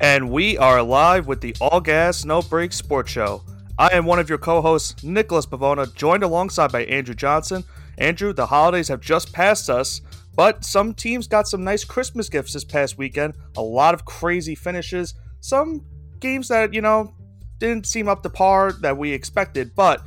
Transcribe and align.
And 0.00 0.30
we 0.30 0.58
are 0.58 0.82
live 0.82 1.26
with 1.26 1.40
the 1.40 1.56
All 1.58 1.80
Gas 1.80 2.26
No 2.26 2.42
Break 2.42 2.74
Sports 2.74 3.10
Show. 3.10 3.42
I 3.78 3.88
am 3.94 4.04
one 4.04 4.18
of 4.18 4.28
your 4.28 4.36
co-hosts, 4.36 5.02
Nicholas 5.02 5.46
Pavona, 5.46 5.92
joined 5.94 6.22
alongside 6.22 6.70
by 6.70 6.84
Andrew 6.84 7.14
Johnson. 7.14 7.64
Andrew, 7.96 8.34
the 8.34 8.44
holidays 8.44 8.88
have 8.88 9.00
just 9.00 9.32
passed 9.32 9.70
us, 9.70 10.02
but 10.34 10.66
some 10.66 10.92
teams 10.92 11.26
got 11.26 11.48
some 11.48 11.64
nice 11.64 11.82
Christmas 11.82 12.28
gifts 12.28 12.52
this 12.52 12.62
past 12.62 12.98
weekend. 12.98 13.36
A 13.56 13.62
lot 13.62 13.94
of 13.94 14.04
crazy 14.04 14.54
finishes, 14.54 15.14
some 15.40 15.86
games 16.20 16.48
that, 16.48 16.74
you 16.74 16.82
know, 16.82 17.14
didn't 17.58 17.86
seem 17.86 18.06
up 18.06 18.22
to 18.22 18.28
par 18.28 18.72
that 18.82 18.98
we 18.98 19.12
expected, 19.12 19.74
but 19.74 20.06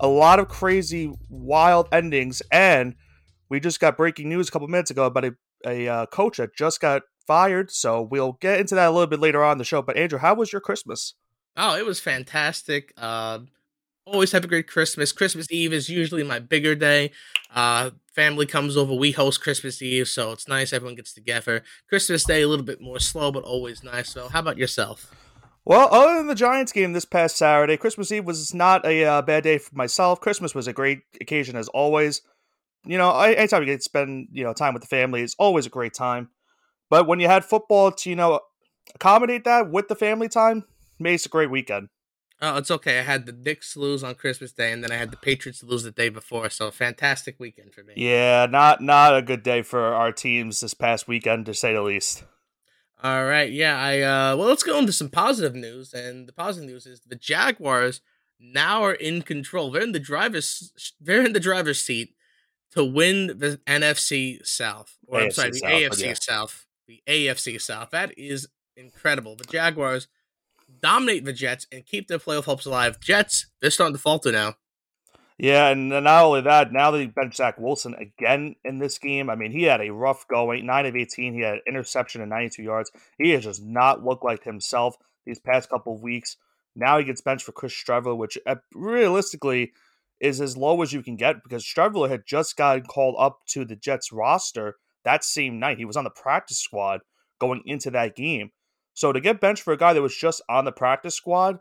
a 0.00 0.06
lot 0.06 0.38
of 0.38 0.48
crazy, 0.48 1.14
wild 1.30 1.88
endings. 1.92 2.42
And 2.52 2.94
we 3.48 3.58
just 3.58 3.80
got 3.80 3.96
breaking 3.96 4.28
news 4.28 4.50
a 4.50 4.52
couple 4.52 4.68
minutes 4.68 4.90
ago 4.90 5.06
about 5.06 5.24
a, 5.24 5.34
a 5.66 5.88
uh, 5.88 6.06
coach 6.06 6.36
that 6.36 6.54
just 6.54 6.78
got 6.82 7.02
fired. 7.26 7.70
So 7.70 8.02
we'll 8.02 8.32
get 8.40 8.60
into 8.60 8.74
that 8.74 8.88
a 8.88 8.90
little 8.90 9.06
bit 9.06 9.20
later 9.20 9.42
on 9.42 9.58
the 9.58 9.64
show. 9.64 9.82
But 9.82 9.96
Andrew, 9.96 10.18
how 10.18 10.34
was 10.34 10.52
your 10.52 10.60
Christmas? 10.60 11.14
Oh, 11.56 11.76
it 11.76 11.84
was 11.84 12.00
fantastic. 12.00 12.92
Uh, 12.96 13.40
always 14.06 14.32
have 14.32 14.44
a 14.44 14.48
great 14.48 14.68
Christmas. 14.68 15.12
Christmas 15.12 15.46
Eve 15.50 15.72
is 15.72 15.88
usually 15.88 16.22
my 16.22 16.38
bigger 16.38 16.74
day. 16.74 17.10
Uh, 17.54 17.90
family 18.14 18.46
comes 18.46 18.76
over. 18.76 18.94
We 18.94 19.12
host 19.12 19.42
Christmas 19.42 19.80
Eve, 19.82 20.08
so 20.08 20.32
it's 20.32 20.48
nice. 20.48 20.72
Everyone 20.72 20.96
gets 20.96 21.12
together. 21.12 21.62
Christmas 21.88 22.24
Day 22.24 22.42
a 22.42 22.48
little 22.48 22.64
bit 22.64 22.80
more 22.80 23.00
slow, 23.00 23.32
but 23.32 23.44
always 23.44 23.82
nice. 23.82 24.10
So, 24.10 24.28
how 24.28 24.40
about 24.40 24.58
yourself? 24.58 25.14
Well, 25.64 25.88
other 25.92 26.14
than 26.14 26.26
the 26.26 26.34
Giants 26.34 26.72
game 26.72 26.92
this 26.92 27.04
past 27.04 27.36
Saturday, 27.36 27.76
Christmas 27.76 28.10
Eve 28.10 28.24
was 28.24 28.54
not 28.54 28.84
a 28.86 29.04
uh, 29.04 29.22
bad 29.22 29.44
day 29.44 29.58
for 29.58 29.74
myself. 29.74 30.20
Christmas 30.20 30.54
was 30.54 30.66
a 30.66 30.72
great 30.72 31.02
occasion 31.20 31.56
as 31.56 31.68
always. 31.68 32.22
You 32.86 32.96
know, 32.96 33.16
anytime 33.18 33.62
you 33.62 33.66
get 33.66 33.76
to 33.76 33.82
spend 33.82 34.28
you 34.32 34.44
know 34.44 34.54
time 34.54 34.74
with 34.74 34.82
the 34.82 34.88
family, 34.88 35.22
it's 35.22 35.36
always 35.38 35.66
a 35.66 35.70
great 35.70 35.94
time. 35.94 36.30
But 36.90 37.06
when 37.06 37.20
you 37.20 37.28
had 37.28 37.44
football 37.44 37.90
to 37.92 38.10
you 38.10 38.16
know 38.16 38.40
accommodate 38.94 39.44
that 39.44 39.70
with 39.70 39.88
the 39.88 39.96
family 39.96 40.28
time, 40.28 40.64
made 40.98 41.14
it 41.14 41.26
a 41.26 41.30
great 41.30 41.50
weekend. 41.50 41.88
Oh, 42.42 42.56
it's 42.56 42.70
okay. 42.70 42.98
I 42.98 43.02
had 43.02 43.26
the 43.26 43.32
Knicks 43.32 43.76
lose 43.76 44.02
on 44.02 44.14
Christmas 44.14 44.52
Day, 44.52 44.72
and 44.72 44.82
then 44.82 44.90
I 44.90 44.96
had 44.96 45.10
the 45.10 45.18
Patriots 45.18 45.62
lose 45.62 45.82
the 45.82 45.90
day 45.90 46.08
before. 46.08 46.48
So 46.48 46.70
fantastic 46.70 47.38
weekend 47.38 47.74
for 47.74 47.82
me. 47.82 47.94
Yeah, 47.96 48.46
not 48.46 48.80
not 48.82 49.16
a 49.16 49.22
good 49.22 49.42
day 49.42 49.62
for 49.62 49.80
our 49.80 50.10
teams 50.10 50.60
this 50.60 50.74
past 50.74 51.06
weekend, 51.06 51.46
to 51.46 51.54
say 51.54 51.74
the 51.74 51.82
least. 51.82 52.24
All 53.02 53.24
right, 53.24 53.50
yeah. 53.50 53.78
I 53.78 54.00
uh, 54.00 54.36
well, 54.36 54.48
let's 54.48 54.62
go 54.62 54.78
into 54.78 54.92
some 54.92 55.10
positive 55.10 55.54
news, 55.54 55.92
and 55.92 56.26
the 56.26 56.32
positive 56.32 56.68
news 56.68 56.86
is 56.86 57.00
the 57.00 57.16
Jaguars 57.16 58.00
now 58.38 58.82
are 58.82 58.94
in 58.94 59.20
control. 59.22 59.70
They're 59.70 59.82
in 59.82 59.92
the 59.92 60.00
driver's 60.00 60.94
they're 60.98 61.24
in 61.24 61.34
the 61.34 61.40
driver's 61.40 61.80
seat 61.80 62.14
to 62.72 62.84
win 62.84 63.38
the 63.38 63.60
NFC 63.66 64.44
South, 64.46 64.96
or 65.06 65.20
AFC 65.20 65.24
I'm 65.24 65.30
sorry, 65.30 65.50
the 65.50 65.58
South, 65.58 65.70
AFC 65.70 66.04
yeah. 66.04 66.14
South, 66.14 66.66
the 66.90 67.02
AFC 67.06 67.60
South. 67.60 67.90
That 67.90 68.12
is 68.18 68.48
incredible. 68.76 69.36
The 69.36 69.44
Jaguars 69.44 70.08
dominate 70.82 71.24
the 71.24 71.32
Jets 71.32 71.66
and 71.70 71.86
keep 71.86 72.08
their 72.08 72.18
playoff 72.18 72.44
hopes 72.44 72.66
alive. 72.66 72.98
Jets, 73.00 73.46
they're 73.60 73.70
starting 73.70 73.94
to 73.94 74.02
falter 74.02 74.32
now. 74.32 74.56
Yeah, 75.38 75.68
and 75.68 75.88
not 75.88 76.24
only 76.24 76.42
that, 76.42 76.72
now 76.72 76.90
they 76.90 77.06
bench 77.06 77.36
Zach 77.36 77.58
Wilson 77.58 77.94
again 77.94 78.56
in 78.64 78.78
this 78.78 78.98
game, 78.98 79.30
I 79.30 79.36
mean, 79.36 79.52
he 79.52 79.62
had 79.62 79.80
a 79.80 79.90
rough 79.90 80.28
going. 80.28 80.66
9 80.66 80.86
of 80.86 80.96
18, 80.96 81.32
he 81.32 81.40
had 81.40 81.60
interception 81.66 82.20
and 82.20 82.28
92 82.28 82.62
yards. 82.62 82.90
He 83.16 83.30
has 83.30 83.44
just 83.44 83.62
not 83.64 84.04
looked 84.04 84.24
like 84.24 84.44
himself 84.44 84.96
these 85.24 85.38
past 85.38 85.70
couple 85.70 85.94
of 85.94 86.02
weeks. 86.02 86.36
Now 86.76 86.98
he 86.98 87.04
gets 87.04 87.22
benched 87.22 87.44
for 87.44 87.52
Chris 87.52 87.72
Streveler, 87.72 88.16
which 88.16 88.36
uh, 88.46 88.56
realistically 88.74 89.72
is 90.20 90.40
as 90.40 90.58
low 90.58 90.82
as 90.82 90.92
you 90.92 91.02
can 91.02 91.16
get 91.16 91.42
because 91.42 91.64
Streveler 91.64 92.10
had 92.10 92.26
just 92.26 92.56
gotten 92.56 92.84
called 92.84 93.14
up 93.18 93.38
to 93.46 93.64
the 93.64 93.76
Jets 93.76 94.12
roster 94.12 94.76
that 95.04 95.24
same 95.24 95.58
night. 95.58 95.78
He 95.78 95.84
was 95.84 95.96
on 95.96 96.04
the 96.04 96.10
practice 96.10 96.58
squad 96.58 97.00
going 97.40 97.62
into 97.66 97.90
that 97.90 98.16
game. 98.16 98.50
So 98.94 99.12
to 99.12 99.20
get 99.20 99.40
benched 99.40 99.62
for 99.62 99.72
a 99.72 99.78
guy 99.78 99.92
that 99.92 100.02
was 100.02 100.16
just 100.16 100.42
on 100.48 100.64
the 100.64 100.72
practice 100.72 101.14
squad, 101.14 101.58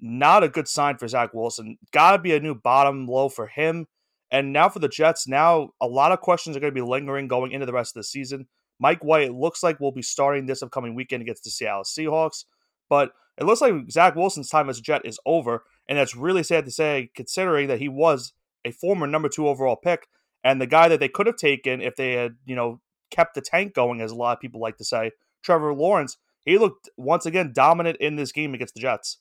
not 0.00 0.42
a 0.42 0.48
good 0.48 0.66
sign 0.66 0.96
for 0.96 1.06
Zach 1.06 1.34
Wilson. 1.34 1.76
Got 1.92 2.12
to 2.12 2.18
be 2.18 2.34
a 2.34 2.40
new 2.40 2.54
bottom 2.54 3.06
low 3.06 3.28
for 3.28 3.46
him. 3.46 3.86
And 4.30 4.52
now 4.52 4.68
for 4.68 4.78
the 4.78 4.88
Jets, 4.88 5.28
now 5.28 5.70
a 5.80 5.86
lot 5.86 6.12
of 6.12 6.20
questions 6.20 6.56
are 6.56 6.60
going 6.60 6.72
to 6.72 6.80
be 6.80 6.86
lingering 6.86 7.28
going 7.28 7.52
into 7.52 7.66
the 7.66 7.72
rest 7.72 7.96
of 7.96 8.00
the 8.00 8.04
season. 8.04 8.46
Mike 8.78 9.04
White 9.04 9.34
looks 9.34 9.62
like 9.62 9.78
we'll 9.78 9.92
be 9.92 10.02
starting 10.02 10.46
this 10.46 10.62
upcoming 10.62 10.94
weekend 10.94 11.22
against 11.22 11.44
the 11.44 11.50
Seattle 11.50 11.84
Seahawks, 11.84 12.44
but 12.88 13.12
it 13.36 13.44
looks 13.44 13.60
like 13.60 13.90
Zach 13.90 14.16
Wilson's 14.16 14.48
time 14.48 14.70
as 14.70 14.78
a 14.78 14.82
Jet 14.82 15.02
is 15.04 15.20
over, 15.26 15.64
and 15.86 15.98
that's 15.98 16.16
really 16.16 16.42
sad 16.42 16.64
to 16.64 16.70
say 16.70 17.10
considering 17.14 17.68
that 17.68 17.78
he 17.78 17.88
was 17.88 18.32
a 18.64 18.70
former 18.70 19.06
number 19.06 19.28
two 19.28 19.46
overall 19.46 19.76
pick 19.76 20.06
and 20.44 20.60
the 20.60 20.66
guy 20.66 20.88
that 20.88 21.00
they 21.00 21.08
could 21.08 21.26
have 21.26 21.36
taken 21.36 21.80
if 21.80 21.96
they 21.96 22.12
had, 22.12 22.36
you 22.44 22.54
know, 22.54 22.80
kept 23.10 23.34
the 23.34 23.40
tank 23.40 23.74
going, 23.74 24.00
as 24.00 24.12
a 24.12 24.14
lot 24.14 24.36
of 24.36 24.40
people 24.40 24.60
like 24.60 24.76
to 24.78 24.84
say, 24.84 25.12
Trevor 25.42 25.74
Lawrence 25.74 26.16
he 26.44 26.58
looked 26.58 26.88
once 26.96 27.26
again 27.26 27.52
dominant 27.52 27.98
in 27.98 28.16
this 28.16 28.32
game 28.32 28.54
against 28.54 28.74
the 28.74 28.80
Jets. 28.80 29.18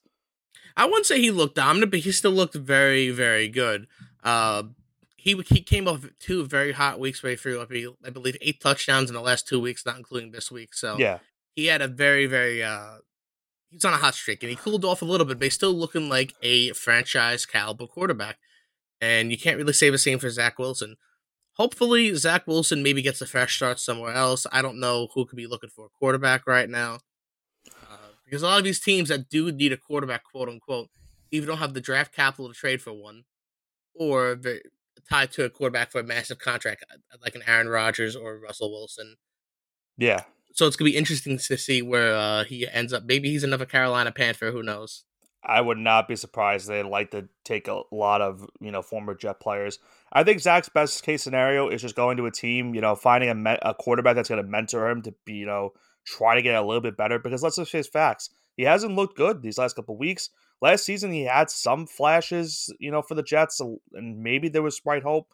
I 0.78 0.86
wouldn't 0.86 1.06
say 1.06 1.20
he 1.20 1.32
looked 1.32 1.56
dominant, 1.56 1.92
but 1.92 2.02
he 2.02 2.12
still 2.12 2.32
looked 2.32 2.56
very, 2.56 3.10
very 3.10 3.50
good. 3.50 3.88
Uh, 4.24 4.64
he 5.18 5.42
he 5.48 5.62
came 5.62 5.88
off 5.88 6.06
two 6.20 6.46
very 6.46 6.72
hot 6.72 7.00
weeks 7.00 7.22
way 7.22 7.36
through. 7.36 7.62
I 7.62 8.10
believe, 8.10 8.38
eight 8.42 8.62
touchdowns 8.62 9.10
in 9.10 9.16
the 9.16 9.22
last 9.22 9.48
two 9.48 9.60
weeks, 9.60 9.86
not 9.86 9.98
including 9.98 10.32
this 10.32 10.52
week. 10.52 10.74
So 10.74 10.98
yeah, 10.98 11.20
he 11.56 11.66
had 11.66 11.82
a 11.82 11.88
very, 11.88 12.26
very. 12.26 12.64
Uh, 12.64 13.00
he's 13.70 13.84
on 13.84 13.94
a 13.94 13.98
hot 13.98 14.16
streak, 14.16 14.42
and 14.44 14.50
he 14.50 14.56
cooled 14.56 14.86
off 14.86 15.02
a 15.02 15.06
little 15.06 15.26
bit, 15.26 15.40
but 15.40 15.46
he's 15.46 15.54
still 15.54 15.74
looking 15.74 16.08
like 16.08 16.34
a 16.42 16.72
franchise 16.72 17.46
caliber 17.46 17.88
quarterback. 17.88 18.38
And 19.02 19.32
you 19.32 19.38
can't 19.38 19.58
really 19.58 19.74
say 19.74 19.90
the 19.90 19.98
same 19.98 20.20
for 20.20 20.30
Zach 20.30 20.58
Wilson. 20.60 20.96
Hopefully, 21.60 22.16
Zach 22.16 22.48
Wilson 22.48 22.82
maybe 22.82 23.02
gets 23.02 23.22
a 23.22 23.26
fresh 23.26 23.58
start 23.58 23.80
somewhere 23.80 24.14
else. 24.14 24.48
I 24.50 24.62
don't 24.62 24.80
know 24.80 25.10
who 25.14 25.26
could 25.26 25.36
be 25.36 25.46
looking 25.46 25.70
for 25.70 25.88
a 25.88 25.90
quarterback 25.90 26.48
right 26.48 26.70
now 26.70 27.00
because 28.24 28.44
a 28.44 28.46
lot 28.46 28.60
of 28.60 28.64
these 28.64 28.80
teams 28.80 29.10
that 29.10 29.28
do 29.30 29.52
need 29.52 29.74
a 29.74 29.78
quarterback, 29.78 30.24
quote 30.24 30.48
unquote, 30.48 30.90
either 31.32 31.48
don't 31.48 31.58
have 31.58 31.74
the 31.74 31.82
draft 31.82 32.16
capital 32.16 32.48
to 32.48 32.54
trade 32.54 32.82
for 32.82 32.94
one, 32.94 33.24
or 33.94 34.36
they're 34.36 34.62
tied 35.10 35.32
to 35.34 35.44
a 35.44 35.50
quarterback 35.50 35.92
for 35.92 36.00
a 36.00 36.04
massive 36.04 36.40
contract, 36.40 36.86
uh, 36.94 37.18
like 37.22 37.36
an 37.36 37.44
Aaron 37.46 37.68
Rodgers 37.68 38.16
or 38.16 38.40
Russell 38.40 38.72
Wilson. 38.72 39.16
Yeah. 39.98 40.22
So 40.54 40.66
it's 40.66 40.78
gonna 40.78 40.92
be 40.92 40.98
interesting 40.98 41.38
to 41.38 41.58
see 41.58 41.82
where 41.82 42.16
uh, 42.16 42.44
he 42.46 42.68
ends 42.70 42.94
up. 42.94 43.04
Maybe 43.04 43.32
he's 43.32 43.44
another 43.44 43.66
Carolina 43.66 44.14
Panther. 44.14 44.52
Who 44.52 44.64
knows? 44.64 45.04
I 45.44 45.62
would 45.62 45.78
not 45.78 46.08
be 46.08 46.16
surprised. 46.16 46.68
They'd 46.68 46.84
like 46.84 47.12
to 47.12 47.28
take 47.44 47.68
a 47.68 47.82
lot 47.92 48.22
of 48.22 48.48
you 48.62 48.72
know 48.72 48.82
former 48.82 49.16
Jet 49.16 49.40
players. 49.40 49.80
I 50.12 50.24
think 50.24 50.40
Zach's 50.40 50.70
best 50.70 51.04
case 51.04 51.22
scenario 51.24 51.70
is 51.70 51.82
just 51.82 51.96
going 51.96 52.18
to 52.18 52.26
a 52.26 52.32
team, 52.32 52.74
you 52.74 52.82
know, 52.82 52.96
finding 52.96 53.30
a, 53.30 53.36
me- 53.36 53.60
a 53.62 53.74
quarterback 53.74 54.16
that's 54.16 54.30
going 54.30 54.42
to 54.42 54.48
mentor 54.50 54.90
him 54.90 55.02
to 55.04 55.14
be, 55.26 55.34
you 55.34 55.46
know, 55.46 55.74
try 56.06 56.36
to 56.36 56.42
get 56.42 56.56
a 56.56 56.66
little 56.66 56.82
bit 56.82 56.98
better 56.98 57.20
because 57.20 57.44
let's 57.44 57.58
just 57.58 57.72
face 57.72 57.88
facts. 57.88 58.30
He 58.58 58.64
hasn't 58.64 58.96
looked 58.96 59.16
good 59.16 59.42
these 59.42 59.58
last 59.58 59.76
couple 59.76 59.98
weeks. 59.98 60.30
Last 60.62 60.84
season, 60.84 61.12
he 61.12 61.24
had 61.24 61.50
some 61.50 61.88
flashes, 61.88 62.74
you 62.80 62.92
know, 62.92 63.02
for 63.02 63.16
the 63.16 63.24
Jets, 63.24 63.62
and 63.94 64.22
maybe 64.22 64.50
there 64.50 64.62
was 64.62 64.80
bright 64.80 65.04
hope. 65.04 65.34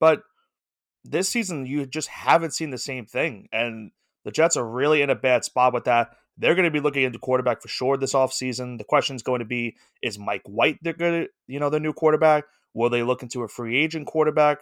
But 0.00 0.22
this 1.04 1.28
season, 1.28 1.64
you 1.64 1.86
just 1.86 2.08
haven't 2.08 2.52
seen 2.52 2.70
the 2.70 2.78
same 2.78 3.06
thing. 3.06 3.48
And 3.52 3.92
the 4.24 4.30
Jets 4.30 4.56
are 4.56 4.68
really 4.68 5.00
in 5.00 5.08
a 5.08 5.14
bad 5.14 5.44
spot 5.44 5.72
with 5.72 5.84
that. 5.84 6.10
They're 6.36 6.54
going 6.54 6.66
to 6.66 6.70
be 6.70 6.80
looking 6.80 7.02
into 7.04 7.18
quarterback 7.18 7.62
for 7.62 7.68
sure 7.68 7.96
this 7.96 8.12
offseason. 8.12 8.78
The 8.78 8.84
question 8.84 9.16
is 9.16 9.22
going 9.22 9.38
to 9.40 9.46
be 9.46 9.76
is 10.02 10.18
Mike 10.18 10.42
White 10.44 10.78
the 10.82 10.92
good, 10.92 11.28
you 11.46 11.58
know, 11.58 11.70
the 11.70 11.80
new 11.80 11.92
quarterback? 11.92 12.44
Will 12.74 12.90
they 12.90 13.02
look 13.02 13.22
into 13.22 13.42
a 13.42 13.48
free 13.48 13.76
agent 13.76 14.06
quarterback? 14.06 14.58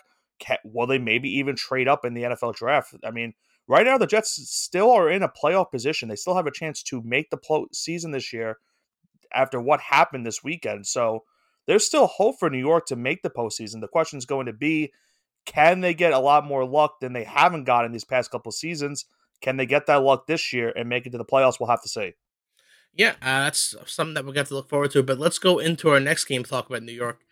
Will 0.65 0.87
they 0.87 0.99
maybe 0.99 1.29
even 1.39 1.57
trade 1.57 1.89
up 1.89 2.05
in 2.05 2.15
the 2.15 2.23
NFL 2.23 2.55
draft? 2.55 2.95
I 3.05 3.11
mean, 3.11 3.35
right 3.67 3.87
now 3.87 3.99
the 3.99 4.07
Jets 4.07 4.33
still 4.51 4.91
are 4.91 5.11
in 5.11 5.23
a 5.23 5.29
playoff 5.29 5.71
position. 5.71 6.09
They 6.09 6.17
still 6.17 6.37
have 6.37 6.47
a 6.47 6.53
chance 6.53 6.83
to 6.85 7.03
make 7.03 7.31
the 7.31 7.67
season 7.73 8.11
this 8.11 8.33
year 8.33 8.59
after 9.33 9.61
what 9.61 9.81
happened 9.81 10.27
this 10.27 10.45
weekend. 10.45 10.87
So 10.87 11.25
there's 11.67 11.87
still 11.87 12.07
hope 12.07 12.39
for 12.39 12.51
New 12.51 12.59
York 12.59 12.87
to 12.87 12.97
make 12.97 13.23
the 13.23 13.31
postseason. 13.31 13.81
The 13.81 13.89
question 13.89 14.19
is 14.19 14.25
going 14.25 14.47
to 14.47 14.53
be 14.53 14.93
can 15.47 15.81
they 15.81 15.95
get 15.95 16.13
a 16.13 16.19
lot 16.19 16.45
more 16.45 16.65
luck 16.65 17.01
than 17.01 17.13
they 17.13 17.25
haven't 17.25 17.65
gotten 17.65 17.87
in 17.87 17.93
these 17.93 18.05
past 18.05 18.31
couple 18.31 18.51
seasons? 18.53 19.07
Can 19.41 19.57
they 19.57 19.67
get 19.67 19.87
that 19.87 20.03
luck 20.03 20.27
this 20.27 20.53
year 20.53 20.73
and 20.75 20.89
make 20.89 21.07
it 21.07 21.11
to 21.11 21.19
the 21.19 21.25
playoffs? 21.25 21.61
We'll 21.61 21.71
have 21.71 21.83
to 21.83 21.89
see. 21.89 22.15
Yeah, 22.93 23.11
uh, 23.23 23.45
that's 23.45 23.77
something 23.87 24.15
that 24.15 24.25
we're 24.25 24.33
going 24.33 24.47
to 24.47 24.55
look 24.55 24.69
forward 24.69 24.91
to. 24.93 25.03
But 25.03 25.19
let's 25.19 25.39
go 25.39 25.59
into 25.59 25.91
our 25.91 26.01
next 26.01 26.25
game, 26.25 26.43
talk 26.43 26.69
about 26.69 26.83
New 26.83 26.93
York. 26.93 27.26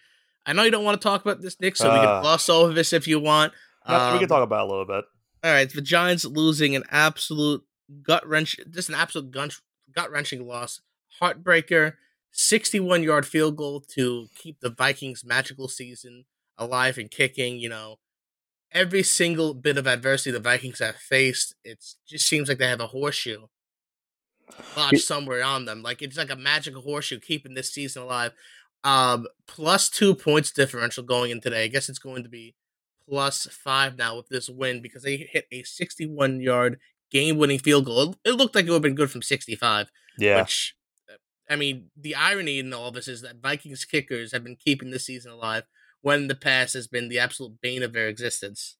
I 0.47 0.53
know 0.53 0.63
you 0.63 0.71
don't 0.71 0.85
want 0.85 1.01
to 1.01 1.07
talk 1.07 1.23
about 1.23 1.41
this, 1.41 1.59
Nick, 1.61 1.77
so 1.77 1.91
uh, 1.91 1.95
we 1.95 2.01
can 2.01 2.09
uh. 2.09 2.21
gloss 2.21 2.49
over 2.49 2.73
this 2.73 2.93
if 2.93 3.09
you 3.09 3.19
want. 3.19 3.53
Um, 3.87 4.13
we 4.13 4.19
can 4.19 4.25
um, 4.25 4.29
talk 4.29 4.43
about 4.43 4.61
it 4.61 4.69
a 4.69 4.71
little 4.71 4.87
bit. 4.87 5.05
All 5.43 5.53
right, 5.53 5.71
the 5.71 5.83
Giants 5.83 6.25
losing 6.25 6.75
an 6.75 6.85
absolute 6.91 7.63
gut 8.03 8.27
wrench, 8.27 8.57
just 8.71 8.89
an 8.89 8.95
absolute 8.95 9.31
gut 9.31 10.11
wrenching 10.11 10.47
loss, 10.47 10.81
heartbreaker. 11.21 11.95
61 12.37 13.05
yard 13.05 13.25
field 13.25 13.57
goal 13.57 13.81
to 13.81 14.27
keep 14.35 14.59
the 14.59 14.71
Vikings' 14.71 15.25
magical 15.25 15.69
season 15.69 16.25
alive 16.59 16.99
and 16.99 17.09
kicking. 17.09 17.59
You 17.59 17.69
know, 17.69 17.99
every 18.73 19.05
single 19.05 19.55
bit 19.55 19.79
of 19.79 19.87
adversity 19.87 20.33
the 20.33 20.41
Vikings 20.41 20.81
have 20.81 20.97
faced, 20.97 21.55
it 21.63 21.85
just 22.09 22.27
seems 22.27 22.49
like 22.49 22.59
they 22.59 22.67
have 22.67 22.81
a 22.81 22.89
horseshoe 22.89 23.47
lodged 24.77 25.03
somewhere 25.03 25.45
on 25.45 25.65
them. 25.65 25.83
Like 25.83 26.03
it's 26.03 26.17
like 26.17 26.31
a 26.31 26.37
magical 26.37 26.83
horseshoe 26.83 27.21
keeping 27.21 27.55
this 27.55 27.73
season 27.73 28.03
alive. 28.03 28.33
Um, 28.85 29.27
plus 29.47 29.89
two 29.89 30.15
points 30.15 30.51
differential 30.51 31.03
going 31.03 31.31
in 31.31 31.41
today. 31.41 31.65
I 31.65 31.69
guess 31.69 31.89
it's 31.89 31.99
going 31.99 32.23
to 32.23 32.29
be 32.29 32.55
plus 33.09 33.47
five 33.51 33.97
now 33.97 34.17
with 34.17 34.29
this 34.29 34.49
win 34.49 34.81
because 34.81 35.03
they 35.03 35.17
hit 35.17 35.47
a 35.51 35.63
61 35.63 36.41
yard 36.41 36.79
game 37.11 37.39
winning 37.39 37.59
field 37.59 37.87
goal. 37.87 38.17
It 38.25 38.33
looked 38.33 38.55
like 38.55 38.67
it 38.67 38.71
would 38.71 38.77
have 38.77 38.83
been 38.83 38.95
good 38.95 39.11
from 39.11 39.23
65, 39.23 39.91
Yeah. 40.19 40.43
Which, 40.43 40.75
uh, 41.11 41.17
I 41.49 41.57
mean, 41.57 41.91
the 41.97 42.15
irony 42.15 42.59
in 42.59 42.73
all 42.73 42.91
this 42.91 43.09
is 43.09 43.23
that 43.23 43.43
Vikings 43.43 43.85
kickers 43.85 44.33
have 44.33 44.45
been 44.45 44.57
keeping 44.57 44.91
the 44.91 44.99
season 44.99 45.33
alive 45.33 45.65
when 46.03 46.29
the 46.29 46.35
past 46.35 46.75
has 46.75 46.87
been 46.87 47.09
the 47.09 47.19
absolute 47.19 47.61
bane 47.63 47.83
of 47.83 47.93
their 47.93 48.09
existence. 48.09 48.77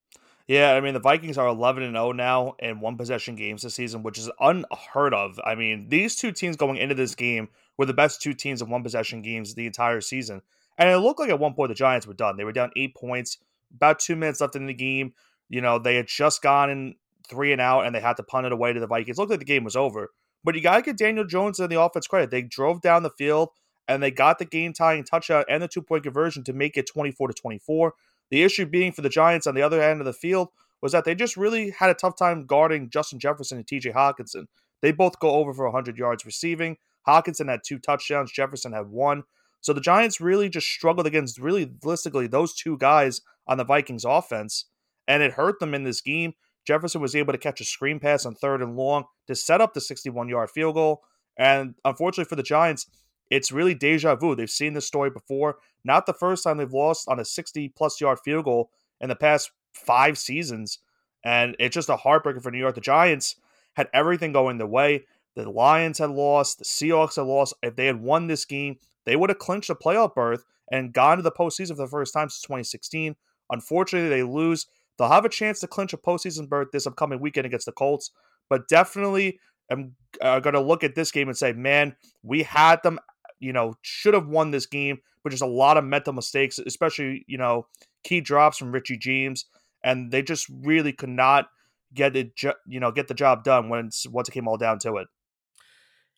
Yeah, 0.47 0.73
I 0.75 0.81
mean 0.83 0.93
the 0.93 1.01
Vikings 1.01 1.39
are 1.39 1.49
11 1.49 1.83
and 1.83 1.95
0 1.95 2.13
now 2.13 2.55
in 2.59 2.81
one 2.81 2.99
possession 2.99 3.35
games 3.35 3.63
this 3.63 3.75
season, 3.75 4.03
which 4.03 4.19
is 4.19 4.31
unheard 4.39 5.15
of. 5.15 5.41
I 5.43 5.55
mean, 5.55 5.89
these 5.89 6.17
two 6.17 6.33
teams 6.33 6.57
going 6.57 6.77
into 6.77 6.95
this 6.95 7.15
game 7.15 7.49
were 7.77 7.87
the 7.87 7.95
best 7.95 8.23
two 8.23 8.35
teams 8.35 8.63
in 8.63 8.71
one 8.71 8.83
possession 8.83 9.23
games 9.23 9.55
the 9.55 9.67
entire 9.67 10.01
season. 10.01 10.43
And 10.79 10.89
it 10.89 10.99
looked 10.99 11.21
like 11.21 11.31
at 11.31 11.39
one 11.39 11.55
point 11.55 11.69
the 11.69 11.75
Giants 11.75 12.07
were 12.07 12.15
done. 12.15 12.37
They 12.37 12.45
were 12.45 12.53
down 12.53 12.71
8 12.77 12.95
points, 12.95 13.39
about 13.75 13.99
2 13.99 14.17
minutes 14.17 14.41
left 14.41 14.57
in 14.57 14.67
the 14.67 14.75
game. 14.75 15.15
You 15.49 15.61
know, 15.61 15.79
they 15.79 15.97
had 15.97 16.07
just 16.07 16.43
gone 16.43 16.71
in 16.71 16.95
3 17.29 17.53
and 17.53 17.61
out 17.61 17.87
and 17.87 17.95
they 17.95 18.01
had 18.01 18.17
to 18.17 18.23
punt 18.23 18.47
it 18.47 18.53
away 18.53 18.73
to 18.73 18.81
the 18.81 18.87
Vikings. 18.87 19.19
It 19.19 19.21
looked 19.21 19.31
like 19.31 19.41
the 19.41 19.45
game 19.45 19.65
was 19.65 19.77
over. 19.77 20.11
But 20.43 20.55
you 20.55 20.61
got 20.61 20.77
to 20.77 20.83
give 20.83 20.97
Daniel 20.97 21.25
Jones 21.25 21.59
and 21.59 21.71
the 21.71 21.81
offense 21.81 22.07
credit. 22.07 22.31
They 22.31 22.43
drove 22.43 22.83
down 22.83 23.03
the 23.03 23.11
field 23.11 23.51
and 23.89 24.03
they 24.03 24.11
got 24.11 24.39
the 24.39 24.45
game 24.45 24.73
tying 24.73 25.05
touchdown 25.05 25.45
and 25.49 25.63
the 25.63 25.69
two 25.69 25.83
point 25.83 26.03
conversion 26.03 26.45
to 26.45 26.53
make 26.53 26.77
it 26.77 26.87
24 26.87 27.29
to 27.29 27.35
24. 27.35 27.95
The 28.31 28.43
issue 28.43 28.67
being 28.67 28.93
for 28.93 29.03
the 29.03 29.09
Giants 29.09 29.47
on 29.47 29.55
the 29.55 29.63
other 29.63 29.83
end 29.83 30.01
of 30.01 30.07
the 30.07 30.13
field 30.13 30.49
was 30.81 30.93
that 30.93 31.05
they 31.05 31.15
just 31.15 31.37
really 31.37 31.71
had 31.71 31.91
a 31.91 31.95
tough 31.95 32.17
time 32.17 32.47
guarding 32.47 32.91
Justin 32.91 33.19
Jefferson 33.19 33.59
and 33.59 33.67
TJ 33.67 33.95
Hockenson. 33.95 34.47
They 34.83 34.93
both 34.93 35.19
go 35.19 35.31
over 35.31 35.55
for 35.55 35.65
100 35.65 35.97
yards 35.97 36.27
receiving. 36.27 36.77
Hockenson 37.07 37.49
had 37.49 37.61
two 37.65 37.79
touchdowns, 37.79 38.33
Jefferson 38.33 38.73
had 38.73 38.89
one. 38.89 39.25
So 39.61 39.73
the 39.73 39.81
Giants 39.81 40.21
really 40.21 40.49
just 40.49 40.67
struggled 40.67 41.07
against 41.07 41.39
really 41.39 41.71
realistically 41.83 42.27
those 42.27 42.55
two 42.55 42.77
guys 42.77 43.21
on 43.47 43.59
the 43.59 43.65
Vikings 43.65 44.05
offense, 44.05 44.67
and 45.09 45.23
it 45.23 45.33
hurt 45.33 45.59
them 45.59 45.75
in 45.75 45.85
this 45.85 46.01
game. 46.01 46.35
Jefferson 46.67 47.01
was 47.01 47.15
able 47.15 47.33
to 47.33 47.39
catch 47.39 47.61
a 47.61 47.65
screen 47.65 48.01
pass 48.01 48.25
on 48.25 48.35
third 48.35 48.63
and 48.63 48.77
long 48.77 49.05
to 49.27 49.35
set 49.35 49.61
up 49.61 49.75
the 49.75 49.81
61 49.81 50.29
yard 50.29 50.51
field 50.51 50.75
goal. 50.75 51.03
And 51.37 51.75
unfortunately 51.85 52.29
for 52.29 52.37
the 52.37 52.43
Giants, 52.43 52.87
it's 53.31 53.53
really 53.53 53.75
deja 53.75 54.15
vu. 54.17 54.35
They've 54.35 54.51
seen 54.51 54.75
this 54.75 54.87
story 54.87 55.11
before. 55.11 55.57
Not 55.85 56.07
the 56.07 56.15
first 56.15 56.45
time 56.45 56.59
they've 56.59 56.73
lost 56.73 57.09
on 57.09 57.21
a 57.21 57.25
60 57.25 57.71
plus 57.77 58.01
yard 58.01 58.19
field 58.25 58.45
goal 58.45 58.71
in 59.01 59.09
the 59.09 59.17
past 59.17 59.51
five 59.75 60.17
seasons. 60.17 60.79
And 61.25 61.57
it's 61.59 61.75
just 61.75 61.89
a 61.89 61.97
heartbreaker 61.97 62.43
for 62.43 62.51
New 62.51 62.59
York. 62.59 62.75
The 62.75 62.81
Giants 62.81 63.37
had 63.75 63.89
everything 63.93 64.33
going 64.33 64.59
their 64.59 64.67
way. 64.67 65.05
The 65.37 65.49
Lions 65.51 65.99
had 65.99 66.11
lost. 66.11 66.59
The 66.59 66.65
Seahawks 66.65 67.17
had 67.17 67.27
lost. 67.27 67.55
If 67.63 67.77
they 67.77 67.87
had 67.87 68.01
won 68.01 68.27
this 68.27 68.45
game, 68.45 68.77
they 69.05 69.17
would 69.17 69.31
have 69.31 69.39
clinched 69.39 69.71
a 69.71 69.75
playoff 69.75 70.15
berth 70.15 70.45
and 70.71 70.93
gone 70.93 71.17
to 71.17 71.23
the 71.23 71.33
postseason 71.33 71.77
for 71.77 71.83
the 71.83 71.89
first 71.89 72.15
time 72.15 72.29
since 72.29 72.43
2016. 72.43 73.17
Unfortunately, 73.51 74.09
they 74.09 74.23
lose. 74.23 74.67
They'll 74.97 75.09
have 75.09 75.25
a 75.25 75.31
chance 75.31 75.61
to 75.61 75.67
clinch 75.67 75.93
a 75.93 75.99
postseason 75.99 76.49
berth 76.49 76.69
this 76.73 76.87
upcoming 76.87 77.21
weekend 77.21 77.47
against 77.47 77.67
the 77.67 77.73
Colts, 77.73 78.11
but 78.49 78.69
definitely 78.69 79.41
am 79.71 79.97
uh, 80.21 80.41
going 80.41 80.55
to 80.55 80.61
look 80.61 80.85
at 80.85 80.95
this 80.95 81.11
game 81.11 81.29
and 81.29 81.37
say, 81.37 81.53
man, 81.53 81.97
we 82.23 82.45
had 82.45 82.83
them 82.83 82.99
you 83.45 83.53
know, 83.53 83.75
should 83.83 84.15
have 84.15 84.27
won 84.27 84.51
this 84.51 84.67
game, 84.67 84.99
but 85.23 85.31
just 85.31 85.43
a 85.43 85.47
lot 85.47 85.77
of 85.77 85.85
mental 85.85 86.15
mistakes, 86.15 86.59
especially, 86.59 87.25
you 87.29 87.37
know, 87.37 87.67
key 88.03 88.21
drops 88.21 88.57
from 88.57 88.73
Richie 88.73 88.97
James. 88.97 89.45
And 89.85 90.11
they 90.11 90.23
just 90.23 90.49
really 90.49 90.95
could 90.95 91.11
not 91.11 91.49
get 91.93 92.17
it, 92.17 92.33
you 92.67 92.81
know, 92.81 92.91
get 92.91 93.07
the 93.07 93.15
job 93.15 93.45
done 93.45 93.69
once, 93.69 94.07
once 94.07 94.29
it 94.29 94.33
came 94.33 94.49
all 94.49 94.57
down 94.57 94.79
to 94.81 94.97
it. 94.97 95.09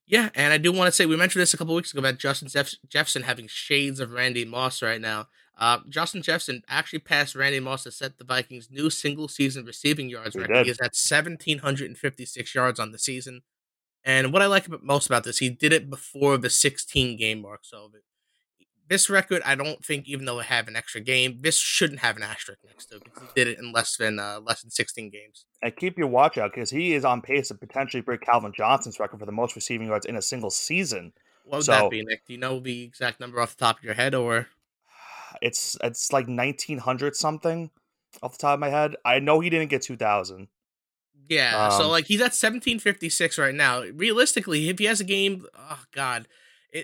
Yeah, 0.06 0.30
and 0.34 0.52
I 0.52 0.58
do 0.58 0.70
want 0.72 0.86
to 0.88 0.92
say 0.92 1.04
we 1.04 1.16
mentioned 1.16 1.42
this 1.42 1.52
a 1.52 1.56
couple 1.56 1.74
weeks 1.74 1.92
ago 1.92 1.98
about 1.98 2.18
Justin 2.18 2.48
Jeff- 2.48 2.74
Jefferson 2.88 3.22
having 3.22 3.48
shades 3.48 3.98
of 3.98 4.12
Randy 4.12 4.44
Moss 4.44 4.80
right 4.80 5.00
now. 5.00 5.26
Uh, 5.58 5.78
Justin 5.88 6.22
Jefferson 6.22 6.62
actually 6.68 6.98
passed 7.00 7.34
Randy 7.34 7.60
Moss 7.60 7.82
to 7.84 7.90
set 7.90 8.18
the 8.18 8.24
Vikings' 8.24 8.68
new 8.70 8.90
single 8.90 9.26
season 9.26 9.64
receiving 9.64 10.08
yards 10.08 10.36
record. 10.36 10.64
He 10.66 10.70
is 10.70 10.78
at 10.78 10.94
1,756 10.94 12.54
yards 12.54 12.78
on 12.78 12.92
the 12.92 12.98
season. 12.98 13.40
And 14.04 14.32
what 14.32 14.42
I 14.42 14.46
like 14.46 14.68
most 14.82 15.06
about 15.06 15.24
this, 15.24 15.38
he 15.38 15.48
did 15.50 15.72
it 15.72 15.90
before 15.90 16.36
the 16.38 16.50
16 16.50 17.16
game 17.16 17.40
mark. 17.42 17.60
So 17.64 17.90
this 18.88 19.10
record, 19.10 19.42
I 19.44 19.54
don't 19.54 19.84
think, 19.84 20.06
even 20.06 20.26
though 20.26 20.38
it 20.38 20.46
have 20.46 20.68
an 20.68 20.76
extra 20.76 21.00
game, 21.00 21.38
this 21.40 21.58
shouldn't 21.58 22.00
have 22.00 22.16
an 22.16 22.22
asterisk 22.22 22.60
next 22.64 22.86
to 22.86 22.96
it 22.96 23.04
because 23.04 23.22
he 23.22 23.28
did 23.34 23.48
it 23.48 23.58
in 23.58 23.72
less 23.72 23.96
than 23.96 24.18
uh, 24.18 24.40
less 24.44 24.62
than 24.62 24.70
16 24.70 25.10
games. 25.10 25.46
And 25.62 25.74
keep 25.74 25.98
your 25.98 26.08
watch 26.08 26.38
out 26.38 26.52
because 26.54 26.70
he 26.70 26.94
is 26.94 27.04
on 27.04 27.20
pace 27.20 27.48
to 27.48 27.54
potentially 27.54 28.00
break 28.00 28.20
Calvin 28.20 28.52
Johnson's 28.56 28.98
record 29.00 29.20
for 29.20 29.26
the 29.26 29.32
most 29.32 29.56
receiving 29.56 29.88
yards 29.88 30.06
in 30.06 30.16
a 30.16 30.22
single 30.22 30.50
season. 30.50 31.12
What 31.44 31.58
would 31.58 31.64
so, 31.64 31.72
that 31.72 31.90
be, 31.90 32.02
Nick? 32.02 32.26
Do 32.26 32.32
you 32.32 32.38
know 32.38 32.60
the 32.60 32.82
exact 32.84 33.20
number 33.20 33.40
off 33.40 33.56
the 33.56 33.64
top 33.64 33.78
of 33.78 33.84
your 33.84 33.94
head, 33.94 34.14
or 34.14 34.48
it's 35.42 35.76
it's 35.82 36.12
like 36.12 36.28
1900 36.28 37.16
something 37.16 37.70
off 38.22 38.32
the 38.32 38.38
top 38.38 38.54
of 38.54 38.60
my 38.60 38.68
head? 38.68 38.96
I 39.04 39.18
know 39.18 39.40
he 39.40 39.50
didn't 39.50 39.70
get 39.70 39.82
2000. 39.82 40.48
Yeah, 41.28 41.66
um, 41.66 41.72
so 41.72 41.88
like 41.88 42.06
he's 42.06 42.20
at 42.20 42.34
1756 42.34 43.38
right 43.38 43.54
now. 43.54 43.82
Realistically, 43.82 44.68
if 44.68 44.78
he 44.78 44.84
has 44.84 45.00
a 45.00 45.04
game, 45.04 45.46
oh 45.56 45.82
god, 45.92 46.28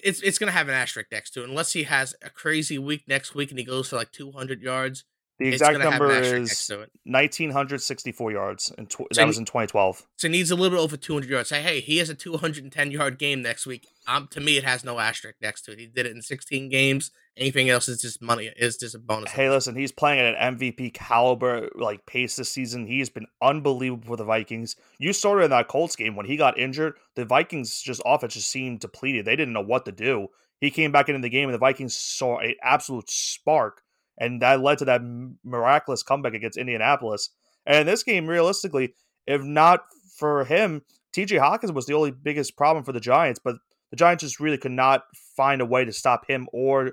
it's 0.02 0.20
it's 0.22 0.38
gonna 0.38 0.52
have 0.52 0.68
an 0.68 0.74
asterisk 0.74 1.10
next 1.12 1.30
to 1.30 1.42
it 1.42 1.48
unless 1.48 1.72
he 1.72 1.84
has 1.84 2.14
a 2.22 2.30
crazy 2.30 2.78
week 2.78 3.02
next 3.06 3.34
week 3.34 3.50
and 3.50 3.58
he 3.58 3.64
goes 3.64 3.88
for 3.88 3.96
like 3.96 4.12
200 4.12 4.62
yards. 4.62 5.04
The 5.42 5.48
exact 5.48 5.78
number 5.78 6.10
is 6.12 6.70
1964 7.04 8.32
yards, 8.32 8.72
and 8.76 8.88
tw- 8.88 8.98
so 8.98 9.06
that 9.16 9.26
was 9.26 9.38
in 9.38 9.44
2012. 9.44 10.06
So 10.16 10.28
he 10.28 10.32
needs 10.32 10.50
a 10.50 10.56
little 10.56 10.76
bit 10.76 10.82
over 10.82 10.96
200 10.96 11.28
yards. 11.28 11.48
Say, 11.48 11.62
hey, 11.62 11.80
he 11.80 11.98
has 11.98 12.08
a 12.08 12.14
210 12.14 12.90
yard 12.90 13.18
game 13.18 13.42
next 13.42 13.66
week. 13.66 13.88
Um, 14.06 14.28
to 14.28 14.40
me, 14.40 14.56
it 14.56 14.64
has 14.64 14.84
no 14.84 14.98
asterisk 14.98 15.36
next 15.40 15.62
to 15.62 15.72
it. 15.72 15.78
He 15.78 15.86
did 15.86 16.06
it 16.06 16.12
in 16.12 16.22
16 16.22 16.68
games. 16.68 17.10
Anything 17.36 17.70
else 17.70 17.88
is 17.88 18.00
just 18.00 18.20
money. 18.20 18.50
Is 18.56 18.76
just 18.76 18.94
a 18.94 18.98
bonus. 18.98 19.32
Hey, 19.32 19.48
listen, 19.48 19.74
he's 19.74 19.92
playing 19.92 20.20
at 20.20 20.34
an 20.34 20.58
MVP 20.58 20.92
caliber 20.92 21.70
like 21.74 22.04
pace 22.04 22.36
this 22.36 22.50
season. 22.50 22.86
He's 22.86 23.08
been 23.08 23.26
unbelievable 23.40 24.06
for 24.06 24.16
the 24.16 24.24
Vikings. 24.24 24.76
You 24.98 25.12
saw 25.12 25.38
it 25.38 25.44
in 25.44 25.50
that 25.50 25.68
Colts 25.68 25.96
game 25.96 26.14
when 26.14 26.26
he 26.26 26.36
got 26.36 26.58
injured. 26.58 26.94
The 27.14 27.24
Vikings 27.24 27.80
just 27.80 28.02
offense 28.04 28.34
just 28.34 28.50
seemed 28.50 28.80
depleted. 28.80 29.24
They 29.24 29.36
didn't 29.36 29.54
know 29.54 29.62
what 29.62 29.86
to 29.86 29.92
do. 29.92 30.28
He 30.60 30.70
came 30.70 30.92
back 30.92 31.08
into 31.08 31.20
the 31.20 31.28
game, 31.28 31.48
and 31.48 31.54
the 31.54 31.58
Vikings 31.58 31.96
saw 31.96 32.38
an 32.38 32.54
absolute 32.62 33.10
spark 33.10 33.81
and 34.18 34.42
that 34.42 34.60
led 34.60 34.78
to 34.78 34.84
that 34.86 35.02
miraculous 35.44 36.02
comeback 36.02 36.34
against 36.34 36.58
Indianapolis. 36.58 37.30
And 37.66 37.80
in 37.80 37.86
this 37.86 38.02
game, 38.02 38.26
realistically, 38.26 38.94
if 39.26 39.42
not 39.42 39.84
for 40.16 40.44
him, 40.44 40.82
TJ 41.14 41.38
Hawkins 41.38 41.72
was 41.72 41.86
the 41.86 41.94
only 41.94 42.10
biggest 42.10 42.56
problem 42.56 42.84
for 42.84 42.92
the 42.92 43.00
Giants, 43.00 43.40
but 43.42 43.56
the 43.90 43.96
Giants 43.96 44.22
just 44.22 44.40
really 44.40 44.58
could 44.58 44.72
not 44.72 45.04
find 45.36 45.60
a 45.60 45.66
way 45.66 45.84
to 45.84 45.92
stop 45.92 46.26
him 46.28 46.48
or 46.52 46.92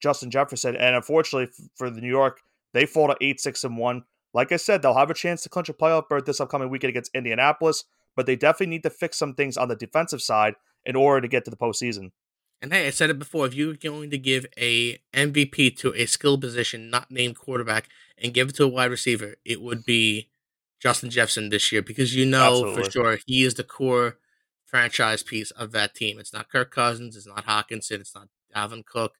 Justin 0.00 0.30
Jefferson. 0.30 0.76
And 0.76 0.94
unfortunately 0.94 1.52
for 1.74 1.90
the 1.90 2.00
New 2.00 2.08
York, 2.08 2.40
they 2.72 2.86
fall 2.86 3.08
to 3.08 3.16
8 3.20 3.40
6 3.40 3.64
and 3.64 3.76
1. 3.76 4.04
Like 4.32 4.52
I 4.52 4.56
said, 4.56 4.80
they'll 4.80 4.94
have 4.94 5.10
a 5.10 5.14
chance 5.14 5.42
to 5.42 5.48
clinch 5.48 5.68
a 5.68 5.74
playoff 5.74 6.08
berth 6.08 6.24
this 6.24 6.40
upcoming 6.40 6.70
weekend 6.70 6.90
against 6.90 7.14
Indianapolis, 7.14 7.84
but 8.14 8.26
they 8.26 8.36
definitely 8.36 8.68
need 8.68 8.84
to 8.84 8.90
fix 8.90 9.16
some 9.16 9.34
things 9.34 9.56
on 9.56 9.68
the 9.68 9.74
defensive 9.74 10.22
side 10.22 10.54
in 10.84 10.94
order 10.94 11.20
to 11.20 11.28
get 11.28 11.44
to 11.44 11.50
the 11.50 11.56
postseason. 11.56 12.12
And 12.62 12.72
hey, 12.72 12.86
I 12.86 12.90
said 12.90 13.10
it 13.10 13.18
before. 13.18 13.46
If 13.46 13.54
you're 13.54 13.74
going 13.74 14.10
to 14.10 14.18
give 14.18 14.46
a 14.58 14.98
MVP 15.14 15.76
to 15.78 15.94
a 15.94 16.06
skill 16.06 16.38
position 16.38 16.90
not 16.90 17.10
named 17.10 17.38
quarterback 17.38 17.88
and 18.18 18.34
give 18.34 18.50
it 18.50 18.56
to 18.56 18.64
a 18.64 18.68
wide 18.68 18.90
receiver, 18.90 19.36
it 19.44 19.62
would 19.62 19.84
be 19.84 20.28
Justin 20.80 21.10
Jefferson 21.10 21.48
this 21.48 21.72
year 21.72 21.82
because 21.82 22.14
you 22.14 22.26
know 22.26 22.64
Absolutely. 22.64 22.84
for 22.84 22.90
sure 22.90 23.18
he 23.26 23.44
is 23.44 23.54
the 23.54 23.64
core 23.64 24.18
franchise 24.66 25.22
piece 25.22 25.50
of 25.52 25.72
that 25.72 25.94
team. 25.94 26.18
It's 26.18 26.32
not 26.32 26.50
Kirk 26.50 26.70
Cousins, 26.70 27.16
it's 27.16 27.26
not 27.26 27.46
Hockenson, 27.46 28.00
it's 28.00 28.14
not 28.14 28.28
Dalvin 28.54 28.84
Cook. 28.84 29.14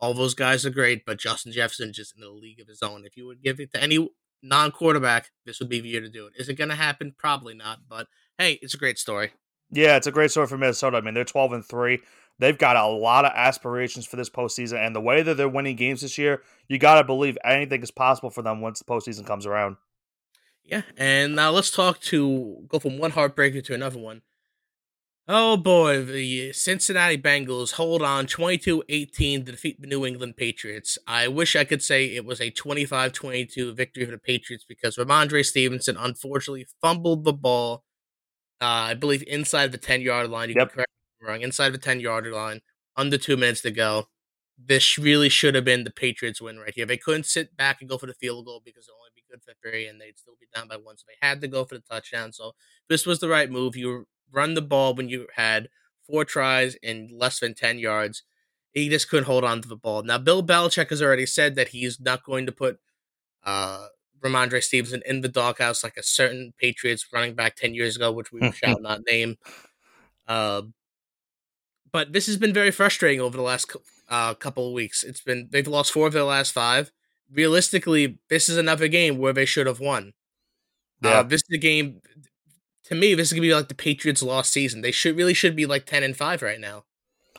All 0.00 0.14
those 0.14 0.34
guys 0.34 0.66
are 0.66 0.70
great, 0.70 1.06
but 1.06 1.18
Justin 1.18 1.52
Jefferson 1.52 1.92
just 1.92 2.14
in 2.14 2.20
the 2.20 2.30
league 2.30 2.60
of 2.60 2.68
his 2.68 2.82
own. 2.82 3.04
If 3.04 3.16
you 3.16 3.26
would 3.26 3.42
give 3.42 3.60
it 3.60 3.72
to 3.72 3.82
any 3.82 4.08
non-quarterback, 4.42 5.30
this 5.46 5.60
would 5.60 5.68
be 5.68 5.80
the 5.80 5.88
year 5.88 6.00
to 6.00 6.08
do 6.08 6.26
it. 6.26 6.32
Is 6.36 6.48
it 6.48 6.54
going 6.54 6.70
to 6.70 6.76
happen? 6.76 7.14
Probably 7.16 7.54
not. 7.54 7.80
But 7.88 8.08
hey, 8.38 8.58
it's 8.62 8.74
a 8.74 8.78
great 8.78 8.98
story. 8.98 9.32
Yeah, 9.70 9.96
it's 9.96 10.06
a 10.06 10.12
great 10.12 10.30
story 10.30 10.48
for 10.48 10.58
Minnesota. 10.58 10.98
I 10.98 11.00
mean, 11.00 11.14
they're 11.14 11.24
twelve 11.24 11.52
and 11.52 11.64
three. 11.64 12.00
They've 12.42 12.58
got 12.58 12.74
a 12.74 12.88
lot 12.88 13.24
of 13.24 13.30
aspirations 13.36 14.04
for 14.04 14.16
this 14.16 14.28
postseason, 14.28 14.84
and 14.84 14.96
the 14.96 15.00
way 15.00 15.22
that 15.22 15.36
they're 15.36 15.48
winning 15.48 15.76
games 15.76 16.00
this 16.00 16.18
year, 16.18 16.42
you 16.66 16.76
got 16.76 16.96
to 16.96 17.04
believe 17.04 17.38
anything 17.44 17.80
is 17.84 17.92
possible 17.92 18.30
for 18.30 18.42
them 18.42 18.60
once 18.60 18.80
the 18.80 18.84
postseason 18.84 19.24
comes 19.24 19.46
around. 19.46 19.76
Yeah, 20.64 20.82
and 20.96 21.36
now 21.36 21.52
let's 21.52 21.70
talk 21.70 22.00
to 22.00 22.64
go 22.66 22.80
from 22.80 22.98
one 22.98 23.12
heartbreaker 23.12 23.62
to 23.62 23.74
another 23.74 24.00
one. 24.00 24.22
Oh 25.28 25.56
boy, 25.56 26.04
the 26.04 26.52
Cincinnati 26.52 27.16
Bengals 27.16 27.74
hold 27.74 28.02
on 28.02 28.26
22 28.26 28.82
18 28.88 29.44
to 29.44 29.52
defeat 29.52 29.80
the 29.80 29.86
New 29.86 30.04
England 30.04 30.36
Patriots. 30.36 30.98
I 31.06 31.28
wish 31.28 31.54
I 31.54 31.62
could 31.62 31.80
say 31.80 32.06
it 32.06 32.24
was 32.24 32.40
a 32.40 32.50
25 32.50 33.12
22 33.12 33.72
victory 33.72 34.04
for 34.04 34.10
the 34.10 34.18
Patriots 34.18 34.64
because 34.68 34.96
Rhamondre 34.96 35.44
Stevenson 35.44 35.96
unfortunately 35.96 36.66
fumbled 36.80 37.22
the 37.22 37.32
ball, 37.32 37.84
uh, 38.60 38.64
I 38.64 38.94
believe, 38.94 39.22
inside 39.28 39.70
the 39.70 39.78
10 39.78 40.00
yard 40.00 40.28
line. 40.28 40.48
You 40.48 40.56
yep. 40.58 40.70
can 40.70 40.74
correct 40.74 40.92
wrong, 41.22 41.42
inside 41.42 41.70
the 41.70 41.78
10 41.78 42.00
yard 42.00 42.26
line, 42.26 42.60
under 42.96 43.18
two 43.18 43.36
minutes 43.36 43.62
to 43.62 43.70
go. 43.70 44.08
This 44.64 44.98
really 44.98 45.28
should 45.28 45.54
have 45.54 45.64
been 45.64 45.84
the 45.84 45.90
Patriots 45.90 46.40
win 46.40 46.58
right 46.58 46.74
here. 46.74 46.86
They 46.86 46.96
couldn't 46.96 47.26
sit 47.26 47.56
back 47.56 47.80
and 47.80 47.88
go 47.90 47.98
for 47.98 48.06
the 48.06 48.14
field 48.14 48.44
goal 48.46 48.62
because 48.64 48.86
it 48.86 48.92
would 48.92 49.00
only 49.00 49.10
be 49.16 49.24
good 49.30 49.42
for 49.42 49.54
three 49.60 49.86
and 49.86 50.00
they'd 50.00 50.18
still 50.18 50.34
be 50.38 50.46
down 50.54 50.68
by 50.68 50.76
one. 50.76 50.96
So 50.98 51.04
they 51.08 51.26
had 51.26 51.40
to 51.40 51.48
go 51.48 51.64
for 51.64 51.74
the 51.74 51.80
touchdown. 51.80 52.32
So 52.32 52.52
this 52.88 53.06
was 53.06 53.18
the 53.18 53.28
right 53.28 53.50
move. 53.50 53.76
You 53.76 54.06
run 54.30 54.54
the 54.54 54.62
ball 54.62 54.94
when 54.94 55.08
you 55.08 55.26
had 55.34 55.68
four 56.06 56.24
tries 56.24 56.74
in 56.76 57.10
less 57.12 57.40
than 57.40 57.54
10 57.54 57.78
yards. 57.78 58.22
He 58.72 58.88
just 58.88 59.08
couldn't 59.08 59.26
hold 59.26 59.44
on 59.44 59.62
to 59.62 59.68
the 59.68 59.76
ball. 59.76 60.02
Now, 60.02 60.18
Bill 60.18 60.42
Belichick 60.42 60.90
has 60.90 61.02
already 61.02 61.26
said 61.26 61.56
that 61.56 61.68
he's 61.68 62.00
not 62.00 62.24
going 62.24 62.46
to 62.46 62.52
put 62.52 62.78
uh, 63.44 63.86
Rhamondre 64.20 64.62
Stevenson 64.62 65.02
in 65.04 65.20
the 65.20 65.28
doghouse 65.28 65.82
like 65.84 65.96
a 65.96 66.02
certain 66.02 66.52
Patriots 66.58 67.06
running 67.12 67.34
back 67.34 67.56
10 67.56 67.74
years 67.74 67.96
ago, 67.96 68.12
which 68.12 68.32
we 68.32 68.50
shall 68.52 68.80
not 68.80 69.02
name. 69.06 69.36
Uh, 70.26 70.62
but 71.92 72.12
this 72.12 72.26
has 72.26 72.36
been 72.36 72.52
very 72.52 72.70
frustrating 72.70 73.20
over 73.20 73.36
the 73.36 73.42
last 73.42 73.74
uh, 74.08 74.34
couple 74.34 74.66
of 74.66 74.72
weeks. 74.74 75.02
It's 75.04 75.20
been 75.20 75.48
they've 75.50 75.66
lost 75.66 75.92
four 75.92 76.06
of 76.06 76.12
their 76.12 76.24
last 76.24 76.52
five. 76.52 76.90
Realistically, 77.32 78.18
this 78.28 78.48
is 78.48 78.56
another 78.58 78.88
game 78.88 79.18
where 79.18 79.32
they 79.32 79.46
should 79.46 79.66
have 79.66 79.80
won. 79.80 80.12
Uh, 81.04 81.08
yeah. 81.08 81.18
Uh, 81.20 81.22
this 81.22 81.42
is 81.48 81.54
a 81.54 81.58
game. 81.58 82.00
To 82.84 82.94
me, 82.94 83.14
this 83.14 83.28
is 83.28 83.32
gonna 83.32 83.42
be 83.42 83.54
like 83.54 83.68
the 83.68 83.74
Patriots' 83.74 84.22
lost 84.22 84.52
season. 84.52 84.82
They 84.82 84.90
should 84.92 85.16
really 85.16 85.34
should 85.34 85.56
be 85.56 85.66
like 85.66 85.86
ten 85.86 86.02
and 86.02 86.16
five 86.16 86.42
right 86.42 86.60
now. 86.60 86.84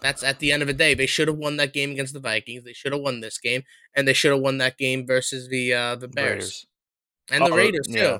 That's 0.01 0.23
at 0.23 0.39
the 0.39 0.51
end 0.51 0.61
of 0.61 0.67
the 0.67 0.73
day. 0.73 0.93
They 0.93 1.05
should 1.05 1.27
have 1.27 1.37
won 1.37 1.57
that 1.57 1.73
game 1.73 1.91
against 1.91 2.13
the 2.13 2.19
Vikings. 2.19 2.63
They 2.63 2.73
should 2.73 2.91
have 2.93 3.01
won 3.01 3.21
this 3.21 3.37
game, 3.37 3.63
and 3.95 4.07
they 4.07 4.13
should 4.13 4.31
have 4.31 4.41
won 4.41 4.57
that 4.59 4.77
game 4.77 5.05
versus 5.05 5.49
the 5.49 5.73
uh, 5.73 5.95
the 5.95 6.07
Bears 6.07 6.27
Raiders. 6.29 6.65
and 7.29 7.45
the 7.45 7.51
Uh-oh, 7.51 7.57
Raiders 7.57 7.87
too. 7.97 7.97
Yeah. 7.99 8.19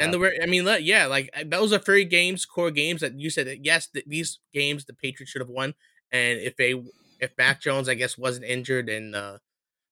And 0.00 0.12
the 0.12 0.38
I 0.42 0.46
mean, 0.46 0.66
yeah, 0.80 1.06
like 1.06 1.30
those 1.46 1.72
are 1.72 1.78
three 1.78 2.04
games, 2.04 2.44
core 2.46 2.70
games 2.70 3.00
that 3.00 3.18
you 3.18 3.30
said 3.30 3.46
that 3.46 3.64
yes, 3.64 3.88
these 4.06 4.38
games 4.52 4.84
the 4.84 4.94
Patriots 4.94 5.30
should 5.30 5.42
have 5.42 5.48
won. 5.48 5.74
And 6.12 6.38
if 6.40 6.56
they, 6.56 6.74
if 7.20 7.32
Mac 7.36 7.60
Jones, 7.60 7.88
I 7.88 7.94
guess, 7.94 8.18
wasn't 8.18 8.46
injured 8.46 8.88
in 8.88 9.14
uh, 9.14 9.38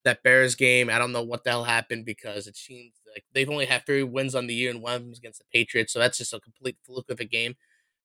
that 0.05 0.23
Bears 0.23 0.55
game, 0.55 0.91
I 0.91 0.99
don't 0.99 1.13
know 1.13 1.23
what 1.23 1.45
the 1.45 1.51
hell 1.51 1.65
happened 1.65 2.05
because 2.05 2.47
it 2.47 2.57
seems 2.57 2.93
like 3.13 3.25
they've 3.33 3.51
only 3.51 3.67
had 3.67 3.85
three 3.87 4.03
wins 4.03 4.35
on 4.35 4.47
the 4.47 4.55
year 4.55 4.71
and 4.71 4.83
one 4.83 4.95
of 4.95 5.03
them 5.03 5.13
against 5.13 5.41
the 5.41 5.45
Patriots, 5.53 5.93
so 5.93 5.99
that's 5.99 6.19
just 6.19 6.35
a 6.35 6.41
complete 6.41 6.77
fluke 6.85 7.11
of 7.11 7.21
a 7.21 7.25
game. 7.25 7.55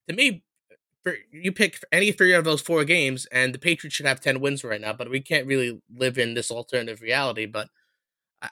To 0.07 0.15
me, 0.15 0.43
for, 1.03 1.15
you 1.31 1.51
pick 1.51 1.79
any 1.91 2.11
three 2.11 2.33
of 2.33 2.43
those 2.43 2.61
four 2.61 2.83
games, 2.83 3.25
and 3.31 3.53
the 3.53 3.59
Patriots 3.59 3.95
should 3.95 4.05
have 4.05 4.19
ten 4.19 4.39
wins 4.39 4.63
right 4.63 4.81
now. 4.81 4.93
But 4.93 5.09
we 5.09 5.21
can't 5.21 5.47
really 5.47 5.81
live 5.95 6.17
in 6.17 6.33
this 6.33 6.51
alternative 6.51 7.01
reality. 7.01 7.45
But 7.45 7.69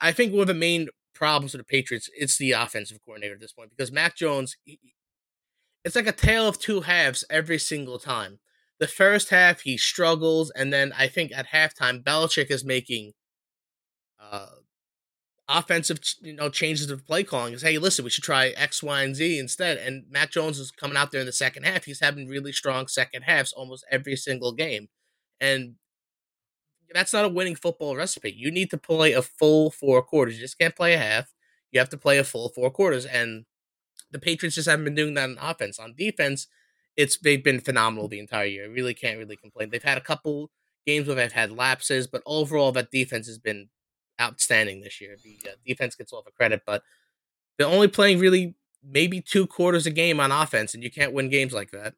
I 0.01 0.11
think 0.11 0.31
one 0.31 0.41
of 0.41 0.47
the 0.47 0.53
main 0.53 0.87
problems 1.15 1.53
with 1.53 1.61
the 1.61 1.65
Patriots, 1.65 2.09
it's 2.15 2.37
the 2.37 2.51
offensive 2.51 2.99
coordinator 3.03 3.33
at 3.33 3.39
this 3.39 3.53
point 3.53 3.71
because 3.75 3.91
Mac 3.91 4.15
Jones, 4.15 4.55
he, 4.63 4.79
it's 5.83 5.95
like 5.95 6.07
a 6.07 6.11
tale 6.11 6.47
of 6.47 6.59
two 6.59 6.81
halves 6.81 7.23
every 7.29 7.57
single 7.57 7.97
time. 7.99 8.39
The 8.79 8.87
first 8.87 9.29
half 9.29 9.61
he 9.61 9.77
struggles, 9.77 10.51
and 10.51 10.71
then 10.73 10.93
I 10.97 11.07
think 11.07 11.31
at 11.33 11.47
halftime 11.47 12.03
Belichick 12.03 12.51
is 12.51 12.65
making 12.65 13.13
uh, 14.19 14.47
offensive, 15.47 15.99
you 16.21 16.33
know, 16.33 16.49
changes 16.49 16.89
of 16.89 17.05
play 17.05 17.23
calling. 17.23 17.53
Is 17.53 17.61
hey, 17.61 17.77
listen, 17.77 18.03
we 18.03 18.09
should 18.09 18.23
try 18.23 18.47
X, 18.49 18.83
Y, 18.83 19.01
and 19.01 19.15
Z 19.15 19.39
instead. 19.39 19.77
And 19.77 20.03
Mac 20.09 20.31
Jones 20.31 20.59
is 20.59 20.71
coming 20.71 20.97
out 20.97 21.11
there 21.11 21.21
in 21.21 21.27
the 21.27 21.31
second 21.31 21.63
half. 21.63 21.85
He's 21.85 22.01
having 22.01 22.27
really 22.27 22.51
strong 22.51 22.87
second 22.87 23.23
halves 23.23 23.53
almost 23.53 23.85
every 23.89 24.17
single 24.17 24.51
game, 24.51 24.87
and 25.39 25.75
that's 26.93 27.13
not 27.13 27.25
a 27.25 27.29
winning 27.29 27.55
football 27.55 27.95
recipe. 27.95 28.33
You 28.35 28.51
need 28.51 28.69
to 28.71 28.77
play 28.77 29.13
a 29.13 29.21
full 29.21 29.71
four 29.71 30.01
quarters. 30.01 30.35
You 30.35 30.41
just 30.41 30.59
can't 30.59 30.75
play 30.75 30.93
a 30.93 30.97
half. 30.97 31.33
You 31.71 31.79
have 31.79 31.89
to 31.89 31.97
play 31.97 32.17
a 32.17 32.23
full 32.23 32.49
four 32.49 32.71
quarters. 32.71 33.05
And 33.05 33.45
the 34.11 34.19
Patriots 34.19 34.55
just 34.55 34.69
haven't 34.69 34.85
been 34.85 34.95
doing 34.95 35.13
that 35.15 35.29
on 35.29 35.37
offense. 35.41 35.79
On 35.79 35.93
defense, 35.97 36.47
it's 36.95 37.17
they've 37.17 37.43
been 37.43 37.59
phenomenal 37.59 38.07
the 38.07 38.19
entire 38.19 38.45
year. 38.45 38.69
Really 38.69 38.93
can't 38.93 39.17
really 39.17 39.35
complain. 39.35 39.69
They've 39.69 39.83
had 39.83 39.97
a 39.97 40.01
couple 40.01 40.51
games 40.85 41.07
where 41.07 41.15
they've 41.15 41.31
had 41.31 41.51
lapses, 41.51 42.07
but 42.07 42.21
overall 42.25 42.71
that 42.73 42.91
defense 42.91 43.27
has 43.27 43.39
been 43.39 43.69
outstanding 44.21 44.81
this 44.81 45.01
year. 45.01 45.17
The 45.21 45.37
uh, 45.49 45.53
defense 45.65 45.95
gets 45.95 46.13
all 46.13 46.23
the 46.23 46.31
credit, 46.31 46.61
but 46.65 46.83
they're 47.57 47.67
only 47.67 47.87
playing 47.87 48.19
really 48.19 48.55
maybe 48.83 49.19
two 49.19 49.47
quarters 49.47 49.85
a 49.85 49.91
game 49.91 50.19
on 50.19 50.31
offense, 50.31 50.73
and 50.73 50.83
you 50.83 50.91
can't 50.91 51.13
win 51.13 51.29
games 51.29 51.53
like 51.53 51.71
that. 51.71 51.95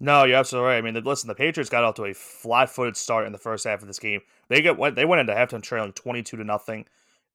No, 0.00 0.24
you're 0.24 0.36
absolutely 0.36 0.68
right. 0.68 0.78
I 0.78 0.80
mean, 0.80 1.02
listen, 1.02 1.26
the 1.26 1.34
Patriots 1.34 1.70
got 1.70 1.82
off 1.82 1.96
to 1.96 2.04
a 2.04 2.14
flat-footed 2.14 2.96
start 2.96 3.26
in 3.26 3.32
the 3.32 3.38
first 3.38 3.64
half 3.64 3.80
of 3.82 3.88
this 3.88 3.98
game. 3.98 4.20
They 4.48 4.62
get 4.62 4.78
went 4.78 4.94
they 4.94 5.04
went 5.04 5.20
into 5.20 5.34
halftime 5.34 5.62
trailing 5.62 5.92
twenty-two 5.92 6.36
to 6.36 6.44
nothing. 6.44 6.86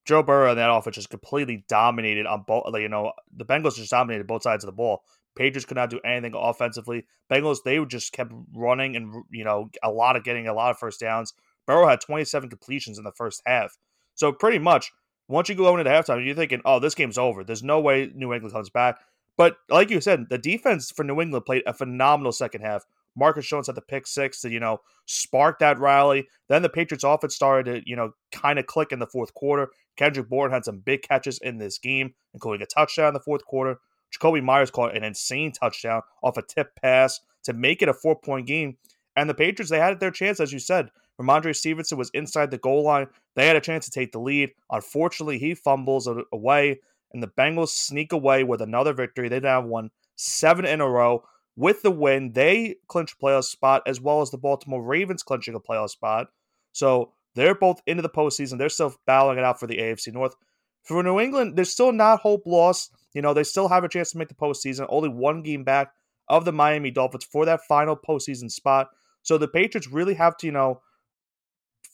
Joe 0.06 0.24
Burrow 0.24 0.50
and 0.52 0.60
that 0.60 0.70
offense 0.70 0.96
just 0.96 1.10
completely 1.10 1.66
dominated 1.68 2.26
on 2.26 2.44
both. 2.48 2.66
You 2.76 2.90
know, 2.90 3.14
the 3.36 3.46
Bengals 3.46 3.76
just 3.76 3.92
dominated 3.92 4.28
both 4.28 4.44
sides 4.44 4.64
of 4.64 4.68
the 4.68 4.74
ball. 4.74 5.04
Patriots 5.36 5.66
could 5.66 5.78
not 5.78 5.90
do 5.90 6.00
anything 6.06 6.34
offensively. 6.36 7.06
Bengals 7.30 7.60
they 7.64 7.84
just 7.86 8.14
kept 8.14 8.32
running 8.56 8.96
and 8.96 9.24
you 9.30 9.44
know 9.44 9.70
a 9.84 9.92
lot 9.92 10.16
of 10.16 10.24
getting 10.24 10.48
a 10.48 10.54
lot 10.54 10.72
of 10.72 10.78
first 10.78 11.00
downs. 11.00 11.34
Burrow 11.66 11.88
had 11.88 12.02
27 12.02 12.50
completions 12.50 12.98
in 12.98 13.04
the 13.04 13.12
first 13.12 13.42
half. 13.46 13.78
So 14.16 14.32
pretty 14.32 14.60
much 14.60 14.92
once 15.28 15.50
you 15.50 15.56
go 15.56 15.76
into 15.78 15.90
halftime, 15.90 16.26
you're 16.26 16.36
thinking, 16.36 16.62
oh, 16.66 16.80
this 16.80 16.96
game's 16.96 17.18
over. 17.18 17.44
There's 17.44 17.64
no 17.64 17.80
way 17.80 18.12
New 18.14 18.34
England 18.34 18.54
comes 18.54 18.70
back. 18.70 19.00
But 19.38 19.58
like 19.70 19.90
you 19.90 20.02
said, 20.02 20.28
the 20.30 20.38
defense 20.38 20.92
for 20.92 21.04
New 21.04 21.22
England 21.22 21.46
played 21.46 21.64
a 21.66 21.74
phenomenal 21.74 22.32
second 22.32 22.62
half. 22.62 22.86
Marcus 23.16 23.48
Jones 23.48 23.68
had 23.68 23.76
the 23.76 23.82
pick 23.82 24.08
six 24.08 24.42
to, 24.42 24.50
you 24.50 24.60
know, 24.60 24.80
spark 25.06 25.60
that 25.60 25.80
rally. 25.80 26.28
Then 26.50 26.62
the 26.62 26.70
Patriots 26.70 27.04
offense 27.04 27.36
started 27.36 27.72
to, 27.72 27.90
you 27.90 27.96
know, 27.96 28.12
kind 28.32 28.58
of 28.60 28.66
click 28.66 28.92
in 28.92 29.00
the 29.00 29.08
fourth 29.08 29.34
quarter. 29.34 29.70
Kendrick 29.96 30.30
Bourne 30.30 30.52
had 30.52 30.66
some 30.66 30.80
big 30.80 31.04
catches 31.04 31.40
in 31.40 31.58
this 31.58 31.78
game, 31.78 32.14
including 32.34 32.64
a 32.64 32.66
touchdown 32.66 33.10
in 33.10 33.14
the 33.14 33.20
fourth 33.20 33.46
quarter. 33.46 33.80
Jakobi 34.14 34.44
Meyers 34.44 34.72
caught 34.72 34.96
an 34.96 35.04
insane 35.04 35.52
touchdown 35.52 36.02
off 36.24 36.38
a 36.38 36.42
tip 36.42 36.76
pass 36.82 37.20
to 37.44 37.54
make 37.54 37.82
it 37.82 37.90
a 37.90 37.94
four 37.94 38.16
point 38.16 38.48
game. 38.48 38.78
And 39.16 39.30
the 39.30 39.36
Patriots, 39.36 39.70
they 39.70 39.80
had 39.80 40.00
their 40.00 40.12
chance, 40.12 40.40
as 40.40 40.52
you 40.52 40.60
said. 40.60 40.90
Rhamondre 41.22 41.56
Stevenson 41.56 41.98
was 41.98 42.10
inside 42.16 42.50
the 42.50 42.58
goal 42.58 42.84
line. 42.84 43.08
They 43.36 43.46
had 43.46 43.56
a 43.56 43.62
chance 43.62 43.86
to 43.86 43.92
take 43.92 44.12
the 44.12 44.20
lead. 44.20 44.52
Unfortunately, 44.72 45.38
he 45.38 45.54
fumbles 45.54 46.10
away 46.32 46.80
and 47.14 47.22
the 47.22 47.28
Bengals 47.28 47.70
sneak 47.70 48.12
away 48.12 48.44
with 48.44 48.62
another 48.62 48.94
victory. 48.94 49.30
They 49.30 49.40
now 49.40 49.62
have 49.62 49.70
won 49.70 49.92
seven 50.16 50.66
in 50.66 50.82
a 50.82 50.90
row. 50.90 51.24
With 51.56 51.84
the 51.84 51.92
win, 51.92 52.34
they 52.34 52.76
clinch 52.88 53.14
a 53.14 53.24
playoff 53.24 53.44
spot 53.44 53.84
as 53.86 54.02
well 54.02 54.22
as 54.22 54.32
the 54.32 54.38
Baltimore 54.38 54.84
Ravens 54.84 55.22
clinching 55.22 55.54
a 55.54 55.60
playoff 55.60 55.92
spot. 55.92 56.28
So 56.72 57.14
they're 57.36 57.56
both 57.56 57.82
into 57.86 58.02
the 58.02 58.10
postseason. 58.10 58.58
They're 58.58 58.70
still 58.70 58.96
battling 59.06 59.38
it 59.38 59.44
out 59.44 59.60
for 59.60 59.68
the 59.68 59.78
AFC 59.78 60.12
North. 60.12 60.36
For 60.84 61.02
New 61.04 61.20
England, 61.20 61.56
there's 61.56 61.70
still 61.70 61.92
not 61.92 62.22
hope 62.22 62.44
lost. 62.46 62.92
You 63.14 63.22
know, 63.22 63.34
they 63.34 63.44
still 63.44 63.70
have 63.70 63.84
a 63.84 63.90
chance 63.90 64.12
to 64.12 64.18
make 64.18 64.28
the 64.28 64.34
postseason. 64.34 64.88
Only 64.90 65.10
one 65.10 65.44
game 65.44 65.64
back 65.64 65.92
of 66.28 66.46
the 66.46 66.52
Miami 66.52 66.92
Dolphins 66.92 67.24
for 67.24 67.46
that 67.46 67.62
final 67.68 67.96
postseason 67.96 68.52
spot. 68.52 68.90
So 69.22 69.38
the 69.38 69.48
Patriots 69.48 69.88
really 69.88 70.16
have 70.16 70.36
to, 70.38 70.48
you 70.48 70.52
know, 70.52 70.82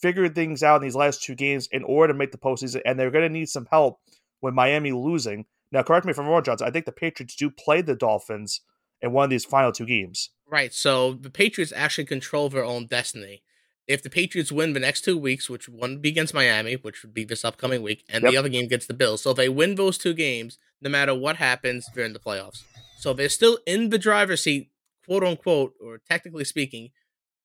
figure 0.00 0.28
things 0.28 0.62
out 0.62 0.76
in 0.76 0.82
these 0.82 0.96
last 0.96 1.22
two 1.22 1.34
games 1.34 1.68
in 1.70 1.84
order 1.84 2.12
to 2.12 2.18
make 2.18 2.32
the 2.32 2.38
postseason, 2.38 2.80
and 2.84 2.98
they're 2.98 3.10
going 3.10 3.28
to 3.28 3.38
need 3.38 3.48
some 3.48 3.68
help 3.70 4.00
with 4.42 4.54
Miami 4.54 4.92
losing. 4.92 5.46
Now, 5.72 5.82
correct 5.82 6.04
me 6.04 6.10
if 6.10 6.18
I'm 6.18 6.26
wrong, 6.26 6.42
Johnson. 6.42 6.66
I 6.66 6.70
think 6.70 6.86
the 6.86 6.92
Patriots 6.92 7.36
do 7.36 7.50
play 7.50 7.80
the 7.82 7.94
Dolphins 7.94 8.60
in 9.00 9.12
one 9.12 9.24
of 9.24 9.30
these 9.30 9.44
final 9.44 9.72
two 9.72 9.86
games. 9.86 10.30
Right. 10.46 10.74
So 10.74 11.12
the 11.12 11.30
Patriots 11.30 11.72
actually 11.74 12.06
control 12.06 12.48
their 12.48 12.64
own 12.64 12.86
destiny. 12.86 13.42
If 13.86 14.02
the 14.02 14.10
Patriots 14.10 14.52
win 14.52 14.72
the 14.72 14.80
next 14.80 15.02
two 15.02 15.16
weeks, 15.16 15.48
which 15.48 15.68
one 15.68 15.92
would 15.92 16.02
be 16.02 16.10
against 16.10 16.34
Miami, 16.34 16.74
which 16.74 17.02
would 17.02 17.14
be 17.14 17.24
this 17.24 17.44
upcoming 17.44 17.82
week, 17.82 18.04
and 18.08 18.22
yep. 18.22 18.32
the 18.32 18.36
other 18.36 18.48
game 18.48 18.68
gets 18.68 18.86
the 18.86 18.94
Bills. 18.94 19.22
So 19.22 19.30
if 19.30 19.36
they 19.36 19.48
win 19.48 19.74
those 19.74 19.98
two 19.98 20.14
games, 20.14 20.58
no 20.80 20.90
matter 20.90 21.14
what 21.14 21.36
happens, 21.36 21.88
they're 21.94 22.04
in 22.04 22.12
the 22.12 22.20
playoffs. 22.20 22.62
So 22.98 23.12
they're 23.12 23.28
still 23.28 23.58
in 23.66 23.90
the 23.90 23.98
driver's 23.98 24.42
seat, 24.42 24.70
quote 25.04 25.24
unquote, 25.24 25.74
or 25.82 25.98
technically 26.08 26.44
speaking, 26.44 26.90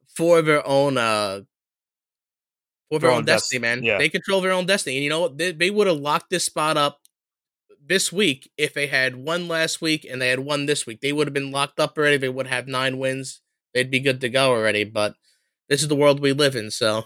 for 0.08 0.42
their 0.42 0.66
own 0.68 0.98
uh 0.98 1.42
for 2.90 3.00
their, 3.00 3.10
their 3.10 3.12
own, 3.12 3.18
own 3.20 3.26
destiny, 3.26 3.60
man. 3.60 3.84
Yeah. 3.84 3.98
They 3.98 4.10
control 4.10 4.42
their 4.42 4.52
own 4.52 4.66
destiny. 4.66 4.98
And 4.98 5.04
you 5.04 5.10
know 5.10 5.22
what? 5.22 5.38
They, 5.38 5.52
they 5.52 5.70
would 5.70 5.88
have 5.88 5.98
locked 5.98 6.30
this 6.30 6.44
spot 6.44 6.78
up 6.78 7.00
this 7.88 8.12
week 8.12 8.52
if 8.58 8.74
they 8.74 8.88
had 8.88 9.16
won 9.16 9.48
last 9.48 9.82
week 9.82 10.06
and 10.10 10.22
they 10.22 10.30
had 10.30 10.40
won 10.40 10.66
this 10.66 10.86
week. 10.86 11.02
They 11.02 11.14
would 11.14 11.28
have 11.28 11.34
been 11.34 11.52
locked 11.52 11.80
up 11.80 11.98
already. 11.98 12.18
They 12.18 12.30
would 12.30 12.48
have 12.48 12.68
nine 12.68 12.98
wins. 12.98 13.42
They'd 13.74 13.92
be 13.92 14.00
good 14.00 14.22
to 14.22 14.30
go 14.30 14.52
already. 14.52 14.84
But 14.84 15.16
this 15.70 15.82
is 15.82 15.88
the 15.88 15.96
world 15.96 16.20
we 16.20 16.34
live 16.34 16.56
in, 16.56 16.72
so. 16.72 17.04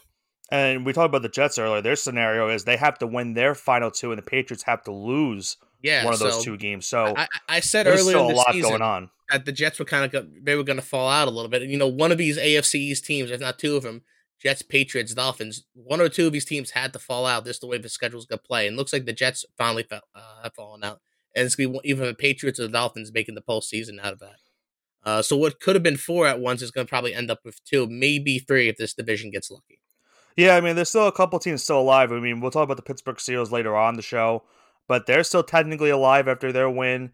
And 0.51 0.86
we 0.86 0.93
talked 0.93 1.09
about 1.09 1.21
the 1.21 1.29
Jets 1.29 1.59
earlier. 1.59 1.81
Their 1.81 1.95
scenario 1.95 2.50
is 2.50 2.63
they 2.63 2.77
have 2.77 2.98
to 3.00 3.07
win 3.07 3.33
their 3.33 3.53
final 3.53 3.91
two, 3.91 4.12
and 4.12 4.17
the 4.17 4.25
Patriots 4.25 4.63
have 4.63 4.83
to 4.86 4.91
lose 4.91 5.57
yeah, 5.81 6.03
one 6.03 6.13
of 6.13 6.19
those 6.19 6.43
two 6.43 6.57
games. 6.57 6.88
So 6.88 7.13
I, 7.15 7.27
I 7.48 7.59
said 7.59 7.88
earlier 7.88 8.01
still 8.01 8.31
a 8.31 8.33
lot 8.33 8.53
going 8.53 8.81
on. 8.81 9.09
That 9.29 9.45
the 9.45 9.51
Jets 9.51 9.77
were 9.77 9.86
kind 9.86 10.12
of 10.12 10.27
they 10.41 10.55
were 10.55 10.63
going 10.63 10.79
to 10.79 10.86
fall 10.86 11.07
out 11.07 11.27
a 11.27 11.31
little 11.31 11.50
bit. 11.50 11.62
And, 11.62 11.71
You 11.71 11.77
know, 11.77 11.88
one 11.88 12.12
of 12.12 12.17
these 12.17 12.38
AFC 12.38 12.75
East 12.75 13.05
teams, 13.05 13.29
if 13.29 13.39
not 13.39 13.59
two 13.59 13.75
of 13.75 13.83
them, 13.83 14.01
Jets, 14.41 14.62
Patriots, 14.62 15.13
Dolphins. 15.13 15.65
One 15.74 16.01
or 16.01 16.10
two 16.10 16.27
of 16.27 16.34
these 16.34 16.46
teams 16.46 16.72
had 16.72 16.93
to 16.93 17.00
fall 17.00 17.25
out. 17.25 17.43
This 17.43 17.58
is 17.58 17.60
the 17.60 17.67
way 17.67 17.77
the 17.77 17.89
schedule's 17.89 18.25
going 18.25 18.39
to 18.39 18.48
play. 18.48 18.67
And 18.67 18.77
looks 18.77 18.93
like 18.93 19.05
the 19.05 19.13
Jets 19.13 19.46
finally 19.58 19.84
fell, 19.84 20.01
uh, 20.15 20.43
have 20.43 20.55
fallen 20.55 20.84
out. 20.84 21.01
And 21.36 21.46
it's 21.46 21.55
going 21.55 21.74
to 21.74 21.79
be 21.79 21.89
even 21.89 22.05
the 22.05 22.13
Patriots 22.13 22.60
or 22.60 22.63
the 22.63 22.69
Dolphins 22.69 23.12
making 23.13 23.36
the 23.36 23.41
postseason 23.41 24.00
out 24.00 24.13
of 24.13 24.19
that. 24.19 24.38
Uh, 25.03 25.22
so 25.22 25.36
what 25.36 25.60
could 25.60 25.75
have 25.75 25.84
been 25.84 25.98
four 25.98 26.27
at 26.27 26.39
once 26.39 26.62
is 26.62 26.72
going 26.72 26.86
to 26.86 26.89
probably 26.89 27.13
end 27.13 27.31
up 27.31 27.39
with 27.46 27.63
two, 27.63 27.88
maybe 27.88 28.39
three 28.39 28.67
if 28.67 28.77
this 28.77 28.93
division 28.93 29.29
gets 29.29 29.51
lucky. 29.51 29.79
Yeah, 30.36 30.55
I 30.55 30.62
mean, 30.62 30.75
there's 30.75 30.89
still 30.89 31.08
a 31.08 31.12
couple 31.12 31.39
teams 31.39 31.63
still 31.63 31.81
alive. 31.81 32.12
I 32.12 32.19
mean, 32.19 32.39
we'll 32.39 32.51
talk 32.51 32.63
about 32.63 32.77
the 32.77 32.84
Pittsburgh 32.84 33.17
Steelers 33.17 33.51
later 33.51 33.75
on 33.75 33.96
the 33.96 34.01
show, 34.01 34.43
but 34.88 35.05
they're 35.05 35.24
still 35.24 35.43
technically 35.43 35.89
alive 35.89 36.27
after 36.27 36.51
their 36.51 36.69
win. 36.69 37.12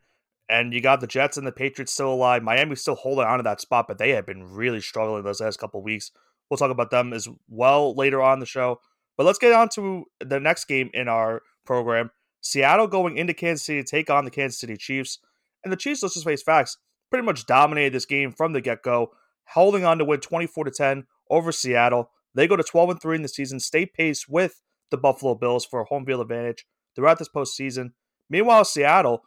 And 0.47 0.73
you 0.73 0.81
got 0.81 1.01
the 1.01 1.07
Jets 1.07 1.37
and 1.37 1.47
the 1.47 1.51
Patriots 1.51 1.91
still 1.91 2.13
alive. 2.13 2.43
Miami's 2.43 2.81
still 2.81 2.95
holding 2.95 3.25
on 3.25 3.37
to 3.37 3.43
that 3.43 3.61
spot, 3.61 3.87
but 3.87 3.97
they 3.97 4.11
have 4.11 4.27
been 4.27 4.53
really 4.53 4.79
struggling 4.79 5.23
those 5.23 5.41
last 5.41 5.57
couple 5.57 5.81
weeks. 5.81 6.11
We'll 6.49 6.57
talk 6.57 6.71
about 6.71 6.91
them 6.91 7.13
as 7.13 7.27
well 7.47 7.95
later 7.95 8.21
on 8.21 8.39
the 8.39 8.45
show. 8.45 8.79
But 9.17 9.25
let's 9.25 9.39
get 9.39 9.53
on 9.53 9.69
to 9.69 10.05
the 10.19 10.39
next 10.39 10.65
game 10.65 10.89
in 10.93 11.07
our 11.07 11.41
program. 11.65 12.11
Seattle 12.41 12.87
going 12.87 13.17
into 13.17 13.33
Kansas 13.33 13.65
City 13.65 13.81
to 13.81 13.89
take 13.89 14.09
on 14.09 14.25
the 14.25 14.31
Kansas 14.31 14.59
City 14.59 14.77
Chiefs. 14.77 15.19
And 15.63 15.71
the 15.71 15.77
Chiefs, 15.77 16.03
let's 16.03 16.13
just 16.13 16.25
face 16.25 16.43
facts, 16.43 16.77
pretty 17.09 17.25
much 17.25 17.45
dominated 17.45 17.93
this 17.93 18.05
game 18.05 18.31
from 18.31 18.53
the 18.53 18.61
get 18.61 18.83
go, 18.83 19.11
holding 19.47 19.83
on 19.83 19.97
to 19.97 20.05
win 20.05 20.19
24 20.19 20.65
to 20.65 20.71
10 20.71 21.05
over 21.29 21.51
Seattle. 21.51 22.11
They 22.35 22.47
go 22.47 22.55
to 22.55 22.63
12 22.63 22.89
and 22.91 23.01
3 23.01 23.15
in 23.15 23.21
the 23.23 23.27
season, 23.27 23.59
stay 23.59 23.85
pace 23.85 24.27
with 24.27 24.61
the 24.91 24.97
Buffalo 24.97 25.33
Bills 25.35 25.65
for 25.65 25.81
a 25.81 25.85
home 25.85 26.05
field 26.05 26.21
advantage 26.21 26.65
throughout 26.95 27.17
this 27.17 27.29
postseason. 27.29 27.93
Meanwhile, 28.29 28.65
Seattle, 28.65 29.23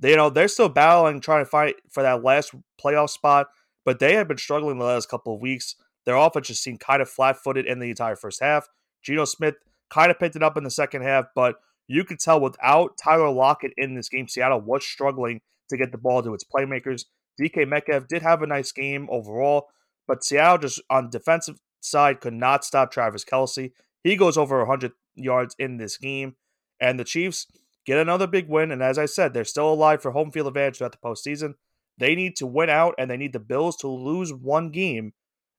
they, 0.00 0.10
you 0.10 0.16
know, 0.16 0.30
they're 0.30 0.48
still 0.48 0.68
battling, 0.68 1.20
trying 1.20 1.44
to 1.44 1.50
fight 1.50 1.76
for 1.90 2.02
that 2.02 2.22
last 2.22 2.54
playoff 2.82 3.10
spot, 3.10 3.48
but 3.84 3.98
they 3.98 4.14
have 4.14 4.28
been 4.28 4.38
struggling 4.38 4.78
the 4.78 4.84
last 4.84 5.08
couple 5.08 5.34
of 5.34 5.40
weeks. 5.40 5.76
Their 6.04 6.16
offense 6.16 6.48
just 6.48 6.62
seemed 6.62 6.80
kind 6.80 7.02
of 7.02 7.08
flat 7.08 7.36
footed 7.36 7.66
in 7.66 7.78
the 7.78 7.90
entire 7.90 8.16
first 8.16 8.42
half. 8.42 8.68
Geno 9.02 9.24
Smith 9.24 9.54
kind 9.90 10.10
of 10.10 10.18
picked 10.18 10.36
it 10.36 10.42
up 10.42 10.56
in 10.56 10.64
the 10.64 10.70
second 10.70 11.02
half, 11.02 11.26
but 11.34 11.56
you 11.86 12.04
could 12.04 12.18
tell 12.18 12.40
without 12.40 12.96
Tyler 13.02 13.30
Lockett 13.30 13.72
in 13.76 13.94
this 13.94 14.08
game, 14.08 14.28
Seattle 14.28 14.60
was 14.60 14.84
struggling 14.84 15.40
to 15.68 15.76
get 15.76 15.92
the 15.92 15.98
ball 15.98 16.22
to 16.22 16.34
its 16.34 16.44
playmakers. 16.44 17.04
DK 17.40 17.68
Metcalf 17.68 18.06
did 18.08 18.22
have 18.22 18.42
a 18.42 18.46
nice 18.46 18.72
game 18.72 19.08
overall, 19.10 19.68
but 20.06 20.24
Seattle 20.24 20.58
just 20.58 20.80
on 20.90 21.10
defensive 21.10 21.56
side 21.80 22.20
could 22.20 22.34
not 22.34 22.64
stop 22.64 22.90
Travis 22.90 23.24
Kelce. 23.24 23.72
He 24.02 24.16
goes 24.16 24.36
over 24.36 24.58
100 24.58 24.92
yards 25.14 25.54
in 25.58 25.76
this 25.76 25.96
game, 25.96 26.36
and 26.80 26.98
the 26.98 27.04
Chiefs 27.04 27.46
get 27.86 27.98
another 27.98 28.26
big 28.26 28.48
win. 28.48 28.70
And 28.70 28.82
as 28.82 28.98
I 28.98 29.06
said, 29.06 29.32
they're 29.32 29.44
still 29.44 29.72
alive 29.72 30.02
for 30.02 30.12
home 30.12 30.30
field 30.30 30.48
advantage 30.48 30.78
throughout 30.78 30.92
the 30.92 30.98
postseason. 31.08 31.54
They 31.98 32.14
need 32.14 32.36
to 32.36 32.46
win 32.46 32.70
out, 32.70 32.94
and 32.98 33.10
they 33.10 33.16
need 33.16 33.32
the 33.32 33.38
Bills 33.38 33.76
to 33.78 33.88
lose 33.88 34.32
one 34.32 34.70
game 34.70 35.12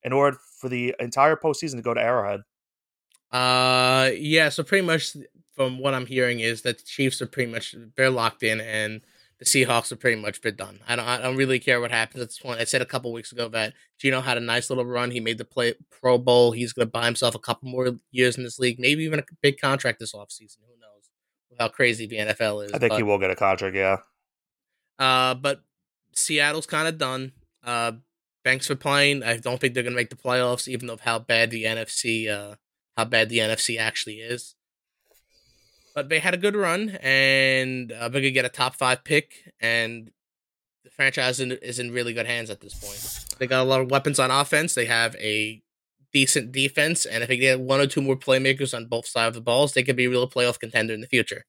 in 0.03 0.13
order 0.13 0.37
for 0.59 0.69
the 0.69 0.95
entire 0.99 1.35
postseason 1.35 1.75
to 1.75 1.81
go 1.81 1.93
to 1.93 2.01
Arrowhead. 2.01 2.41
Uh, 3.31 4.11
yeah. 4.15 4.49
So 4.49 4.63
pretty 4.63 4.85
much, 4.85 5.15
from 5.55 5.79
what 5.79 5.93
I'm 5.93 6.05
hearing, 6.05 6.39
is 6.39 6.61
that 6.63 6.77
the 6.77 6.83
Chiefs 6.83 7.21
are 7.21 7.27
pretty 7.27 7.51
much 7.51 7.75
they're 7.95 8.09
locked 8.09 8.43
in, 8.43 8.61
and 8.61 9.01
the 9.39 9.45
Seahawks 9.45 9.91
are 9.91 9.97
pretty 9.97 10.21
much 10.21 10.41
been 10.41 10.55
done. 10.55 10.79
I 10.87 10.95
don't, 10.95 11.05
I 11.05 11.17
don't 11.19 11.35
really 11.35 11.59
care 11.59 11.81
what 11.81 11.91
happens 11.91 12.21
at 12.21 12.29
this 12.29 12.39
point. 12.39 12.59
I 12.59 12.63
said 12.63 12.81
a 12.81 12.85
couple 12.85 13.11
weeks 13.11 13.31
ago 13.31 13.49
that 13.49 13.73
Geno 13.99 14.21
had 14.21 14.37
a 14.37 14.41
nice 14.41 14.69
little 14.69 14.85
run. 14.85 15.11
He 15.11 15.19
made 15.19 15.37
the 15.37 15.45
play 15.45 15.73
Pro 15.89 16.17
Bowl. 16.17 16.51
He's 16.51 16.73
going 16.73 16.87
to 16.87 16.91
buy 16.91 17.05
himself 17.05 17.35
a 17.35 17.39
couple 17.39 17.69
more 17.69 17.97
years 18.11 18.37
in 18.37 18.43
this 18.43 18.59
league, 18.59 18.79
maybe 18.79 19.03
even 19.03 19.19
a 19.19 19.23
big 19.41 19.59
contract 19.59 19.99
this 19.99 20.13
offseason. 20.13 20.57
Who 20.67 20.79
knows 20.79 21.09
how 21.59 21.67
crazy 21.67 22.05
the 22.07 22.17
NFL 22.17 22.65
is? 22.65 22.71
I 22.71 22.77
think 22.77 22.91
but, 22.91 22.97
he 22.97 23.03
will 23.03 23.17
get 23.17 23.31
a 23.31 23.35
contract. 23.35 23.75
Yeah. 23.75 23.97
Uh, 24.99 25.33
but 25.33 25.63
Seattle's 26.13 26.65
kind 26.65 26.87
of 26.87 26.97
done. 26.97 27.33
Uh, 27.63 27.93
thanks 28.43 28.67
for 28.67 28.75
playing. 28.75 29.23
I 29.23 29.37
don't 29.37 29.59
think 29.59 29.73
they're 29.73 29.83
going 29.83 29.93
to 29.93 29.99
make 29.99 30.09
the 30.09 30.15
playoffs, 30.15 30.67
even 30.67 30.87
though 30.87 30.93
of 30.93 31.01
how 31.01 31.19
bad 31.19 31.51
the 31.51 31.63
NFC, 31.63 32.29
uh, 32.29 32.55
how 32.97 33.05
bad 33.05 33.29
the 33.29 33.39
NFC 33.39 33.79
actually 33.79 34.15
is. 34.15 34.55
But 35.95 36.09
they 36.09 36.19
had 36.19 36.33
a 36.33 36.37
good 36.37 36.55
run, 36.55 36.97
and 37.01 37.91
uh, 37.91 38.09
they 38.09 38.21
could 38.21 38.33
get 38.33 38.45
a 38.45 38.49
top 38.49 38.75
five 38.75 39.03
pick, 39.03 39.53
and 39.59 40.11
the 40.83 40.89
franchise 40.89 41.39
is 41.39 41.79
in 41.79 41.91
really 41.91 42.13
good 42.13 42.25
hands 42.25 42.49
at 42.49 42.61
this 42.61 42.73
point. 42.73 43.37
They 43.39 43.47
got 43.47 43.61
a 43.61 43.69
lot 43.69 43.81
of 43.81 43.91
weapons 43.91 44.19
on 44.19 44.31
offense. 44.31 44.73
They 44.73 44.85
have 44.85 45.15
a 45.17 45.61
decent 46.11 46.51
defense, 46.51 47.05
and 47.05 47.21
if 47.21 47.29
they 47.29 47.37
get 47.37 47.59
one 47.59 47.79
or 47.79 47.87
two 47.87 48.01
more 48.01 48.15
playmakers 48.15 48.75
on 48.75 48.87
both 48.87 49.05
sides 49.05 49.35
of 49.37 49.43
the 49.43 49.45
balls, 49.45 49.73
they 49.73 49.83
could 49.83 49.95
be 49.95 50.05
a 50.05 50.09
real 50.09 50.27
playoff 50.27 50.59
contender 50.59 50.93
in 50.93 51.01
the 51.01 51.07
future. 51.07 51.45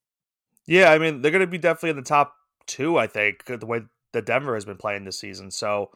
Yeah, 0.67 0.91
I 0.91 0.99
mean 0.99 1.23
they're 1.23 1.31
going 1.31 1.41
to 1.41 1.47
be 1.47 1.59
definitely 1.59 1.91
in 1.91 1.97
the 1.97 2.03
top 2.03 2.35
two. 2.67 2.99
I 2.99 3.07
think 3.07 3.45
the 3.47 3.67
way 3.67 3.83
that 4.13 4.27
Denver 4.27 4.55
has 4.55 4.65
been 4.65 4.77
playing 4.77 5.05
this 5.05 5.19
season, 5.19 5.51
so 5.51 5.91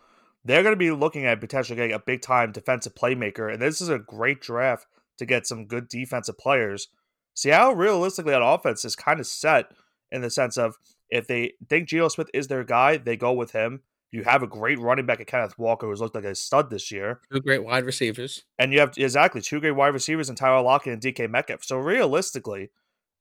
they're 0.48 0.62
going 0.62 0.72
to 0.72 0.76
be 0.76 0.90
looking 0.90 1.26
at 1.26 1.40
potentially 1.40 1.76
getting 1.76 1.94
a 1.94 1.98
big 1.98 2.22
time 2.22 2.52
defensive 2.52 2.94
playmaker, 2.94 3.52
and 3.52 3.60
this 3.60 3.80
is 3.80 3.88
a 3.88 3.98
great 3.98 4.40
draft 4.40 4.86
to 5.18 5.26
get 5.26 5.46
some 5.46 5.66
good 5.66 5.88
defensive 5.88 6.38
players. 6.38 6.88
Seattle, 7.34 7.74
realistically, 7.76 8.34
on 8.34 8.42
offense 8.42 8.84
is 8.84 8.96
kind 8.96 9.20
of 9.20 9.26
set 9.26 9.66
in 10.10 10.22
the 10.22 10.30
sense 10.30 10.56
of 10.56 10.76
if 11.10 11.26
they 11.26 11.52
think 11.68 11.88
Geno 11.88 12.08
Smith 12.08 12.30
is 12.32 12.48
their 12.48 12.64
guy, 12.64 12.96
they 12.96 13.16
go 13.16 13.32
with 13.32 13.52
him. 13.52 13.82
You 14.10 14.24
have 14.24 14.42
a 14.42 14.46
great 14.46 14.78
running 14.78 15.04
back 15.04 15.20
at 15.20 15.26
Kenneth 15.26 15.58
Walker, 15.58 15.86
who's 15.86 16.00
looked 16.00 16.14
like 16.14 16.24
a 16.24 16.34
stud 16.34 16.70
this 16.70 16.90
year. 16.90 17.20
Two 17.30 17.40
great 17.40 17.62
wide 17.62 17.84
receivers. 17.84 18.44
And 18.58 18.72
you 18.72 18.80
have 18.80 18.94
exactly 18.96 19.42
two 19.42 19.60
great 19.60 19.72
wide 19.72 19.88
receivers 19.88 20.30
in 20.30 20.34
Tyler 20.34 20.62
Lockett 20.62 20.94
and 20.94 21.02
DK 21.02 21.30
Metcalf. 21.30 21.62
So 21.62 21.76
realistically, 21.76 22.70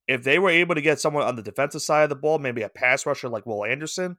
if 0.08 0.24
they 0.24 0.40
were 0.40 0.50
able 0.50 0.76
to 0.76 0.82
get 0.82 1.02
someone 1.02 1.24
on 1.24 1.36
the 1.36 1.42
defensive 1.42 1.82
side 1.82 2.04
of 2.04 2.10
the 2.10 2.16
ball, 2.16 2.40
maybe 2.40 2.62
a 2.62 2.70
pass 2.70 3.06
rusher 3.06 3.28
like 3.28 3.46
Will 3.46 3.66
Anderson, 3.66 4.16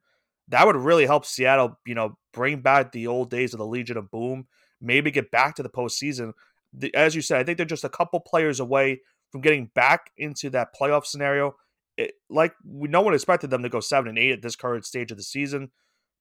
that 0.48 0.66
would 0.66 0.76
really 0.76 1.06
help 1.06 1.24
Seattle, 1.24 1.78
you 1.86 1.94
know, 1.94 2.16
bring 2.32 2.60
back 2.60 2.92
the 2.92 3.06
old 3.06 3.30
days 3.30 3.52
of 3.52 3.58
the 3.58 3.66
Legion 3.66 3.96
of 3.96 4.10
Boom, 4.10 4.46
maybe 4.80 5.10
get 5.10 5.30
back 5.30 5.54
to 5.56 5.62
the 5.62 5.68
postseason. 5.68 6.32
The, 6.72 6.94
as 6.94 7.14
you 7.14 7.22
said, 7.22 7.38
I 7.38 7.44
think 7.44 7.56
they're 7.56 7.66
just 7.66 7.84
a 7.84 7.88
couple 7.88 8.20
players 8.20 8.60
away 8.60 9.00
from 9.30 9.40
getting 9.40 9.70
back 9.74 10.10
into 10.16 10.50
that 10.50 10.68
playoff 10.78 11.04
scenario. 11.04 11.54
It, 11.96 12.12
like 12.30 12.54
we, 12.64 12.88
no 12.88 13.00
one 13.00 13.14
expected 13.14 13.50
them 13.50 13.62
to 13.62 13.68
go 13.68 13.80
seven 13.80 14.08
and 14.08 14.18
eight 14.18 14.32
at 14.32 14.42
this 14.42 14.56
current 14.56 14.84
stage 14.84 15.10
of 15.10 15.16
the 15.16 15.22
season, 15.22 15.70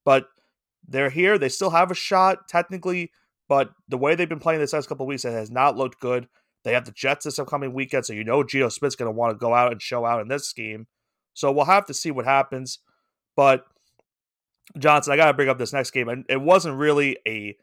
but 0.04 0.28
they're 0.88 1.10
here. 1.10 1.38
They 1.38 1.50
still 1.50 1.70
have 1.70 1.92
a 1.92 1.96
shot 1.96 2.48
technically, 2.48 3.12
but 3.48 3.72
the 3.88 3.98
way 3.98 4.16
they've 4.16 4.28
been 4.28 4.40
playing 4.40 4.60
this 4.60 4.74
last 4.74 4.90
couple 4.90 5.06
weeks, 5.06 5.26
it 5.26 5.32
has 5.32 5.52
not 5.52 5.78
looked 5.78 6.00
good. 6.00 6.28
They 6.64 6.74
have 6.74 6.86
the 6.86 6.92
Jets 6.92 7.26
this 7.26 7.40
upcoming 7.40 7.74
weekend, 7.74 8.06
so 8.06 8.14
you 8.14 8.24
know 8.24 8.44
Geno 8.44 8.70
Smith's 8.70 8.96
going 8.96 9.08
to 9.08 9.18
want 9.18 9.32
to 9.32 9.38
go 9.38 9.54
out 9.54 9.72
and 9.72 9.82
show 9.82 10.06
out 10.06 10.22
in 10.22 10.28
this 10.28 10.52
game. 10.52 10.88
So 11.34 11.52
we'll 11.52 11.66
have 11.66 11.86
to 11.86 11.94
see 11.94 12.12
what 12.12 12.26
happens. 12.26 12.80
But 13.36 13.66
Johnson, 14.78 15.14
I 15.14 15.18
got 15.18 15.28
to 15.28 15.34
bring 15.34 15.50
up 15.50 15.58
this 15.58 15.74
next 15.74 15.92
game, 15.92 16.10
and 16.10 16.26
it 16.30 16.42
wasn't 16.42 16.78
really 16.78 17.18
a 17.28 17.56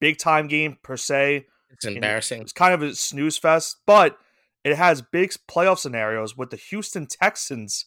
big 0.00 0.18
time 0.18 0.48
game 0.48 0.78
per 0.82 0.96
se. 0.96 1.46
It's 1.70 1.84
embarrassing. 1.84 2.42
It's 2.42 2.52
kind 2.52 2.74
of 2.74 2.82
a 2.82 2.94
snooze 2.94 3.38
fest, 3.38 3.76
but 3.86 4.18
it 4.64 4.76
has 4.76 5.02
big 5.02 5.32
playoff 5.48 5.78
scenarios 5.78 6.36
with 6.36 6.50
the 6.50 6.56
Houston 6.56 7.06
Texans 7.06 7.86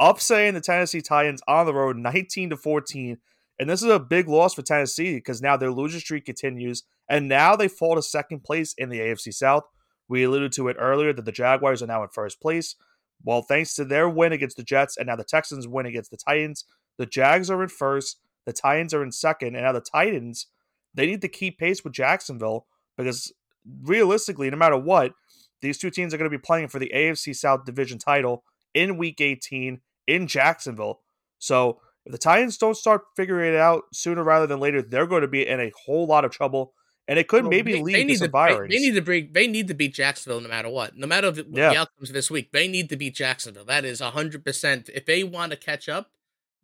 upsetting 0.00 0.54
the 0.54 0.60
Tennessee 0.60 1.00
Titans 1.00 1.42
on 1.46 1.66
the 1.66 1.74
road 1.74 1.96
19 1.96 2.50
to 2.50 2.56
14. 2.56 3.18
And 3.58 3.70
this 3.70 3.82
is 3.82 3.90
a 3.90 4.00
big 4.00 4.28
loss 4.28 4.54
for 4.54 4.62
Tennessee 4.62 5.14
because 5.14 5.42
now 5.42 5.56
their 5.56 5.70
losing 5.70 6.00
streak 6.00 6.24
continues. 6.24 6.84
And 7.08 7.28
now 7.28 7.54
they 7.54 7.68
fall 7.68 7.94
to 7.94 8.02
second 8.02 8.42
place 8.42 8.74
in 8.76 8.88
the 8.88 8.98
AFC 8.98 9.32
South. 9.32 9.64
We 10.08 10.24
alluded 10.24 10.52
to 10.52 10.68
it 10.68 10.76
earlier 10.78 11.12
that 11.12 11.24
the 11.24 11.32
Jaguars 11.32 11.82
are 11.82 11.86
now 11.86 12.02
in 12.02 12.08
first 12.08 12.40
place. 12.40 12.74
Well, 13.22 13.42
thanks 13.42 13.74
to 13.74 13.84
their 13.84 14.08
win 14.08 14.32
against 14.32 14.56
the 14.56 14.64
Jets 14.64 14.96
and 14.96 15.06
now 15.06 15.16
the 15.16 15.24
Texans 15.24 15.68
win 15.68 15.86
against 15.86 16.10
the 16.10 16.16
Titans, 16.16 16.64
the 16.98 17.06
Jags 17.06 17.50
are 17.50 17.62
in 17.62 17.68
first, 17.68 18.18
the 18.46 18.52
Titans 18.52 18.94
are 18.94 19.02
in 19.02 19.12
second, 19.12 19.54
and 19.54 19.64
now 19.64 19.72
the 19.72 19.80
Titans, 19.80 20.46
they 20.94 21.06
need 21.06 21.22
to 21.22 21.28
keep 21.28 21.58
pace 21.58 21.82
with 21.82 21.92
Jacksonville 21.92 22.66
because 22.96 23.32
realistically, 23.82 24.50
no 24.50 24.56
matter 24.56 24.78
what, 24.78 25.12
these 25.62 25.78
two 25.78 25.90
teams 25.90 26.12
are 26.12 26.18
going 26.18 26.30
to 26.30 26.36
be 26.36 26.42
playing 26.42 26.68
for 26.68 26.78
the 26.78 26.92
AFC 26.94 27.34
South 27.34 27.64
Division 27.64 27.98
title 27.98 28.44
in 28.74 28.98
Week 28.98 29.20
18 29.20 29.80
in 30.06 30.26
Jacksonville. 30.26 31.00
So 31.38 31.80
if 32.04 32.12
the 32.12 32.18
Titans 32.18 32.58
don't 32.58 32.76
start 32.76 33.02
figuring 33.16 33.54
it 33.54 33.58
out 33.58 33.84
sooner 33.92 34.22
rather 34.22 34.46
than 34.46 34.60
later, 34.60 34.82
they're 34.82 35.06
going 35.06 35.22
to 35.22 35.28
be 35.28 35.46
in 35.46 35.60
a 35.60 35.72
whole 35.86 36.06
lot 36.06 36.24
of 36.24 36.30
trouble, 36.30 36.74
and 37.08 37.18
it 37.18 37.28
could 37.28 37.44
well, 37.44 37.50
maybe 37.50 37.72
they, 37.72 37.82
lead 37.82 37.94
they 37.94 38.04
to 38.04 38.16
some 38.18 38.30
to, 38.30 38.66
They, 38.68 38.78
need 38.78 38.94
to 38.94 39.02
bring. 39.02 39.30
They 39.32 39.46
need 39.46 39.68
to 39.68 39.74
beat 39.74 39.94
Jacksonville 39.94 40.40
no 40.40 40.48
matter 40.48 40.68
what. 40.68 40.96
No 40.96 41.06
matter 41.06 41.28
what 41.28 41.46
yeah. 41.50 41.70
the 41.70 41.76
outcomes 41.78 42.10
of 42.10 42.14
this 42.14 42.30
week, 42.30 42.52
they 42.52 42.68
need 42.68 42.88
to 42.90 42.96
beat 42.96 43.14
Jacksonville. 43.14 43.64
That 43.64 43.84
is 43.84 44.00
hundred 44.00 44.44
percent. 44.44 44.90
If 44.92 45.06
they 45.06 45.24
want 45.24 45.52
to 45.52 45.56
catch 45.56 45.88
up, 45.88 46.10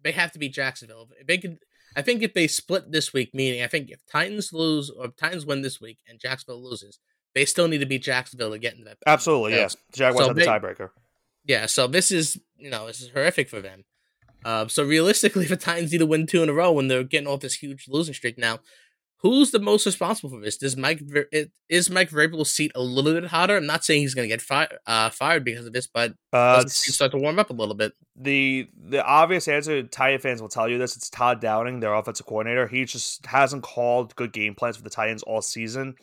they 0.03 0.13
have 0.13 0.33
to 0.33 0.39
beat 0.39 0.55
Jacksonville. 0.55 1.09
If 1.19 1.27
they 1.27 1.39
could. 1.39 1.59
I 1.97 2.03
think 2.03 2.23
if 2.23 2.35
they 2.35 2.47
split 2.47 2.93
this 2.93 3.13
week, 3.13 3.35
meaning 3.35 3.63
I 3.63 3.67
think 3.67 3.91
if 3.91 4.01
Titans 4.07 4.53
lose 4.53 4.91
or 4.91 5.09
Titans 5.09 5.45
win 5.45 5.63
this 5.63 5.81
week 5.81 5.99
and 6.09 6.21
Jacksonville 6.21 6.63
loses, 6.63 7.01
they 7.35 7.45
still 7.45 7.67
need 7.67 7.79
to 7.79 7.87
beat 7.87 8.03
Jacksonville 8.03 8.53
to 8.53 8.59
get 8.59 8.75
into 8.75 8.85
that. 8.85 8.99
Absolutely, 9.07 9.55
yes. 9.55 9.77
The 9.91 9.97
Jaguars 9.97 10.27
so 10.27 10.29
have 10.29 10.37
the 10.37 10.43
tiebreaker. 10.43 10.91
Yeah, 11.45 11.67
so 11.67 11.87
this 11.87 12.11
is 12.11 12.41
you 12.57 12.71
know 12.71 12.87
this 12.87 13.01
is 13.01 13.11
horrific 13.11 13.49
for 13.49 13.61
them. 13.61 13.85
Uh, 14.45 14.69
so 14.69 14.85
realistically, 14.85 15.45
if 15.45 15.49
the 15.51 15.57
Titans 15.57 15.93
need 15.93 15.99
to 15.99 16.07
win 16.07 16.27
two 16.27 16.43
in 16.43 16.49
a 16.49 16.53
row 16.53 16.73
when 16.73 16.89
they're 16.89 17.05
getting 17.05 17.29
off 17.29 17.41
this 17.41 17.55
huge 17.55 17.87
losing 17.89 18.15
streak 18.15 18.39
now, 18.39 18.61
who's 19.23 19.51
the 19.51 19.59
most 19.59 19.87
responsible 19.87 20.31
for 20.31 20.41
this? 20.41 20.57
Does 20.57 20.77
Mike 20.77 21.03
is 21.69 21.91
Mike 21.91 22.11
Vrabel's 22.11 22.53
seat 22.53 22.73
a 22.75 22.83
little 22.83 23.13
bit 23.13 23.31
hotter? 23.31 23.57
I'm 23.57 23.67
not 23.67 23.85
saying 23.85 24.03
he's 24.03 24.15
going 24.15 24.29
to 24.29 24.35
get 24.35 24.43
fi- 24.43 24.69
uh, 24.87 25.11
fired 25.11 25.45
because 25.45 25.67
of 25.67 25.73
this, 25.73 25.87
but 25.87 26.15
uh, 26.33 26.65
start 26.67 27.13
to 27.13 27.19
warm 27.19 27.39
up 27.39 27.51
a 27.51 27.55
little 27.55 27.75
bit. 27.75 27.93
The 28.17 28.69
the 28.77 29.05
obvious 29.05 29.49
answer, 29.49 29.83
Titan 29.83 30.21
fans 30.21 30.41
will 30.41 30.49
tell 30.49 30.69
you 30.69 30.79
this: 30.79 30.97
it's 30.97 31.11
Todd 31.11 31.41
Downing, 31.41 31.81
their 31.81 31.95
offensive 31.95 32.27
coordinator. 32.27 32.67
He 32.67 32.85
just 32.85 33.27
hasn't 33.27 33.63
called 33.63 34.17
good 34.17 34.33
game 34.33 34.55
plans 34.55 34.77
for 34.77 34.83
the 34.83 34.91
Titans 34.91 35.23
all 35.23 35.43
season. 35.43 35.95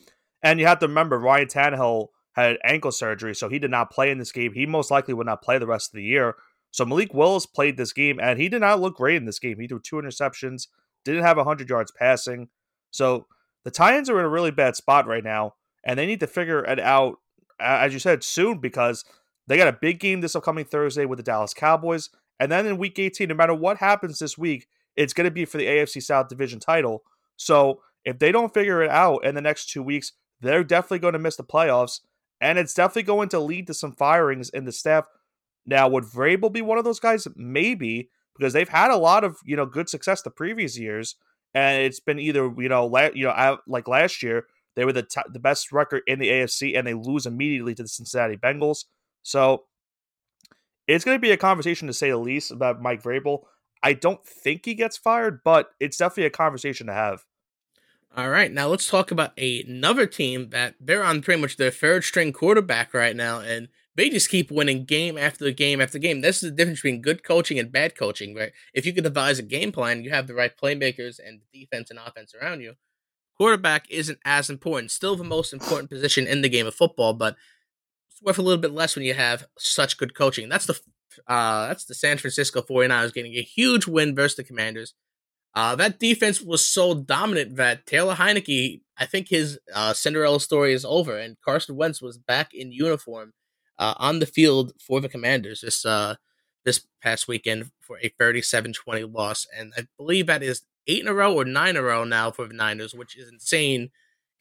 And 0.44 0.60
you 0.60 0.68
have 0.68 0.80
to 0.80 0.88
remember, 0.88 1.18
Ryan 1.18 1.48
Tannehill 1.48 2.08
had 2.34 2.58
ankle 2.64 2.92
surgery, 2.92 3.34
so 3.34 3.50
he 3.50 3.58
did 3.58 3.72
not 3.72 3.92
play 3.92 4.12
in 4.12 4.20
this 4.20 4.32
game. 4.32 4.54
He 4.54 4.68
most 4.68 4.92
likely 4.92 5.16
would 5.16 5.26
not 5.26 5.42
play 5.42 5.58
the 5.58 5.66
rest 5.66 5.90
of 5.90 5.96
the 5.96 6.04
year. 6.04 6.36
So 6.70 6.86
Malik 6.86 7.14
Willis 7.14 7.48
played 7.48 7.78
this 7.78 7.94
game, 7.94 8.20
and 8.22 8.40
he 8.40 8.50
did 8.50 8.62
not 8.62 8.80
look 8.80 8.98
great 8.98 9.16
in 9.16 9.26
this 9.26 9.40
game. 9.40 9.60
He 9.60 9.68
threw 9.68 9.80
two 9.80 9.96
interceptions, 9.96 10.68
didn't 11.04 11.24
have 11.24 11.38
100 11.38 11.68
yards 11.68 11.92
passing. 11.92 12.50
So 12.92 13.28
the 13.64 13.72
Titans 13.72 14.10
are 14.10 14.20
in 14.20 14.26
a 14.26 14.30
really 14.30 14.52
bad 14.52 14.76
spot 14.76 15.08
right 15.08 15.24
now, 15.24 15.56
and 15.84 15.98
they 15.98 16.06
need 16.06 16.20
to 16.22 16.28
figure 16.28 16.64
it 16.64 16.80
out, 16.80 17.20
as 17.60 17.94
you 17.94 18.00
said, 18.00 18.24
soon 18.24 18.60
because 18.60 19.06
they 19.48 19.58
got 19.58 19.68
a 19.68 19.78
big 19.80 20.00
game 20.00 20.22
this 20.22 20.36
upcoming 20.36 20.66
Thursday 20.66 21.06
with 21.06 21.18
the 21.18 21.24
Dallas 21.24 21.54
Cowboys. 21.54 22.10
And 22.40 22.52
then 22.52 22.66
in 22.66 22.78
week 22.78 23.00
18, 23.00 23.30
no 23.30 23.36
matter 23.36 23.54
what 23.54 23.78
happens 23.78 24.20
this 24.20 24.38
week, 24.38 24.68
it's 24.96 25.14
going 25.14 25.26
to 25.26 25.32
be 25.32 25.46
for 25.46 25.58
the 25.58 25.66
AFC 25.66 26.02
South 26.04 26.28
Division 26.28 26.60
title. 26.60 27.04
So 27.36 27.82
if 28.04 28.20
they 28.20 28.32
don't 28.32 28.54
figure 28.54 28.82
it 28.82 28.90
out 28.90 29.26
in 29.26 29.36
the 29.36 29.42
next 29.42 29.70
two 29.70 29.84
weeks, 29.84 30.14
they're 30.42 30.64
definitely 30.64 31.00
going 31.00 31.14
to 31.14 31.20
miss 31.20 31.36
the 31.36 31.44
playoffs, 31.44 32.02
and 32.40 32.60
it's 32.60 32.74
definitely 32.74 33.04
going 33.04 33.30
to 33.30 33.40
lead 33.40 33.68
to 33.68 33.74
some 33.74 33.92
firings 33.92 34.50
in 34.50 34.66
the 34.66 34.72
staff. 34.72 35.06
Now, 35.66 35.88
would 35.90 36.04
Vrabel 36.04 36.52
be 36.52 36.62
one 36.62 36.78
of 36.78 36.84
those 36.84 37.00
guys? 37.00 37.28
Maybe 37.36 38.10
because 38.38 38.54
they've 38.54 38.70
had 38.70 38.92
a 38.92 38.98
lot 38.98 39.24
of 39.24 39.38
you 39.44 39.56
know 39.56 39.66
good 39.66 39.90
success 39.90 40.22
the 40.22 40.30
previous 40.30 40.78
years, 40.78 41.16
and 41.58 41.82
it's 41.82 42.00
been 42.00 42.20
either 42.20 42.54
you 42.58 42.70
know 42.70 42.86
la- 42.86 43.10
you 43.16 43.26
know 43.26 43.58
like 43.68 43.88
last 43.88 44.22
year 44.22 44.46
they 44.76 44.86
were 44.86 44.94
the 44.94 45.02
t- 45.02 45.22
the 45.34 45.40
best 45.40 45.72
record 45.72 46.04
in 46.06 46.20
the 46.20 46.30
AFC 46.30 46.78
and 46.78 46.86
they 46.86 46.94
lose 46.94 47.26
immediately 47.26 47.74
to 47.74 47.82
the 47.82 47.90
Cincinnati 47.90 48.38
Bengals. 48.38 48.86
So 49.24 49.64
it's 50.88 51.04
going 51.04 51.16
to 51.18 51.22
be 51.22 51.32
a 51.32 51.38
conversation 51.38 51.88
to 51.88 51.94
say 51.94 52.12
the 52.12 52.18
least 52.18 52.52
about 52.52 52.82
Mike 52.82 53.02
Vrabel. 53.02 53.40
I 53.82 53.94
don't 53.94 54.24
think 54.24 54.66
he 54.66 54.76
gets 54.76 54.98
fired, 54.98 55.40
but 55.44 55.72
it's 55.80 55.98
definitely 55.98 56.26
a 56.26 56.30
conversation 56.30 56.88
to 56.88 56.94
have. 56.94 57.26
All 58.16 58.30
right, 58.30 58.52
now 58.52 58.68
let's 58.68 58.90
talk 58.90 59.10
about 59.12 59.38
another 59.38 60.06
team 60.06 60.52
that 60.52 60.76
they're 60.80 61.04
on 61.04 61.22
pretty 61.22 61.42
much 61.42 61.58
their 61.58 61.72
third 61.72 62.04
string 62.04 62.32
quarterback 62.32 62.94
right 62.94 63.16
now, 63.16 63.40
and 63.40 63.68
they 63.98 64.10
just 64.12 64.30
keep 64.30 64.52
winning 64.52 64.86
game 64.86 65.18
after 65.18 65.50
game 65.52 65.82
after 65.82 65.98
game. 65.98 66.22
This 66.22 66.44
is 66.44 66.52
the 66.52 66.56
difference 66.56 66.82
between 66.82 67.02
good 67.02 67.24
coaching 67.24 67.58
and 67.58 67.72
bad 67.72 67.98
coaching, 67.98 68.36
right? 68.36 68.52
If 68.74 68.86
you 68.86 68.94
can 68.94 69.04
devise 69.04 69.40
a 69.40 69.44
game 69.44 69.72
plan, 69.72 70.04
you 70.04 70.12
have 70.12 70.28
the 70.28 70.36
right 70.36 70.56
playmakers 70.56 71.20
and 71.20 71.42
defense 71.52 71.90
and 71.90 72.00
offense 72.00 72.34
around 72.36 72.62
you. 72.62 72.76
Quarterback 73.38 73.88
isn't 73.90 74.20
as 74.24 74.52
important, 74.52 74.92
still 74.92 75.16
the 75.16 75.24
most 75.24 75.52
important 75.52 75.90
position 75.90 76.28
in 76.28 76.42
the 76.42 76.50
game 76.50 76.68
of 76.68 76.76
football, 76.76 77.14
but 77.14 77.36
it's 78.12 78.22
worth 78.22 78.38
a 78.38 78.44
little 78.44 78.62
bit 78.62 78.72
less 78.72 78.96
when 78.96 79.04
you 79.04 79.16
have 79.16 79.48
such 79.58 79.98
good 79.98 80.16
coaching. 80.16 80.48
That's 80.48 80.68
the 80.68 80.80
uh, 81.28 81.68
that's 81.68 81.86
the 81.86 81.96
San 81.96 82.20
Francisco 82.20 82.62
49ers 82.62 83.14
getting 83.14 83.34
a 83.34 83.42
huge 83.42 83.88
win 83.88 84.16
versus 84.16 84.38
the 84.38 84.44
Commanders. 84.44 84.94
Uh, 85.56 85.76
that 85.76 86.00
defense 86.00 86.40
was 86.40 86.64
so 86.64 86.94
dominant 86.94 87.56
that 87.56 87.88
Taylor 87.88 88.14
Heinicke, 88.14 88.82
I 88.96 89.06
think 89.08 89.30
his 89.30 89.58
uh, 89.74 89.94
Cinderella 89.94 90.40
story 90.40 90.74
is 90.74 90.86
over, 90.86 91.18
and 91.18 91.38
Carson 91.44 91.76
Wentz 91.76 92.00
was 92.00 92.20
back 92.20 92.54
in 92.54 92.72
uniform 92.72 93.34
uh, 93.80 93.94
on 93.98 94.20
the 94.20 94.26
field 94.26 94.74
for 94.80 95.02
the 95.02 95.10
Commanders 95.10 95.62
this 95.62 95.86
uh, 95.86 96.16
this 96.66 96.86
past 97.02 97.28
weekend 97.28 97.72
for 97.80 97.98
a 98.00 98.10
37-20 98.22 99.14
loss, 99.14 99.48
and 99.58 99.74
I 99.78 99.88
believe 99.98 100.28
that 100.28 100.44
is 100.44 100.64
eight 100.88 101.02
in 101.02 101.08
a 101.08 101.14
row 101.14 101.34
or 101.34 101.46
nine 101.46 101.72
in 101.72 101.78
a 101.78 101.82
row 101.82 102.04
now 102.04 102.32
for 102.32 102.48
the 102.48 102.54
Niners, 102.54 102.94
which 102.94 103.18
is 103.18 103.30
insane 103.30 103.90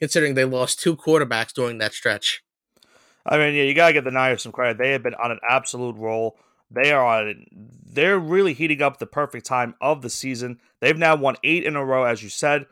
considering 0.01 0.35
they 0.35 0.45
lost 0.45 0.81
two 0.81 0.97
quarterbacks 0.97 1.53
during 1.53 1.79
that 1.79 1.93
stretch. 1.95 2.43
I 3.25 3.39
mean, 3.39 3.55
yeah, 3.55 3.65
you 3.65 3.75
gotta 3.75 3.93
give 3.93 4.05
the 4.05 4.11
Niners 4.11 4.43
some 4.43 4.53
credit. 4.53 4.79
They 4.79 4.93
have 4.93 5.03
been 5.03 5.15
on 5.15 5.31
an 5.31 5.41
absolute 5.49 5.97
roll. 5.97 6.39
They 6.71 6.93
are 6.93 7.05
on. 7.05 7.47
They're 7.53 8.19
really 8.19 8.55
heating 8.55 8.83
up 8.83 8.99
the 8.99 9.07
perfect 9.07 9.47
time 9.47 9.75
of 9.81 10.03
the 10.03 10.11
season. 10.11 10.59
They've 10.81 10.99
now 10.99 11.17
won 11.17 11.37
eight 11.45 11.65
in 11.65 11.77
a 11.77 11.85
row, 11.85 12.05
as 12.05 12.23
you 12.23 12.29
said, 12.29 12.67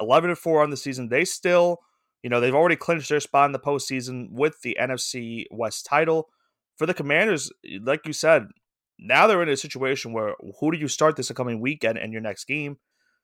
eleven 0.00 0.30
and 0.30 0.38
four 0.38 0.62
on 0.62 0.70
the 0.70 0.76
season. 0.76 1.08
They 1.08 1.24
still 1.24 1.80
you 2.22 2.30
know, 2.30 2.40
they've 2.40 2.54
already 2.54 2.76
clinched 2.76 3.08
their 3.08 3.20
spot 3.20 3.46
in 3.46 3.52
the 3.52 3.58
postseason 3.58 4.28
with 4.30 4.60
the 4.62 4.76
NFC 4.80 5.44
West 5.50 5.86
title. 5.86 6.28
For 6.76 6.86
the 6.86 6.94
Commanders, 6.94 7.50
like 7.82 8.06
you 8.06 8.12
said, 8.12 8.48
now 8.98 9.26
they're 9.26 9.42
in 9.42 9.48
a 9.48 9.56
situation 9.56 10.12
where 10.12 10.34
who 10.60 10.72
do 10.72 10.78
you 10.78 10.88
start 10.88 11.16
this 11.16 11.30
upcoming 11.30 11.60
weekend 11.60 11.98
and 11.98 12.12
your 12.12 12.22
next 12.22 12.44
game? 12.44 12.78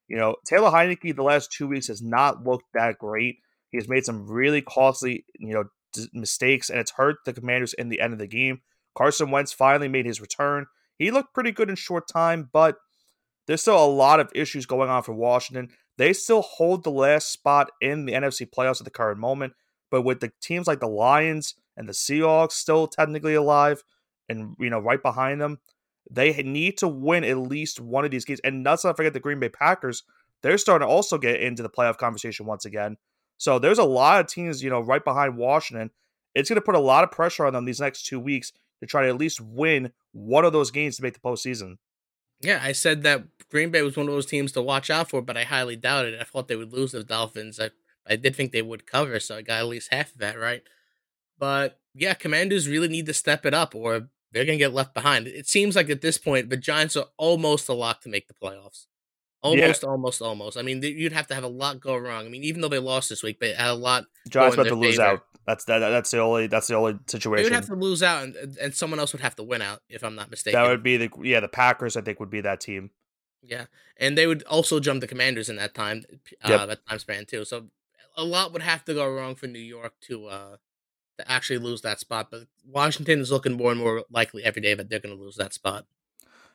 You 0.08 0.16
know, 0.16 0.36
Taylor 0.46 0.70
Heinicke 0.70 1.14
the 1.14 1.22
last 1.22 1.52
two 1.52 1.66
weeks 1.66 1.88
has 1.88 2.02
not 2.02 2.44
looked 2.44 2.66
that 2.74 2.98
great. 2.98 3.36
He 3.70 3.78
has 3.78 3.88
made 3.88 4.04
some 4.04 4.26
really 4.26 4.62
costly, 4.62 5.24
you 5.38 5.52
know, 5.52 5.64
d- 5.92 6.08
mistakes, 6.12 6.70
and 6.70 6.78
it's 6.78 6.92
hurt 6.92 7.16
the 7.24 7.32
Commanders 7.32 7.74
in 7.74 7.88
the 7.88 8.00
end 8.00 8.12
of 8.12 8.18
the 8.18 8.26
game. 8.26 8.60
Carson 8.96 9.30
Wentz 9.30 9.52
finally 9.52 9.88
made 9.88 10.06
his 10.06 10.20
return. 10.20 10.66
He 10.98 11.10
looked 11.10 11.34
pretty 11.34 11.52
good 11.52 11.68
in 11.68 11.76
short 11.76 12.08
time, 12.08 12.48
but 12.52 12.76
there's 13.46 13.60
still 13.60 13.82
a 13.82 13.86
lot 13.86 14.20
of 14.20 14.30
issues 14.34 14.64
going 14.64 14.88
on 14.88 15.02
for 15.02 15.12
Washington. 15.12 15.68
They 15.98 16.12
still 16.12 16.42
hold 16.42 16.84
the 16.84 16.90
last 16.90 17.32
spot 17.32 17.70
in 17.80 18.04
the 18.04 18.12
NFC 18.12 18.48
playoffs 18.48 18.80
at 18.80 18.84
the 18.84 18.90
current 18.90 19.18
moment, 19.18 19.54
but 19.90 20.02
with 20.02 20.20
the 20.20 20.32
teams 20.40 20.66
like 20.66 20.80
the 20.80 20.88
Lions 20.88 21.54
and 21.76 21.88
the 21.88 21.92
Seahawks 21.92 22.52
still 22.52 22.86
technically 22.86 23.34
alive 23.34 23.82
and 24.28 24.56
you 24.58 24.70
know 24.70 24.78
right 24.78 25.02
behind 25.02 25.40
them, 25.40 25.58
they 26.10 26.32
need 26.42 26.78
to 26.78 26.88
win 26.88 27.24
at 27.24 27.38
least 27.38 27.80
one 27.80 28.04
of 28.04 28.10
these 28.10 28.24
games. 28.24 28.40
And 28.44 28.64
let's 28.64 28.84
not 28.84 28.96
forget 28.96 29.12
the 29.12 29.20
Green 29.20 29.40
Bay 29.40 29.48
Packers; 29.48 30.02
they're 30.42 30.58
starting 30.58 30.86
to 30.86 30.92
also 30.92 31.18
get 31.18 31.40
into 31.40 31.62
the 31.62 31.70
playoff 31.70 31.96
conversation 31.96 32.46
once 32.46 32.64
again. 32.64 32.96
So 33.38 33.58
there's 33.58 33.78
a 33.78 33.84
lot 33.84 34.20
of 34.20 34.26
teams, 34.26 34.62
you 34.62 34.70
know, 34.70 34.80
right 34.80 35.04
behind 35.04 35.36
Washington. 35.36 35.90
It's 36.34 36.48
going 36.48 36.60
to 36.60 36.64
put 36.64 36.74
a 36.74 36.80
lot 36.80 37.04
of 37.04 37.10
pressure 37.10 37.46
on 37.46 37.54
them 37.54 37.64
these 37.64 37.80
next 37.80 38.04
two 38.06 38.20
weeks 38.20 38.52
to 38.80 38.86
try 38.86 39.02
to 39.02 39.08
at 39.08 39.16
least 39.16 39.40
win 39.40 39.92
one 40.12 40.44
of 40.44 40.52
those 40.52 40.70
games 40.70 40.96
to 40.96 41.02
make 41.02 41.14
the 41.14 41.20
postseason. 41.20 41.76
Yeah, 42.40 42.60
I 42.62 42.72
said 42.72 43.02
that 43.02 43.24
Green 43.50 43.70
Bay 43.70 43.82
was 43.82 43.96
one 43.96 44.08
of 44.08 44.14
those 44.14 44.26
teams 44.26 44.52
to 44.52 44.62
watch 44.62 44.90
out 44.90 45.10
for, 45.10 45.22
but 45.22 45.36
I 45.36 45.44
highly 45.44 45.76
doubted 45.76 46.14
it. 46.14 46.20
I 46.20 46.24
thought 46.24 46.48
they 46.48 46.56
would 46.56 46.72
lose 46.72 46.92
the 46.92 47.04
Dolphins. 47.04 47.58
I, 47.60 47.70
I 48.06 48.16
did 48.16 48.36
think 48.36 48.52
they 48.52 48.62
would 48.62 48.86
cover, 48.86 49.18
so 49.20 49.36
I 49.36 49.42
got 49.42 49.60
at 49.60 49.66
least 49.66 49.92
half 49.92 50.12
of 50.12 50.18
that 50.18 50.38
right. 50.38 50.62
But 51.38 51.78
yeah, 51.94 52.14
Commanders 52.14 52.68
really 52.68 52.88
need 52.88 53.06
to 53.06 53.14
step 53.14 53.46
it 53.46 53.54
up, 53.54 53.74
or 53.74 54.08
they're 54.32 54.44
going 54.44 54.58
to 54.58 54.64
get 54.64 54.74
left 54.74 54.94
behind. 54.94 55.26
It 55.26 55.46
seems 55.46 55.76
like 55.76 55.88
at 55.90 56.02
this 56.02 56.18
point, 56.18 56.50
the 56.50 56.56
Giants 56.56 56.96
are 56.96 57.06
almost 57.16 57.68
a 57.68 57.72
lock 57.72 58.02
to 58.02 58.08
make 58.08 58.28
the 58.28 58.34
playoffs. 58.34 58.86
Almost, 59.42 59.82
yeah. 59.82 59.88
almost, 59.88 60.22
almost. 60.22 60.58
I 60.58 60.62
mean, 60.62 60.82
you'd 60.82 61.12
have 61.12 61.28
to 61.28 61.34
have 61.34 61.44
a 61.44 61.48
lot 61.48 61.80
go 61.80 61.96
wrong. 61.96 62.26
I 62.26 62.28
mean, 62.28 62.42
even 62.42 62.60
though 62.60 62.68
they 62.68 62.78
lost 62.78 63.08
this 63.08 63.22
week, 63.22 63.38
they 63.38 63.52
had 63.52 63.70
a 63.70 63.74
lot. 63.74 64.04
Giants 64.28 64.54
about 64.54 64.68
to 64.68 64.74
lose 64.74 64.98
out. 64.98 65.24
That's 65.46 65.64
that, 65.66 65.78
That's 65.78 66.10
the 66.10 66.18
only. 66.18 66.48
That's 66.48 66.66
the 66.66 66.74
only 66.74 66.98
situation. 67.06 67.44
They 67.44 67.50
would 67.50 67.54
have 67.54 67.66
to 67.66 67.76
lose 67.76 68.02
out, 68.02 68.24
and, 68.24 68.58
and 68.60 68.74
someone 68.74 68.98
else 68.98 69.12
would 69.12 69.22
have 69.22 69.36
to 69.36 69.44
win 69.44 69.62
out, 69.62 69.80
if 69.88 70.02
I'm 70.02 70.16
not 70.16 70.28
mistaken. 70.28 70.60
That 70.60 70.68
would 70.68 70.82
be 70.82 70.96
the 70.96 71.10
yeah. 71.22 71.40
The 71.40 71.48
Packers, 71.48 71.96
I 71.96 72.00
think, 72.00 72.18
would 72.18 72.30
be 72.30 72.40
that 72.40 72.60
team. 72.60 72.90
Yeah, 73.42 73.66
and 73.96 74.18
they 74.18 74.26
would 74.26 74.42
also 74.44 74.80
jump 74.80 75.00
the 75.00 75.06
Commanders 75.06 75.48
in 75.48 75.56
that 75.56 75.72
time, 75.72 76.02
uh, 76.44 76.48
yep. 76.48 76.68
that 76.68 76.86
time 76.88 76.98
span 76.98 77.26
too. 77.26 77.44
So 77.44 77.66
a 78.16 78.24
lot 78.24 78.52
would 78.52 78.62
have 78.62 78.84
to 78.86 78.94
go 78.94 79.08
wrong 79.08 79.36
for 79.36 79.46
New 79.46 79.60
York 79.60 79.92
to 80.08 80.26
uh 80.26 80.56
to 81.18 81.30
actually 81.30 81.58
lose 81.58 81.82
that 81.82 82.00
spot. 82.00 82.28
But 82.30 82.48
Washington 82.66 83.20
is 83.20 83.30
looking 83.30 83.52
more 83.52 83.70
and 83.70 83.80
more 83.80 84.04
likely 84.10 84.42
every 84.44 84.62
day 84.62 84.74
that 84.74 84.90
they're 84.90 84.98
going 85.00 85.16
to 85.16 85.22
lose 85.22 85.36
that 85.36 85.54
spot. 85.54 85.86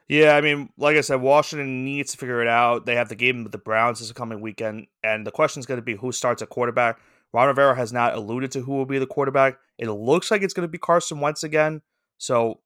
Yeah, 0.09 0.35
I 0.35 0.41
mean, 0.41 0.69
like 0.77 0.97
I 0.97 1.01
said, 1.01 1.21
Washington 1.21 1.85
needs 1.85 2.11
to 2.11 2.17
figure 2.17 2.41
it 2.41 2.47
out. 2.47 2.85
They 2.85 2.95
have 2.95 3.07
the 3.07 3.15
game 3.15 3.43
with 3.43 3.53
the 3.53 3.57
Browns 3.57 3.99
this 3.99 4.11
coming 4.11 4.41
weekend, 4.41 4.87
and 5.01 5.25
the 5.25 5.31
question 5.31 5.61
is 5.61 5.65
going 5.65 5.77
to 5.77 5.83
be 5.83 5.95
who 5.95 6.11
starts 6.11 6.41
at 6.41 6.49
quarterback. 6.49 6.99
Ron 7.33 7.47
Rivera 7.47 7.75
has 7.75 7.93
not 7.93 8.13
alluded 8.13 8.51
to 8.51 8.61
who 8.61 8.73
will 8.73 8.85
be 8.85 8.99
the 8.99 9.07
quarterback. 9.07 9.57
It 9.77 9.89
looks 9.89 10.31
like 10.31 10.41
it's 10.41 10.53
going 10.53 10.67
to 10.67 10.71
be 10.71 10.77
Carson 10.77 11.19
Wentz 11.19 11.43
again. 11.43 11.81
So 12.17 12.59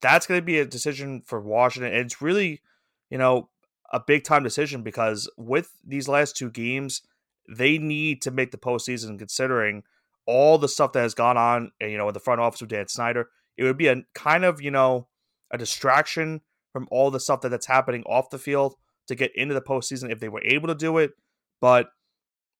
that's 0.00 0.26
going 0.26 0.40
to 0.40 0.44
be 0.44 0.58
a 0.58 0.64
decision 0.64 1.22
for 1.24 1.40
Washington. 1.40 1.92
And 1.92 2.06
it's 2.06 2.22
really, 2.22 2.62
you 3.10 3.18
know, 3.18 3.50
a 3.92 4.00
big 4.00 4.24
time 4.24 4.42
decision 4.42 4.82
because 4.82 5.30
with 5.36 5.72
these 5.86 6.08
last 6.08 6.36
two 6.36 6.50
games, 6.50 7.02
they 7.48 7.78
need 7.78 8.22
to 8.22 8.30
make 8.30 8.50
the 8.50 8.58
postseason 8.58 9.18
considering 9.18 9.84
all 10.26 10.58
the 10.58 10.68
stuff 10.68 10.92
that 10.92 11.02
has 11.02 11.14
gone 11.14 11.36
on, 11.36 11.70
you 11.80 11.96
know, 11.96 12.08
in 12.08 12.14
the 12.14 12.20
front 12.20 12.40
office 12.40 12.60
with 12.60 12.70
Dan 12.70 12.88
Snyder. 12.88 13.28
It 13.56 13.64
would 13.64 13.76
be 13.76 13.86
a 13.88 14.02
kind 14.14 14.44
of, 14.44 14.60
you 14.60 14.70
know, 14.70 15.08
a 15.50 15.58
distraction 15.58 16.40
from 16.72 16.88
all 16.90 17.10
the 17.10 17.20
stuff 17.20 17.42
that, 17.42 17.50
that's 17.50 17.66
happening 17.66 18.02
off 18.04 18.30
the 18.30 18.38
field 18.38 18.74
to 19.06 19.14
get 19.14 19.30
into 19.36 19.54
the 19.54 19.62
postseason 19.62 20.10
if 20.10 20.18
they 20.18 20.28
were 20.28 20.42
able 20.42 20.68
to 20.68 20.74
do 20.74 20.98
it. 20.98 21.12
But 21.60 21.90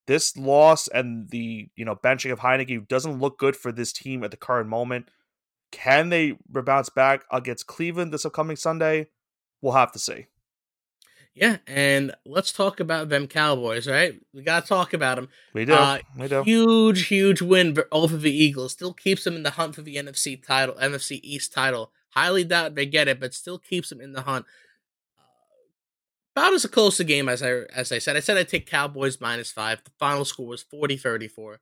this 0.07 0.37
loss 0.37 0.89
and 0.89 1.29
the 1.31 1.69
you 1.77 1.85
know 1.85 1.97
benching 1.97 2.33
of 2.33 2.41
Heinicke 2.41 2.89
doesn't 2.89 3.19
look 3.19 3.39
good 3.39 3.57
for 3.57 3.73
this 3.73 3.93
team 3.93 4.25
at 4.25 4.31
the 4.31 4.37
current 4.37 4.69
moment. 4.69 5.09
Can 5.73 6.09
they 6.09 6.39
bounce 6.49 6.89
back 6.89 7.25
against 7.31 7.67
Cleveland 7.67 8.13
this 8.13 8.25
upcoming 8.25 8.57
Sunday? 8.57 9.09
We'll 9.61 9.75
have 9.75 9.93
to 9.93 9.99
see. 9.99 10.27
Yeah, 11.35 11.59
and 11.67 12.15
let's 12.25 12.51
talk 12.51 12.81
about 12.81 13.11
them 13.11 13.27
Cowboys, 13.27 13.87
right? 13.87 14.15
We 14.33 14.43
got 14.43 14.63
to 14.63 14.69
talk 14.69 14.95
about 14.95 15.17
them. 15.17 15.29
We 15.53 15.67
do. 15.67 15.75
Uh, 15.75 15.99
we 16.19 16.29
do. 16.29 16.43
Huge, 16.45 17.09
huge 17.09 17.43
win 17.43 17.75
for 17.75 17.87
over 17.93 18.17
the 18.17 18.35
Eagles. 18.35 18.73
Still 18.73 18.95
keeps 18.95 19.25
them 19.25 19.37
in 19.37 19.43
the 19.43 19.51
hunt 19.51 19.75
for 19.75 19.83
the 19.83 19.97
NFC 19.97 20.43
title, 20.43 20.77
NFC 20.77 21.21
East 21.23 21.53
title. 21.53 21.93
Highly 22.11 22.45
doubt 22.45 22.75
they 22.75 22.87
get 22.87 23.07
it, 23.07 23.21
but 23.21 23.35
still 23.35 23.59
keeps 23.59 23.91
them 23.91 24.01
in 24.01 24.13
the 24.13 24.23
hunt 24.23 24.47
about 26.37 26.53
as 26.53 26.67
close 26.67 27.01
a 27.01 27.05
game 27.05 27.29
as 27.29 27.43
I 27.43 27.63
as 27.75 27.91
I 27.91 27.99
said. 27.99 28.17
I 28.17 28.21
said 28.21 28.37
I'd 28.37 28.49
take 28.49 28.67
Cowboys 28.67 29.21
minus 29.21 29.51
five. 29.51 29.83
The 29.83 29.91
final 29.99 30.25
score 30.25 30.47
was 30.47 30.65
40-34. 30.65 31.57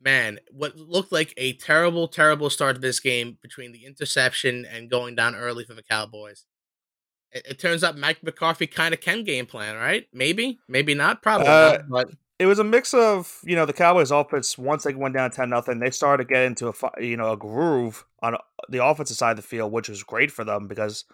Man, 0.00 0.38
what 0.50 0.76
looked 0.76 1.10
like 1.10 1.34
a 1.36 1.54
terrible, 1.54 2.06
terrible 2.06 2.50
start 2.50 2.76
to 2.76 2.80
this 2.80 3.00
game 3.00 3.38
between 3.42 3.72
the 3.72 3.84
interception 3.84 4.64
and 4.64 4.90
going 4.90 5.16
down 5.16 5.34
early 5.34 5.64
for 5.64 5.74
the 5.74 5.82
Cowboys. 5.82 6.44
It, 7.32 7.46
it 7.50 7.58
turns 7.58 7.82
out 7.82 7.98
Mike 7.98 8.22
McCarthy 8.22 8.66
kind 8.66 8.94
of 8.94 9.00
can 9.00 9.24
game 9.24 9.46
plan, 9.46 9.74
right? 9.74 10.06
Maybe, 10.12 10.58
maybe 10.68 10.94
not, 10.94 11.22
probably 11.22 11.48
uh, 11.48 11.78
not, 11.78 11.88
but 11.88 12.10
it 12.38 12.46
was 12.46 12.58
a 12.58 12.64
mix 12.64 12.92
of 12.94 13.40
you 13.42 13.56
know 13.56 13.66
the 13.66 13.72
Cowboys' 13.72 14.10
offense. 14.10 14.56
Once 14.58 14.84
they 14.84 14.94
went 14.94 15.14
down 15.14 15.30
ten 15.30 15.50
nothing, 15.50 15.78
they 15.78 15.90
started 15.90 16.24
to 16.24 16.32
get 16.32 16.44
into 16.44 16.68
a 16.68 17.02
you 17.02 17.16
know 17.16 17.32
a 17.32 17.36
groove 17.36 18.04
on 18.22 18.36
the 18.68 18.84
offensive 18.84 19.16
side 19.16 19.30
of 19.30 19.36
the 19.36 19.42
field, 19.42 19.72
which 19.72 19.88
was 19.88 20.02
great 20.02 20.30
for 20.30 20.44
them 20.44 20.68
because 20.68 21.04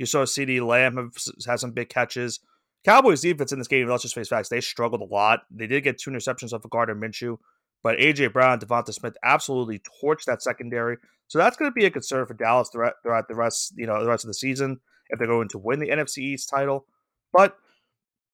you 0.00 0.06
saw 0.06 0.24
CeeDee 0.24 0.66
Lamb 0.66 0.96
have, 0.96 1.12
have 1.46 1.60
some 1.60 1.72
big 1.72 1.90
catches. 1.90 2.40
Cowboys 2.86 3.20
defense 3.20 3.52
in 3.52 3.58
this 3.58 3.68
game, 3.68 3.86
let's 3.86 4.02
just 4.02 4.14
face 4.14 4.28
facts, 4.28 4.48
they 4.48 4.62
struggled 4.62 5.02
a 5.02 5.04
lot. 5.04 5.40
They 5.50 5.66
did 5.66 5.84
get 5.84 5.98
two 5.98 6.10
interceptions 6.10 6.54
off 6.54 6.64
of 6.64 6.70
Gardner 6.70 6.94
Minshew, 6.94 7.36
but 7.82 7.98
AJ 7.98 8.32
Brown, 8.32 8.54
and 8.54 8.62
DeVonta 8.62 8.94
Smith 8.94 9.14
absolutely 9.22 9.82
torched 10.02 10.24
that 10.24 10.42
secondary. 10.42 10.96
So 11.28 11.38
that's 11.38 11.58
going 11.58 11.70
to 11.70 11.74
be 11.74 11.84
a 11.84 11.90
concern 11.90 12.24
for 12.24 12.32
Dallas 12.32 12.70
throughout, 12.72 12.94
throughout 13.02 13.28
the 13.28 13.34
rest, 13.34 13.74
you 13.76 13.86
know, 13.86 14.02
the 14.02 14.08
rest 14.08 14.24
of 14.24 14.28
the 14.28 14.34
season 14.34 14.80
if 15.10 15.18
they're 15.18 15.28
going 15.28 15.48
to 15.48 15.58
win 15.58 15.80
the 15.80 15.90
NFC 15.90 16.18
East 16.18 16.48
title. 16.48 16.86
But 17.30 17.56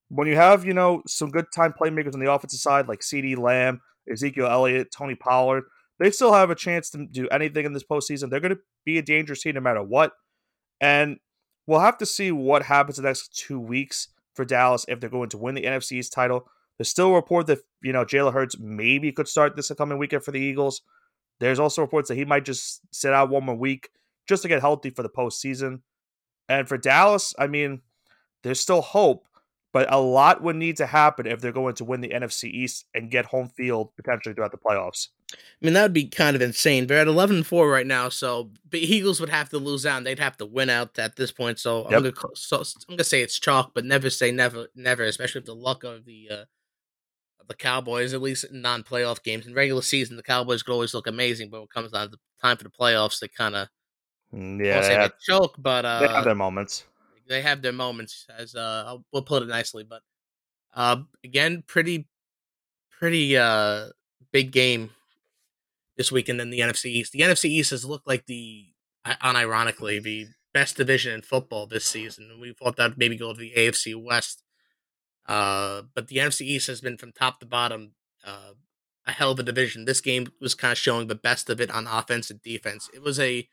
when 0.09 0.29
you 0.29 0.37
have, 0.37 0.65
you 0.65 0.73
know, 0.73 1.03
some 1.09 1.31
good 1.31 1.47
time 1.53 1.75
playmakers 1.79 2.15
on 2.15 2.21
the 2.21 2.31
offensive 2.31 2.61
side 2.61 2.87
like 2.87 3.01
CeeDee 3.01 3.37
Lamb, 3.37 3.81
Ezekiel 4.09 4.47
Elliott, 4.47 4.93
Tony 4.97 5.17
Pollard, 5.17 5.65
they 5.99 6.13
still 6.13 6.33
have 6.33 6.51
a 6.51 6.55
chance 6.55 6.91
to 6.91 7.09
do 7.11 7.27
anything 7.31 7.67
in 7.67 7.73
this 7.73 7.83
postseason. 7.83 8.31
They're 8.31 8.39
going 8.39 8.55
to 8.55 8.61
be 8.85 8.99
a 8.99 9.03
dangerous 9.03 9.43
team 9.43 9.57
no 9.57 9.61
matter 9.61 9.83
what. 9.83 10.13
And 10.81 11.19
We'll 11.67 11.81
have 11.81 11.99
to 11.99 12.07
see 12.07 12.31
what 12.31 12.65
happens 12.65 12.99
in 12.99 13.03
the 13.03 13.09
next 13.09 13.37
two 13.37 13.59
weeks 13.59 14.09
for 14.35 14.45
Dallas 14.45 14.85
if 14.89 15.01
they're 15.01 15.11
going 15.11 15.31
to 15.31 15.39
win 15.39 15.55
the 15.55 15.65
NFC's 15.65 16.09
title. 16.09 16.49
There's 16.79 16.91
still 16.91 17.11
a 17.11 17.15
report 17.15 17.47
that 17.47 17.61
you 17.83 17.93
know 17.93 18.05
Jalen 18.05 18.33
Hurts 18.33 18.59
maybe 18.59 19.11
could 19.13 19.29
start 19.29 19.57
this 19.57 19.73
coming 19.77 19.99
weekend 19.99 20.23
for 20.23 20.31
the 20.31 20.41
Eagles. 20.41 20.83
There's 21.41 21.59
also 21.59 21.83
reports 21.83 22.09
that 22.09 22.15
he 22.17 22.25
might 22.25 22.45
just 22.45 22.81
sit 22.93 23.13
out 23.13 23.31
one 23.31 23.45
more 23.45 23.57
week 23.57 23.91
just 24.29 24.43
to 24.43 24.49
get 24.49 24.61
healthy 24.61 24.91
for 24.91 25.03
the 25.03 25.09
postseason. 25.09 25.81
And 26.49 26.69
for 26.69 26.79
Dallas, 26.79 27.35
I 27.39 27.47
mean, 27.47 27.83
there's 28.43 28.61
still 28.61 28.81
hope, 28.81 29.26
but 29.77 29.93
a 29.93 30.01
lot 30.01 30.43
would 30.43 30.57
need 30.57 30.79
to 30.79 30.87
happen 30.87 31.27
if 31.27 31.43
they're 31.43 31.53
going 31.53 31.75
to 31.75 31.85
win 31.85 32.01
the 32.01 32.09
NFC 32.09 32.45
East 32.45 32.87
and 32.95 33.11
get 33.11 33.27
home 33.27 33.51
field 33.59 33.95
potentially 33.95 34.35
throughout 34.35 34.51
the 34.51 34.57
playoffs. 34.57 35.09
I 35.35 35.37
mean, 35.61 35.75
that 35.75 35.83
would 35.83 35.93
be 35.93 36.07
kind 36.07 36.35
of 36.35 36.41
insane. 36.41 36.87
They're 36.87 37.01
at 37.01 37.09
11 37.09 37.43
4 37.43 37.69
right 37.69 37.87
now, 37.87 38.09
so 38.09 38.53
the 38.71 38.79
Eagles 38.79 39.21
would 39.21 39.29
have 39.29 39.51
to 39.51 39.59
lose 39.59 39.85
out 39.85 39.99
and 39.99 40.07
they'd 40.07 40.19
have 40.19 40.39
to 40.39 40.47
win 40.47 40.71
out 40.71 40.99
at 40.99 41.17
this 41.17 41.31
point. 41.31 41.59
So, 41.59 41.83
yep. 41.91 41.99
I'm 41.99 42.03
going 42.05 42.15
to 42.15 42.29
so 42.33 42.57
I'm 42.89 42.97
gonna 42.97 43.05
say 43.05 43.21
it's 43.21 43.39
chalk, 43.39 43.73
but 43.75 43.85
never 43.85 44.09
say 44.09 44.31
never, 44.31 44.69
never, 44.75 45.05
especially 45.05 45.41
with 45.41 45.47
the 45.47 45.55
luck 45.55 45.85
of 45.85 46.07
the 46.07 46.31
uh, 46.33 46.45
the 47.47 47.55
Cowboys, 47.55 48.15
at 48.15 48.23
least 48.23 48.45
in 48.45 48.63
non 48.63 48.83
playoff 48.83 49.23
games. 49.23 49.47
In 49.47 49.53
regular 49.53 49.83
season, 49.83 50.17
the 50.17 50.23
Cowboys 50.23 50.63
could 50.63 50.73
always 50.73 50.95
look 50.95 51.07
amazing, 51.07 51.51
but 51.51 51.59
when 51.59 51.65
it 51.65 51.75
comes 51.75 51.93
down 51.93 52.07
to 52.07 52.13
the 52.13 52.19
time 52.41 52.57
for 52.57 52.65
the 52.65 52.71
playoffs, 52.71 53.21
they 53.21 53.29
kind 53.29 53.55
of 53.55 53.69
mm, 54.33 54.65
yeah, 54.65 54.81
they 54.81 54.95
have, 54.95 55.19
choke, 55.19 55.55
but 55.59 55.85
uh, 55.85 56.01
they 56.01 56.09
have 56.09 56.25
their 56.25 56.35
moments 56.35 56.87
they 57.29 57.43
have 57.43 57.63
their 57.63 57.73
moments, 57.73 58.27
as 58.37 58.55
uh, 58.55 58.97
we'll 59.13 59.23
put 59.23 59.43
it 59.43 59.49
nicely. 59.49 59.85
But 59.85 60.03
uh, 60.75 61.03
again, 61.25 61.63
pretty, 61.67 62.09
pretty 62.99 63.37
uh, 63.37 63.89
big 64.33 64.53
game 64.53 64.91
this 65.97 66.13
weekend 66.13 66.41
in 66.41 66.51
the 66.51 66.61
NFC 66.61 66.87
East. 66.87 67.13
The 67.13 67.21
NFC 67.21 67.47
East 67.47 67.71
has 67.71 67.85
looked 67.85 68.07
like 68.07 68.27
the, 68.27 68.67
unironically, 69.07 70.03
the 70.03 70.29
best 70.53 70.77
division 70.77 71.13
in 71.13 71.23
football 71.23 71.67
this 71.67 71.85
season. 71.85 72.39
We 72.41 72.53
thought 72.53 72.77
that 72.77 72.99
maybe 72.99 73.17
go 73.17 73.33
to 73.33 73.39
the 73.39 73.53
AFC 73.57 74.01
West. 74.01 74.43
Uh, 75.27 75.83
but 75.95 76.09
the 76.09 76.17
NFC 76.17 76.43
East 76.43 76.69
has 76.69 76.81
been 76.81 76.97
from 76.97 77.13
top 77.13 77.41
to 77.41 77.47
bottom 77.47 77.93
uh, 78.25 78.53
a 79.07 79.13
hell 79.13 79.33
of 79.33 79.39
a 79.39 79.43
division. 79.43 79.85
This 79.85 80.01
game 80.01 80.27
was 80.41 80.55
kind 80.55 80.73
of 80.73 80.79
showing 80.79 81.07
the 81.07 81.15
best 81.15 81.49
of 81.49 81.61
it 81.61 81.71
on 81.71 81.87
offense 81.87 82.31
and 82.31 82.43
defense. 82.43 82.91
It 82.93 83.03
was 83.03 83.21
a 83.21 83.49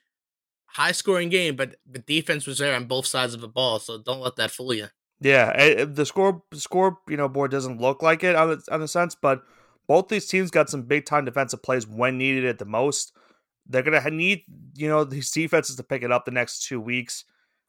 high 0.73 0.91
scoring 0.91 1.29
game, 1.29 1.55
but 1.55 1.75
the 1.89 1.99
defense 1.99 2.45
was 2.45 2.57
there 2.57 2.75
on 2.75 2.85
both 2.85 3.05
sides 3.05 3.33
of 3.33 3.41
the 3.41 3.47
ball, 3.47 3.79
so 3.79 3.97
don't 3.97 4.21
let 4.21 4.35
that 4.35 4.51
fool 4.51 4.73
you. 4.73 4.87
Yeah, 5.21 5.51
eh, 5.55 5.75
eh, 5.77 5.85
the 5.85 6.05
score 6.05 6.43
score 6.53 6.97
you 7.07 7.15
know 7.15 7.29
board 7.29 7.51
doesn't 7.51 7.79
look 7.79 8.01
like 8.01 8.23
it 8.23 8.35
on 8.35 8.49
the, 8.49 8.63
on 8.71 8.81
the 8.81 8.87
sense, 8.87 9.15
but 9.15 9.41
both 9.87 10.09
these 10.09 10.27
teams 10.27 10.51
got 10.51 10.69
some 10.69 10.83
big 10.83 11.05
time 11.05 11.25
defensive 11.25 11.63
plays 11.63 11.87
when 11.87 12.17
needed 12.17 12.45
at 12.45 12.59
the 12.59 12.65
most. 12.65 13.13
They're 13.65 13.83
gonna 13.83 14.09
need 14.09 14.43
you 14.75 14.89
know 14.89 15.03
these 15.03 15.31
defenses 15.31 15.77
to 15.77 15.83
pick 15.83 16.03
it 16.03 16.11
up 16.11 16.25
the 16.25 16.31
next 16.31 16.65
two 16.65 16.81
weeks. 16.81 17.23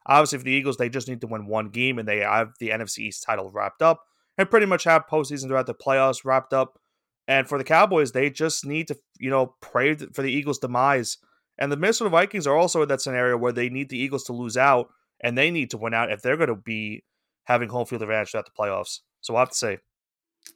Obviously, 0.07 0.39
for 0.39 0.43
the 0.43 0.51
Eagles, 0.51 0.77
they 0.77 0.89
just 0.89 1.07
need 1.07 1.21
to 1.21 1.27
win 1.27 1.47
one 1.47 1.69
game 1.69 1.97
and 1.97 2.07
they 2.07 2.19
have 2.19 2.53
the 2.59 2.69
NFC 2.69 2.99
East 2.99 3.23
title 3.23 3.49
wrapped 3.49 3.81
up 3.81 4.03
and 4.37 4.49
pretty 4.49 4.67
much 4.67 4.83
have 4.83 5.07
postseason 5.07 5.47
throughout 5.47 5.65
the 5.65 5.73
playoffs 5.73 6.25
wrapped 6.25 6.53
up. 6.53 6.79
And 7.27 7.47
for 7.47 7.57
the 7.57 7.63
Cowboys, 7.63 8.11
they 8.11 8.29
just 8.29 8.65
need 8.65 8.87
to 8.89 8.97
you 9.19 9.29
know 9.29 9.55
pray 9.61 9.95
for 9.95 10.21
the 10.21 10.31
Eagles' 10.31 10.59
demise 10.59 11.17
and 11.57 11.71
the 11.71 11.77
Minnesota 11.77 12.09
Vikings 12.09 12.47
are 12.47 12.55
also 12.55 12.81
in 12.81 12.89
that 12.89 13.01
scenario 13.01 13.37
where 13.37 13.51
they 13.51 13.69
need 13.69 13.89
the 13.89 13.97
Eagles 13.97 14.23
to 14.25 14.33
lose 14.33 14.57
out 14.57 14.89
and 15.21 15.37
they 15.37 15.51
need 15.51 15.69
to 15.71 15.77
win 15.77 15.93
out 15.93 16.11
if 16.11 16.21
they're 16.21 16.37
going 16.37 16.49
to 16.49 16.55
be 16.55 17.03
having 17.45 17.69
home 17.69 17.85
field 17.85 18.01
advantage 18.01 18.31
throughout 18.31 18.45
the 18.45 18.51
playoffs. 18.59 18.99
So 19.21 19.33
we'll 19.33 19.41
have 19.41 19.49
to 19.49 19.55
say. 19.55 19.77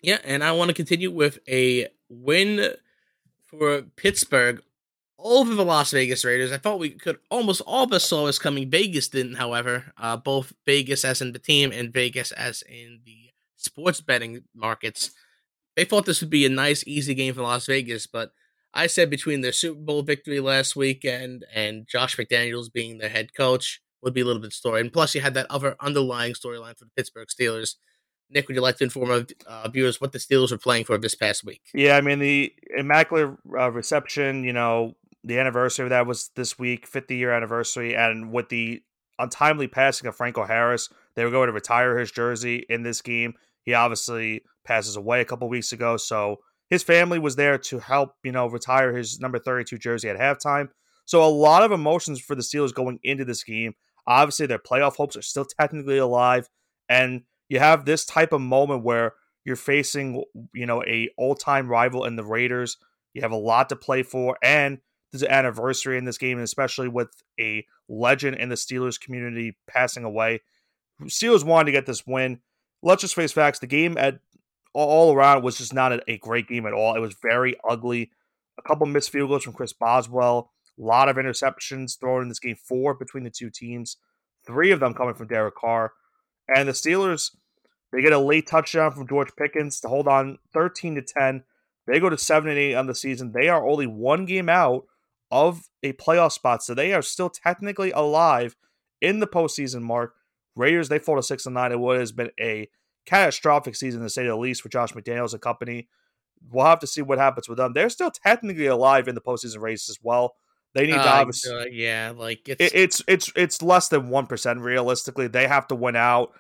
Yeah, 0.01 0.19
and 0.23 0.43
I 0.43 0.51
want 0.51 0.69
to 0.69 0.75
continue 0.75 1.12
with 1.12 1.39
a 1.47 1.88
win 2.09 2.73
for 3.45 3.81
Pittsburgh 3.95 4.62
over 5.17 5.53
the 5.53 5.65
Las 5.65 5.91
Vegas 5.91 6.23
Raiders. 6.23 6.51
I 6.51 6.57
thought 6.57 6.79
we 6.79 6.91
could 6.91 7.19
almost 7.29 7.62
all 7.62 7.83
of 7.83 7.93
us 7.93 8.05
saw 8.05 8.25
this 8.25 8.39
coming. 8.39 8.69
Vegas 8.69 9.07
didn't, 9.07 9.35
however. 9.35 9.91
Uh, 9.97 10.17
both 10.17 10.53
Vegas 10.65 11.03
as 11.03 11.21
in 11.21 11.33
the 11.33 11.39
team 11.39 11.71
and 11.71 11.93
Vegas 11.93 12.31
as 12.31 12.62
in 12.63 12.99
the 13.05 13.31
sports 13.57 14.01
betting 14.01 14.43
markets. 14.53 15.12
They 15.75 15.85
thought 15.85 16.05
this 16.05 16.21
would 16.21 16.29
be 16.29 16.45
a 16.45 16.49
nice, 16.49 16.83
easy 16.85 17.13
game 17.13 17.33
for 17.33 17.41
Las 17.41 17.65
Vegas, 17.65 18.07
but 18.07 18.31
I 18.73 18.88
said 18.88 19.10
between 19.10 19.41
their 19.41 19.51
Super 19.51 19.79
Bowl 19.79 20.03
victory 20.03 20.39
last 20.39 20.75
weekend 20.75 21.45
and 21.53 21.88
Josh 21.88 22.17
McDaniels 22.17 22.71
being 22.71 22.97
their 22.97 23.10
head 23.10 23.34
coach 23.34 23.82
would 24.01 24.13
be 24.13 24.21
a 24.21 24.25
little 24.25 24.41
bit 24.41 24.53
story. 24.53 24.82
And 24.82 24.93
plus, 24.93 25.15
you 25.15 25.21
had 25.21 25.34
that 25.34 25.47
other 25.49 25.75
underlying 25.79 26.34
storyline 26.34 26.77
for 26.77 26.86
the 26.86 26.91
Pittsburgh 26.95 27.27
Steelers. 27.27 27.75
Nick, 28.29 28.47
would 28.47 28.55
you 28.55 28.62
like 28.62 28.77
to 28.77 28.84
inform 28.84 29.10
our 29.10 29.25
uh, 29.47 29.69
viewers 29.69 29.99
what 29.99 30.12
the 30.12 30.19
Steelers 30.19 30.51
were 30.51 30.58
playing 30.58 30.86
for 30.86 30.97
this 30.97 31.15
past 31.15 31.43
week? 31.43 31.62
Yeah, 31.73 31.97
I 31.97 32.01
mean, 32.01 32.19
the 32.19 32.53
Immaculate 32.77 33.38
uh, 33.58 33.71
Reception, 33.71 34.43
you 34.43 34.53
know, 34.53 34.95
the 35.23 35.39
anniversary 35.39 35.86
of 35.86 35.89
that 35.89 36.05
was 36.05 36.29
this 36.36 36.58
week, 36.58 36.86
50 36.86 37.15
year 37.15 37.32
anniversary. 37.32 37.95
And 37.95 38.32
with 38.32 38.49
the 38.49 38.84
untimely 39.17 39.67
passing 39.67 40.08
of 40.08 40.15
Franco 40.15 40.45
Harris, 40.45 40.89
they 41.15 41.25
were 41.25 41.32
going 41.32 41.47
to 41.47 41.53
retire 41.53 41.97
his 41.97 42.12
jersey 42.12 42.65
in 42.69 42.84
this 42.84 43.01
game. 43.01 43.34
He 43.63 43.73
obviously 43.73 44.43
passes 44.63 44.95
away 44.95 45.21
a 45.21 45.25
couple 45.25 45.49
weeks 45.49 45.71
ago. 45.71 45.97
So, 45.97 46.38
his 46.69 46.84
family 46.84 47.19
was 47.19 47.36
there 47.36 47.58
to 47.58 47.79
help, 47.79 48.13
you 48.23 48.32
know, 48.32 48.47
retire 48.47 48.95
his 48.95 49.19
number 49.19 49.39
32 49.39 49.77
jersey 49.77 50.10
at 50.10 50.17
halftime. 50.17 50.69
So 51.05 51.23
a 51.23 51.27
lot 51.27 51.63
of 51.63 51.71
emotions 51.71 52.21
for 52.21 52.36
the 52.36 52.41
Steelers 52.41 52.73
going 52.73 52.99
into 53.03 53.25
this 53.25 53.43
game. 53.43 53.73
Obviously, 54.05 54.45
their 54.45 54.60
playoff 54.60 54.95
hopes 54.95 55.15
are 55.15 55.21
still 55.21 55.45
technically 55.45 55.97
alive, 55.97 56.47
and 56.88 57.23
you 57.47 57.60
have 57.60 57.86
this 57.86 58.05
type 58.05 58.32
of 58.32 58.41
moment 58.41 58.84
where 58.84 59.13
you're 59.43 59.55
facing, 59.55 60.23
you 60.53 60.65
know, 60.65 60.84
a 60.84 61.10
all-time 61.17 61.67
rival 61.67 62.05
in 62.05 62.15
the 62.15 62.23
Raiders. 62.23 62.77
You 63.13 63.21
have 63.21 63.32
a 63.32 63.38
lot 63.38 63.69
to 63.69 63.75
play 63.75 64.03
for, 64.03 64.38
and 64.43 64.79
there's 65.12 65.23
an 65.23 65.32
anniversary 65.32 65.97
in 65.97 66.05
this 66.05 66.19
game, 66.19 66.38
and 66.38 66.43
especially 66.43 66.88
with 66.88 67.10
a 67.39 67.65
legend 67.88 68.38
in 68.38 68.49
the 68.49 68.55
Steelers 68.55 68.99
community 68.99 69.58
passing 69.67 70.03
away. 70.03 70.41
Steelers 71.03 71.43
wanted 71.43 71.65
to 71.65 71.71
get 71.71 71.88
this 71.88 72.05
win. 72.05 72.41
Let's 72.84 73.01
just 73.01 73.15
face 73.15 73.32
facts: 73.32 73.60
the 73.60 73.67
game 73.67 73.97
at 73.97 74.19
all 74.73 75.15
around 75.15 75.43
was 75.43 75.58
just 75.58 75.73
not 75.73 76.08
a, 76.08 76.17
great 76.17 76.47
game 76.47 76.65
at 76.65 76.73
all. 76.73 76.95
It 76.95 76.99
was 76.99 77.15
very 77.21 77.55
ugly. 77.67 78.12
A 78.58 78.62
couple 78.62 78.86
missed 78.86 79.10
field 79.10 79.29
goals 79.29 79.43
from 79.43 79.53
Chris 79.53 79.73
Boswell. 79.73 80.51
A 80.79 80.82
lot 80.82 81.10
of 81.10 81.15
interceptions 81.15 81.99
thrown 81.99 82.23
in 82.23 82.29
this 82.29 82.39
game. 82.39 82.55
Four 82.55 82.93
between 82.93 83.23
the 83.23 83.29
two 83.29 83.49
teams. 83.49 83.97
Three 84.45 84.71
of 84.71 84.79
them 84.79 84.93
coming 84.93 85.15
from 85.15 85.27
Derek 85.27 85.55
Carr. 85.55 85.93
And 86.55 86.67
the 86.67 86.73
Steelers, 86.73 87.32
they 87.91 88.01
get 88.01 88.13
a 88.13 88.19
late 88.19 88.47
touchdown 88.47 88.91
from 88.91 89.08
George 89.08 89.29
Pickens 89.38 89.79
to 89.82 89.88
hold 89.88 90.08
on 90.08 90.38
13 90.53 90.95
to 90.95 91.01
10. 91.01 91.43
They 91.88 91.99
go 91.99 92.10
to 92.10 92.17
7 92.17 92.49
and 92.49 92.60
8 92.60 92.75
on 92.75 92.88
the 92.88 92.95
season. 92.95 93.32
They 93.32 93.49
are 93.49 93.67
only 93.67 93.88
one 93.88 94.25
game 94.25 94.49
out 94.49 94.86
of 95.32 95.69
a 95.84 95.93
playoff 95.93 96.32
spot. 96.32 96.63
So 96.63 96.73
they 96.73 96.93
are 96.93 97.01
still 97.01 97.29
technically 97.29 97.91
alive 97.91 98.55
in 99.01 99.19
the 99.19 99.27
postseason 99.27 99.82
mark. 99.82 100.13
Raiders, 100.55 100.89
they 100.89 100.99
fall 100.99 101.15
to 101.15 101.23
6 101.23 101.45
and 101.45 101.55
9. 101.55 101.71
It 101.71 101.79
would 101.79 101.99
has 101.99 102.12
been 102.12 102.32
a 102.39 102.69
catastrophic 103.05 103.75
season 103.75 104.01
to 104.01 104.09
say 104.09 104.25
the 104.25 104.35
least 104.35 104.62
for 104.62 104.69
Josh 104.69 104.93
McDaniels 104.93 105.33
and 105.33 105.41
company. 105.41 105.88
We'll 106.51 106.65
have 106.65 106.79
to 106.79 106.88
see 106.88 107.01
what 107.01 107.17
happens 107.17 107.49
with 107.49 107.57
them. 107.57 107.73
They're 107.73 107.89
still 107.89 108.12
technically 108.12 108.67
alive 108.67 109.07
in 109.07 109.15
the 109.15 109.21
postseason 109.21 109.62
race 109.62 109.89
as 109.89 109.99
well. 110.01 110.35
They 110.73 110.85
need 110.85 110.93
uh, 110.93 111.03
to 111.03 111.09
obviously, 111.09 111.53
uh, 111.53 111.65
yeah, 111.71 112.13
like 112.15 112.47
it's... 112.47 112.62
It, 112.62 112.71
it's 112.75 113.03
it's 113.07 113.31
it's 113.35 113.62
less 113.62 113.89
than 113.89 114.09
one 114.09 114.27
percent 114.27 114.59
realistically. 114.62 115.27
They 115.27 115.47
have 115.47 115.67
to 115.67 115.75
win 115.75 115.95
out. 115.95 116.31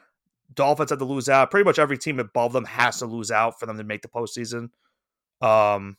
Dolphins 0.53 0.91
have 0.91 0.99
to 0.99 1.05
lose 1.05 1.27
out. 1.29 1.51
Pretty 1.51 1.65
much 1.65 1.79
every 1.79 1.97
team 1.97 2.19
above 2.19 2.53
them 2.53 2.65
has 2.65 2.99
to 2.99 3.05
lose 3.05 3.31
out 3.31 3.59
for 3.59 3.65
them 3.65 3.77
to 3.77 3.83
make 3.83 4.01
the 4.01 4.07
postseason. 4.07 4.69
Um, 5.41 5.97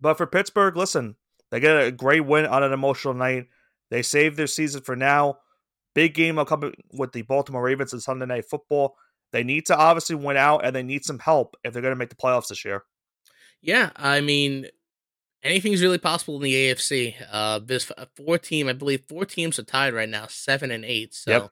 but 0.00 0.16
for 0.16 0.26
Pittsburgh, 0.26 0.76
listen, 0.76 1.16
they 1.50 1.60
get 1.60 1.76
a 1.76 1.92
great 1.92 2.24
win 2.24 2.46
on 2.46 2.62
an 2.62 2.72
emotional 2.72 3.14
night. 3.14 3.48
They 3.90 4.02
save 4.02 4.36
their 4.36 4.46
season 4.46 4.82
for 4.82 4.96
now. 4.96 5.38
Big 5.94 6.14
game 6.14 6.36
will 6.36 6.44
come 6.44 6.72
with 6.92 7.12
the 7.12 7.22
Baltimore 7.22 7.62
Ravens 7.62 7.94
on 7.94 8.00
Sunday 8.00 8.26
Night 8.26 8.46
Football. 8.46 8.96
They 9.34 9.42
need 9.42 9.66
to 9.66 9.76
obviously 9.76 10.14
win 10.14 10.36
out 10.36 10.64
and 10.64 10.76
they 10.76 10.84
need 10.84 11.04
some 11.04 11.18
help 11.18 11.56
if 11.64 11.72
they're 11.72 11.82
going 11.82 11.90
to 11.90 11.98
make 11.98 12.08
the 12.08 12.14
playoffs 12.14 12.46
this 12.46 12.64
year. 12.64 12.84
Yeah, 13.60 13.90
I 13.96 14.20
mean, 14.20 14.68
anything's 15.42 15.82
really 15.82 15.98
possible 15.98 16.36
in 16.36 16.42
the 16.42 16.54
AFC. 16.54 17.16
Uh, 17.32 17.58
there's 17.58 17.90
four 18.14 18.38
team, 18.38 18.68
I 18.68 18.74
believe, 18.74 19.02
four 19.08 19.24
teams 19.24 19.58
are 19.58 19.64
tied 19.64 19.92
right 19.92 20.08
now, 20.08 20.28
seven 20.28 20.70
and 20.70 20.84
eight. 20.84 21.14
So 21.14 21.30
yep. 21.32 21.50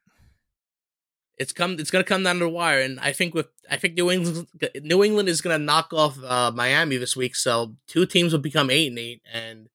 it's 1.39 1.53
come, 1.53 1.73
it's 1.81 1.91
going 1.91 2.05
to 2.05 2.09
come 2.09 2.23
down 2.23 2.37
to 2.37 2.45
the 2.45 2.49
wire, 2.51 2.81
and 2.83 3.01
I 3.01 3.11
think 3.11 3.35
with, 3.35 3.49
I 3.69 3.79
think 3.79 3.95
New 3.95 4.13
England, 4.13 4.47
New 4.81 5.03
England 5.03 5.29
is 5.29 5.41
going 5.41 5.59
to 5.59 5.65
knock 5.65 5.93
off 5.93 6.23
uh, 6.23 6.53
Miami 6.55 6.99
this 6.99 7.17
week. 7.17 7.35
So 7.35 7.75
two 7.89 8.07
teams 8.07 8.33
will 8.33 8.39
become 8.39 8.71
eight 8.71 8.91
and 8.91 8.99
eight, 9.01 9.23
and 9.33 9.69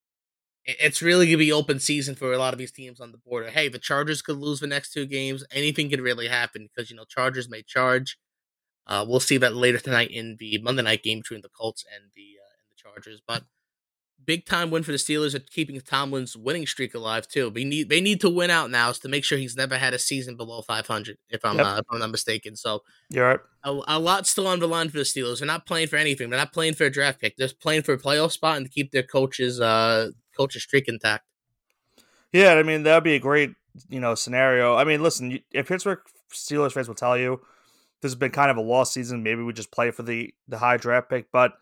it's 0.67 1.01
really 1.01 1.25
gonna 1.27 1.38
be 1.38 1.51
open 1.51 1.80
season 1.80 2.13
for 2.15 2.34
a 2.34 2.38
lot 2.38 2.53
of 2.53 2.60
these 2.60 2.71
teams 2.71 2.99
on 2.99 3.12
the 3.12 3.17
border. 3.17 3.49
Hey, 3.49 3.69
the 3.69 3.80
Chargers 3.80 4.21
could 4.21 4.38
lose 4.38 4.60
the 4.60 4.67
next 4.67 4.91
two 4.91 5.06
games. 5.06 5.45
Anything 5.51 5.89
could 5.89 6.01
really 6.01 6.27
happen 6.27 6.67
because 6.67 6.89
you 6.89 6.95
know 6.95 7.06
Chargers 7.06 7.49
may 7.49 7.63
charge. 7.63 8.17
Uh, 8.86 9.06
we'll 9.08 9.19
see 9.19 9.38
that 9.38 9.56
later 9.56 9.80
tonight 9.80 10.12
in 10.12 10.38
the 10.39 10.60
Monday 10.62 10.84
night 10.84 11.03
game 11.03 11.19
between 11.19 11.41
the 11.41 11.49
Colts 11.49 11.86
and 11.93 12.12
the 12.15 12.36
uh, 12.39 12.51
and 12.60 12.69
the 12.69 12.75
Chargers. 12.75 13.21
But 13.25 13.43
big 14.27 14.45
time 14.45 14.69
win 14.69 14.84
for 14.84 14.91
the 14.91 14.97
Steelers 14.97 15.34
at 15.34 15.49
keeping 15.49 15.80
Tomlin's 15.80 16.36
winning 16.36 16.67
streak 16.67 16.93
alive 16.93 17.27
too. 17.27 17.49
They 17.49 17.63
need 17.63 17.89
they 17.89 18.01
need 18.01 18.21
to 18.21 18.30
win 18.30 18.51
out 18.51 18.69
now 18.69 18.91
to 18.91 19.08
make 19.08 19.23
sure 19.23 19.38
he's 19.38 19.56
never 19.56 19.77
had 19.77 19.93
a 19.93 19.99
season 19.99 20.36
below 20.36 20.62
500. 20.62 21.17
If 21.30 21.43
I'm 21.45 21.58
yep. 21.58 21.65
uh, 21.65 21.75
if 21.80 21.86
I'm 21.89 21.99
not 21.99 22.12
mistaken. 22.12 22.56
So 22.56 22.82
you're 23.10 23.27
right. 23.27 23.39
A, 23.63 23.80
a, 23.88 23.99
lot 23.99 24.27
still 24.27 24.47
on 24.47 24.60
the 24.60 24.67
line 24.67 24.89
for 24.89 24.97
the 24.97 25.03
Steelers. 25.03 25.39
They're 25.39 25.47
not 25.47 25.65
playing 25.65 25.88
for 25.88 25.95
anything. 25.95 26.30
They're 26.30 26.39
not 26.39 26.53
playing 26.53 26.75
for 26.75 26.86
a 26.86 26.89
draft 26.89 27.19
pick. 27.19 27.36
They're 27.38 27.49
playing 27.60 27.84
for 27.84 27.93
a 27.93 27.97
playoff 27.97 28.32
spot 28.32 28.58
and 28.58 28.65
to 28.65 28.71
keep 28.71 28.91
their 28.91 29.03
coaches 29.03 29.60
uh 29.60 30.12
coach's 30.38 30.63
streak 30.63 30.88
intact. 30.88 31.26
Yeah, 32.32 32.54
I 32.54 32.63
mean 32.63 32.84
that'd 32.84 33.04
be 33.04 33.15
a 33.15 33.19
great 33.19 33.52
you 33.89 34.00
know 34.00 34.15
scenario. 34.15 34.76
I 34.76 34.84
mean, 34.84 35.02
listen, 35.02 35.39
if 35.52 35.67
Pittsburgh 35.67 36.00
Steelers 36.32 36.73
fans 36.73 36.88
will 36.88 36.95
tell 36.95 37.17
you 37.17 37.41
this 38.02 38.12
has 38.12 38.15
been 38.15 38.32
kind 38.32 38.52
of 38.52 38.58
a 38.58 38.62
lost 38.62 38.93
season, 38.93 39.23
maybe 39.23 39.41
we 39.41 39.54
just 39.54 39.71
play 39.71 39.91
for 39.91 40.04
the 40.04 40.34
the 40.47 40.58
high 40.60 40.78
draft 40.78 41.10
pick, 41.10 41.32
but 41.32 41.54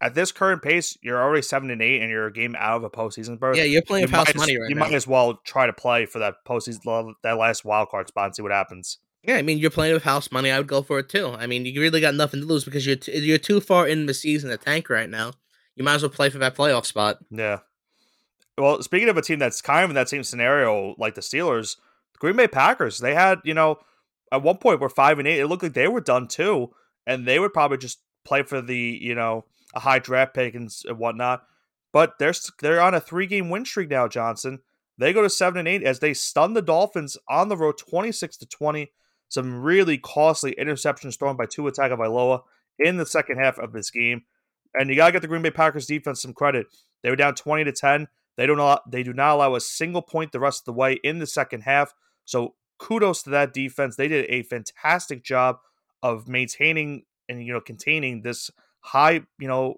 at 0.00 0.14
this 0.14 0.32
current 0.32 0.62
pace, 0.62 0.96
you're 1.02 1.20
already 1.22 1.42
seven 1.42 1.70
and 1.70 1.82
eight, 1.82 2.00
and 2.00 2.10
you're 2.10 2.26
a 2.26 2.32
game 2.32 2.56
out 2.58 2.78
of 2.78 2.84
a 2.84 2.90
postseason 2.90 3.38
berth. 3.38 3.56
Yeah, 3.56 3.64
you're 3.64 3.82
playing 3.82 4.06
you 4.08 4.12
house 4.12 4.34
money 4.34 4.58
right 4.58 4.68
you 4.68 4.74
now. 4.74 4.80
might 4.80 4.94
as 4.94 5.06
well 5.06 5.40
try 5.44 5.66
to 5.66 5.72
play 5.72 6.06
for 6.06 6.18
that 6.20 6.36
postseason, 6.46 7.14
that 7.22 7.36
last 7.36 7.64
wild 7.64 7.90
card 7.90 8.08
spot, 8.08 8.26
and 8.26 8.36
see 8.36 8.42
what 8.42 8.52
happens. 8.52 8.98
Yeah, 9.22 9.36
I 9.36 9.42
mean, 9.42 9.58
you're 9.58 9.70
playing 9.70 9.92
with 9.92 10.04
house 10.04 10.32
money. 10.32 10.50
I 10.50 10.56
would 10.56 10.66
go 10.66 10.80
for 10.82 10.98
it 10.98 11.10
too. 11.10 11.28
I 11.38 11.46
mean, 11.46 11.66
you 11.66 11.78
really 11.80 12.00
got 12.00 12.14
nothing 12.14 12.40
to 12.40 12.46
lose 12.46 12.64
because 12.64 12.86
you're 12.86 12.96
t- 12.96 13.18
you're 13.18 13.36
too 13.36 13.60
far 13.60 13.86
in 13.86 14.06
the 14.06 14.14
season 14.14 14.48
to 14.48 14.56
tank 14.56 14.88
right 14.88 15.10
now. 15.10 15.32
You 15.76 15.84
might 15.84 15.96
as 15.96 16.02
well 16.02 16.10
play 16.10 16.30
for 16.30 16.38
that 16.38 16.56
playoff 16.56 16.86
spot. 16.86 17.18
Yeah. 17.30 17.58
Well, 18.60 18.82
speaking 18.82 19.08
of 19.08 19.16
a 19.16 19.22
team 19.22 19.38
that's 19.38 19.62
kind 19.62 19.84
of 19.84 19.90
in 19.90 19.94
that 19.94 20.08
same 20.08 20.22
scenario, 20.22 20.94
like 20.98 21.14
the 21.14 21.20
Steelers, 21.20 21.76
the 22.12 22.18
Green 22.18 22.36
Bay 22.36 22.48
Packers, 22.48 22.98
they 22.98 23.14
had 23.14 23.40
you 23.44 23.54
know 23.54 23.78
at 24.32 24.42
one 24.42 24.58
point 24.58 24.80
were 24.80 24.88
five 24.88 25.18
and 25.18 25.26
eight. 25.26 25.40
It 25.40 25.46
looked 25.46 25.62
like 25.62 25.72
they 25.72 25.88
were 25.88 26.00
done 26.00 26.28
too, 26.28 26.70
and 27.06 27.26
they 27.26 27.38
would 27.38 27.52
probably 27.52 27.78
just 27.78 28.00
play 28.24 28.42
for 28.42 28.60
the 28.60 28.98
you 29.00 29.14
know 29.14 29.44
a 29.74 29.80
high 29.80 29.98
draft 29.98 30.34
pick 30.34 30.54
and 30.54 30.70
whatnot. 30.96 31.42
But 31.92 32.18
they're 32.18 32.34
they're 32.60 32.80
on 32.80 32.94
a 32.94 33.00
three 33.00 33.26
game 33.26 33.50
win 33.50 33.64
streak 33.64 33.90
now, 33.90 34.08
Johnson. 34.08 34.60
They 34.98 35.12
go 35.12 35.22
to 35.22 35.30
seven 35.30 35.60
and 35.60 35.68
eight 35.68 35.82
as 35.82 36.00
they 36.00 36.12
stun 36.12 36.52
the 36.52 36.62
Dolphins 36.62 37.16
on 37.28 37.48
the 37.48 37.56
road, 37.56 37.78
twenty 37.78 38.12
six 38.12 38.36
to 38.38 38.46
twenty. 38.46 38.92
Some 39.28 39.62
really 39.62 39.96
costly 39.96 40.54
interceptions 40.60 41.18
thrown 41.18 41.36
by 41.36 41.46
Tua 41.46 41.72
Tagovailoa 41.72 42.42
in 42.78 42.96
the 42.96 43.06
second 43.06 43.38
half 43.38 43.58
of 43.58 43.72
this 43.72 43.90
game, 43.90 44.22
and 44.74 44.90
you 44.90 44.96
gotta 44.96 45.12
get 45.12 45.22
the 45.22 45.28
Green 45.28 45.42
Bay 45.42 45.50
Packers 45.50 45.86
defense 45.86 46.20
some 46.20 46.34
credit. 46.34 46.66
They 47.02 47.10
were 47.10 47.16
down 47.16 47.34
twenty 47.34 47.64
to 47.64 47.72
ten. 47.72 48.08
They 48.36 48.46
don't 48.46 48.58
allow, 48.58 48.80
they 48.88 49.02
do 49.02 49.12
not 49.12 49.34
allow 49.34 49.54
a 49.54 49.60
single 49.60 50.02
point 50.02 50.32
the 50.32 50.40
rest 50.40 50.62
of 50.62 50.64
the 50.66 50.78
way 50.78 50.98
in 51.04 51.18
the 51.18 51.26
second 51.26 51.62
half. 51.62 51.94
So 52.24 52.54
kudos 52.78 53.22
to 53.24 53.30
that 53.30 53.52
defense. 53.52 53.96
They 53.96 54.08
did 54.08 54.26
a 54.28 54.42
fantastic 54.42 55.22
job 55.22 55.58
of 56.02 56.28
maintaining 56.28 57.04
and 57.28 57.44
you 57.44 57.52
know 57.52 57.60
containing 57.60 58.22
this 58.22 58.50
high 58.80 59.20
you 59.38 59.48
know 59.48 59.76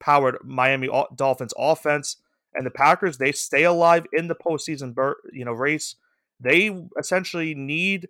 powered 0.00 0.38
Miami 0.44 0.88
Dolphins 1.14 1.54
offense. 1.58 2.16
And 2.54 2.64
the 2.64 2.70
Packers 2.70 3.18
they 3.18 3.32
stay 3.32 3.64
alive 3.64 4.06
in 4.12 4.28
the 4.28 4.34
postseason 4.34 4.94
you 5.32 5.44
know 5.44 5.52
race. 5.52 5.96
They 6.40 6.70
essentially 6.98 7.54
need 7.54 8.08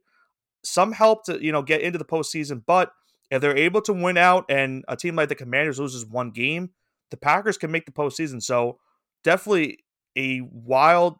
some 0.62 0.92
help 0.92 1.24
to 1.24 1.42
you 1.42 1.52
know 1.52 1.62
get 1.62 1.80
into 1.80 1.98
the 1.98 2.04
postseason, 2.04 2.62
but 2.66 2.92
if 3.30 3.40
they're 3.40 3.56
able 3.56 3.82
to 3.82 3.92
win 3.92 4.16
out 4.16 4.44
and 4.48 4.84
a 4.88 4.96
team 4.96 5.16
like 5.16 5.28
the 5.28 5.34
Commanders 5.34 5.80
loses 5.80 6.06
one 6.06 6.30
game, 6.30 6.70
the 7.10 7.16
Packers 7.16 7.58
can 7.58 7.70
make 7.70 7.86
the 7.86 7.92
postseason. 7.92 8.42
So 8.42 8.78
definitely 9.26 9.80
a 10.16 10.40
wild, 10.40 11.18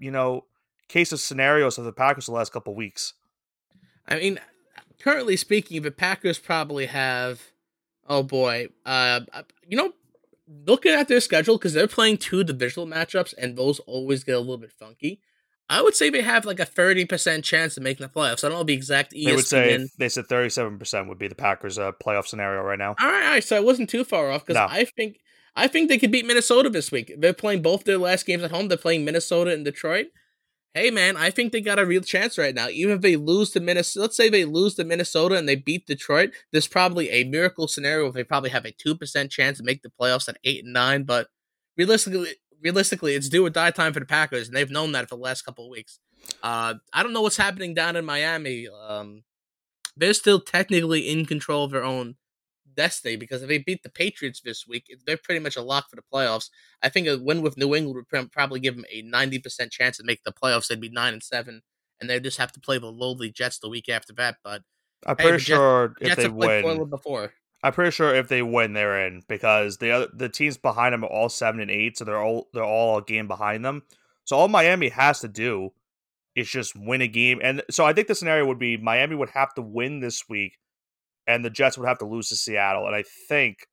you 0.00 0.10
know, 0.10 0.44
case 0.88 1.12
of 1.12 1.20
scenarios 1.20 1.78
of 1.78 1.84
the 1.84 1.92
Packers 1.92 2.26
the 2.26 2.32
last 2.32 2.52
couple 2.52 2.74
weeks. 2.74 3.14
I 4.08 4.16
mean, 4.16 4.40
currently 5.00 5.36
speaking, 5.36 5.80
the 5.82 5.92
Packers 5.92 6.38
probably 6.38 6.86
have, 6.86 7.40
oh 8.08 8.24
boy, 8.24 8.68
uh, 8.84 9.20
you 9.66 9.76
know, 9.76 9.92
looking 10.66 10.92
at 10.92 11.06
their 11.06 11.20
schedule 11.20 11.56
because 11.56 11.72
they're 11.72 11.86
playing 11.86 12.18
two 12.18 12.42
divisional 12.42 12.88
matchups 12.88 13.32
and 13.38 13.56
those 13.56 13.78
always 13.80 14.24
get 14.24 14.34
a 14.34 14.40
little 14.40 14.58
bit 14.58 14.72
funky. 14.72 15.20
I 15.70 15.80
would 15.80 15.94
say 15.94 16.10
they 16.10 16.20
have 16.20 16.44
like 16.44 16.60
a 16.60 16.66
thirty 16.66 17.06
percent 17.06 17.44
chance 17.44 17.76
of 17.78 17.84
making 17.84 18.04
the 18.04 18.12
playoffs. 18.12 18.44
I 18.44 18.48
don't 18.48 18.58
know 18.58 18.64
the 18.64 18.74
exact 18.74 19.12
ESPN. 19.14 19.24
They 19.24 19.34
would 19.34 19.46
say 19.46 19.86
they 19.96 20.08
said 20.10 20.26
thirty 20.26 20.50
seven 20.50 20.78
percent 20.78 21.08
would 21.08 21.18
be 21.18 21.28
the 21.28 21.34
Packers' 21.34 21.78
uh, 21.78 21.92
playoff 21.92 22.26
scenario 22.26 22.60
right 22.62 22.78
now. 22.78 22.94
All 23.00 23.08
right, 23.08 23.24
all 23.24 23.30
right, 23.30 23.44
so 23.44 23.56
I 23.56 23.60
wasn't 23.60 23.88
too 23.88 24.04
far 24.04 24.30
off 24.30 24.44
because 24.44 24.60
no. 24.60 24.66
I 24.68 24.84
think 24.84 25.20
I 25.56 25.68
think 25.68 25.88
they 25.88 25.98
could 25.98 26.10
beat 26.10 26.26
Minnesota 26.26 26.68
this 26.68 26.90
week. 26.90 27.12
They're 27.18 27.32
playing 27.32 27.62
both 27.62 27.84
their 27.84 27.98
last 27.98 28.26
games 28.26 28.42
at 28.42 28.50
home. 28.50 28.68
They're 28.68 28.76
playing 28.76 29.04
Minnesota 29.04 29.52
and 29.52 29.64
Detroit. 29.64 30.06
Hey 30.74 30.90
man, 30.90 31.16
I 31.16 31.30
think 31.30 31.52
they 31.52 31.60
got 31.60 31.78
a 31.78 31.86
real 31.86 32.00
chance 32.00 32.36
right 32.36 32.54
now. 32.54 32.68
Even 32.68 32.96
if 32.96 33.00
they 33.00 33.14
lose 33.14 33.50
to 33.52 33.60
Minnesota, 33.60 34.02
let's 34.02 34.16
say 34.16 34.28
they 34.28 34.44
lose 34.44 34.74
to 34.74 34.84
Minnesota 34.84 35.36
and 35.36 35.48
they 35.48 35.54
beat 35.54 35.86
Detroit, 35.86 36.30
there's 36.50 36.66
probably 36.66 37.10
a 37.10 37.22
miracle 37.22 37.68
scenario 37.68 38.10
they 38.10 38.24
probably 38.24 38.50
have 38.50 38.64
a 38.64 38.72
two 38.72 38.96
percent 38.96 39.30
chance 39.30 39.58
to 39.58 39.64
make 39.64 39.82
the 39.82 39.92
playoffs 40.00 40.28
at 40.28 40.38
eight 40.42 40.64
and 40.64 40.72
nine. 40.72 41.04
But 41.04 41.28
realistically, 41.76 42.34
realistically, 42.60 43.14
it's 43.14 43.28
do 43.28 43.46
or 43.46 43.50
die 43.50 43.70
time 43.70 43.92
for 43.92 44.00
the 44.00 44.06
Packers, 44.06 44.48
and 44.48 44.56
they've 44.56 44.68
known 44.68 44.90
that 44.92 45.08
for 45.08 45.14
the 45.14 45.22
last 45.22 45.42
couple 45.42 45.66
of 45.66 45.70
weeks. 45.70 46.00
Uh, 46.42 46.74
I 46.92 47.04
don't 47.04 47.12
know 47.12 47.22
what's 47.22 47.36
happening 47.36 47.72
down 47.72 47.94
in 47.94 48.04
Miami. 48.04 48.66
Um, 48.68 49.22
they're 49.96 50.12
still 50.12 50.40
technically 50.40 51.08
in 51.08 51.24
control 51.24 51.64
of 51.64 51.70
their 51.70 51.84
own 51.84 52.16
destiny 52.74 53.16
because 53.16 53.42
if 53.42 53.48
they 53.48 53.58
beat 53.58 53.82
the 53.82 53.88
Patriots 53.88 54.40
this 54.40 54.66
week, 54.66 54.94
they're 55.06 55.16
pretty 55.16 55.40
much 55.40 55.56
a 55.56 55.62
lock 55.62 55.90
for 55.90 55.96
the 55.96 56.02
playoffs. 56.12 56.50
I 56.82 56.88
think 56.88 57.06
a 57.06 57.18
win 57.18 57.42
with 57.42 57.56
New 57.56 57.74
England 57.74 58.06
would 58.10 58.32
probably 58.32 58.60
give 58.60 58.76
them 58.76 58.84
a 58.90 59.02
ninety 59.02 59.38
percent 59.38 59.72
chance 59.72 59.96
to 59.96 60.04
make 60.04 60.22
the 60.24 60.32
playoffs. 60.32 60.68
They'd 60.68 60.80
be 60.80 60.88
nine 60.88 61.12
and 61.12 61.22
seven, 61.22 61.62
and 62.00 62.08
they 62.08 62.20
just 62.20 62.38
have 62.38 62.52
to 62.52 62.60
play 62.60 62.78
the 62.78 62.86
lowly 62.86 63.30
Jets 63.30 63.58
the 63.58 63.68
week 63.68 63.88
after 63.88 64.12
that. 64.14 64.36
But 64.42 64.62
I'm 65.06 65.16
pretty 65.16 65.32
hey, 65.32 65.38
sure 65.38 65.88
Jets, 65.88 66.00
if 66.00 66.08
Jets 66.08 66.22
they 66.22 66.28
win, 66.28 66.90
before. 66.90 67.32
I'm 67.62 67.72
pretty 67.72 67.92
sure 67.92 68.14
if 68.14 68.28
they 68.28 68.42
win, 68.42 68.74
they're 68.74 69.06
in 69.06 69.22
because 69.26 69.78
the 69.78 69.90
other 69.90 70.08
the 70.12 70.28
teams 70.28 70.56
behind 70.56 70.92
them 70.92 71.04
are 71.04 71.10
all 71.10 71.28
seven 71.28 71.60
and 71.60 71.70
eight, 71.70 71.96
so 71.96 72.04
they're 72.04 72.22
all 72.22 72.48
they're 72.52 72.64
all 72.64 72.98
a 72.98 73.02
game 73.02 73.26
behind 73.26 73.64
them. 73.64 73.82
So 74.24 74.36
all 74.36 74.48
Miami 74.48 74.90
has 74.90 75.20
to 75.20 75.28
do 75.28 75.70
is 76.34 76.50
just 76.50 76.76
win 76.76 77.00
a 77.00 77.08
game, 77.08 77.40
and 77.42 77.62
so 77.70 77.86
I 77.86 77.92
think 77.92 78.08
the 78.08 78.14
scenario 78.14 78.44
would 78.46 78.58
be 78.58 78.76
Miami 78.76 79.16
would 79.16 79.30
have 79.30 79.54
to 79.54 79.62
win 79.62 80.00
this 80.00 80.28
week 80.28 80.58
and 81.26 81.44
the 81.44 81.50
Jets 81.50 81.78
would 81.78 81.86
have 81.86 81.98
to 81.98 82.06
lose 82.06 82.28
to 82.28 82.36
Seattle, 82.36 82.86
and 82.86 82.94
I 82.94 83.04
think 83.28 83.66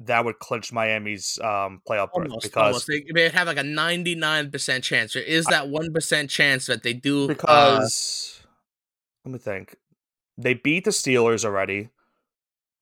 that 0.00 0.24
would 0.24 0.38
clinch 0.38 0.72
Miami's 0.72 1.38
um, 1.42 1.80
playoff 1.88 2.08
almost, 2.12 2.42
because 2.42 2.66
almost. 2.66 2.86
They, 2.86 3.04
they 3.14 3.28
have 3.28 3.46
like 3.46 3.58
a 3.58 3.62
ninety 3.62 4.14
nine 4.14 4.50
percent 4.50 4.84
chance. 4.84 5.14
There 5.14 5.22
is 5.22 5.46
that 5.46 5.68
one 5.68 5.92
percent 5.92 6.30
chance 6.30 6.66
that 6.66 6.82
they 6.82 6.92
do 6.92 7.24
uh 7.24 7.28
because 7.28 8.42
uh, 8.42 8.48
let 9.24 9.32
me 9.32 9.38
think. 9.38 9.76
They 10.36 10.54
beat 10.54 10.84
the 10.84 10.90
Steelers 10.90 11.44
already, 11.44 11.90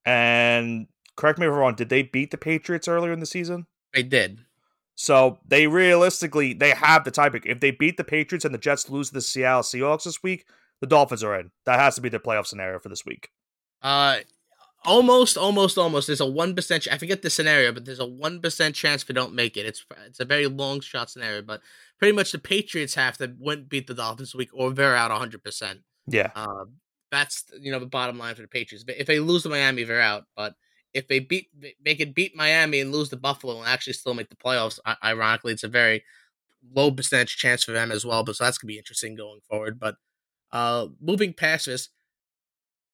and 0.07 0.87
correct 1.17 1.39
me 1.39 1.47
if 1.47 1.53
I'm 1.53 1.59
wrong. 1.59 1.75
Did 1.75 1.91
they 1.91 2.03
beat 2.03 2.31
the 2.31 2.39
Patriots 2.39 2.89
earlier 2.89 3.13
in 3.13 3.21
the 3.21 3.27
season? 3.27 3.67
They 3.93 4.03
did. 4.03 4.41
So 4.95 5.39
they 5.47 5.67
realistically 5.67 6.55
they 6.55 6.71
have 6.71 7.05
the 7.05 7.11
tiebreak. 7.11 7.45
If 7.45 7.61
they 7.61 7.71
beat 7.71 7.97
the 7.97 8.05
Patriots 8.05 8.45
and 8.45 8.55
the 8.55 8.59
Jets 8.59 8.89
lose 8.89 9.09
to 9.09 9.15
the 9.15 9.21
Seattle 9.21 9.63
Seahawks 9.63 10.05
this 10.05 10.23
week, 10.23 10.47
the 10.81 10.87
Dolphins 10.87 11.23
are 11.23 11.39
in. 11.39 11.51
That 11.67 11.79
has 11.79 11.95
to 11.97 12.01
be 12.01 12.09
their 12.09 12.21
playoff 12.21 12.47
scenario 12.47 12.79
for 12.79 12.89
this 12.89 13.05
week. 13.05 13.31
Uh, 13.83 14.19
almost, 14.85 15.37
almost, 15.37 15.79
almost. 15.79 16.07
There's 16.07 16.21
a 16.21 16.27
one 16.27 16.55
percent. 16.55 16.87
I 16.91 16.99
forget 16.99 17.23
the 17.23 17.31
scenario, 17.31 17.73
but 17.73 17.85
there's 17.85 18.01
a 18.01 18.07
one 18.07 18.41
percent 18.41 18.75
chance 18.75 19.07
we 19.07 19.15
don't 19.15 19.35
make 19.35 19.57
it. 19.57 19.67
It's 19.67 19.85
it's 20.07 20.21
a 20.21 20.25
very 20.25 20.47
long 20.47 20.81
shot 20.81 21.11
scenario, 21.11 21.43
but 21.43 21.61
pretty 21.99 22.15
much 22.15 22.33
the 22.33 22.39
Patriots 22.39 22.95
have 22.95 23.17
to 23.19 23.35
win 23.39 23.65
beat 23.69 23.87
the 23.87 23.95
Dolphins 23.95 24.35
week, 24.35 24.51
or 24.53 24.73
they're 24.73 24.97
out 24.97 25.11
100. 25.11 25.43
percent 25.43 25.81
Yeah. 26.07 26.31
Uh, 26.35 26.65
that's 27.11 27.45
you 27.61 27.71
know 27.71 27.79
the 27.79 27.87
bottom 27.87 28.19
line 28.19 28.35
for 28.35 28.43
the 28.43 28.49
Patriots. 28.49 28.85
If 28.89 29.07
they 29.07 29.21
lose 29.21 29.43
to 29.45 29.49
Miami, 29.49 29.85
they're 29.85 30.01
out. 30.01 30.25
But 30.37 30.55
if 30.95 31.09
they 31.09 31.21
beat, 31.21 31.49
they 31.85 31.95
could 31.95 32.15
beat 32.15 32.37
Miami 32.37 32.81
and 32.81 32.93
lose 32.93 33.09
to 33.11 33.17
Buffalo 33.17 33.59
and 33.59 33.69
actually 33.69 33.93
still 33.95 34.15
make 34.15 34.31
the 34.31 34.37
playoffs. 34.37 34.79
Ironically, 35.03 35.53
it's 35.53 35.65
a 35.65 35.69
very 35.69 36.05
low 36.75 36.91
percentage 36.91 37.37
chance 37.37 37.65
for 37.65 37.73
them 37.73 37.93
as 37.93 38.05
well. 38.05 38.25
But 38.25 38.37
so 38.37 38.45
that's 38.45 38.59
gonna 38.59 38.69
be 38.69 38.79
interesting 38.79 39.15
going 39.15 39.41
forward. 39.49 39.79
But 39.79 39.97
uh, 40.53 40.89
moving 41.01 41.33
past 41.33 41.67
this, 41.67 41.89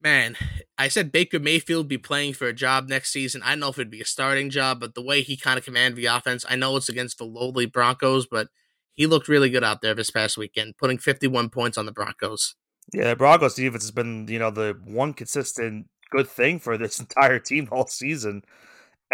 man, 0.01 0.37
I 0.77 0.89
said 0.89 1.13
Baker 1.13 1.39
Mayfield 1.39 1.89
be 1.89 1.99
playing 1.99 2.35
for 2.35 2.47
a 2.47 2.53
job 2.53 2.89
next 2.89 3.13
season. 3.13 3.43
I 3.43 3.51
don't 3.51 3.61
know 3.61 3.69
if 3.69 3.79
it'd 3.79 3.91
be 3.91 4.01
a 4.01 4.07
starting 4.07 4.51
job, 4.51 4.81
but 4.81 4.95
the 4.95 5.03
way 5.03 5.23
he 5.23 5.37
kind 5.37 5.59
of 5.59 5.65
commanded 5.65 5.97
the 5.97 6.07
offense, 6.07 6.45
I 6.49 6.57
know 6.57 6.77
it's 6.77 6.89
against 6.89 7.19
the 7.19 7.25
lowly 7.25 7.67
Broncos, 7.67 8.27
but 8.27 8.49
he 8.95 9.07
looked 9.07 9.29
really 9.29 9.51
good 9.51 9.65
out 9.65 9.81
there 9.81 9.95
this 9.95 10.11
past 10.11 10.37
weekend, 10.37 10.77
putting 10.77 10.99
51 10.99 11.51
points 11.51 11.79
on 11.79 11.87
the 11.87 11.93
Broncos. 11.93 12.55
Yeah, 12.93 13.11
the 13.11 13.17
Broncos 13.17 13.55
defense 13.55 13.83
has 13.83 13.91
been, 13.91 14.27
you 14.29 14.39
know, 14.39 14.51
the 14.51 14.79
one 14.85 15.13
consistent 15.13 15.87
good 16.11 16.29
thing 16.29 16.59
for 16.59 16.79
this 16.79 17.01
entire 17.01 17.39
team 17.39 17.69
all 17.71 17.87
season. 17.87 18.43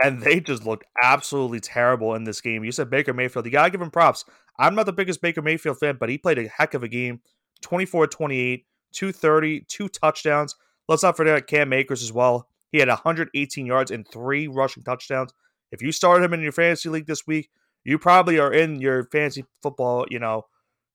And 0.02 0.22
they 0.22 0.40
just 0.40 0.66
looked 0.66 0.84
absolutely 1.02 1.60
terrible 1.60 2.14
in 2.14 2.24
this 2.24 2.40
game. 2.40 2.64
You 2.64 2.72
said 2.72 2.90
Baker 2.90 3.12
Mayfield. 3.12 3.44
You 3.44 3.52
got 3.52 3.64
to 3.64 3.70
give 3.70 3.80
him 3.80 3.90
props. 3.90 4.24
I'm 4.58 4.74
not 4.74 4.86
the 4.86 4.92
biggest 4.92 5.20
Baker 5.20 5.42
Mayfield 5.42 5.78
fan, 5.78 5.98
but 6.00 6.08
he 6.08 6.18
played 6.18 6.38
a 6.38 6.48
heck 6.48 6.74
of 6.74 6.82
a 6.82 6.88
game 6.88 7.20
24 7.62 8.08
28, 8.08 8.66
230, 8.92 9.66
two 9.68 9.88
touchdowns. 9.88 10.56
Let's 10.88 11.02
not 11.02 11.16
forget 11.16 11.46
Cam 11.46 11.72
Akers 11.72 12.02
as 12.02 12.12
well. 12.12 12.48
He 12.72 12.78
had 12.78 12.88
118 12.88 13.66
yards 13.66 13.90
and 13.90 14.06
three 14.06 14.48
rushing 14.48 14.82
touchdowns. 14.82 15.32
If 15.70 15.80
you 15.82 15.92
started 15.92 16.24
him 16.24 16.34
in 16.34 16.40
your 16.40 16.52
fantasy 16.52 16.88
league 16.88 17.06
this 17.06 17.26
week, 17.26 17.50
you 17.84 17.98
probably 17.98 18.38
are 18.38 18.52
in 18.52 18.80
your 18.80 19.04
fantasy 19.04 19.44
football, 19.62 20.06
you 20.10 20.18
know, 20.18 20.46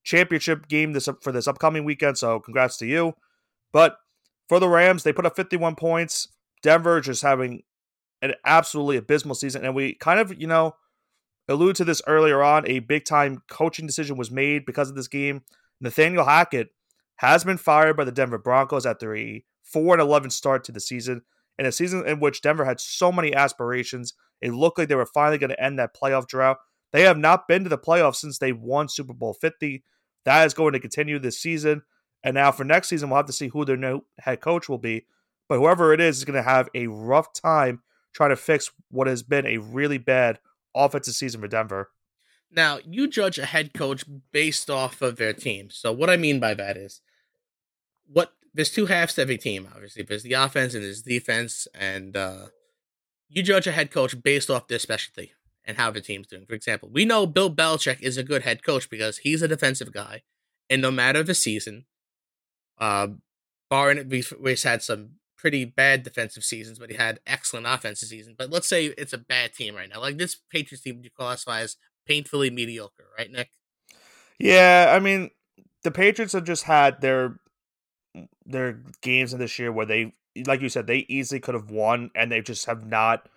championship 0.03 0.67
game 0.67 0.93
this 0.93 1.07
for 1.21 1.31
this 1.31 1.47
upcoming 1.47 1.85
weekend. 1.85 2.17
So 2.17 2.39
congrats 2.39 2.77
to 2.77 2.85
you. 2.85 3.13
But 3.71 3.97
for 4.47 4.59
the 4.59 4.67
Rams, 4.67 5.03
they 5.03 5.13
put 5.13 5.25
up 5.25 5.35
51 5.35 5.75
points. 5.75 6.27
Denver 6.61 6.99
just 6.99 7.21
having 7.21 7.63
an 8.21 8.33
absolutely 8.45 8.97
abysmal 8.97 9.35
season, 9.35 9.63
and 9.63 9.73
we 9.73 9.93
kind 9.93 10.19
of, 10.19 10.39
you 10.39 10.47
know, 10.47 10.75
alluded 11.47 11.77
to 11.77 11.85
this 11.85 12.01
earlier 12.05 12.43
on. 12.43 12.67
A 12.67 12.79
big 12.79 13.05
time 13.05 13.43
coaching 13.49 13.87
decision 13.87 14.17
was 14.17 14.31
made 14.31 14.65
because 14.65 14.89
of 14.89 14.95
this 14.95 15.07
game. 15.07 15.43
Nathaniel 15.79 16.25
Hackett 16.25 16.71
has 17.19 17.43
been 17.43 17.57
fired 17.57 17.97
by 17.97 18.05
the 18.05 18.13
Denver 18.13 18.37
Broncos 18.37 18.85
after 18.85 19.13
a 19.13 19.43
4 19.63 19.95
and 19.95 20.01
11 20.01 20.29
start 20.29 20.63
to 20.63 20.71
the 20.71 20.79
season. 20.79 21.23
In 21.57 21.65
a 21.65 21.71
season 21.71 22.07
in 22.07 22.21
which 22.21 22.41
Denver 22.41 22.63
had 22.63 22.79
so 22.79 23.11
many 23.11 23.35
aspirations, 23.35 24.13
it 24.41 24.53
looked 24.53 24.77
like 24.77 24.87
they 24.87 24.95
were 24.95 25.05
finally 25.05 25.37
going 25.37 25.49
to 25.49 25.61
end 25.61 25.77
that 25.79 25.93
playoff 25.93 26.27
drought. 26.27 26.59
They 26.93 27.01
have 27.01 27.17
not 27.17 27.45
been 27.45 27.63
to 27.63 27.69
the 27.69 27.77
playoffs 27.77 28.15
since 28.15 28.37
they 28.37 28.53
won 28.53 28.87
Super 28.87 29.13
Bowl 29.13 29.33
50. 29.33 29.83
That 30.23 30.45
is 30.45 30.53
going 30.53 30.71
to 30.71 30.79
continue 30.79 31.19
this 31.19 31.37
season. 31.37 31.81
And 32.23 32.35
now 32.35 32.53
for 32.53 32.63
next 32.63 32.87
season, 32.87 33.09
we'll 33.09 33.17
have 33.17 33.25
to 33.25 33.33
see 33.33 33.49
who 33.49 33.65
their 33.65 33.75
new 33.75 33.99
head 34.19 34.39
coach 34.39 34.69
will 34.69 34.77
be. 34.77 35.05
But 35.49 35.59
whoever 35.59 35.91
it 35.91 35.99
is 35.99 36.19
is 36.19 36.23
going 36.23 36.41
to 36.41 36.49
have 36.49 36.69
a 36.73 36.87
rough 36.87 37.33
time 37.33 37.81
trying 38.13 38.29
to 38.29 38.37
fix 38.37 38.71
what 38.91 39.07
has 39.07 39.23
been 39.23 39.45
a 39.45 39.57
really 39.57 39.97
bad 39.97 40.39
offensive 40.73 41.15
season 41.15 41.41
for 41.41 41.49
Denver. 41.49 41.89
Now, 42.49 42.79
you 42.85 43.09
judge 43.09 43.37
a 43.37 43.45
head 43.45 43.73
coach 43.73 44.05
based 44.31 44.69
off 44.69 45.01
of 45.01 45.17
their 45.17 45.33
team. 45.33 45.69
So, 45.69 45.91
what 45.91 46.09
I 46.09 46.15
mean 46.15 46.39
by 46.39 46.53
that 46.53 46.77
is 46.77 47.01
what 48.11 48.33
there's 48.53 48.71
two 48.71 48.87
halves 48.87 49.15
to 49.15 49.21
every 49.21 49.37
team. 49.37 49.67
Obviously, 49.73 50.03
there's 50.03 50.23
the 50.23 50.33
offense 50.33 50.73
and 50.73 50.83
there's 50.83 51.01
defense, 51.01 51.67
and 51.73 52.15
uh, 52.17 52.47
you 53.27 53.43
judge 53.43 53.67
a 53.67 53.71
head 53.71 53.91
coach 53.91 54.21
based 54.21 54.49
off 54.49 54.67
their 54.67 54.79
specialty 54.79 55.33
and 55.65 55.77
how 55.77 55.91
the 55.91 56.01
team's 56.01 56.27
doing. 56.27 56.45
For 56.45 56.55
example, 56.55 56.89
we 56.91 57.05
know 57.05 57.25
Bill 57.25 57.53
Belichick 57.53 58.01
is 58.01 58.17
a 58.17 58.23
good 58.23 58.43
head 58.43 58.63
coach 58.63 58.89
because 58.89 59.19
he's 59.19 59.41
a 59.41 59.47
defensive 59.47 59.93
guy, 59.93 60.23
and 60.69 60.81
no 60.81 60.91
matter 60.91 61.23
the 61.23 61.35
season, 61.35 61.85
uh, 62.79 63.07
barring 63.69 64.09
we've, 64.09 64.33
we've 64.39 64.61
had 64.61 64.81
some 64.81 65.11
pretty 65.37 65.63
bad 65.63 66.03
defensive 66.03 66.43
seasons, 66.43 66.79
but 66.79 66.89
he 66.89 66.97
had 66.97 67.19
excellent 67.25 67.65
offensive 67.67 68.09
seasons. 68.09 68.35
But 68.37 68.49
let's 68.49 68.67
say 68.67 68.87
it's 68.87 69.13
a 69.13 69.17
bad 69.17 69.53
team 69.53 69.75
right 69.75 69.89
now, 69.89 70.01
like 70.01 70.17
this 70.17 70.35
Patriots 70.51 70.83
team, 70.83 71.01
you 71.03 71.09
classify 71.09 71.61
as 71.61 71.77
painfully 72.07 72.49
mediocre, 72.49 73.07
right, 73.17 73.31
Nick? 73.31 73.49
Yeah, 74.39 74.91
I 74.95 74.99
mean, 74.99 75.29
the 75.83 75.91
Patriots 75.91 76.33
have 76.33 76.45
just 76.45 76.63
had 76.63 77.01
their 77.01 77.39
their 78.49 78.81
games 79.01 79.33
in 79.33 79.39
this 79.39 79.57
year 79.59 79.71
where 79.71 79.85
they, 79.85 80.13
like 80.45 80.61
you 80.61 80.69
said, 80.69 80.87
they 80.87 81.05
easily 81.07 81.39
could 81.39 81.55
have 81.55 81.69
won, 81.69 82.11
and 82.15 82.31
they 82.31 82.41
just 82.41 82.65
have 82.65 82.85
not, 82.85 83.29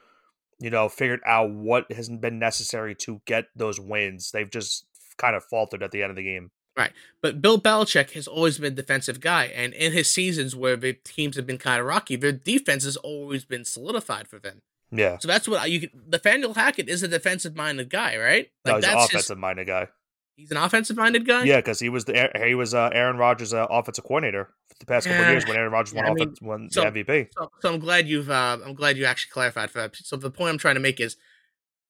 you 0.59 0.71
know, 0.71 0.89
figured 0.89 1.21
out 1.27 1.51
what 1.51 1.91
hasn't 1.93 2.21
been 2.21 2.39
necessary 2.39 2.95
to 2.97 3.21
get 3.27 3.47
those 3.55 3.79
wins. 3.79 4.31
They've 4.31 4.51
just 4.51 4.87
kind 5.17 5.37
of 5.37 5.45
faltered 5.45 5.83
at 5.83 5.91
the 5.91 6.03
end 6.03 6.11
of 6.11 6.17
the 6.17 6.25
game. 6.25 6.51
Right. 6.77 6.93
But 7.21 7.43
Bill 7.43 7.61
Belichick 7.61 8.13
has 8.13 8.27
always 8.27 8.59
been 8.59 8.73
a 8.73 8.77
defensive 8.77 9.21
guy. 9.21 9.45
And 9.45 9.75
in 9.75 9.93
his 9.93 10.11
seasons 10.11 10.57
where 10.57 10.77
the 10.77 10.95
teams 10.95 11.37
have 11.37 11.47
been 11.47 11.59
kind 11.59 11.81
of 11.81 11.87
rocky, 11.87 12.17
their 12.17 12.33
defense 12.33 12.85
has 12.85 12.97
always 12.97 13.45
been 13.45 13.65
solidified 13.65 14.27
for 14.27 14.39
them. 14.39 14.63
Yeah. 14.91 15.19
So 15.19 15.29
that's 15.29 15.49
what 15.49 15.71
you 15.71 15.81
can. 15.81 15.91
Nathaniel 16.09 16.55
Hackett 16.55 16.89
is 16.89 17.03
a 17.03 17.09
defensive 17.09 17.57
minded 17.57 17.91
guy, 17.91 18.17
right? 18.17 18.51
Like 18.65 18.83
no, 18.83 18.89
he's 18.89 18.97
an 18.97 19.05
offensive 19.05 19.39
minded 19.39 19.67
guy. 19.67 19.89
He's 20.37 20.51
an 20.51 20.57
offensive 20.57 20.97
minded 20.97 21.27
guy. 21.27 21.45
Yeah, 21.45 21.57
because 21.57 21.79
he 21.79 21.89
was 21.89 22.05
the 22.07 22.31
he 22.45 22.55
was 22.55 22.75
uh, 22.75 22.91
Aaron 22.93 23.17
Rodgers' 23.17 23.53
uh, 23.53 23.67
offensive 23.69 24.05
coordinator 24.05 24.47
for 24.69 24.77
the 24.81 24.87
past 24.87 25.07
couple 25.07 25.31
years 25.31 25.47
when 25.47 25.57
Aaron 25.57 25.73
Rodgers 25.73 25.95
won, 25.95 26.05
yeah, 26.05 26.11
I 26.11 26.15
mean, 26.15 26.35
won 26.41 26.71
so, 26.71 26.83
the 26.83 27.05
MVP. 27.05 27.29
So, 27.39 27.51
so, 27.61 27.75
I'm 27.75 27.81
glad 27.81 28.09
you've 28.09 28.31
uh, 28.31 28.59
I'm 28.65 28.75
glad 28.75 28.97
you 28.97 29.05
actually 29.05 29.31
clarified 29.31 29.71
for 29.71 29.81
that. 29.81 29.95
So 29.97 30.17
the 30.17 30.31
point 30.31 30.51
I'm 30.51 30.59
trying 30.59 30.77
to 30.77 30.81
make 30.81 31.01
is 31.01 31.17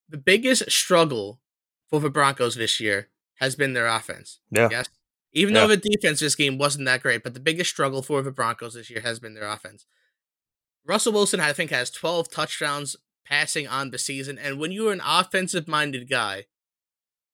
the 0.09 0.19
biggest 0.19 0.71
struggle 0.71 1.41
for 1.89 2.01
the 2.01 2.11
Broncos 2.11 2.57
this 2.57 2.81
year 2.81 3.09
has 3.37 3.55
been 3.55 3.75
their 3.75 3.87
offense. 3.87 4.41
Yeah. 4.51 4.69
Yes. 4.71 4.89
Even 5.33 5.55
yeah. 5.55 5.63
though 5.63 5.69
the 5.69 5.77
defense 5.77 6.21
this 6.21 6.35
game 6.35 6.59
wasn't 6.59 6.85
that 6.87 7.03
great, 7.03 7.23
but 7.23 7.35
the 7.35 7.41
biggest 7.41 7.71
struggle 7.71 8.03
for 8.03 8.23
the 8.23 8.31
Broncos 8.31 8.75
this 8.75 8.91
year 8.91 9.01
has 9.01 9.19
been 9.19 9.35
their 9.35 9.49
offense. 9.49 9.87
Russell 10.87 11.13
Wilson, 11.13 11.41
I 11.41 11.53
think, 11.53 11.71
has 11.71 11.91
12 11.91 12.31
touchdowns 12.31 12.97
passing 13.25 13.67
on 13.67 13.91
the 13.91 13.99
season. 13.99 14.39
And 14.39 14.59
when 14.59 14.73
you're 14.73 14.93
an 14.93 15.03
offensive 15.05 15.69
minded 15.69 16.09
guy, 16.09 16.47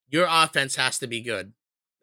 your 0.09 0.27
offense 0.29 0.77
has 0.77 0.99
to 0.99 1.07
be 1.07 1.21
good 1.21 1.53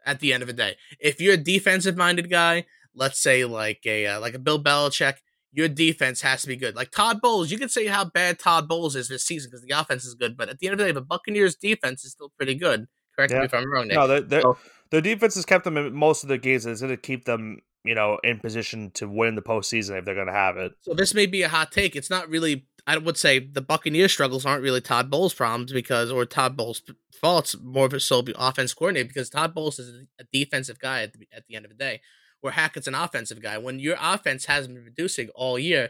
at 0.05 0.19
the 0.19 0.33
end 0.33 0.43
of 0.43 0.47
the 0.47 0.53
day. 0.53 0.75
If 0.99 1.19
you're 1.19 1.33
a 1.33 1.37
defensive 1.37 1.97
minded 1.97 2.29
guy, 2.29 2.65
let's 2.93 3.19
say 3.21 3.45
like 3.45 3.81
a 3.85 4.07
uh, 4.07 4.19
like 4.19 4.33
a 4.33 4.39
Bill 4.39 4.61
Belichick, 4.61 5.15
your 5.51 5.67
defense 5.67 6.21
has 6.21 6.41
to 6.41 6.47
be 6.47 6.55
good. 6.55 6.75
Like 6.75 6.91
Todd 6.91 7.21
Bowles, 7.21 7.51
you 7.51 7.57
can 7.57 7.69
say 7.69 7.87
how 7.87 8.05
bad 8.05 8.39
Todd 8.39 8.67
Bowles 8.67 8.95
is 8.95 9.07
this 9.07 9.23
season 9.23 9.49
because 9.49 9.65
the 9.65 9.79
offense 9.79 10.05
is 10.05 10.13
good, 10.13 10.37
but 10.37 10.49
at 10.49 10.59
the 10.59 10.67
end 10.67 10.73
of 10.73 10.79
the 10.79 10.85
day, 10.85 10.91
the 10.91 11.01
Buccaneers' 11.01 11.55
defense 11.55 12.03
is 12.03 12.11
still 12.11 12.31
pretty 12.37 12.55
good. 12.55 12.87
Correct 13.15 13.31
yeah. 13.31 13.39
me 13.39 13.45
if 13.45 13.53
I'm 13.53 13.71
wrong. 13.71 13.87
Nick. 13.87 13.95
No, 13.95 14.07
they're, 14.07 14.21
they're, 14.21 14.41
so, 14.41 14.57
the 14.91 15.01
defense 15.01 15.35
has 15.35 15.45
kept 15.45 15.63
them 15.63 15.77
in 15.77 15.93
most 15.93 16.23
of 16.23 16.29
the 16.29 16.37
games. 16.37 16.65
It's 16.65 16.81
going 16.81 16.91
to 16.91 16.97
keep 16.97 17.25
them, 17.25 17.59
you 17.85 17.95
know, 17.95 18.19
in 18.23 18.39
position 18.39 18.91
to 18.95 19.07
win 19.07 19.35
the 19.35 19.41
postseason 19.41 19.97
if 19.97 20.05
they're 20.05 20.15
going 20.15 20.27
to 20.27 20.33
have 20.33 20.57
it. 20.57 20.73
So 20.81 20.93
this 20.93 21.13
may 21.13 21.25
be 21.25 21.41
a 21.43 21.49
hot 21.49 21.71
take. 21.71 21.95
It's 21.95 22.09
not 22.09 22.29
really. 22.29 22.67
I 22.87 22.97
would 22.97 23.17
say 23.17 23.39
the 23.39 23.61
Buccaneers' 23.61 24.11
struggles 24.11 24.45
aren't 24.45 24.61
really 24.61 24.81
Todd 24.81 25.09
Bowles' 25.09 25.33
problems 25.33 25.71
because, 25.71 26.11
or 26.11 26.25
Todd 26.25 26.55
Bowles' 26.55 26.83
faults, 27.19 27.55
more 27.61 27.87
of 27.87 27.93
a 27.93 27.99
so 27.99 28.23
offense 28.35 28.73
coordinator 28.73 29.07
because 29.07 29.29
Todd 29.29 29.55
Bowles 29.55 29.79
is 29.79 30.05
a 30.19 30.23
defensive 30.31 30.79
guy 30.79 31.01
at 31.01 31.13
the, 31.13 31.27
at 31.35 31.45
the 31.47 31.55
end 31.55 31.65
of 31.65 31.71
the 31.71 31.77
day, 31.77 32.01
where 32.41 32.53
Hackett's 32.53 32.87
an 32.87 32.93
offensive 32.93 33.41
guy. 33.41 33.57
When 33.57 33.79
your 33.79 33.97
offense 33.99 34.45
hasn't 34.45 34.75
been 34.75 34.85
reducing 34.85 35.29
all 35.29 35.57
year, 35.57 35.89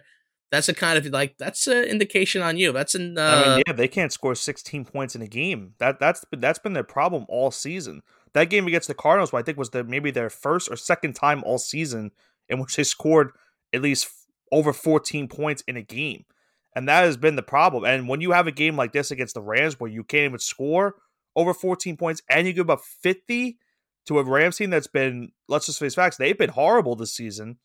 that's 0.52 0.70
a 0.70 0.74
kind 0.74 0.98
of 0.98 1.06
like 1.08 1.38
that's 1.38 1.68
an 1.68 1.84
indication 1.84 2.41
on 2.41 2.58
you. 2.58 2.72
That's 2.72 2.96
an. 2.96 3.18
Uh, 3.18 3.22
I 3.22 3.41
mean, 3.41 3.52
uh 3.52 3.62
yeah, 3.68 3.74
they 3.74 3.89
can't 3.89 4.14
score 4.14 4.36
16 4.36 4.86
points 4.86 5.16
in 5.16 5.22
a 5.22 5.28
game. 5.28 5.74
That 5.80 6.00
that's 6.00 6.24
that's 6.32 6.60
been 6.60 6.74
their 6.74 6.84
problem 6.84 7.26
all 7.28 7.52
season. 7.52 8.04
That 8.34 8.50
game 8.50 8.68
against 8.68 8.88
the 8.88 8.93
Cardinals, 8.93 9.34
I 9.34 9.41
think 9.41 9.58
was 9.58 9.72
the 9.72 9.84
maybe 9.84 10.12
their 10.12 10.30
first 10.30 10.70
or 10.72 10.78
second 10.78 11.14
time 11.14 11.43
all 11.46 11.58
season 11.58 12.12
in 12.48 12.60
which 12.60 12.76
they 12.76 12.84
scored 12.84 13.32
at 13.74 13.82
least 13.82 14.08
over 14.52 14.72
14 14.72 15.28
points 15.28 15.64
in 15.68 15.76
a 15.76 15.82
game. 15.82 16.26
And 16.76 16.89
that 16.89 17.03
has 17.03 17.17
been 17.17 17.36
the 17.36 17.43
problem. 17.43 17.86
And 17.86 18.09
when 18.09 18.21
you 18.21 18.32
have 18.32 18.47
a 18.47 18.51
game 18.51 18.76
like 18.76 18.91
this 18.91 19.11
against 19.11 19.34
the 19.34 19.41
Rams 19.41 19.80
where 19.80 19.89
you 19.89 20.03
can't 20.03 20.26
even 20.26 20.39
score 20.39 20.95
over 21.36 21.53
14 21.53 21.95
points 21.97 22.21
and 22.30 22.45
you 22.45 22.53
give 22.53 22.69
up 22.69 22.82
50 22.82 23.57
to 24.07 24.19
a 24.19 24.23
Rams 24.23 24.57
team 24.57 24.69
that's 24.69 24.88
been, 24.88 25.32
let's 25.47 25.67
just 25.67 25.80
face 25.80 25.95
facts, 25.95 26.17
they've 26.17 26.38
been 26.38 26.49
horrible 26.49 26.95
this 26.95 27.13
season. 27.13 27.57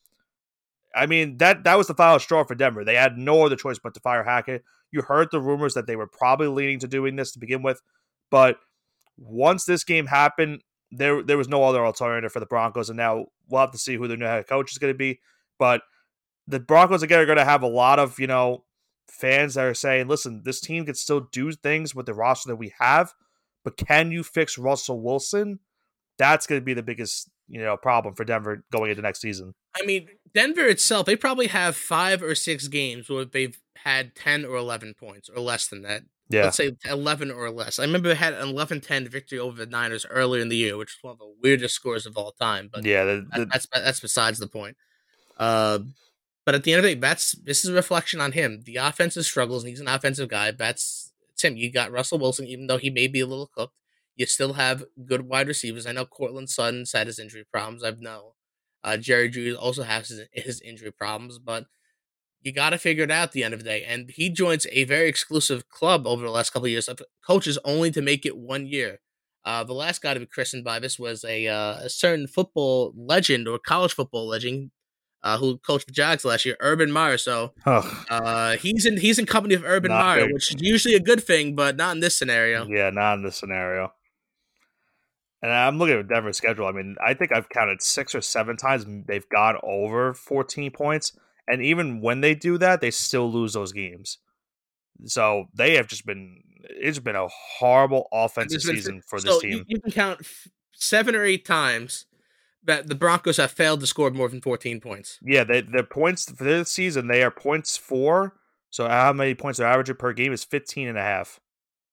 I 0.94 1.06
mean, 1.06 1.38
that 1.38 1.64
that 1.64 1.78
was 1.78 1.86
the 1.86 1.94
final 1.94 2.18
straw 2.18 2.44
for 2.44 2.54
Denver. 2.54 2.84
They 2.84 2.96
had 2.96 3.16
no 3.16 3.44
other 3.44 3.56
choice 3.56 3.78
but 3.78 3.94
to 3.94 4.00
fire 4.00 4.24
Hackett. 4.24 4.64
You 4.90 5.02
heard 5.02 5.28
the 5.30 5.40
rumors 5.40 5.74
that 5.74 5.86
they 5.86 5.94
were 5.94 6.08
probably 6.08 6.48
leaning 6.48 6.80
to 6.80 6.88
doing 6.88 7.14
this 7.16 7.32
to 7.32 7.38
begin 7.38 7.62
with, 7.62 7.80
but 8.30 8.58
once 9.16 9.64
this 9.64 9.84
game 9.84 10.06
happened, 10.06 10.62
there 10.90 11.22
there 11.22 11.38
was 11.38 11.48
no 11.48 11.62
other 11.62 11.84
alternative 11.84 12.32
for 12.32 12.40
the 12.40 12.46
Broncos, 12.46 12.90
and 12.90 12.96
now 12.96 13.26
we'll 13.48 13.60
have 13.60 13.70
to 13.72 13.78
see 13.78 13.96
who 13.96 14.08
their 14.08 14.16
new 14.16 14.24
head 14.24 14.48
coach 14.48 14.72
is 14.72 14.78
going 14.78 14.92
to 14.92 14.98
be. 14.98 15.20
But 15.58 15.82
the 16.48 16.58
Broncos 16.58 17.02
again 17.02 17.20
are 17.20 17.26
going 17.26 17.38
to 17.38 17.44
have 17.44 17.62
a 17.62 17.68
lot 17.68 17.98
of 17.98 18.18
you 18.18 18.26
know 18.26 18.64
fans 19.10 19.54
that 19.54 19.64
are 19.64 19.74
saying, 19.74 20.08
"Listen, 20.08 20.42
this 20.44 20.60
team 20.60 20.86
can 20.86 20.94
still 20.94 21.20
do 21.32 21.52
things 21.52 21.94
with 21.94 22.06
the 22.06 22.14
roster 22.14 22.48
that 22.48 22.56
we 22.56 22.72
have, 22.78 23.12
but 23.64 23.76
can 23.76 24.10
you 24.10 24.22
fix 24.22 24.58
Russell 24.58 25.02
Wilson?" 25.02 25.60
That's 26.18 26.46
going 26.46 26.60
to 26.60 26.64
be 26.64 26.74
the 26.74 26.82
biggest 26.82 27.30
you 27.48 27.60
know 27.60 27.76
problem 27.76 28.14
for 28.14 28.24
Denver 28.24 28.64
going 28.72 28.90
into 28.90 29.02
next 29.02 29.20
season. 29.20 29.54
I 29.80 29.84
mean, 29.84 30.08
Denver 30.34 30.66
itself, 30.66 31.06
they 31.06 31.16
probably 31.16 31.48
have 31.48 31.76
five 31.76 32.22
or 32.22 32.34
six 32.34 32.68
games 32.68 33.08
where 33.08 33.24
they've 33.24 33.58
had 33.76 34.14
ten 34.14 34.44
or 34.44 34.56
eleven 34.56 34.94
points 34.94 35.28
or 35.28 35.40
less 35.40 35.66
than 35.66 35.82
that 35.82 36.02
yeah. 36.30 36.44
let's 36.44 36.56
say 36.56 36.76
11 36.88 37.30
or 37.30 37.50
less. 37.50 37.78
I 37.78 37.82
remember 37.82 38.08
they 38.08 38.14
had 38.14 38.34
an 38.34 38.54
11-10 38.54 39.08
victory 39.08 39.38
over 39.38 39.56
the 39.56 39.70
Niners 39.70 40.06
earlier 40.08 40.40
in 40.40 40.48
the 40.48 40.56
year, 40.56 40.76
which 40.76 40.90
is 40.90 40.98
one 41.02 41.12
of 41.12 41.18
the 41.18 41.34
weirdest 41.42 41.74
scores 41.74 42.06
of 42.06 42.16
all 42.16 42.32
time. 42.32 42.70
But 42.72 42.84
yeah, 42.84 43.04
the, 43.04 43.26
the, 43.34 43.46
that's 43.46 43.66
that's 43.74 44.00
besides 44.00 44.38
the 44.38 44.46
point. 44.46 44.76
Uh, 45.36 45.80
but 46.50 46.56
at 46.56 46.64
the 46.64 46.72
end 46.72 46.80
of 46.80 46.82
the 46.82 46.96
day, 46.96 47.00
that's 47.00 47.30
this 47.44 47.64
is 47.64 47.70
a 47.70 47.74
reflection 47.74 48.20
on 48.20 48.32
him. 48.32 48.62
The 48.64 48.74
offensive 48.74 49.24
struggles, 49.24 49.62
and 49.62 49.70
he's 49.70 49.78
an 49.78 49.86
offensive 49.86 50.28
guy. 50.28 50.50
That's 50.50 51.12
it's 51.30 51.44
him. 51.44 51.56
You 51.56 51.70
got 51.70 51.92
Russell 51.92 52.18
Wilson, 52.18 52.48
even 52.48 52.66
though 52.66 52.76
he 52.76 52.90
may 52.90 53.06
be 53.06 53.20
a 53.20 53.26
little 53.26 53.46
cooked. 53.46 53.76
You 54.16 54.26
still 54.26 54.54
have 54.54 54.82
good 55.06 55.28
wide 55.28 55.46
receivers. 55.46 55.86
I 55.86 55.92
know 55.92 56.04
Courtland 56.06 56.50
Sutton's 56.50 56.90
had 56.90 57.06
his 57.06 57.20
injury 57.20 57.44
problems. 57.52 57.84
I 57.84 57.92
know 57.92 58.34
uh, 58.82 58.96
Jerry 58.96 59.30
Jeudy 59.30 59.56
also 59.56 59.84
has 59.84 60.08
his, 60.08 60.22
his 60.32 60.60
injury 60.62 60.90
problems, 60.90 61.38
but 61.38 61.66
you 62.42 62.52
got 62.52 62.70
to 62.70 62.78
figure 62.78 63.04
it 63.04 63.12
out 63.12 63.28
at 63.28 63.32
the 63.32 63.44
end 63.44 63.54
of 63.54 63.60
the 63.60 63.70
day. 63.70 63.84
And 63.84 64.10
he 64.10 64.28
joins 64.28 64.66
a 64.72 64.82
very 64.82 65.08
exclusive 65.08 65.68
club 65.68 66.04
over 66.04 66.24
the 66.24 66.32
last 66.32 66.50
couple 66.50 66.66
of 66.66 66.72
years 66.72 66.88
of 66.88 67.00
coaches 67.24 67.60
only 67.64 67.92
to 67.92 68.02
make 68.02 68.26
it 68.26 68.36
one 68.36 68.66
year. 68.66 68.98
Uh, 69.44 69.62
the 69.62 69.72
last 69.72 70.02
guy 70.02 70.14
to 70.14 70.20
be 70.20 70.26
christened 70.26 70.64
by 70.64 70.80
this 70.80 70.98
was 70.98 71.22
a, 71.24 71.46
uh, 71.46 71.74
a 71.74 71.88
certain 71.88 72.26
football 72.26 72.92
legend 72.96 73.46
or 73.46 73.56
college 73.60 73.94
football 73.94 74.26
legend 74.26 74.72
uh, 75.22 75.38
who 75.38 75.58
coached 75.58 75.86
the 75.86 75.92
Jags 75.92 76.24
last 76.24 76.44
year, 76.44 76.56
Urban 76.60 76.90
Meyer. 76.90 77.18
So 77.18 77.52
uh, 77.66 78.56
he's 78.56 78.86
in 78.86 78.96
he's 78.96 79.18
in 79.18 79.26
company 79.26 79.54
of 79.54 79.64
Urban 79.64 79.90
not 79.90 80.04
Meyer, 80.04 80.24
big. 80.26 80.34
which 80.34 80.54
is 80.54 80.62
usually 80.62 80.94
a 80.94 81.00
good 81.00 81.22
thing, 81.22 81.54
but 81.54 81.76
not 81.76 81.94
in 81.94 82.00
this 82.00 82.16
scenario. 82.16 82.66
Yeah, 82.66 82.90
not 82.90 83.18
in 83.18 83.24
this 83.24 83.36
scenario. 83.36 83.92
And 85.42 85.52
I'm 85.52 85.78
looking 85.78 85.98
at 85.98 86.08
Denver's 86.08 86.36
schedule. 86.36 86.66
I 86.66 86.72
mean, 86.72 86.96
I 87.04 87.14
think 87.14 87.32
I've 87.32 87.48
counted 87.48 87.80
six 87.80 88.14
or 88.14 88.20
seven 88.20 88.56
times 88.56 88.84
they've 89.06 89.28
gone 89.30 89.56
over 89.62 90.12
14 90.12 90.70
points. 90.70 91.12
And 91.48 91.62
even 91.62 92.02
when 92.02 92.20
they 92.20 92.34
do 92.34 92.58
that, 92.58 92.82
they 92.82 92.90
still 92.90 93.30
lose 93.30 93.54
those 93.54 93.72
games. 93.72 94.18
So 95.06 95.46
they 95.54 95.76
have 95.76 95.86
just 95.86 96.04
been 96.04 96.42
it's 96.62 96.98
been 96.98 97.16
a 97.16 97.26
horrible 97.28 98.06
offensive 98.12 98.62
been, 98.62 98.76
season 98.76 99.02
for 99.06 99.18
this 99.18 99.38
team. 99.40 99.64
You 99.66 99.80
can 99.80 99.90
count 99.90 100.20
seven 100.74 101.16
or 101.16 101.24
eight 101.24 101.46
times 101.46 102.06
that 102.64 102.88
the 102.88 102.94
Broncos 102.94 103.38
have 103.38 103.50
failed 103.50 103.80
to 103.80 103.86
score 103.86 104.10
more 104.10 104.28
than 104.28 104.40
14 104.40 104.80
points. 104.80 105.18
Yeah, 105.22 105.44
they, 105.44 105.62
their 105.62 105.82
points 105.82 106.30
for 106.30 106.44
this 106.44 106.70
season, 106.70 107.08
they 107.08 107.22
are 107.22 107.30
points 107.30 107.76
four. 107.76 108.34
So 108.70 108.86
how 108.88 109.12
many 109.12 109.34
points 109.34 109.58
they're 109.58 109.66
averaging 109.66 109.96
per 109.96 110.12
game 110.12 110.32
is 110.32 110.44
15 110.44 110.88
and 110.88 110.98
a 110.98 111.02
half. 111.02 111.40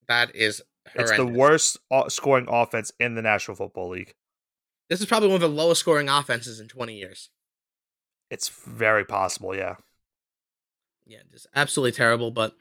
That 0.07 0.35
is 0.35 0.61
horrendous. 0.93 1.11
It's 1.11 1.17
the 1.17 1.25
worst 1.25 1.77
scoring 2.09 2.47
offense 2.49 2.91
in 2.99 3.15
the 3.15 3.21
National 3.21 3.55
Football 3.55 3.89
League. 3.89 4.13
This 4.89 5.01
is 5.01 5.07
probably 5.07 5.29
one 5.29 5.35
of 5.35 5.41
the 5.41 5.49
lowest 5.49 5.81
scoring 5.81 6.07
offenses 6.07 6.59
in 6.59 6.67
20 6.67 6.95
years. 6.95 7.29
It's 8.29 8.49
very 8.49 9.05
possible, 9.05 9.55
yeah. 9.55 9.75
Yeah, 11.05 11.19
just 11.31 11.47
absolutely 11.55 11.93
terrible. 11.93 12.31
But 12.31 12.55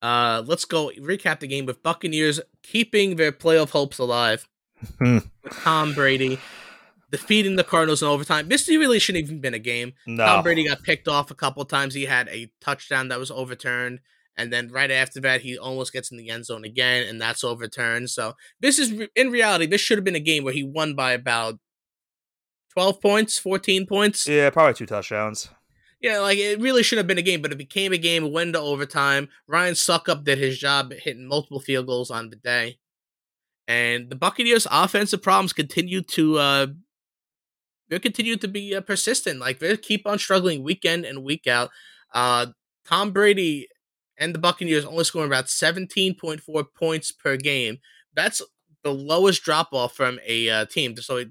uh 0.00 0.42
let's 0.44 0.64
go 0.64 0.90
recap 0.98 1.40
the 1.40 1.46
game 1.46 1.66
with 1.66 1.82
Buccaneers 1.82 2.40
keeping 2.62 3.16
their 3.16 3.30
playoff 3.30 3.70
hopes 3.70 3.98
alive. 3.98 4.48
Hmm. 4.98 5.18
with 5.44 5.52
Tom 5.62 5.94
Brady 5.94 6.40
defeating 7.12 7.56
the 7.56 7.62
Cardinals 7.62 8.02
in 8.02 8.08
overtime. 8.08 8.48
This 8.48 8.66
really 8.66 8.98
shouldn't 8.98 9.24
even 9.24 9.40
been 9.40 9.54
a 9.54 9.60
game. 9.60 9.92
No. 10.06 10.24
Tom 10.24 10.42
Brady 10.42 10.66
got 10.66 10.82
picked 10.82 11.06
off 11.06 11.30
a 11.30 11.34
couple 11.34 11.64
times. 11.66 11.94
He 11.94 12.06
had 12.06 12.26
a 12.28 12.50
touchdown 12.60 13.08
that 13.08 13.20
was 13.20 13.30
overturned. 13.30 14.00
And 14.34 14.50
then 14.50 14.72
right 14.72 14.90
after 14.90 15.20
that, 15.20 15.42
he 15.42 15.58
almost 15.58 15.92
gets 15.92 16.10
in 16.10 16.16
the 16.16 16.30
end 16.30 16.46
zone 16.46 16.64
again, 16.64 17.06
and 17.06 17.20
that's 17.20 17.44
overturned. 17.44 18.08
So 18.08 18.32
this 18.60 18.78
is 18.78 19.06
in 19.14 19.30
reality, 19.30 19.66
this 19.66 19.82
should 19.82 19.98
have 19.98 20.04
been 20.04 20.16
a 20.16 20.20
game 20.20 20.42
where 20.42 20.54
he 20.54 20.64
won 20.64 20.94
by 20.94 21.12
about 21.12 21.58
12 22.72 23.02
points, 23.02 23.38
14 23.38 23.86
points. 23.86 24.26
Yeah, 24.26 24.48
probably 24.48 24.72
two 24.72 24.86
touchdowns. 24.86 25.50
Yeah, 26.00 26.20
like 26.20 26.38
it 26.38 26.60
really 26.60 26.82
should 26.82 26.96
have 26.96 27.06
been 27.06 27.18
a 27.18 27.22
game, 27.22 27.42
but 27.42 27.52
it 27.52 27.58
became 27.58 27.92
a 27.92 27.98
game, 27.98 28.24
it 28.24 28.32
went 28.32 28.48
into 28.48 28.60
overtime. 28.60 29.28
Ryan 29.46 29.74
Succop 29.74 30.24
did 30.24 30.38
his 30.38 30.58
job 30.58 30.92
hitting 30.92 31.28
multiple 31.28 31.60
field 31.60 31.86
goals 31.86 32.10
on 32.10 32.30
the 32.30 32.36
day. 32.36 32.78
And 33.68 34.08
the 34.08 34.16
Buccaneers' 34.16 34.66
offensive 34.70 35.22
problems 35.22 35.52
continue 35.52 36.00
to 36.00 36.38
uh 36.38 36.66
they 37.92 38.00
continue 38.00 38.36
to 38.36 38.48
be 38.48 38.74
uh, 38.74 38.80
persistent. 38.80 39.38
Like 39.38 39.58
they 39.58 39.76
keep 39.76 40.06
on 40.06 40.18
struggling 40.18 40.62
week 40.62 40.84
in 40.84 41.04
and 41.04 41.22
week 41.22 41.46
out. 41.46 41.70
Uh 42.12 42.46
Tom 42.84 43.12
Brady 43.12 43.68
and 44.18 44.34
the 44.34 44.38
Buccaneers 44.38 44.84
only 44.84 45.04
scoring 45.04 45.28
about 45.28 45.46
17.4 45.46 46.64
points 46.74 47.12
per 47.12 47.36
game. 47.36 47.78
That's 48.14 48.42
the 48.84 48.92
lowest 48.92 49.42
drop 49.42 49.68
off 49.72 49.94
from 49.94 50.18
a 50.26 50.48
uh, 50.48 50.64
team. 50.66 50.96
So, 50.96 51.24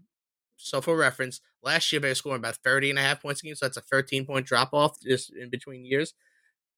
so 0.58 0.82
for 0.82 0.96
reference, 0.96 1.42
last 1.64 1.92
year 1.92 2.00
they 2.02 2.10
were 2.10 2.16
scoring 2.16 2.40
about 2.40 2.58
30 2.58 2.90
and 2.90 3.00
a 3.00 3.02
half 3.02 3.22
points 3.22 3.42
a 3.42 3.46
game. 3.46 3.56
So 3.56 3.66
that's 3.66 3.78
a 3.78 3.82
13 3.82 4.26
point 4.26 4.46
drop 4.46 4.70
off 4.74 5.00
just 5.02 5.32
in 5.36 5.50
between 5.50 5.86
years. 5.86 6.14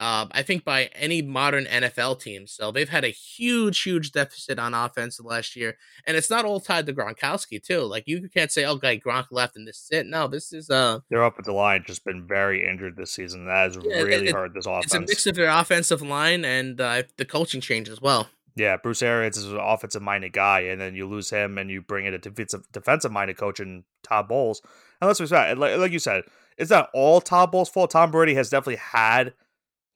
Uh, 0.03 0.27
I 0.31 0.41
think 0.41 0.65
by 0.65 0.89
any 0.95 1.21
modern 1.21 1.63
NFL 1.63 2.19
team. 2.19 2.45
So 2.45 2.73
they've 2.73 2.89
had 2.89 3.05
a 3.05 3.09
huge, 3.09 3.83
huge 3.83 4.11
deficit 4.11 4.59
on 4.59 4.73
offense 4.73 5.17
last 5.21 5.55
year, 5.55 5.77
and 6.05 6.17
it's 6.17 6.29
not 6.29 6.43
all 6.43 6.59
tied 6.59 6.87
to 6.87 6.93
Gronkowski 6.93 7.63
too. 7.63 7.83
Like 7.83 8.03
you 8.05 8.27
can't 8.27 8.51
say, 8.51 8.65
"Oh, 8.65 8.75
guy 8.75 8.97
Gronk 8.97 9.27
left 9.31 9.55
and 9.55 9.65
this 9.65 9.77
is 9.77 9.87
it." 9.91 10.05
No, 10.05 10.27
this 10.27 10.51
is 10.51 10.69
uh, 10.69 10.99
their 11.09 11.23
offensive 11.23 11.53
line 11.53 11.85
just 11.87 12.03
been 12.03 12.27
very 12.27 12.67
injured 12.67 12.97
this 12.97 13.11
season. 13.11 13.45
That 13.45 13.75
has 13.75 13.77
yeah, 13.81 14.01
really 14.01 14.27
it, 14.27 14.35
hurt 14.35 14.53
this 14.53 14.65
offense. 14.65 14.87
It's 14.87 14.93
a 14.93 14.99
mix 14.99 15.25
of 15.25 15.35
their 15.35 15.49
offensive 15.49 16.01
line 16.01 16.43
and 16.43 16.81
uh, 16.81 17.03
the 17.15 17.23
coaching 17.23 17.61
change 17.61 17.87
as 17.87 18.01
well. 18.01 18.27
Yeah, 18.57 18.75
Bruce 18.75 19.01
Arians 19.01 19.37
is 19.37 19.53
an 19.53 19.57
offensive 19.57 20.01
minded 20.01 20.33
guy, 20.33 20.63
and 20.63 20.81
then 20.81 20.95
you 20.95 21.07
lose 21.07 21.29
him, 21.29 21.57
and 21.57 21.71
you 21.71 21.81
bring 21.81 22.05
in 22.05 22.13
a 22.13 22.19
defensive 22.19 22.69
defensive 22.73 23.13
minded 23.13 23.37
coach 23.37 23.61
in 23.61 23.85
Todd 24.03 24.27
Bowles. 24.27 24.61
And 24.99 25.07
let's 25.07 25.21
be 25.21 25.27
like, 25.27 25.57
like 25.57 25.93
you 25.93 25.99
said, 25.99 26.23
it's 26.57 26.71
not 26.71 26.89
all 26.93 27.21
Todd 27.21 27.53
Bowles' 27.53 27.69
fault. 27.69 27.91
Tom 27.91 28.11
Brady 28.11 28.33
has 28.33 28.49
definitely 28.49 28.81
had 28.81 29.31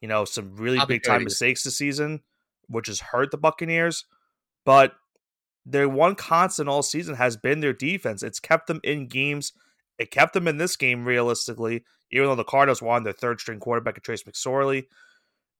you 0.01 0.07
know, 0.07 0.25
some 0.25 0.55
really 0.55 0.79
big 0.87 1.03
time 1.03 1.23
mistakes 1.23 1.63
this 1.63 1.77
season, 1.77 2.21
which 2.67 2.87
has 2.87 2.99
hurt 2.99 3.31
the 3.31 3.37
Buccaneers. 3.37 4.05
But 4.65 4.93
their 5.65 5.89
one 5.89 6.15
constant 6.15 6.69
all 6.69 6.83
season 6.83 7.15
has 7.15 7.37
been 7.37 7.59
their 7.59 7.73
defense. 7.73 8.23
It's 8.23 8.39
kept 8.39 8.67
them 8.67 8.79
in 8.83 9.07
games. 9.07 9.53
It 9.97 10.11
kept 10.11 10.33
them 10.33 10.47
in 10.47 10.57
this 10.57 10.75
game 10.75 11.05
realistically, 11.05 11.83
even 12.11 12.27
though 12.27 12.35
the 12.35 12.43
Cardinals 12.43 12.81
won 12.81 13.03
their 13.03 13.13
third 13.13 13.39
string 13.39 13.59
quarterback, 13.59 13.97
at 13.97 14.03
Trace 14.03 14.23
McSorley. 14.23 14.85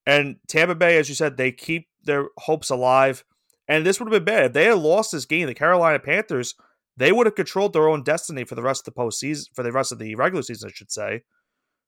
And 0.05 0.38
Tampa 0.47 0.75
Bay, 0.75 0.97
as 0.97 1.09
you 1.09 1.15
said, 1.15 1.35
they 1.35 1.51
keep 1.51 1.88
their 2.03 2.27
hopes 2.38 2.69
alive. 2.69 3.25
And 3.67 3.85
this 3.85 3.99
would 3.99 4.11
have 4.11 4.23
been 4.23 4.33
bad. 4.33 4.45
If 4.45 4.53
they 4.53 4.65
had 4.65 4.77
lost 4.77 5.11
this 5.11 5.25
game, 5.25 5.47
the 5.47 5.53
Carolina 5.53 5.99
Panthers, 5.99 6.55
they 6.95 7.11
would 7.11 7.27
have 7.27 7.35
controlled 7.35 7.73
their 7.73 7.89
own 7.89 8.03
destiny 8.03 8.45
for 8.45 8.55
the 8.55 8.61
rest 8.61 8.88
of 8.88 8.93
the 8.93 9.01
postseason, 9.01 9.47
for 9.53 9.63
the 9.63 9.71
rest 9.71 9.91
of 9.91 9.99
the 9.99 10.15
regular 10.15 10.43
season, 10.43 10.69
I 10.69 10.73
should 10.73 10.91
say. 10.91 11.23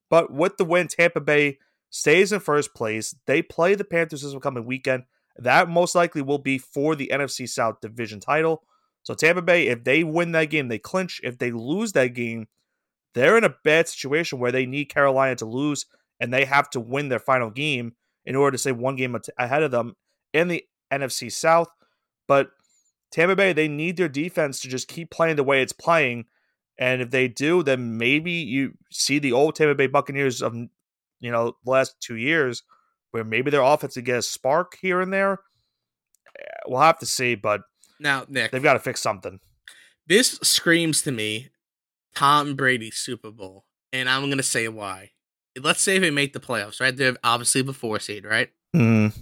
But 0.09 0.33
with 0.33 0.57
the 0.57 0.65
win, 0.65 0.87
Tampa 0.87 1.21
Bay 1.21 1.59
stays 1.89 2.31
in 2.31 2.39
first 2.39 2.73
place. 2.73 3.15
They 3.25 3.41
play 3.41 3.75
the 3.75 3.83
Panthers 3.83 4.21
this 4.21 4.35
coming 4.41 4.65
weekend. 4.65 5.03
That 5.37 5.69
most 5.69 5.95
likely 5.95 6.21
will 6.21 6.37
be 6.37 6.57
for 6.57 6.95
the 6.95 7.09
NFC 7.13 7.47
South 7.47 7.81
division 7.81 8.19
title. 8.19 8.63
So 9.03 9.13
Tampa 9.13 9.41
Bay, 9.41 9.67
if 9.67 9.83
they 9.83 10.03
win 10.03 10.33
that 10.33 10.49
game, 10.49 10.67
they 10.67 10.79
clinch. 10.79 11.21
If 11.23 11.37
they 11.37 11.51
lose 11.51 11.93
that 11.93 12.13
game, 12.13 12.47
they're 13.13 13.37
in 13.37 13.43
a 13.43 13.55
bad 13.63 13.87
situation 13.87 14.39
where 14.39 14.51
they 14.51 14.65
need 14.65 14.85
Carolina 14.85 15.35
to 15.37 15.45
lose 15.45 15.85
and 16.19 16.33
they 16.33 16.45
have 16.45 16.69
to 16.71 16.79
win 16.79 17.09
their 17.09 17.19
final 17.19 17.49
game 17.49 17.93
in 18.25 18.35
order 18.35 18.55
to 18.55 18.57
stay 18.57 18.71
one 18.71 18.95
game 18.95 19.17
ahead 19.37 19.63
of 19.63 19.71
them 19.71 19.95
in 20.33 20.49
the 20.49 20.63
NFC 20.91 21.31
South. 21.31 21.69
But 22.27 22.51
Tampa 23.11 23.35
Bay, 23.35 23.53
they 23.53 23.67
need 23.67 23.97
their 23.97 24.09
defense 24.09 24.59
to 24.61 24.67
just 24.67 24.87
keep 24.87 25.09
playing 25.09 25.37
the 25.37 25.43
way 25.43 25.61
it's 25.61 25.73
playing. 25.73 26.25
And 26.77 27.01
if 27.01 27.09
they 27.09 27.27
do, 27.27 27.63
then 27.63 27.97
maybe 27.97 28.31
you 28.31 28.73
see 28.91 29.19
the 29.19 29.31
old 29.31 29.55
Tampa 29.55 29.75
Bay 29.75 29.87
Buccaneers 29.87 30.41
of 30.41 30.55
you 31.19 31.31
know, 31.31 31.55
the 31.63 31.71
last 31.71 31.95
two 31.99 32.15
years 32.15 32.63
where 33.11 33.23
maybe 33.23 33.51
their 33.51 33.61
offense 33.61 33.95
will 33.95 34.03
get 34.03 34.19
a 34.19 34.21
spark 34.21 34.77
here 34.81 35.01
and 35.01 35.11
there. 35.11 35.39
Eh, 36.39 36.43
we'll 36.67 36.81
have 36.81 36.99
to 36.99 37.05
see, 37.05 37.35
but 37.35 37.61
now 37.99 38.25
Nick, 38.27 38.51
they've 38.51 38.63
got 38.63 38.73
to 38.73 38.79
fix 38.79 39.01
something. 39.01 39.39
This 40.07 40.39
screams 40.41 41.01
to 41.03 41.11
me 41.11 41.49
Tom 42.15 42.55
Brady 42.55 42.91
Super 42.91 43.31
Bowl, 43.31 43.65
and 43.93 44.09
I'm 44.09 44.29
gonna 44.29 44.43
say 44.43 44.67
why. 44.67 45.11
Let's 45.59 45.81
say 45.81 45.99
they 45.99 46.11
make 46.11 46.33
the 46.33 46.39
playoffs, 46.39 46.79
right? 46.79 46.95
They're 46.95 47.15
obviously 47.23 47.61
the 47.61 47.73
four 47.73 47.99
seed, 47.99 48.25
right? 48.25 48.49
Mm. 48.75 49.17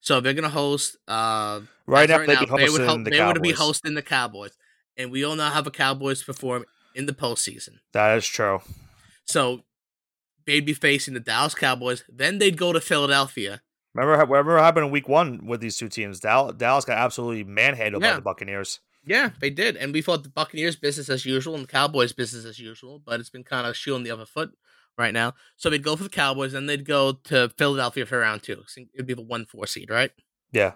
So 0.00 0.20
they're 0.20 0.34
gonna 0.34 0.48
host. 0.48 0.96
Uh, 1.06 1.60
right 1.86 2.08
now, 2.08 2.18
right 2.18 2.28
now 2.28 2.56
they 2.56 2.68
would 2.68 2.80
ho- 2.80 3.02
the 3.02 3.10
they 3.10 3.24
would 3.24 3.42
be 3.42 3.52
hosting 3.52 3.94
the 3.94 4.02
Cowboys, 4.02 4.56
and 4.96 5.10
we 5.10 5.24
all 5.24 5.36
know 5.36 5.44
how 5.44 5.60
the 5.60 5.70
Cowboys 5.70 6.22
perform 6.22 6.64
in 6.94 7.06
the 7.06 7.12
postseason. 7.12 7.78
That 7.92 8.16
is 8.16 8.26
true. 8.26 8.60
So 9.24 9.62
they'd 10.48 10.64
be 10.64 10.72
facing 10.72 11.12
the 11.12 11.20
Dallas 11.20 11.54
Cowboys. 11.54 12.02
Then 12.08 12.38
they'd 12.38 12.56
go 12.56 12.72
to 12.72 12.80
Philadelphia. 12.80 13.60
Remember, 13.94 14.24
remember 14.24 14.54
what 14.54 14.64
happened 14.64 14.86
in 14.86 14.92
Week 14.92 15.08
One 15.08 15.46
with 15.46 15.60
these 15.60 15.76
two 15.76 15.88
teams? 15.88 16.20
Dallas, 16.20 16.56
got 16.56 16.98
absolutely 16.98 17.44
manhandled 17.44 18.02
yeah. 18.02 18.12
by 18.12 18.16
the 18.16 18.22
Buccaneers. 18.22 18.80
Yeah, 19.04 19.30
they 19.40 19.50
did, 19.50 19.76
and 19.76 19.92
we 19.92 20.02
thought 20.02 20.22
the 20.22 20.28
Buccaneers 20.28 20.76
business 20.76 21.08
as 21.08 21.24
usual 21.24 21.54
and 21.54 21.64
the 21.64 21.68
Cowboys 21.68 22.12
business 22.12 22.44
as 22.44 22.58
usual, 22.58 23.00
but 23.04 23.20
it's 23.20 23.30
been 23.30 23.44
kind 23.44 23.66
of 23.66 23.76
shoe 23.76 23.94
on 23.94 24.02
the 24.02 24.10
other 24.10 24.26
foot 24.26 24.50
right 24.96 25.14
now. 25.14 25.34
So 25.56 25.70
they'd 25.70 25.82
go 25.82 25.96
for 25.96 26.02
the 26.02 26.10
Cowboys, 26.10 26.54
and 26.54 26.68
they'd 26.68 26.84
go 26.84 27.12
to 27.24 27.50
Philadelphia 27.56 28.06
for 28.06 28.18
round 28.18 28.42
two. 28.42 28.64
It'd 28.94 29.06
be 29.06 29.14
the 29.14 29.22
one 29.22 29.46
four 29.46 29.66
seed, 29.66 29.90
right? 29.90 30.10
Yeah, 30.52 30.72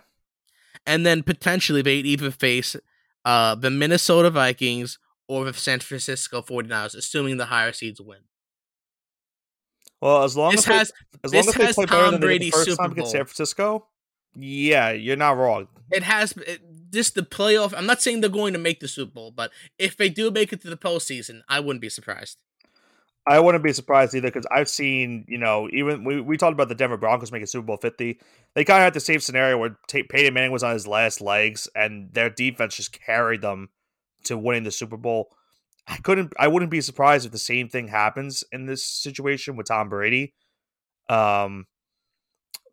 and 0.86 1.04
then 1.06 1.22
potentially 1.22 1.82
they'd 1.82 2.06
either 2.06 2.30
face 2.30 2.76
uh, 3.24 3.54
the 3.54 3.70
Minnesota 3.70 4.30
Vikings 4.30 4.98
or 5.28 5.44
the 5.44 5.54
San 5.54 5.80
Francisco 5.80 6.42
49ers, 6.42 6.94
assuming 6.94 7.38
the 7.38 7.46
higher 7.46 7.72
seeds 7.72 8.00
win. 8.00 8.20
Well, 10.02 10.24
as 10.24 10.36
long 10.36 10.50
this 10.50 10.68
as 10.68 10.78
has, 10.78 10.92
they, 11.12 11.18
as 11.22 11.32
long 11.32 11.48
as 11.48 11.54
they 11.54 11.72
play 11.72 11.86
Tom 11.86 11.98
better 11.98 12.10
than 12.10 12.20
Brady 12.20 12.46
the 12.46 12.50
first 12.50 12.70
Super 12.70 12.82
time 12.82 12.90
against 12.90 13.12
San 13.12 13.24
Francisco, 13.24 13.86
yeah, 14.34 14.90
you're 14.90 15.16
not 15.16 15.36
wrong. 15.36 15.68
It 15.92 16.02
has 16.02 16.32
it, 16.32 16.60
this 16.90 17.10
the 17.10 17.22
playoff. 17.22 17.72
I'm 17.76 17.86
not 17.86 18.02
saying 18.02 18.20
they're 18.20 18.28
going 18.28 18.52
to 18.52 18.58
make 18.58 18.80
the 18.80 18.88
Super 18.88 19.12
Bowl, 19.12 19.30
but 19.30 19.52
if 19.78 19.96
they 19.96 20.08
do 20.08 20.32
make 20.32 20.52
it 20.52 20.60
to 20.62 20.70
the 20.70 20.76
postseason, 20.76 21.42
I 21.48 21.60
wouldn't 21.60 21.80
be 21.80 21.88
surprised. 21.88 22.38
I 23.28 23.38
wouldn't 23.38 23.62
be 23.62 23.72
surprised 23.72 24.12
either 24.16 24.26
because 24.26 24.46
I've 24.50 24.68
seen, 24.68 25.24
you 25.28 25.38
know, 25.38 25.68
even 25.72 26.02
we, 26.02 26.20
we 26.20 26.36
talked 26.36 26.54
about 26.54 26.68
the 26.68 26.74
Denver 26.74 26.96
Broncos 26.96 27.30
making 27.30 27.46
Super 27.46 27.66
Bowl 27.66 27.76
50. 27.76 28.18
They 28.54 28.64
kind 28.64 28.78
of 28.78 28.84
had 28.84 28.94
the 28.94 29.00
same 29.00 29.20
scenario 29.20 29.56
where 29.56 29.78
T- 29.86 30.02
Peyton 30.02 30.34
Manning 30.34 30.50
was 30.50 30.64
on 30.64 30.72
his 30.72 30.88
last 30.88 31.20
legs 31.20 31.68
and 31.76 32.12
their 32.12 32.28
defense 32.28 32.74
just 32.74 32.92
carried 32.92 33.40
them 33.40 33.68
to 34.24 34.36
winning 34.36 34.64
the 34.64 34.72
Super 34.72 34.96
Bowl. 34.96 35.30
I 35.86 35.96
couldn't, 35.96 36.32
I 36.38 36.48
wouldn't 36.48 36.70
be 36.70 36.80
surprised 36.80 37.26
if 37.26 37.32
the 37.32 37.38
same 37.38 37.68
thing 37.68 37.88
happens 37.88 38.44
in 38.52 38.66
this 38.66 38.84
situation 38.84 39.56
with 39.56 39.66
Tom 39.66 39.88
Brady. 39.88 40.34
Um, 41.08 41.66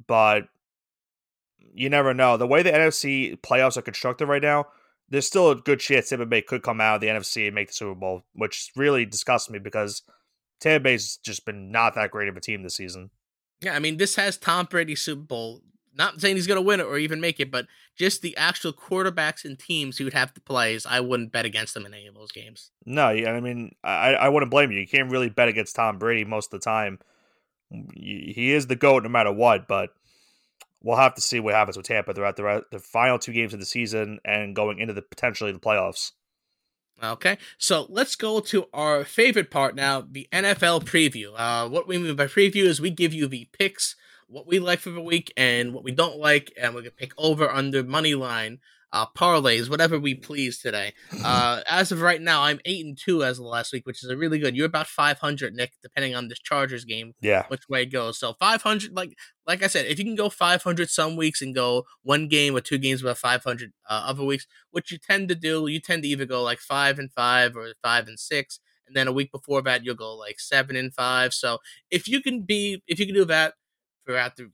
but 0.08 0.46
you 1.74 1.90
never 1.90 2.14
know. 2.14 2.38
The 2.38 2.48
way 2.48 2.64
the 2.64 2.72
NFC 2.72 3.40
playoffs 3.42 3.78
are 3.78 3.82
constructed 3.82 4.28
right 4.28 4.42
now, 4.42 4.66
there's 5.10 5.28
still 5.28 5.52
a 5.52 5.56
good 5.56 5.80
chance 5.80 6.10
Tampa 6.10 6.26
Bay 6.26 6.42
could 6.42 6.64
come 6.64 6.80
out 6.80 6.96
of 6.96 7.02
the 7.02 7.08
NFC 7.08 7.48
and 7.48 7.56
make 7.56 7.68
the 7.68 7.74
Super 7.74 7.96
Bowl, 7.96 8.26
which 8.34 8.72
really 8.76 9.06
disgusts 9.06 9.50
me 9.50 9.60
because 9.60 10.04
Tampa 10.60 10.84
Bay's 10.84 11.18
just 11.18 11.46
been 11.46 11.72
not 11.72 11.96
that 11.96 12.12
great 12.12 12.30
of 12.30 12.38
a 12.38 12.42
team 12.42 12.64
this 12.64 12.76
season. 12.76 13.10
Yeah, 13.62 13.76
I 13.76 13.80
mean, 13.80 13.98
this 13.98 14.16
has 14.16 14.38
Tom 14.38 14.68
Brady 14.70 14.96
Super 14.96 15.24
Bowl. 15.24 15.62
Not 16.00 16.20
saying 16.20 16.36
he's 16.36 16.48
going 16.48 16.58
to 16.58 16.66
win 16.66 16.80
it 16.80 16.88
or 16.88 16.98
even 16.98 17.22
make 17.22 17.40
it, 17.40 17.52
but 17.52 17.68
just 17.96 18.24
the 18.24 18.36
actual 18.38 18.74
quarterbacks 18.74 19.46
and 19.46 19.60
teams 19.60 19.98
who'd 19.98 20.14
have 20.14 20.34
to 20.34 20.42
play 20.42 20.74
is 20.74 20.88
I 20.88 21.02
wouldn't 21.02 21.32
bet 21.32 21.46
against 21.46 21.76
them 21.76 21.86
in 21.86 21.94
any 21.94 22.08
of 22.08 22.16
those 22.16 22.32
games. 22.32 22.72
No, 22.86 23.08
I 23.08 23.40
mean, 23.40 23.76
I, 23.84 24.16
I 24.16 24.30
wouldn't 24.30 24.50
blame 24.50 24.72
you. 24.72 24.80
You 24.80 24.88
can't 24.88 25.12
really 25.12 25.30
bet 25.30 25.50
against 25.50 25.76
Tom 25.76 26.00
Brady 26.00 26.26
most 26.26 26.52
of 26.52 26.60
the 26.60 26.66
time 26.66 26.98
he 27.94 28.52
is 28.52 28.68
the 28.68 28.76
goat 28.76 29.04
no 29.04 29.10
matter 29.10 29.32
what. 29.32 29.68
But 29.68 29.92
we'll 30.82 30.98
have 30.98 31.16
to 31.16 31.22
see 31.22 31.40
what 31.40 31.54
happens 31.54 31.78
with 31.78 31.88
Tampa 31.88 32.14
throughout 32.14 32.36
the 32.36 32.64
the 32.72 32.80
final 32.80 33.20
two 33.20 33.34
games 33.34 33.54
of 33.54 33.60
the 33.60 33.66
season 33.66 34.20
and 34.26 34.56
going 34.56 34.80
into 34.80 34.94
the 34.94 35.02
potentially 35.02 35.52
the 35.52 35.60
playoffs. 35.60 36.12
Okay, 37.02 37.38
so 37.58 37.86
let's 37.88 38.18
go 38.18 38.42
to 38.42 38.66
our 38.74 39.06
favorite 39.06 39.50
part 39.50 39.74
now, 39.74 40.02
the 40.02 40.28
NFL 40.34 40.84
preview. 40.84 41.32
Uh, 41.34 41.70
what 41.70 41.88
we 41.88 41.98
mean 41.98 42.14
by 42.18 42.26
preview 42.26 42.66
is 42.66 42.82
we 42.82 42.90
give 42.90 43.14
you 43.14 43.26
the 43.26 43.48
picks, 43.58 43.96
what 44.30 44.48
we 44.48 44.60
like 44.60 44.80
for 44.80 44.92
the 44.92 45.02
week, 45.02 45.34
and 45.36 45.74
what 45.74 45.84
we 45.84 45.92
don't 45.92 46.18
like, 46.18 46.54
and 46.60 46.74
we're 46.74 46.82
gonna 46.82 46.92
pick 46.92 47.14
over 47.18 47.50
under 47.50 47.84
money 47.84 48.16
line 48.16 48.60
uh, 48.92 49.06
parlays, 49.16 49.70
whatever 49.70 50.00
we 50.00 50.16
please 50.16 50.60
today. 50.60 50.94
Uh, 51.22 51.62
as 51.70 51.92
of 51.92 52.02
right 52.02 52.22
now, 52.22 52.44
I'm 52.44 52.60
eight 52.66 52.84
and 52.84 52.98
two 52.98 53.24
as 53.24 53.40
of 53.40 53.46
last 53.46 53.74
week, 53.74 53.86
which 53.86 54.04
is 54.04 54.10
a 54.10 54.18
really 54.18 54.40
good. 54.40 54.56
You're 54.56 54.66
about 54.66 54.88
500, 54.88 55.54
Nick, 55.54 55.74
depending 55.84 56.16
on 56.16 56.28
this 56.28 56.40
Chargers 56.40 56.86
game. 56.86 57.14
Yeah, 57.22 57.46
which 57.50 57.68
way 57.70 57.84
it 57.84 57.92
goes. 57.92 58.18
So 58.18 58.34
500, 58.40 58.96
like 58.96 59.16
like 59.46 59.62
I 59.62 59.68
said, 59.68 59.86
if 59.86 60.00
you 60.00 60.06
can 60.06 60.16
go 60.16 60.30
500 60.30 60.90
some 60.90 61.16
weeks 61.18 61.42
and 61.42 61.54
go 61.54 61.84
one 62.04 62.30
game 62.30 62.56
or 62.56 62.62
two 62.62 62.78
games 62.78 63.02
about 63.02 63.18
500 63.18 63.72
uh, 63.90 64.04
other 64.08 64.24
weeks, 64.24 64.48
which 64.72 64.92
you 64.92 64.98
tend 64.98 65.30
to 65.30 65.36
do, 65.36 65.68
you 65.68 65.80
tend 65.80 66.04
to 66.04 66.10
either 66.10 66.26
go 66.26 66.42
like 66.42 66.60
five 66.60 66.98
and 66.98 67.12
five 67.12 67.56
or 67.56 67.74
five 67.84 68.08
and 68.08 68.20
six, 68.20 68.60
and 68.88 68.96
then 68.96 69.08
a 69.08 69.14
week 69.14 69.32
before 69.32 69.62
that 69.64 69.84
you'll 69.84 69.96
go 69.96 70.16
like 70.16 70.40
seven 70.40 70.76
and 70.76 70.94
five. 70.94 71.34
So 71.34 71.60
if 71.92 72.08
you 72.08 72.22
can 72.22 72.44
be, 72.44 72.82
if 72.88 73.00
you 73.00 73.06
can 73.06 73.16
do 73.16 73.26
that 73.26 73.54
throughout 74.10 74.36
the 74.36 74.52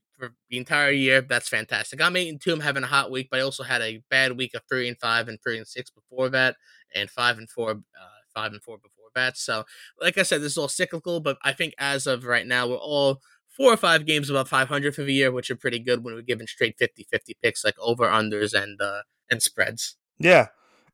the 0.50 0.58
entire 0.58 0.92
year. 0.92 1.22
That's 1.22 1.48
fantastic. 1.48 2.02
I'm 2.02 2.16
eight 2.16 2.30
and 2.30 2.42
two. 2.42 2.54
I'm 2.54 2.60
having 2.60 2.84
a 2.84 2.88
hot 2.88 3.12
week, 3.12 3.30
but 3.32 3.40
I 3.40 3.44
also 3.44 3.64
had 3.64 3.82
a 3.82 4.02
bad 4.10 4.38
week 4.38 4.54
of 4.54 4.62
three 4.70 4.88
and 4.90 5.00
five 5.00 5.28
and 5.30 5.40
three 5.42 5.58
and 5.58 5.68
six 5.68 5.90
before 5.90 6.30
that, 6.30 6.56
and 6.94 7.10
five 7.10 7.38
and 7.38 7.50
four, 7.50 7.72
uh, 7.72 8.20
five 8.34 8.52
and 8.52 8.62
four 8.62 8.78
before 8.78 9.10
that. 9.16 9.38
So, 9.38 9.64
like 10.02 10.18
I 10.18 10.24
said, 10.24 10.42
this 10.42 10.54
is 10.54 10.58
all 10.58 10.68
cyclical, 10.68 11.22
but 11.22 11.38
I 11.44 11.54
think 11.54 11.74
as 11.78 12.06
of 12.06 12.26
right 12.26 12.46
now, 12.46 12.68
we're 12.68 12.76
all 12.76 13.22
four 13.56 13.72
or 13.72 13.78
five 13.78 14.06
games 14.06 14.30
above 14.30 14.50
500 14.50 14.94
for 14.94 15.04
the 15.04 15.14
year, 15.14 15.32
which 15.32 15.50
are 15.50 15.56
pretty 15.56 15.80
good 15.80 16.04
when 16.04 16.14
we're 16.14 16.22
given 16.22 16.48
straight 16.48 16.76
50 16.78 17.08
50 17.10 17.38
picks 17.42 17.64
like 17.64 17.76
over 17.80 18.06
unders 18.06 18.54
and 18.54 18.82
uh, 18.82 19.02
and 19.32 19.42
spreads. 19.42 19.96
Yeah. 20.20 20.48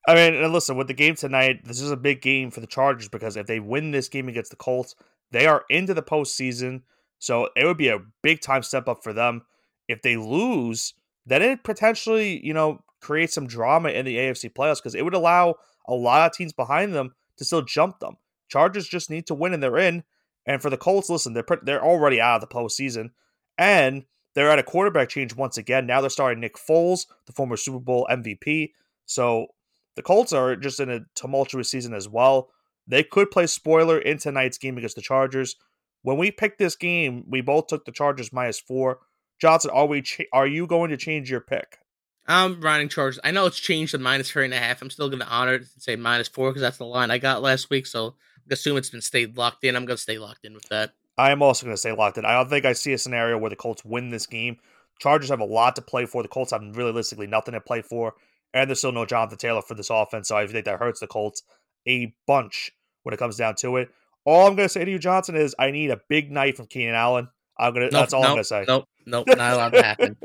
I 0.07 0.15
mean, 0.15 0.51
listen, 0.51 0.77
with 0.77 0.87
the 0.87 0.95
game 0.95 1.15
tonight, 1.15 1.63
this 1.63 1.79
is 1.79 1.91
a 1.91 1.97
big 1.97 2.21
game 2.21 2.49
for 2.49 2.59
the 2.59 2.67
Chargers 2.67 3.07
because 3.07 3.37
if 3.37 3.45
they 3.45 3.59
win 3.59 3.91
this 3.91 4.09
game 4.09 4.27
against 4.29 4.49
the 4.49 4.57
Colts, 4.57 4.95
they 5.31 5.45
are 5.45 5.63
into 5.69 5.93
the 5.93 6.01
postseason. 6.01 6.81
So 7.21 7.49
it 7.55 7.65
would 7.65 7.77
be 7.77 7.89
a 7.89 8.01
big 8.23 8.41
time 8.41 8.63
step 8.63 8.87
up 8.87 9.03
for 9.03 9.13
them. 9.13 9.43
If 9.87 10.01
they 10.01 10.17
lose, 10.17 10.95
then 11.27 11.43
it 11.43 11.63
potentially, 11.63 12.43
you 12.43 12.53
know, 12.53 12.81
creates 12.99 13.35
some 13.35 13.45
drama 13.45 13.89
in 13.89 14.05
the 14.05 14.17
AFC 14.17 14.51
playoffs 14.51 14.77
because 14.77 14.95
it 14.95 15.03
would 15.03 15.13
allow 15.13 15.55
a 15.87 15.93
lot 15.93 16.25
of 16.25 16.35
teams 16.35 16.51
behind 16.51 16.95
them 16.95 17.13
to 17.37 17.45
still 17.45 17.61
jump 17.61 17.99
them. 17.99 18.17
Chargers 18.47 18.87
just 18.87 19.11
need 19.11 19.27
to 19.27 19.35
win 19.35 19.53
and 19.53 19.61
they're 19.61 19.77
in. 19.77 20.03
And 20.47 20.63
for 20.63 20.71
the 20.71 20.77
Colts, 20.77 21.11
listen, 21.11 21.33
they're 21.33 21.45
they're 21.61 21.83
already 21.83 22.19
out 22.19 22.41
of 22.41 22.49
the 22.49 22.55
postseason, 22.55 23.11
and 23.55 24.05
they're 24.33 24.49
at 24.49 24.57
a 24.57 24.63
quarterback 24.63 25.09
change 25.09 25.35
once 25.35 25.59
again. 25.59 25.85
Now 25.85 26.01
they're 26.01 26.09
starting 26.09 26.39
Nick 26.39 26.55
Foles, 26.55 27.05
the 27.27 27.33
former 27.33 27.55
Super 27.55 27.79
Bowl 27.79 28.07
MVP. 28.09 28.71
So 29.05 29.47
the 29.95 30.01
Colts 30.01 30.33
are 30.33 30.55
just 30.55 30.79
in 30.79 30.89
a 30.89 31.01
tumultuous 31.13 31.69
season 31.69 31.93
as 31.93 32.09
well. 32.09 32.49
They 32.87 33.03
could 33.03 33.29
play 33.29 33.45
spoiler 33.45 33.99
in 33.99 34.17
tonight's 34.17 34.57
game 34.57 34.79
against 34.79 34.95
the 34.95 35.03
Chargers. 35.03 35.55
When 36.03 36.17
we 36.17 36.31
picked 36.31 36.57
this 36.57 36.75
game, 36.75 37.25
we 37.27 37.41
both 37.41 37.67
took 37.67 37.85
the 37.85 37.91
Chargers 37.91 38.33
minus 38.33 38.59
four. 38.59 38.99
Johnson, 39.39 39.71
are 39.71 39.85
we? 39.85 40.01
Cha- 40.01 40.23
are 40.33 40.47
you 40.47 40.67
going 40.67 40.89
to 40.89 40.97
change 40.97 41.29
your 41.29 41.41
pick? 41.41 41.77
I'm 42.27 42.61
running 42.61 42.89
Chargers. 42.89 43.19
I 43.23 43.31
know 43.31 43.45
it's 43.45 43.59
changed 43.59 43.91
to 43.91 43.97
minus 43.97 44.31
three 44.31 44.45
and 44.45 44.53
a 44.53 44.57
half. 44.59 44.81
I'm 44.81 44.89
still 44.89 45.09
going 45.09 45.19
to 45.19 45.27
honor 45.27 45.55
it 45.55 45.61
and 45.61 45.69
say 45.79 45.95
minus 45.95 46.27
four 46.27 46.49
because 46.49 46.61
that's 46.61 46.77
the 46.77 46.85
line 46.85 47.11
I 47.11 47.17
got 47.17 47.41
last 47.41 47.69
week. 47.69 47.87
So 47.87 48.15
I 48.49 48.53
assume 48.53 48.77
it's 48.77 48.89
been 48.89 49.01
stayed 49.01 49.37
locked 49.37 49.63
in. 49.63 49.75
I'm 49.75 49.85
going 49.85 49.97
to 49.97 50.01
stay 50.01 50.17
locked 50.17 50.45
in 50.45 50.53
with 50.53 50.69
that. 50.69 50.93
I 51.17 51.31
am 51.31 51.41
also 51.41 51.65
going 51.65 51.73
to 51.73 51.79
stay 51.79 51.91
locked 51.91 52.17
in. 52.17 52.25
I 52.25 52.33
don't 52.33 52.49
think 52.49 52.65
I 52.65 52.73
see 52.73 52.93
a 52.93 52.97
scenario 52.97 53.37
where 53.37 53.49
the 53.49 53.55
Colts 53.55 53.83
win 53.83 54.09
this 54.09 54.25
game. 54.25 54.57
Chargers 54.99 55.29
have 55.29 55.39
a 55.39 55.45
lot 55.45 55.75
to 55.75 55.81
play 55.81 56.05
for. 56.05 56.21
The 56.21 56.29
Colts 56.29 56.51
have 56.51 56.61
realistically 56.75 57.27
nothing 57.27 57.53
to 57.53 57.61
play 57.61 57.81
for, 57.81 58.13
and 58.53 58.69
there's 58.69 58.79
still 58.79 58.91
no 58.91 59.05
Jonathan 59.05 59.37
Taylor 59.37 59.61
for 59.61 59.73
this 59.73 59.89
offense. 59.89 60.27
So 60.27 60.37
I 60.37 60.45
think 60.45 60.65
that 60.65 60.79
hurts 60.79 60.99
the 60.99 61.07
Colts 61.07 61.43
a 61.87 62.13
bunch 62.27 62.71
when 63.03 63.13
it 63.13 63.17
comes 63.17 63.37
down 63.37 63.55
to 63.55 63.77
it. 63.77 63.89
All 64.25 64.47
I'm 64.47 64.55
going 64.55 64.67
to 64.67 64.73
say 64.73 64.85
to 64.85 64.91
you, 64.91 64.99
Johnson, 64.99 65.35
is 65.35 65.55
I 65.57 65.71
need 65.71 65.91
a 65.91 65.99
big 66.09 66.31
night 66.31 66.57
from 66.57 66.67
Keenan 66.67 66.95
Allen. 66.95 67.27
I'm 67.57 67.73
gonna. 67.73 67.85
Nope, 67.85 67.91
that's 67.91 68.13
all 68.13 68.21
nope, 68.21 68.29
I'm 68.29 68.35
gonna 68.37 68.43
say. 68.43 68.65
Nope, 68.67 68.85
nope, 69.05 69.27
not 69.37 69.53
allowed 69.53 69.73
to 69.73 69.83
happen. 69.83 70.17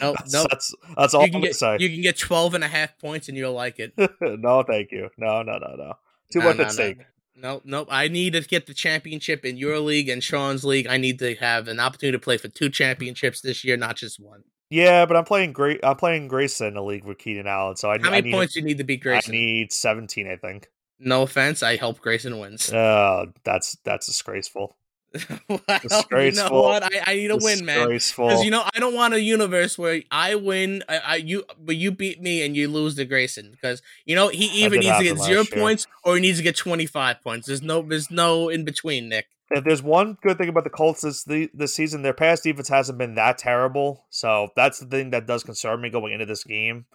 Nope, 0.00 0.16
that's, 0.16 0.32
nope. 0.32 0.46
That's 0.48 0.74
that's 0.96 1.14
all 1.14 1.22
you 1.22 1.26
I'm 1.26 1.32
can 1.32 1.40
gonna 1.40 1.46
get, 1.48 1.56
say. 1.56 1.76
You 1.80 1.88
can 1.88 2.02
get 2.02 2.16
12 2.16 2.54
and 2.54 2.62
a 2.64 2.68
half 2.68 2.96
points 2.98 3.28
and 3.28 3.36
you'll 3.36 3.52
like 3.52 3.80
it. 3.80 3.92
no, 4.20 4.62
thank 4.62 4.92
you. 4.92 5.08
No, 5.18 5.42
no, 5.42 5.58
no, 5.58 5.74
no. 5.76 5.94
Too 6.32 6.38
No, 6.38 6.44
much 6.54 6.58
no, 6.58 6.64
at 6.64 6.98
no. 6.98 7.04
Nope, 7.36 7.62
nope. 7.64 7.88
I 7.90 8.06
need 8.06 8.34
to 8.34 8.42
get 8.42 8.66
the 8.66 8.74
championship 8.74 9.44
in 9.44 9.56
your 9.56 9.80
league 9.80 10.08
and 10.08 10.22
Sean's 10.22 10.64
league. 10.64 10.86
I 10.86 10.98
need 10.98 11.18
to 11.18 11.34
have 11.36 11.66
an 11.66 11.80
opportunity 11.80 12.16
to 12.16 12.22
play 12.22 12.36
for 12.36 12.48
two 12.48 12.70
championships 12.70 13.40
this 13.40 13.64
year, 13.64 13.76
not 13.76 13.96
just 13.96 14.20
one. 14.20 14.44
Yeah, 14.70 15.04
but 15.04 15.16
I'm 15.16 15.24
playing 15.24 15.52
great. 15.52 15.80
I'm 15.82 15.96
playing 15.96 16.28
Grayson 16.28 16.68
in 16.68 16.74
the 16.74 16.82
league 16.82 17.04
with 17.04 17.18
Keenan 17.18 17.46
Allen, 17.46 17.76
so 17.76 17.90
I, 17.90 17.98
How 17.98 18.08
I 18.08 18.10
many 18.12 18.22
need 18.22 18.32
points 18.32 18.54
do 18.54 18.60
you 18.60 18.66
need 18.66 18.78
to 18.78 18.84
beat 18.84 19.04
I 19.06 19.20
need 19.28 19.72
17, 19.72 20.28
I 20.28 20.36
think. 20.36 20.68
No 20.98 21.22
offense, 21.22 21.62
I 21.62 21.76
hope 21.76 22.00
Grayson 22.00 22.38
wins. 22.38 22.72
Oh, 22.74 23.26
that's 23.44 23.76
that's 23.84 24.06
disgraceful. 24.06 24.76
well, 25.12 25.20
you 25.48 25.60
know 25.68 25.78
disgraceful. 25.80 26.62
what? 26.62 26.82
I, 26.82 27.02
I 27.06 27.14
need 27.14 27.30
a 27.30 27.36
win, 27.36 27.64
man. 27.64 27.78
Disgraceful. 27.78 28.28
Because 28.28 28.44
you 28.44 28.50
know, 28.50 28.64
I 28.74 28.80
don't 28.80 28.94
want 28.94 29.14
a 29.14 29.20
universe 29.20 29.78
where 29.78 30.02
I 30.10 30.34
win, 30.34 30.82
I, 30.88 30.98
I 30.98 31.16
you, 31.16 31.44
but 31.58 31.76
you 31.76 31.92
beat 31.92 32.20
me 32.20 32.42
and 32.44 32.56
you 32.56 32.68
lose 32.68 32.96
to 32.96 33.04
Grayson. 33.04 33.50
Because 33.50 33.80
you 34.04 34.16
know, 34.16 34.28
he 34.28 34.46
either 34.64 34.76
needs 34.76 34.98
to 34.98 35.04
get 35.04 35.18
zero 35.18 35.42
year. 35.42 35.60
points 35.60 35.86
or 36.02 36.16
he 36.16 36.20
needs 36.20 36.38
to 36.38 36.44
get 36.44 36.56
twenty 36.56 36.86
five 36.86 37.22
points. 37.22 37.46
There's 37.46 37.62
no, 37.62 37.82
there's 37.82 38.10
no 38.10 38.48
in 38.48 38.64
between, 38.64 39.08
Nick. 39.08 39.26
if 39.50 39.62
there's 39.62 39.82
one 39.82 40.18
good 40.22 40.36
thing 40.38 40.48
about 40.48 40.64
the 40.64 40.70
Colts 40.70 41.02
this 41.02 41.22
the, 41.24 41.48
this 41.54 41.74
season, 41.74 42.02
their 42.02 42.12
past 42.14 42.42
defense 42.42 42.68
hasn't 42.68 42.98
been 42.98 43.14
that 43.14 43.38
terrible. 43.38 44.06
So 44.10 44.48
that's 44.56 44.80
the 44.80 44.86
thing 44.86 45.10
that 45.10 45.26
does 45.26 45.44
concern 45.44 45.80
me 45.80 45.90
going 45.90 46.12
into 46.12 46.26
this 46.26 46.42
game. 46.44 46.86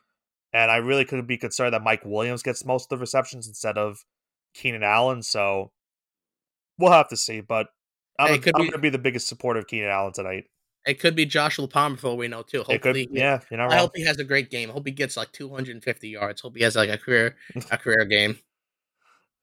And 0.53 0.71
I 0.71 0.77
really 0.77 1.05
could 1.05 1.25
be 1.27 1.37
concerned 1.37 1.73
that 1.73 1.83
Mike 1.83 2.03
Williams 2.05 2.41
gets 2.43 2.65
most 2.65 2.85
of 2.91 2.97
the 2.97 3.01
receptions 3.01 3.47
instead 3.47 3.77
of 3.77 4.03
Keenan 4.53 4.83
Allen. 4.83 5.21
So 5.21 5.71
we'll 6.77 6.91
have 6.91 7.09
to 7.09 7.17
see. 7.17 7.41
But 7.41 7.67
I'm, 8.17 8.27
Hey, 8.29 8.33
I'm 8.35 8.41
could 8.41 8.55
be- 8.55 8.59
going 8.63 8.71
to 8.71 8.77
be 8.79 8.89
the 8.89 8.97
biggest 8.97 9.27
supporter 9.27 9.59
of 9.59 9.67
Keenan 9.67 9.89
Allen 9.89 10.13
tonight. 10.13 10.45
It 10.87 10.99
could 10.99 11.13
be 11.15 11.25
Joshua 11.25 11.67
Palmer 11.67 11.97
for 11.97 12.07
all 12.07 12.17
we 12.17 12.27
know 12.29 12.41
too. 12.41 12.61
It 12.61 12.81
could, 12.81 12.95
Hopefully, 12.95 13.09
yeah, 13.11 13.39
I 13.51 13.55
wrong. 13.55 13.71
hope 13.71 13.91
he 13.95 14.05
has 14.05 14.17
a 14.17 14.23
great 14.23 14.49
game. 14.49 14.69
I 14.69 14.73
hope 14.73 14.87
he 14.87 14.93
gets 14.93 15.17
like 15.17 15.31
250 15.33 16.07
yards. 16.09 16.41
Hope 16.41 16.55
he 16.55 16.63
has 16.63 16.75
like 16.75 16.89
a 16.89 16.97
career, 16.97 17.35
a 17.69 17.77
career 17.77 18.05
game. 18.05 18.39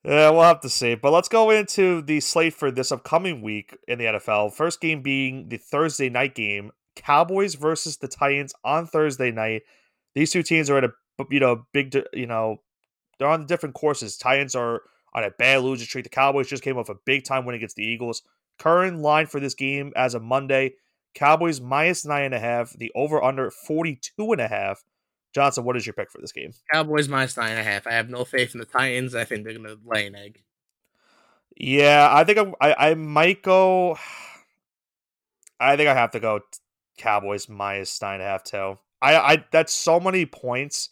Yeah, 0.03 0.31
we'll 0.31 0.41
have 0.43 0.61
to 0.61 0.69
see. 0.69 0.95
But 0.95 1.11
let's 1.11 1.29
go 1.29 1.49
into 1.51 2.01
the 2.01 2.19
slate 2.21 2.53
for 2.53 2.71
this 2.71 2.91
upcoming 2.91 3.41
week 3.41 3.77
in 3.87 3.99
the 3.99 4.05
NFL. 4.05 4.53
First 4.53 4.81
game 4.81 5.01
being 5.01 5.49
the 5.49 5.57
Thursday 5.57 6.09
night 6.09 6.33
game, 6.33 6.71
Cowboys 6.95 7.55
versus 7.55 7.97
the 7.97 8.07
Titans 8.07 8.53
on 8.63 8.87
Thursday 8.87 9.31
night. 9.31 9.61
These 10.17 10.31
two 10.31 10.41
teams 10.41 10.67
are 10.71 10.79
at 10.79 10.83
a 10.83 10.91
you 11.29 11.39
know 11.39 11.67
big 11.73 11.95
you 12.11 12.25
know 12.25 12.57
they're 13.19 13.27
on 13.27 13.45
different 13.45 13.75
courses. 13.75 14.17
Titans 14.17 14.55
are 14.55 14.81
on 15.13 15.23
a 15.23 15.29
bad 15.29 15.61
losing 15.61 15.85
streak. 15.85 16.05
The 16.05 16.09
Cowboys 16.09 16.47
just 16.47 16.63
came 16.63 16.75
off 16.75 16.89
a 16.89 16.95
big 17.05 17.23
time 17.23 17.45
win 17.45 17.55
against 17.55 17.75
the 17.75 17.83
Eagles. 17.83 18.23
Current 18.57 18.99
line 18.99 19.27
for 19.27 19.39
this 19.39 19.53
game 19.53 19.93
as 19.95 20.15
of 20.15 20.23
Monday: 20.23 20.73
Cowboys 21.13 21.61
minus 21.61 22.03
nine 22.03 22.23
and 22.23 22.33
a 22.33 22.39
half. 22.39 22.73
The 22.73 22.91
over 22.95 23.23
under 23.23 23.51
forty 23.51 23.95
two 24.01 24.31
and 24.31 24.41
a 24.41 24.47
half. 24.47 24.83
Johnson, 25.35 25.63
what 25.63 25.77
is 25.77 25.85
your 25.85 25.93
pick 25.93 26.09
for 26.09 26.19
this 26.19 26.31
game? 26.31 26.51
Cowboys 26.73 27.07
minus 27.07 27.37
nine 27.37 27.51
and 27.51 27.59
a 27.59 27.63
half. 27.63 27.85
I 27.85 27.91
have 27.91 28.09
no 28.09 28.25
faith 28.25 28.55
in 28.55 28.59
the 28.59 28.65
Titans. 28.65 29.13
I 29.13 29.23
think 29.23 29.43
they're 29.43 29.53
gonna 29.53 29.75
lay 29.85 30.07
an 30.07 30.15
egg. 30.15 30.41
Yeah, 31.55 32.09
I 32.11 32.23
think 32.23 32.39
I, 32.39 32.53
I 32.59 32.89
I 32.89 32.93
might 32.95 33.43
go. 33.43 33.99
I 35.59 35.75
think 35.75 35.89
I 35.89 35.93
have 35.93 36.11
to 36.11 36.19
go 36.19 36.39
Cowboys 36.97 37.47
minus 37.47 38.01
nine 38.01 38.15
and 38.15 38.23
a 38.23 38.25
half 38.25 38.43
too. 38.43 38.79
I 39.01 39.15
I 39.15 39.45
that's 39.51 39.73
so 39.73 39.99
many 39.99 40.25
points, 40.25 40.89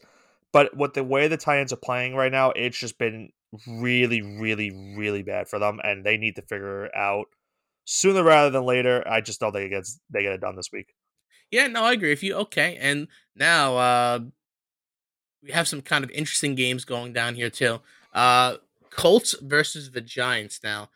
but 0.52 0.76
with 0.76 0.94
the 0.94 1.04
way 1.04 1.28
the 1.28 1.38
Titans 1.38 1.74
are 1.74 1.78
playing 1.78 2.16
right 2.16 2.32
now, 2.32 2.52
it's 2.52 2.78
just 2.78 2.98
been 2.98 3.30
really, 3.68 4.22
really, 4.22 4.72
really 4.98 5.24
bad 5.24 5.48
for 5.48 5.60
them, 5.60 5.80
and 5.84 6.06
they 6.06 6.18
need 6.18 6.36
to 6.36 6.42
figure 6.42 6.86
it 6.86 6.92
out 6.96 7.26
sooner 7.86 8.24
rather 8.24 8.50
than 8.50 8.64
later. 8.64 9.04
I 9.08 9.22
just 9.22 9.40
don't 9.40 9.52
think 9.52 9.66
it 9.68 9.70
gets 9.76 10.00
they 10.10 10.24
get 10.24 10.34
it 10.34 10.42
done 10.42 10.56
this 10.56 10.72
week. 10.72 10.94
Yeah, 11.52 11.68
no, 11.68 11.84
I 11.84 11.94
agree 11.94 12.10
with 12.10 12.24
you. 12.24 12.36
Okay, 12.36 12.78
and 12.80 13.08
now 13.36 13.78
uh 13.78 14.20
we 15.44 15.52
have 15.52 15.68
some 15.68 15.82
kind 15.82 16.04
of 16.04 16.12
interesting 16.12 16.56
games 16.56 16.86
going 16.86 17.14
down 17.14 17.36
here 17.36 17.50
too. 17.50 17.82
Uh 18.14 18.58
Colts 18.90 19.36
versus 19.42 19.92
the 19.92 20.02
Giants. 20.02 20.62
Now, 20.64 20.90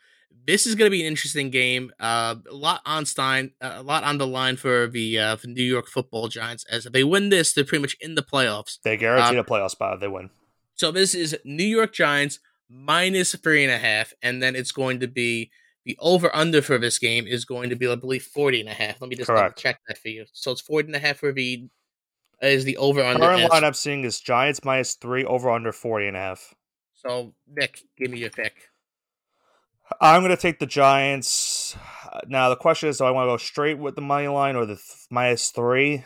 this 0.46 0.66
is 0.66 0.74
going 0.74 0.86
to 0.86 0.90
be 0.90 1.02
an 1.02 1.06
interesting 1.06 1.50
game. 1.50 1.92
Uh, 2.00 2.36
a 2.50 2.54
lot 2.54 2.80
on 2.86 3.06
Stein, 3.06 3.52
uh, 3.60 3.74
a 3.76 3.82
lot 3.82 4.04
on 4.04 4.18
the 4.18 4.26
line 4.26 4.56
for 4.56 4.86
the 4.86 5.18
uh, 5.18 5.36
for 5.36 5.48
New 5.48 5.62
York 5.62 5.86
Football 5.86 6.28
Giants. 6.28 6.64
As 6.70 6.86
if 6.86 6.92
they 6.92 7.04
win 7.04 7.28
this, 7.28 7.52
they're 7.52 7.64
pretty 7.64 7.82
much 7.82 7.96
in 8.00 8.14
the 8.14 8.22
playoffs. 8.22 8.78
They 8.82 8.96
guarantee 8.96 9.36
a 9.36 9.44
playoff 9.44 9.70
spot 9.70 9.94
if 9.94 10.00
they 10.00 10.08
win. 10.08 10.30
So 10.74 10.90
this 10.90 11.14
is 11.14 11.36
New 11.44 11.64
York 11.64 11.92
Giants 11.92 12.40
minus 12.68 13.34
three 13.34 13.64
and 13.64 13.72
a 13.72 13.78
half, 13.78 14.12
and 14.22 14.42
then 14.42 14.56
it's 14.56 14.72
going 14.72 15.00
to 15.00 15.08
be 15.08 15.50
the 15.84 15.96
over 16.00 16.34
under 16.34 16.62
for 16.62 16.78
this 16.78 16.98
game 16.98 17.26
is 17.26 17.44
going 17.44 17.70
to 17.70 17.76
be, 17.76 17.88
I 17.88 17.94
believe, 17.94 18.22
40 18.22 18.60
and 18.60 18.68
a 18.68 18.72
half. 18.72 19.00
Let 19.00 19.10
me 19.10 19.16
just 19.16 19.28
Correct. 19.28 19.58
check 19.58 19.80
that 19.88 19.98
for 19.98 20.08
you. 20.08 20.24
So 20.32 20.52
it's 20.52 20.60
40 20.60 20.88
and 20.88 20.96
a 20.96 20.98
half 20.98 21.18
for 21.18 21.32
the 21.32 21.68
is 22.42 22.64
the 22.64 22.76
over 22.76 23.02
under. 23.02 23.20
Current 23.20 23.42
as- 23.42 23.50
line 23.50 23.64
I'm 23.64 23.74
seeing 23.74 24.04
is 24.04 24.20
Giants 24.20 24.64
minus 24.64 24.94
three 24.94 25.24
over 25.24 25.50
under 25.50 25.72
40 25.72 26.08
and 26.08 26.16
a 26.16 26.20
half. 26.20 26.54
So 26.94 27.34
Nick, 27.48 27.82
give 27.98 28.10
me 28.10 28.18
your 28.18 28.30
pick. 28.30 28.68
I'm 30.00 30.22
going 30.22 30.30
to 30.30 30.40
take 30.40 30.58
the 30.58 30.66
Giants. 30.66 31.76
Now 32.26 32.48
the 32.48 32.56
question 32.56 32.88
is, 32.88 32.98
do 32.98 33.04
I 33.04 33.10
want 33.10 33.26
to 33.26 33.32
go 33.32 33.36
straight 33.36 33.78
with 33.78 33.94
the 33.94 34.02
money 34.02 34.28
line 34.28 34.56
or 34.56 34.66
the 34.66 34.76
th- 34.76 35.06
minus 35.10 35.50
three? 35.50 36.04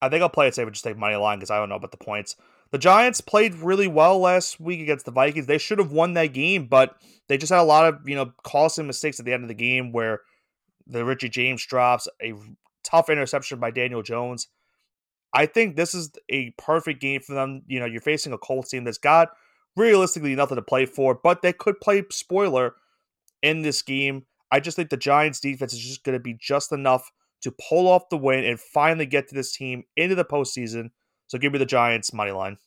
I 0.00 0.08
think 0.08 0.22
I'll 0.22 0.28
play 0.28 0.48
it 0.48 0.54
safe 0.54 0.66
and 0.66 0.74
just 0.74 0.84
take 0.84 0.98
money 0.98 1.16
line 1.16 1.38
because 1.38 1.50
I 1.50 1.58
don't 1.58 1.68
know 1.70 1.76
about 1.76 1.90
the 1.90 1.96
points. 1.96 2.36
The 2.72 2.78
Giants 2.78 3.20
played 3.20 3.54
really 3.54 3.86
well 3.86 4.18
last 4.18 4.60
week 4.60 4.80
against 4.80 5.06
the 5.06 5.12
Vikings. 5.12 5.46
They 5.46 5.58
should 5.58 5.78
have 5.78 5.92
won 5.92 6.14
that 6.14 6.32
game, 6.32 6.66
but 6.66 6.96
they 7.28 7.38
just 7.38 7.52
had 7.52 7.60
a 7.60 7.62
lot 7.62 7.86
of 7.86 8.08
you 8.08 8.14
know 8.14 8.32
costly 8.42 8.84
mistakes 8.84 9.18
at 9.18 9.26
the 9.26 9.32
end 9.32 9.44
of 9.44 9.48
the 9.48 9.54
game 9.54 9.92
where 9.92 10.20
the 10.86 11.04
Richie 11.04 11.28
James 11.28 11.64
drops 11.64 12.08
a 12.22 12.34
tough 12.82 13.08
interception 13.08 13.60
by 13.60 13.70
Daniel 13.70 14.02
Jones. 14.02 14.48
I 15.32 15.46
think 15.46 15.76
this 15.76 15.94
is 15.94 16.10
a 16.28 16.50
perfect 16.58 17.00
game 17.00 17.20
for 17.20 17.34
them. 17.34 17.62
You 17.66 17.80
know, 17.80 17.86
you're 17.86 18.00
facing 18.00 18.32
a 18.32 18.38
Colts 18.38 18.70
team 18.70 18.84
that's 18.84 18.98
got 18.98 19.28
realistically 19.76 20.34
nothing 20.34 20.56
to 20.56 20.62
play 20.62 20.86
for, 20.86 21.14
but 21.14 21.42
they 21.42 21.52
could 21.52 21.80
play 21.80 22.04
spoiler 22.10 22.74
in 23.42 23.62
this 23.62 23.82
game. 23.82 24.24
I 24.50 24.60
just 24.60 24.76
think 24.76 24.90
the 24.90 24.96
Giants 24.96 25.40
defense 25.40 25.72
is 25.72 25.80
just 25.80 26.04
going 26.04 26.16
to 26.16 26.22
be 26.22 26.34
just 26.40 26.72
enough 26.72 27.10
to 27.42 27.54
pull 27.68 27.88
off 27.88 28.08
the 28.08 28.16
win 28.16 28.44
and 28.44 28.58
finally 28.58 29.06
get 29.06 29.28
to 29.28 29.34
this 29.34 29.54
team 29.56 29.84
into 29.96 30.14
the 30.14 30.24
postseason. 30.24 30.90
So 31.26 31.38
give 31.38 31.52
me 31.52 31.58
the 31.58 31.66
Giants 31.66 32.12
money 32.12 32.30
line. 32.30 32.58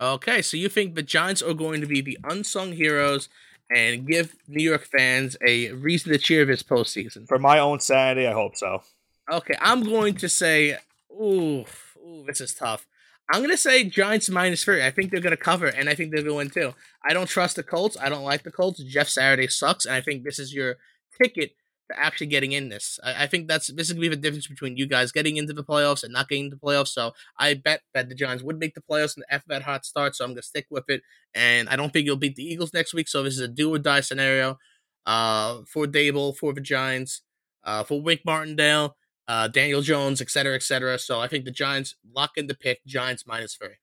Okay, 0.00 0.42
so 0.42 0.56
you 0.56 0.68
think 0.68 0.94
the 0.94 1.02
Giants 1.02 1.42
are 1.42 1.54
going 1.54 1.80
to 1.80 1.86
be 1.86 2.00
the 2.00 2.18
unsung 2.24 2.72
heroes 2.72 3.28
and 3.74 4.06
give 4.06 4.36
New 4.46 4.62
York 4.62 4.86
fans 4.86 5.36
a 5.46 5.72
reason 5.72 6.12
to 6.12 6.18
cheer 6.18 6.44
this 6.44 6.62
postseason? 6.62 7.26
For 7.26 7.38
my 7.38 7.58
own 7.58 7.80
sanity, 7.80 8.26
I 8.26 8.32
hope 8.32 8.56
so. 8.56 8.82
Okay, 9.30 9.54
I'm 9.60 9.82
going 9.82 10.14
to 10.16 10.28
say, 10.28 10.78
ooh, 11.12 11.64
ooh, 11.98 12.24
this 12.26 12.40
is 12.40 12.54
tough. 12.54 12.86
I'm 13.30 13.42
gonna 13.42 13.56
say 13.56 13.84
Giants 13.84 14.30
minus 14.30 14.64
three. 14.64 14.82
I 14.82 14.90
think 14.90 15.10
they're 15.10 15.20
gonna 15.20 15.36
cover, 15.36 15.66
and 15.66 15.88
I 15.88 15.94
think 15.94 16.12
they're 16.12 16.22
to 16.22 16.34
win 16.34 16.50
too. 16.50 16.74
I 17.04 17.12
don't 17.12 17.28
trust 17.28 17.56
the 17.56 17.62
Colts. 17.62 17.96
I 18.00 18.08
don't 18.08 18.24
like 18.24 18.42
the 18.42 18.50
Colts. 18.50 18.82
Jeff 18.84 19.08
Saturday 19.08 19.48
sucks, 19.48 19.84
and 19.84 19.94
I 19.94 20.00
think 20.00 20.24
this 20.24 20.38
is 20.38 20.54
your 20.54 20.76
ticket 21.20 21.52
to 21.90 21.98
actually 21.98 22.28
getting 22.28 22.52
in 22.52 22.70
this. 22.70 22.98
I, 23.04 23.24
I 23.24 23.26
think 23.26 23.46
that's 23.46 23.66
this 23.68 23.88
is 23.88 23.92
gonna 23.92 24.00
be 24.00 24.08
the 24.08 24.16
difference 24.16 24.46
between 24.46 24.78
you 24.78 24.86
guys 24.86 25.12
getting 25.12 25.36
into 25.36 25.52
the 25.52 25.64
playoffs 25.64 26.04
and 26.04 26.12
not 26.12 26.28
getting 26.28 26.46
into 26.46 26.56
the 26.56 26.66
playoffs. 26.66 26.88
So 26.88 27.12
I 27.38 27.52
bet 27.54 27.82
that 27.92 28.08
the 28.08 28.14
Giants 28.14 28.42
would 28.42 28.58
make 28.58 28.74
the 28.74 28.80
playoffs 28.80 29.18
after 29.30 29.48
that 29.48 29.62
hot 29.62 29.84
start. 29.84 30.16
So 30.16 30.24
I'm 30.24 30.30
gonna 30.30 30.42
stick 30.42 30.66
with 30.70 30.84
it, 30.88 31.02
and 31.34 31.68
I 31.68 31.76
don't 31.76 31.92
think 31.92 32.06
you'll 32.06 32.16
beat 32.16 32.36
the 32.36 32.44
Eagles 32.44 32.72
next 32.72 32.94
week. 32.94 33.08
So 33.08 33.22
this 33.22 33.34
is 33.34 33.40
a 33.40 33.48
do 33.48 33.74
or 33.74 33.78
die 33.78 34.00
scenario 34.00 34.58
uh, 35.04 35.60
for 35.66 35.84
Daboll, 35.86 36.34
for 36.34 36.54
the 36.54 36.62
Giants, 36.62 37.20
uh, 37.64 37.84
for 37.84 38.00
Wink 38.00 38.22
Martindale 38.24 38.96
uh, 39.28 39.46
Daniel 39.46 39.82
Jones, 39.82 40.20
et 40.20 40.30
cetera, 40.30 40.54
et 40.54 40.62
cetera. 40.62 40.98
So 40.98 41.20
I 41.20 41.28
think 41.28 41.44
the 41.44 41.50
Giants 41.50 41.94
lock 42.14 42.32
in 42.36 42.46
the 42.46 42.54
pick. 42.54 42.84
Giants 42.86 43.26
minus 43.26 43.54
three. 43.54 43.76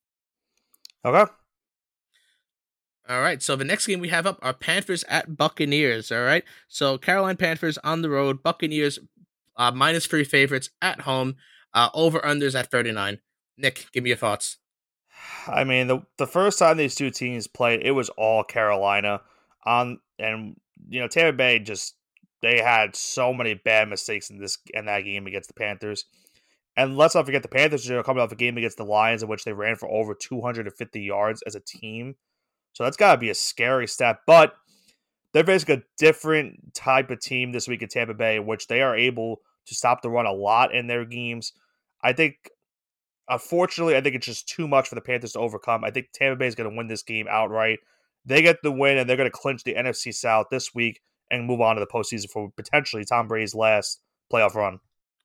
Okay. 1.05 1.31
All 3.07 3.21
right. 3.21 3.41
So 3.41 3.55
the 3.55 3.63
next 3.63 3.85
game 3.85 3.99
we 3.99 4.09
have 4.09 4.25
up 4.25 4.39
are 4.41 4.53
Panthers 4.53 5.03
at 5.07 5.37
Buccaneers. 5.37 6.11
All 6.11 6.23
right. 6.23 6.43
So 6.67 6.97
Carolina 6.97 7.37
Panthers 7.37 7.77
on 7.83 8.01
the 8.01 8.09
road. 8.09 8.41
Buccaneers 8.41 8.97
uh, 9.55 9.71
minus 9.71 10.07
three 10.07 10.23
favorites 10.23 10.71
at 10.81 11.01
home. 11.01 11.35
Uh, 11.73 11.89
over 11.93 12.19
unders 12.19 12.57
at 12.57 12.71
39. 12.71 13.19
Nick, 13.57 13.87
give 13.91 14.03
me 14.03 14.09
your 14.09 14.17
thoughts. 14.17 14.57
I 15.47 15.63
mean, 15.63 15.87
the 15.87 16.01
the 16.17 16.27
first 16.27 16.59
time 16.59 16.77
these 16.77 16.95
two 16.95 17.11
teams 17.11 17.47
played, 17.47 17.81
it 17.83 17.91
was 17.91 18.09
all 18.09 18.43
Carolina 18.43 19.21
on, 19.65 19.99
and 20.19 20.55
you 20.87 20.99
know 20.99 21.07
Tampa 21.07 21.35
Bay 21.35 21.59
just 21.59 21.95
they 22.45 22.61
had 22.61 22.95
so 22.95 23.33
many 23.33 23.55
bad 23.55 23.89
mistakes 23.89 24.29
in 24.29 24.37
this 24.37 24.59
in 24.71 24.85
that 24.85 25.01
game 25.01 25.25
against 25.25 25.47
the 25.47 25.55
Panthers. 25.55 26.05
And 26.77 26.95
let's 26.95 27.15
not 27.15 27.25
forget 27.25 27.41
the 27.41 27.47
Panthers 27.47 27.89
are 27.89 28.03
coming 28.03 28.21
off 28.21 28.31
a 28.31 28.35
game 28.35 28.55
against 28.55 28.77
the 28.77 28.85
Lions 28.85 29.23
in 29.23 29.29
which 29.29 29.45
they 29.45 29.53
ran 29.53 29.77
for 29.77 29.89
over 29.89 30.13
250 30.13 31.01
yards 31.01 31.41
as 31.47 31.55
a 31.55 31.59
team. 31.59 32.17
So 32.73 32.83
that's 32.83 32.97
got 32.97 33.13
to 33.13 33.17
be 33.17 33.31
a 33.31 33.35
scary 33.35 33.87
stat. 33.87 34.19
But 34.27 34.53
they're 35.33 35.43
basically 35.43 35.75
a 35.75 35.83
different 35.97 36.75
type 36.75 37.09
of 37.09 37.19
team 37.19 37.51
this 37.51 37.67
week 37.67 37.81
in 37.81 37.87
Tampa 37.87 38.13
Bay, 38.13 38.37
which 38.37 38.67
they 38.67 38.83
are 38.83 38.95
able 38.95 39.41
to 39.65 39.73
stop 39.73 40.03
the 40.03 40.11
run 40.11 40.27
a 40.27 40.31
lot 40.31 40.71
in 40.71 40.85
their 40.85 41.03
games. 41.03 41.51
I 42.03 42.13
think, 42.13 42.51
unfortunately, 43.27 43.95
I 43.95 44.01
think 44.01 44.15
it's 44.15 44.27
just 44.27 44.47
too 44.47 44.67
much 44.67 44.87
for 44.87 44.93
the 44.93 45.01
Panthers 45.01 45.31
to 45.31 45.39
overcome. 45.39 45.83
I 45.83 45.89
think 45.89 46.11
Tampa 46.13 46.35
Bay 46.35 46.45
is 46.45 46.53
going 46.53 46.69
to 46.69 46.77
win 46.77 46.89
this 46.89 47.01
game 47.01 47.25
outright. 47.27 47.79
They 48.23 48.43
get 48.43 48.57
the 48.61 48.71
win, 48.71 48.99
and 48.99 49.09
they're 49.09 49.17
going 49.17 49.31
to 49.31 49.35
clinch 49.35 49.63
the 49.63 49.73
NFC 49.73 50.13
South 50.13 50.47
this 50.51 50.75
week 50.75 51.01
and 51.31 51.45
move 51.45 51.61
on 51.61 51.75
to 51.75 51.79
the 51.79 51.87
postseason 51.87 52.29
for 52.29 52.51
potentially 52.55 53.03
Tom 53.03 53.27
Brady's 53.27 53.55
last 53.55 54.01
playoff 54.31 54.55
run. 54.55 54.79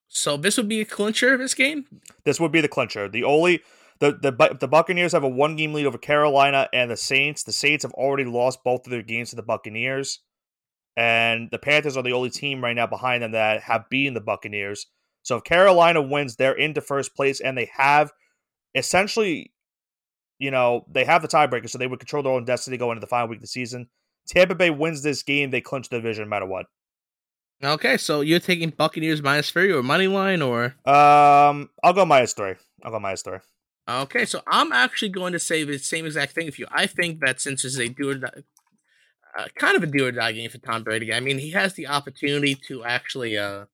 So 0.08 0.36
this 0.36 0.56
would 0.56 0.68
be 0.68 0.80
a 0.80 0.84
clincher 0.84 1.34
of 1.34 1.38
this 1.38 1.54
game. 1.54 1.86
This 2.24 2.40
would 2.40 2.52
be 2.52 2.60
the 2.60 2.68
clincher. 2.68 3.08
The 3.08 3.24
only 3.24 3.62
the 4.00 4.12
the 4.12 4.56
the 4.58 4.68
Buccaneers 4.68 5.12
have 5.12 5.22
a 5.22 5.28
one 5.28 5.56
game 5.56 5.72
lead 5.72 5.86
over 5.86 5.98
Carolina 5.98 6.68
and 6.72 6.90
the 6.90 6.96
Saints. 6.96 7.44
The 7.44 7.52
Saints 7.52 7.84
have 7.84 7.92
already 7.92 8.24
lost 8.24 8.64
both 8.64 8.86
of 8.86 8.90
their 8.90 9.02
games 9.02 9.30
to 9.30 9.36
the 9.36 9.42
Buccaneers, 9.42 10.20
and 10.96 11.48
the 11.52 11.58
Panthers 11.58 11.96
are 11.96 12.02
the 12.02 12.12
only 12.12 12.30
team 12.30 12.62
right 12.62 12.74
now 12.74 12.86
behind 12.86 13.22
them 13.22 13.32
that 13.32 13.62
have 13.62 13.88
beaten 13.88 14.14
the 14.14 14.20
Buccaneers. 14.20 14.86
So 15.22 15.36
if 15.36 15.44
Carolina 15.44 16.02
wins, 16.02 16.36
they're 16.36 16.54
into 16.54 16.80
first 16.80 17.14
place, 17.14 17.40
and 17.40 17.56
they 17.56 17.70
have 17.76 18.10
essentially, 18.74 19.52
you 20.38 20.50
know, 20.50 20.86
they 20.90 21.04
have 21.04 21.22
the 21.22 21.28
tiebreaker, 21.28 21.68
so 21.68 21.78
they 21.78 21.86
would 21.86 22.00
control 22.00 22.22
their 22.22 22.32
own 22.32 22.44
destiny 22.44 22.78
going 22.78 22.96
into 22.96 23.00
the 23.00 23.06
final 23.06 23.28
week 23.28 23.38
of 23.38 23.42
the 23.42 23.48
season. 23.48 23.88
Tampa 24.26 24.54
Bay 24.54 24.70
wins 24.70 25.02
this 25.02 25.22
game, 25.22 25.50
they 25.50 25.60
clinch 25.60 25.88
the 25.88 25.96
division 25.96 26.24
no 26.24 26.30
matter 26.30 26.46
what. 26.46 26.66
Okay, 27.62 27.98
so 27.98 28.22
you're 28.22 28.40
taking 28.40 28.70
Buccaneers 28.70 29.22
minus 29.22 29.50
three 29.50 29.70
or 29.70 29.82
money 29.82 30.06
line 30.06 30.40
or? 30.40 30.76
Um, 30.86 31.68
I'll 31.82 31.92
go 31.92 32.06
minus 32.06 32.32
three. 32.32 32.54
I'll 32.82 32.90
go 32.90 32.98
minus 32.98 33.22
three. 33.22 33.38
Okay, 33.88 34.24
so 34.24 34.40
I'm 34.46 34.72
actually 34.72 35.10
going 35.10 35.32
to 35.32 35.38
say 35.38 35.64
the 35.64 35.78
same 35.78 36.06
exact 36.06 36.32
thing 36.32 36.46
if 36.46 36.58
you. 36.58 36.66
I 36.70 36.86
think 36.86 37.20
that 37.20 37.40
since 37.40 37.64
it's 37.64 37.78
a 37.78 37.88
do 37.88 38.10
or 38.10 38.14
die, 38.14 38.30
uh, 39.38 39.46
kind 39.56 39.76
of 39.76 39.82
a 39.82 39.86
do 39.86 40.06
or 40.06 40.12
die 40.12 40.32
game 40.32 40.48
for 40.48 40.58
Tom 40.58 40.84
Brady. 40.84 41.12
I 41.12 41.20
mean, 41.20 41.38
he 41.38 41.50
has 41.50 41.74
the 41.74 41.86
opportunity 41.86 42.54
to 42.68 42.84
actually 42.84 43.36
uh, 43.36 43.66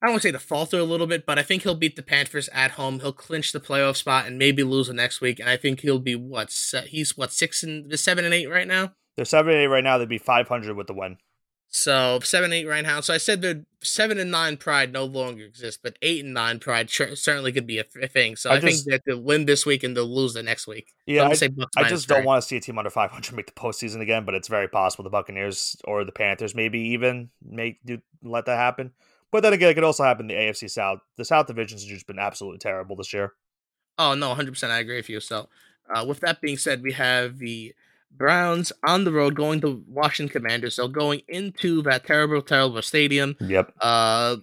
I 0.00 0.06
don't 0.06 0.14
want 0.14 0.22
to 0.22 0.28
say 0.28 0.32
to 0.32 0.38
falter 0.38 0.78
a 0.78 0.84
little 0.84 1.06
bit, 1.06 1.26
but 1.26 1.38
I 1.38 1.42
think 1.42 1.62
he'll 1.62 1.74
beat 1.74 1.96
the 1.96 2.02
Panthers 2.02 2.48
at 2.54 2.72
home. 2.72 3.00
He'll 3.00 3.12
clinch 3.12 3.52
the 3.52 3.60
playoff 3.60 3.96
spot 3.96 4.26
and 4.26 4.38
maybe 4.38 4.62
lose 4.62 4.88
the 4.88 4.94
next 4.94 5.20
week. 5.20 5.38
And 5.38 5.48
I 5.48 5.58
think 5.58 5.80
he'll 5.80 5.98
be 5.98 6.14
what 6.14 6.50
he's 6.86 7.16
what 7.16 7.32
six 7.32 7.62
and 7.62 7.98
seven 7.98 8.24
and 8.24 8.32
eight 8.32 8.48
right 8.48 8.66
now. 8.66 8.92
They're 9.16 9.26
seven 9.26 9.52
and 9.52 9.62
eight 9.62 9.66
right 9.66 9.84
now. 9.84 9.98
They'd 9.98 10.08
be 10.08 10.18
five 10.18 10.48
hundred 10.48 10.76
with 10.76 10.86
the 10.86 10.94
win. 10.94 11.18
So 11.68 12.18
seven 12.20 12.52
eight 12.52 12.66
right 12.66 12.82
now. 12.82 13.00
So 13.00 13.12
I 13.12 13.18
said 13.18 13.42
that 13.42 13.64
seven 13.82 14.18
and 14.18 14.30
nine 14.30 14.56
pride 14.56 14.92
no 14.92 15.04
longer 15.04 15.44
exists, 15.44 15.78
but 15.80 15.98
eight 16.00 16.24
and 16.24 16.32
nine 16.32 16.58
pride 16.60 16.88
tr- 16.88 17.14
certainly 17.14 17.52
could 17.52 17.66
be 17.66 17.78
a 17.78 17.84
thing. 17.84 18.36
So 18.36 18.50
I, 18.50 18.54
I 18.54 18.60
just, 18.60 18.84
think 18.84 18.90
that 18.90 19.02
they'll 19.06 19.22
win 19.22 19.44
this 19.44 19.66
week 19.66 19.84
and 19.84 19.94
they'll 19.94 20.12
lose 20.12 20.32
the 20.32 20.42
next 20.42 20.66
week. 20.66 20.92
Yeah, 21.06 21.30
so 21.32 21.46
I, 21.76 21.82
I 21.82 21.88
just 21.88 22.08
don't 22.08 22.24
want 22.24 22.42
to 22.42 22.48
see 22.48 22.56
a 22.56 22.60
team 22.60 22.78
under 22.78 22.90
five 22.90 23.10
hundred 23.10 23.36
make 23.36 23.46
the 23.46 23.52
postseason 23.52 24.00
again. 24.00 24.24
But 24.24 24.34
it's 24.34 24.48
very 24.48 24.66
possible 24.66 25.04
the 25.04 25.10
Buccaneers 25.10 25.76
or 25.84 26.04
the 26.04 26.12
Panthers 26.12 26.54
maybe 26.54 26.80
even 26.80 27.30
make 27.42 27.84
do 27.84 27.98
let 28.22 28.46
that 28.46 28.56
happen. 28.56 28.92
But 29.32 29.42
then 29.42 29.52
again, 29.52 29.70
it 29.70 29.74
could 29.74 29.84
also 29.84 30.04
happen 30.04 30.30
in 30.30 30.36
the 30.36 30.42
AFC 30.42 30.70
South. 30.70 31.00
The 31.16 31.24
South 31.24 31.46
divisions 31.46 31.82
have 31.82 31.90
just 31.90 32.06
been 32.06 32.18
absolutely 32.18 32.58
terrible 32.58 32.96
this 32.96 33.12
year. 33.12 33.32
Oh 33.98 34.14
no, 34.14 34.34
hundred 34.34 34.52
percent, 34.52 34.72
I 34.72 34.78
agree 34.78 34.96
with 34.96 35.08
you. 35.08 35.20
So, 35.20 35.48
uh, 35.94 36.04
with 36.06 36.20
that 36.20 36.40
being 36.40 36.56
said, 36.56 36.82
we 36.82 36.92
have 36.92 37.38
the 37.38 37.74
Browns 38.10 38.72
on 38.84 39.04
the 39.04 39.12
road 39.12 39.34
going 39.34 39.60
to 39.60 39.84
Washington 39.86 40.32
Commanders. 40.32 40.74
So 40.74 40.88
going 40.88 41.22
into 41.28 41.82
that 41.82 42.04
terrible, 42.06 42.42
terrible 42.42 42.82
stadium. 42.82 43.36
Yep. 43.40 43.72
Uh, 43.80 44.36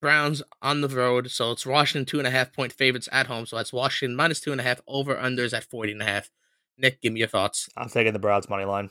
Browns 0.00 0.42
on 0.60 0.80
the 0.80 0.88
road. 0.88 1.30
So 1.30 1.52
it's 1.52 1.66
Washington 1.66 2.06
two 2.06 2.18
and 2.18 2.26
a 2.26 2.30
half 2.30 2.52
point 2.52 2.72
favorites 2.72 3.08
at 3.12 3.26
home. 3.26 3.46
So 3.46 3.56
that's 3.56 3.72
Washington 3.72 4.16
minus 4.16 4.40
two 4.40 4.52
and 4.52 4.60
a 4.60 4.64
half 4.64 4.80
over 4.86 5.14
unders 5.14 5.52
at 5.52 5.64
40 5.64 5.92
and 5.92 6.02
a 6.02 6.06
half. 6.06 6.30
Nick, 6.78 7.00
give 7.00 7.12
me 7.12 7.20
your 7.20 7.28
thoughts. 7.28 7.68
I'm 7.76 7.88
taking 7.88 8.12
the 8.12 8.18
Browns 8.18 8.48
money 8.48 8.64
line. 8.64 8.90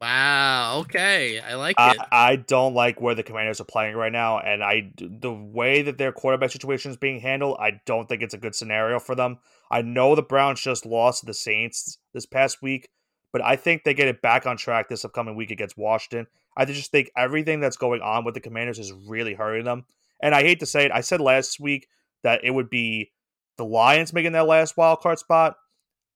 Wow. 0.00 0.80
Okay, 0.80 1.40
I 1.40 1.54
like 1.54 1.76
it. 1.78 1.98
I, 2.12 2.30
I 2.32 2.36
don't 2.36 2.74
like 2.74 3.00
where 3.00 3.14
the 3.14 3.22
Commanders 3.22 3.60
are 3.60 3.64
playing 3.64 3.96
right 3.96 4.12
now, 4.12 4.38
and 4.38 4.62
I 4.62 4.92
the 4.98 5.32
way 5.32 5.82
that 5.82 5.96
their 5.96 6.12
quarterback 6.12 6.50
situation 6.50 6.90
is 6.90 6.98
being 6.98 7.20
handled. 7.20 7.56
I 7.58 7.80
don't 7.86 8.06
think 8.06 8.22
it's 8.22 8.34
a 8.34 8.38
good 8.38 8.54
scenario 8.54 8.98
for 8.98 9.14
them. 9.14 9.38
I 9.70 9.80
know 9.80 10.14
the 10.14 10.22
Browns 10.22 10.60
just 10.60 10.84
lost 10.84 11.20
to 11.20 11.26
the 11.26 11.34
Saints 11.34 11.98
this 12.12 12.26
past 12.26 12.60
week, 12.60 12.90
but 13.32 13.42
I 13.42 13.56
think 13.56 13.84
they 13.84 13.94
get 13.94 14.08
it 14.08 14.20
back 14.20 14.46
on 14.46 14.58
track 14.58 14.88
this 14.88 15.04
upcoming 15.04 15.34
week 15.34 15.50
against 15.50 15.78
Washington. 15.78 16.26
I 16.58 16.66
just 16.66 16.90
think 16.90 17.10
everything 17.16 17.60
that's 17.60 17.78
going 17.78 18.02
on 18.02 18.24
with 18.24 18.34
the 18.34 18.40
Commanders 18.40 18.78
is 18.78 18.92
really 18.92 19.34
hurting 19.34 19.64
them. 19.64 19.86
And 20.20 20.34
I 20.34 20.42
hate 20.42 20.60
to 20.60 20.66
say 20.66 20.84
it, 20.84 20.92
I 20.92 21.00
said 21.00 21.20
last 21.20 21.58
week 21.58 21.88
that 22.22 22.44
it 22.44 22.50
would 22.50 22.70
be 22.70 23.12
the 23.56 23.64
Lions 23.64 24.12
making 24.12 24.32
that 24.32 24.46
last 24.46 24.76
wild 24.76 25.00
card 25.00 25.18
spot. 25.18 25.56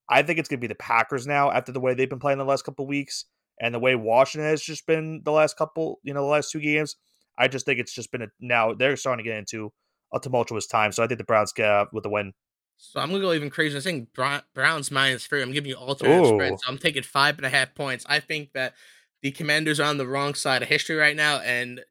I 0.08 0.22
think 0.22 0.38
it's 0.38 0.48
going 0.48 0.58
to 0.58 0.66
be 0.66 0.72
the 0.72 0.74
Packers 0.74 1.26
now 1.26 1.50
after 1.50 1.72
the 1.72 1.80
way 1.80 1.94
they've 1.94 2.08
been 2.08 2.18
playing 2.18 2.38
the 2.38 2.44
last 2.44 2.64
couple 2.64 2.86
weeks 2.86 3.24
and 3.60 3.74
the 3.74 3.78
way 3.78 3.94
Washington 3.94 4.48
has 4.48 4.62
just 4.62 4.86
been 4.86 5.20
the 5.24 5.32
last 5.32 5.56
couple, 5.56 6.00
you 6.02 6.14
know, 6.14 6.22
the 6.22 6.28
last 6.28 6.50
two 6.50 6.60
games, 6.60 6.96
I 7.38 7.46
just 7.46 7.66
think 7.66 7.78
it's 7.78 7.94
just 7.94 8.10
been 8.10 8.22
a 8.22 8.28
now 8.40 8.74
they're 8.74 8.96
starting 8.96 9.24
to 9.24 9.30
get 9.30 9.38
into 9.38 9.72
a 10.12 10.18
tumultuous 10.18 10.66
time. 10.66 10.90
So 10.92 11.04
I 11.04 11.06
think 11.06 11.18
the 11.18 11.24
Browns 11.24 11.52
get 11.52 11.66
out 11.66 11.92
with 11.92 12.02
the 12.02 12.10
win. 12.10 12.32
So 12.76 12.98
I'm 12.98 13.10
gonna 13.10 13.20
go 13.20 13.34
even 13.34 13.50
crazier. 13.50 13.78
I 13.78 13.82
think 13.82 14.08
Browns 14.54 14.90
minus 14.90 15.26
three. 15.26 15.42
I'm 15.42 15.52
giving 15.52 15.68
you 15.68 15.76
alternate 15.76 16.26
spread. 16.26 16.58
So 16.58 16.66
I'm 16.66 16.78
taking 16.78 17.02
five 17.02 17.36
and 17.36 17.46
a 17.46 17.50
half 17.50 17.74
points. 17.74 18.06
I 18.08 18.20
think 18.20 18.52
that 18.54 18.74
the 19.22 19.30
Commanders 19.30 19.78
are 19.78 19.88
on 19.88 19.98
the 19.98 20.06
wrong 20.06 20.32
side 20.32 20.62
of 20.62 20.68
history 20.68 20.96
right 20.96 21.14
now, 21.14 21.40
and 21.40 21.84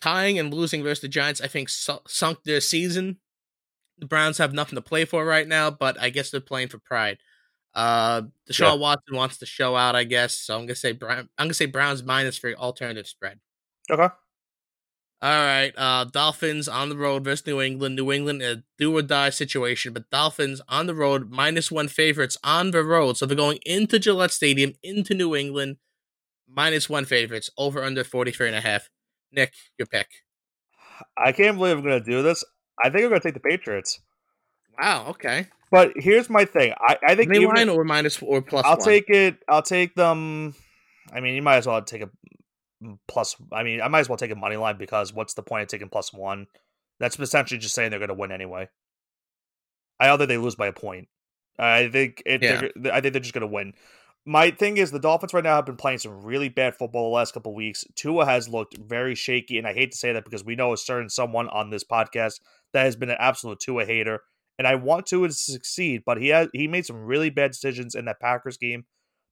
tying 0.00 0.38
and 0.38 0.52
losing 0.52 0.82
versus 0.82 1.02
the 1.02 1.08
Giants, 1.08 1.42
I 1.42 1.46
think 1.46 1.68
sunk 1.68 2.38
their 2.44 2.62
season. 2.62 3.18
The 3.98 4.06
Browns 4.06 4.38
have 4.38 4.54
nothing 4.54 4.76
to 4.76 4.82
play 4.82 5.04
for 5.04 5.24
right 5.24 5.46
now, 5.46 5.70
but 5.70 6.00
I 6.00 6.08
guess 6.08 6.30
they're 6.30 6.40
playing 6.40 6.68
for 6.68 6.78
pride. 6.78 7.18
Uh, 7.74 8.22
Deshaun 8.50 8.74
yeah. 8.74 8.74
Watson 8.74 9.16
wants 9.16 9.38
to 9.38 9.46
show 9.46 9.76
out, 9.76 9.96
I 9.96 10.04
guess. 10.04 10.34
So 10.34 10.54
I'm 10.54 10.66
gonna 10.66 10.74
say 10.74 10.92
Brown. 10.92 11.28
I'm 11.38 11.46
gonna 11.46 11.54
say 11.54 11.66
Browns 11.66 12.02
minus 12.02 12.38
for 12.38 12.52
alternative 12.54 13.06
spread. 13.06 13.40
Okay. 13.90 14.08
All 15.22 15.30
right. 15.30 15.72
Uh, 15.76 16.04
Dolphins 16.04 16.66
on 16.66 16.88
the 16.88 16.96
road 16.96 17.22
versus 17.22 17.46
New 17.46 17.60
England. 17.60 17.94
New 17.94 18.10
England 18.10 18.42
a 18.42 18.64
do 18.76 18.96
or 18.96 19.02
die 19.02 19.30
situation, 19.30 19.92
but 19.92 20.10
Dolphins 20.10 20.60
on 20.68 20.86
the 20.86 20.96
road 20.96 21.30
minus 21.30 21.70
one 21.70 21.86
favorites 21.86 22.36
on 22.42 22.72
the 22.72 22.82
road. 22.82 23.16
So 23.16 23.26
they're 23.26 23.36
going 23.36 23.60
into 23.64 24.00
Gillette 24.00 24.32
Stadium 24.32 24.74
into 24.82 25.14
New 25.14 25.36
England 25.36 25.76
minus 26.48 26.88
one 26.90 27.04
favorites 27.04 27.50
over 27.56 27.84
under 27.84 28.02
43 28.02 28.48
and 28.48 28.56
a 28.56 28.60
half. 28.60 28.90
Nick, 29.30 29.54
your 29.78 29.86
pick. 29.86 30.08
I 31.16 31.30
can't 31.30 31.56
believe 31.56 31.78
I'm 31.78 31.84
going 31.84 32.02
to 32.02 32.10
do 32.10 32.22
this. 32.22 32.44
I 32.82 32.90
think 32.90 33.04
I'm 33.04 33.10
going 33.10 33.20
to 33.20 33.28
take 33.28 33.34
the 33.34 33.48
Patriots. 33.48 34.00
Wow. 34.80 35.06
Okay. 35.10 35.46
But 35.72 35.92
here's 35.96 36.28
my 36.28 36.44
thing. 36.44 36.74
I, 36.78 36.98
I 37.02 37.14
think 37.14 37.34
even 37.34 37.48
line 37.48 37.70
or 37.70 37.82
minus 37.82 38.20
or 38.20 38.42
plus. 38.42 38.62
I'll 38.66 38.76
one. 38.76 38.86
take 38.86 39.08
it. 39.08 39.38
I'll 39.48 39.62
take 39.62 39.94
them. 39.94 40.54
I 41.10 41.20
mean, 41.20 41.34
you 41.34 41.40
might 41.40 41.56
as 41.56 41.66
well 41.66 41.80
take 41.80 42.02
a 42.02 42.10
mm, 42.84 42.98
plus. 43.08 43.36
I 43.50 43.62
mean, 43.62 43.80
I 43.80 43.88
might 43.88 44.00
as 44.00 44.08
well 44.08 44.18
take 44.18 44.30
a 44.30 44.36
money 44.36 44.56
line 44.56 44.76
because 44.76 45.14
what's 45.14 45.32
the 45.32 45.42
point 45.42 45.62
of 45.62 45.68
taking 45.68 45.88
plus 45.88 46.12
one? 46.12 46.46
That's 47.00 47.18
essentially 47.18 47.56
just 47.56 47.74
saying 47.74 47.88
they're 47.88 47.98
going 47.98 48.08
to 48.08 48.14
win 48.14 48.32
anyway. 48.32 48.68
I 49.98 50.08
don't 50.08 50.28
they 50.28 50.36
lose 50.36 50.56
by 50.56 50.66
a 50.66 50.74
point. 50.74 51.08
I 51.58 51.88
think 51.88 52.22
it. 52.26 52.42
Yeah. 52.42 52.92
I 52.92 53.00
think 53.00 53.14
they're 53.14 53.20
just 53.20 53.32
going 53.32 53.40
to 53.40 53.46
win. 53.46 53.72
My 54.26 54.50
thing 54.50 54.76
is 54.76 54.90
the 54.90 55.00
Dolphins 55.00 55.32
right 55.32 55.42
now 55.42 55.56
have 55.56 55.66
been 55.66 55.76
playing 55.76 55.98
some 55.98 56.22
really 56.22 56.50
bad 56.50 56.76
football 56.76 57.10
the 57.10 57.16
last 57.16 57.32
couple 57.32 57.54
weeks. 57.54 57.86
Tua 57.96 58.26
has 58.26 58.46
looked 58.46 58.76
very 58.76 59.14
shaky, 59.14 59.56
and 59.56 59.66
I 59.66 59.72
hate 59.72 59.92
to 59.92 59.98
say 59.98 60.12
that 60.12 60.24
because 60.24 60.44
we 60.44 60.54
know 60.54 60.74
a 60.74 60.76
certain 60.76 61.08
someone 61.08 61.48
on 61.48 61.70
this 61.70 61.82
podcast 61.82 62.40
that 62.74 62.84
has 62.84 62.94
been 62.94 63.08
an 63.08 63.16
absolute 63.18 63.58
Tua 63.58 63.86
hater 63.86 64.20
and 64.58 64.66
I 64.66 64.74
want 64.74 65.06
to 65.06 65.28
succeed. 65.30 66.02
But 66.04 66.20
he 66.20 66.28
has 66.28 66.48
he 66.52 66.68
made 66.68 66.86
some 66.86 67.04
really 67.04 67.30
bad 67.30 67.52
decisions 67.52 67.94
in 67.94 68.04
that 68.06 68.20
Packers 68.20 68.56
game. 68.56 68.84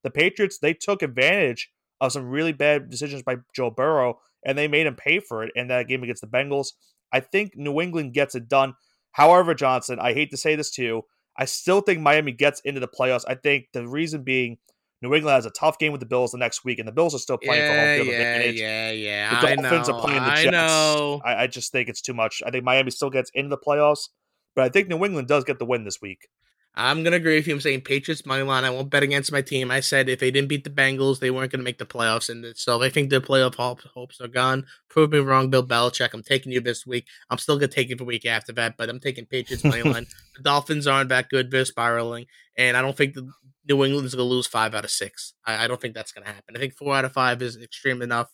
The 0.02 0.10
Patriots 0.10 0.58
they 0.58 0.74
took 0.74 1.02
advantage 1.02 1.70
of 2.00 2.12
some 2.12 2.28
really 2.28 2.52
bad 2.52 2.88
decisions 2.88 3.22
by 3.22 3.36
Joe 3.54 3.70
Burrow, 3.70 4.20
and 4.44 4.56
they 4.56 4.68
made 4.68 4.86
him 4.86 4.96
pay 4.96 5.20
for 5.20 5.44
it 5.44 5.52
in 5.54 5.68
that 5.68 5.88
game 5.88 6.02
against 6.02 6.22
the 6.22 6.28
Bengals. 6.28 6.72
I 7.12 7.20
think 7.20 7.52
New 7.56 7.80
England 7.80 8.14
gets 8.14 8.34
it 8.34 8.48
done. 8.48 8.74
However, 9.12 9.54
Johnson, 9.54 9.98
I 10.00 10.12
hate 10.14 10.30
to 10.30 10.36
say 10.36 10.54
this 10.54 10.70
to 10.72 10.82
you, 10.82 11.02
I 11.36 11.44
still 11.44 11.80
think 11.80 12.00
Miami 12.00 12.32
gets 12.32 12.60
into 12.60 12.80
the 12.80 12.88
playoffs. 12.88 13.24
I 13.26 13.34
think 13.34 13.66
the 13.72 13.86
reason 13.86 14.22
being 14.22 14.58
New 15.02 15.14
England 15.14 15.34
has 15.34 15.46
a 15.46 15.50
tough 15.50 15.78
game 15.78 15.92
with 15.92 16.00
the 16.00 16.06
Bills 16.06 16.32
the 16.32 16.38
next 16.38 16.64
week, 16.64 16.78
and 16.78 16.86
the 16.86 16.92
Bills 16.92 17.14
are 17.14 17.18
still 17.18 17.38
playing 17.38 17.62
yeah, 17.62 17.72
for 17.72 17.80
home 17.80 17.96
field 17.96 18.08
yeah, 18.08 18.14
advantage. 18.14 18.60
Yeah, 18.60 18.90
yeah, 18.90 19.40
The 19.40 19.46
Dolphins 19.46 19.88
I 19.88 19.92
know, 19.92 19.98
are 19.98 20.02
playing 20.02 20.22
the 20.22 20.30
Jets. 20.30 20.46
I 20.46 20.50
know. 20.50 21.20
I, 21.24 21.34
I 21.42 21.46
just 21.46 21.72
think 21.72 21.88
it's 21.88 22.02
too 22.02 22.12
much. 22.14 22.42
I 22.44 22.50
think 22.50 22.64
Miami 22.64 22.90
still 22.90 23.10
gets 23.10 23.30
into 23.34 23.48
the 23.48 23.58
playoffs, 23.58 24.08
but 24.54 24.64
I 24.64 24.68
think 24.68 24.88
New 24.88 25.04
England 25.04 25.28
does 25.28 25.44
get 25.44 25.58
the 25.58 25.64
win 25.64 25.84
this 25.84 26.00
week. 26.00 26.28
I'm 26.74 27.02
gonna 27.02 27.16
agree 27.16 27.34
with 27.36 27.48
you. 27.48 27.54
I'm 27.54 27.60
saying 27.60 27.80
Patriots 27.80 28.24
money 28.24 28.44
line. 28.44 28.64
I 28.64 28.70
won't 28.70 28.90
bet 28.90 29.02
against 29.02 29.32
my 29.32 29.42
team. 29.42 29.72
I 29.72 29.80
said 29.80 30.08
if 30.08 30.20
they 30.20 30.30
didn't 30.30 30.48
beat 30.48 30.62
the 30.62 30.70
Bengals, 30.70 31.18
they 31.18 31.30
weren't 31.32 31.50
gonna 31.50 31.64
make 31.64 31.78
the 31.78 31.84
playoffs, 31.84 32.30
and 32.30 32.56
so 32.56 32.80
I 32.80 32.90
think 32.90 33.10
the 33.10 33.20
playoff 33.20 33.56
hope- 33.56 33.80
hopes 33.92 34.20
are 34.20 34.28
gone. 34.28 34.66
Prove 34.88 35.10
me 35.10 35.18
wrong, 35.18 35.50
Bill 35.50 35.66
Belichick. 35.66 36.10
I'm 36.14 36.22
taking 36.22 36.52
you 36.52 36.60
this 36.60 36.86
week. 36.86 37.06
I'm 37.28 37.38
still 37.38 37.56
gonna 37.56 37.68
take 37.68 37.88
you 37.88 37.96
the 37.96 38.04
week 38.04 38.24
after 38.24 38.52
that, 38.52 38.76
but 38.76 38.88
I'm 38.88 39.00
taking 39.00 39.26
Patriots 39.26 39.64
money 39.64 39.82
line. 39.82 40.06
The 40.36 40.44
Dolphins 40.44 40.86
aren't 40.86 41.08
that 41.08 41.28
good. 41.28 41.50
They're 41.50 41.64
spiraling, 41.64 42.26
and 42.56 42.76
I 42.76 42.82
don't 42.82 42.96
think 42.96 43.14
the 43.14 43.28
New 43.68 43.84
England's 43.84 44.14
gonna 44.14 44.24
lose 44.28 44.46
five 44.46 44.72
out 44.74 44.84
of 44.84 44.90
six. 44.90 45.34
I, 45.44 45.64
I 45.64 45.66
don't 45.66 45.80
think 45.80 45.94
that's 45.94 46.12
gonna 46.12 46.26
happen. 46.26 46.56
I 46.56 46.60
think 46.60 46.74
four 46.76 46.94
out 46.94 47.04
of 47.04 47.12
five 47.12 47.42
is 47.42 47.56
extreme 47.56 48.00
enough, 48.00 48.30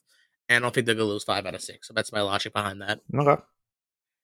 and 0.50 0.56
I 0.56 0.60
don't 0.66 0.74
think 0.74 0.84
they're 0.86 0.94
gonna 0.94 1.08
lose 1.08 1.24
five 1.24 1.46
out 1.46 1.54
of 1.54 1.62
six. 1.62 1.88
So 1.88 1.94
that's 1.94 2.12
my 2.12 2.20
logic 2.20 2.52
behind 2.52 2.82
that. 2.82 3.00
Okay. 3.14 3.42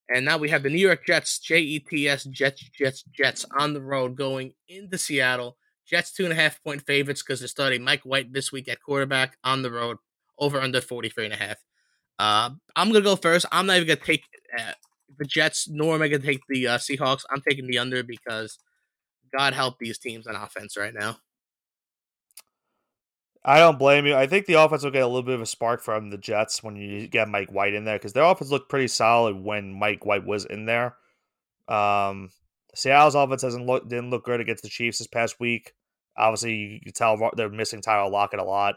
And 0.09 0.25
now 0.25 0.37
we 0.37 0.51
have 0.51 0.63
the 0.63 0.71
New 0.71 0.85
York 0.85 1.07
Jets, 1.07 1.39
J 1.39 1.61
E 1.61 1.79
T 1.79 2.09
S, 2.09 2.25
Jets, 2.25 2.63
Jets, 2.77 3.05
Jets 3.05 3.47
on 3.59 3.73
the 3.75 3.83
road 3.83 4.17
going 4.17 4.53
into 4.69 4.99
Seattle. 4.99 5.57
Jets 5.87 6.13
two 6.13 6.25
and 6.25 6.33
a 6.33 6.37
half 6.37 6.63
point 6.63 6.83
favorites 6.83 7.23
because 7.23 7.41
they're 7.41 7.49
starting 7.49 7.83
Mike 7.83 8.03
White 8.03 8.33
this 8.33 8.53
week 8.53 8.69
at 8.69 8.83
quarterback 8.83 9.37
on 9.45 9.63
the 9.63 9.71
road, 9.71 9.99
over 10.39 10.61
under 10.61 10.81
43 10.81 11.27
and 11.27 11.35
a 11.35 11.37
half. 11.37 11.57
Uh, 12.19 12.51
I'm 12.77 12.91
going 12.91 13.03
to 13.03 13.09
go 13.09 13.17
first. 13.17 13.47
I'm 13.53 13.67
not 13.67 13.77
even 13.77 13.89
going 13.89 13.99
to 13.99 14.05
take 14.05 14.25
uh, 14.59 14.73
the 15.19 15.25
Jets, 15.25 15.69
nor 15.69 15.95
am 15.95 16.03
I 16.03 16.09
going 16.09 16.21
to 16.21 16.27
take 16.27 16.43
the 16.49 16.69
uh, 16.69 16.79
Seahawks. 16.79 17.25
I'm 17.31 17.43
taking 17.49 17.67
the 17.67 17.79
under 17.79 18.03
because 18.03 18.59
God 19.37 19.55
help 19.55 19.79
these 19.79 19.99
teams 19.99 20.27
on 20.27 20.37
offense 20.37 20.77
right 20.77 20.95
now. 20.95 21.17
I 23.45 23.59
don't 23.59 23.79
blame 23.79 24.07
you. 24.07 24.15
I 24.15 24.27
think 24.27 24.47
the 24.47 24.55
offense 24.55 24.85
will 24.85 24.93
get 24.93 25.03
a 25.03 25.07
little 25.07 25.25
bit 25.25 25.35
of 25.35 25.41
a 25.41 25.47
spark 25.47 25.83
from 25.83 26.11
the 26.11 26.19
Jets 26.19 26.63
when 26.63 26.77
you 26.77 27.09
get 27.09 27.29
Mike 27.29 27.51
White 27.51 27.75
in 27.75 27.85
there 27.85 27.99
because 27.99 28.13
their 28.13 28.25
offense 28.25 28.51
looked 28.51 28.69
pretty 28.69 28.89
solid 28.89 29.37
when 29.43 29.73
Mike 29.73 30.07
White 30.07 30.25
was 30.25 30.45
in 30.45 30.67
there. 30.67 30.95
Um, 31.67 32.31
Seattle's 32.75 33.17
offense 33.17 33.43
hasn't 33.43 33.67
didn't 33.89 34.11
look 34.11 34.25
good 34.25 34.41
against 34.41 34.63
the 34.63 34.69
Chiefs 34.69 34.99
this 34.99 35.09
past 35.09 35.41
week. 35.41 35.73
Obviously, 36.17 36.55
you 36.55 36.81
can 36.81 36.93
tell 36.93 37.31
they're 37.37 37.49
missing 37.49 37.81
Tyler 37.81 38.11
Lockett 38.11 38.39
a 38.39 38.45
lot. 38.45 38.77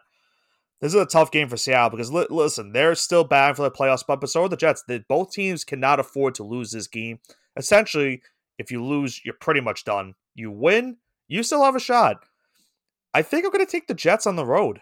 This 0.82 0.94
is 0.94 1.02
a 1.02 1.06
tough 1.06 1.32
game 1.32 1.48
for 1.48 1.58
Seattle 1.58 1.92
because 1.92 2.12
li- 2.12 2.28
listen, 2.30 2.74
they're 2.74 2.96
still 2.96 3.24
battling 3.24 3.56
for 3.56 3.64
the 3.64 3.72
playoff 3.72 4.00
spot, 4.00 4.20
but 4.20 4.30
so 4.30 4.44
are 4.44 4.50
the 4.50 4.58
Jets. 4.58 4.84
They, 4.88 5.00
both 5.00 5.32
teams 5.32 5.64
cannot 5.64 6.00
afford 6.00 6.36
to 6.36 6.44
lose 6.44 6.72
this 6.72 6.88
game. 6.88 7.20
Essentially, 7.56 8.22
if 8.58 8.72
you 8.72 8.84
lose, 8.84 9.22
you're 9.24 9.36
pretty 9.36 9.62
much 9.62 9.86
done. 9.86 10.16
You 10.34 10.52
win, 10.52 10.98
you 11.28 11.44
still 11.44 11.64
have 11.64 11.76
a 11.76 11.80
shot. 11.80 12.26
I 13.16 13.22
think 13.22 13.46
I'm 13.46 13.52
going 13.52 13.66
to 13.66 13.72
take 13.72 13.88
the 13.88 13.94
Jets 13.94 14.28
on 14.28 14.36
the 14.36 14.46
road. 14.46 14.82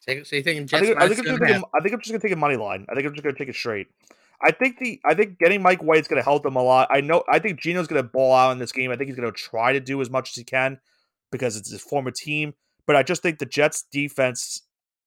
So, 0.00 0.22
so 0.22 0.36
you 0.36 0.42
thinking 0.42 0.68
I 0.72 0.80
think, 0.80 0.96
I 0.98 1.08
think, 1.08 1.08
I'm 1.08 1.08
just 1.08 1.18
and 1.20 1.28
a 1.28 1.38
gonna 1.38 1.52
take 1.52 1.62
a, 1.62 1.66
I 1.74 1.80
think 1.80 1.94
I'm 1.94 2.00
just 2.00 2.10
gonna 2.10 2.20
take 2.20 2.32
a 2.32 2.36
money 2.36 2.56
line. 2.56 2.86
I 2.90 2.94
think 2.94 3.06
I'm 3.06 3.12
just 3.12 3.22
gonna 3.22 3.36
take 3.36 3.48
it 3.48 3.54
straight. 3.54 3.86
I 4.42 4.50
think 4.50 4.78
the 4.78 5.00
I 5.04 5.14
think 5.14 5.38
getting 5.38 5.62
Mike 5.62 5.82
White's 5.82 6.08
gonna 6.08 6.22
help 6.22 6.42
them 6.42 6.56
a 6.56 6.62
lot. 6.62 6.88
I 6.90 7.00
know 7.00 7.22
I 7.30 7.38
think 7.38 7.58
Geno's 7.58 7.86
gonna 7.86 8.02
ball 8.02 8.34
out 8.34 8.52
in 8.52 8.58
this 8.58 8.72
game. 8.72 8.90
I 8.90 8.96
think 8.96 9.08
he's 9.08 9.16
gonna 9.16 9.32
try 9.32 9.72
to 9.72 9.80
do 9.80 10.02
as 10.02 10.10
much 10.10 10.30
as 10.30 10.36
he 10.36 10.44
can 10.44 10.78
because 11.32 11.56
it's 11.56 11.70
his 11.70 11.80
former 11.80 12.10
team. 12.10 12.52
But 12.86 12.96
I 12.96 13.02
just 13.02 13.22
think 13.22 13.38
the 13.38 13.46
Jets 13.46 13.84
defense, 13.90 14.62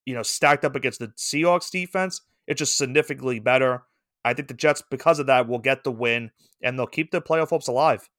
you 0.06 0.16
know, 0.16 0.24
stacked 0.24 0.66
up 0.66 0.76
against 0.76 1.00
the 1.00 1.10
Seahawks 1.10 1.70
defense, 1.70 2.22
it's 2.48 2.58
just 2.58 2.78
significantly 2.78 3.40
better. 3.40 3.84
I 4.26 4.34
think 4.34 4.48
the 4.48 4.56
Jets, 4.56 4.82
because 4.90 5.20
of 5.20 5.28
that, 5.28 5.48
will 5.48 5.60
get 5.60 5.84
the 5.84 5.92
win 5.92 6.32
and 6.64 6.78
they'll 6.78 6.88
keep 6.88 7.12
their 7.12 7.22
playoff 7.22 7.50
hopes 7.50 7.68
alive. 7.68 8.10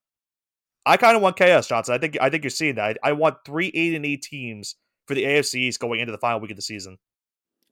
I 0.87 0.97
kind 0.97 1.17
of 1.17 1.23
want 1.23 1.37
chaos, 1.37 1.67
Johnson. 1.67 1.95
I 1.95 1.99
think 1.99 2.17
I 2.21 2.31
think 2.31 2.45
you're 2.45 2.51
seeing 2.51 2.77
that. 2.77 2.99
I, 3.03 3.11
I 3.11 3.13
want 3.13 3.37
three 3.45 3.71
eight 3.75 3.95
and 3.95 4.07
eight 4.07 4.23
teams 4.23 4.77
for 5.07 5.15
the 5.15 5.25
AFC 5.25 5.55
East 5.57 5.81
going 5.81 6.01
into 6.01 6.13
the 6.13 6.19
final 6.19 6.41
week 6.41 6.51
of 6.51 6.57
the 6.57 6.63
season. 6.63 6.99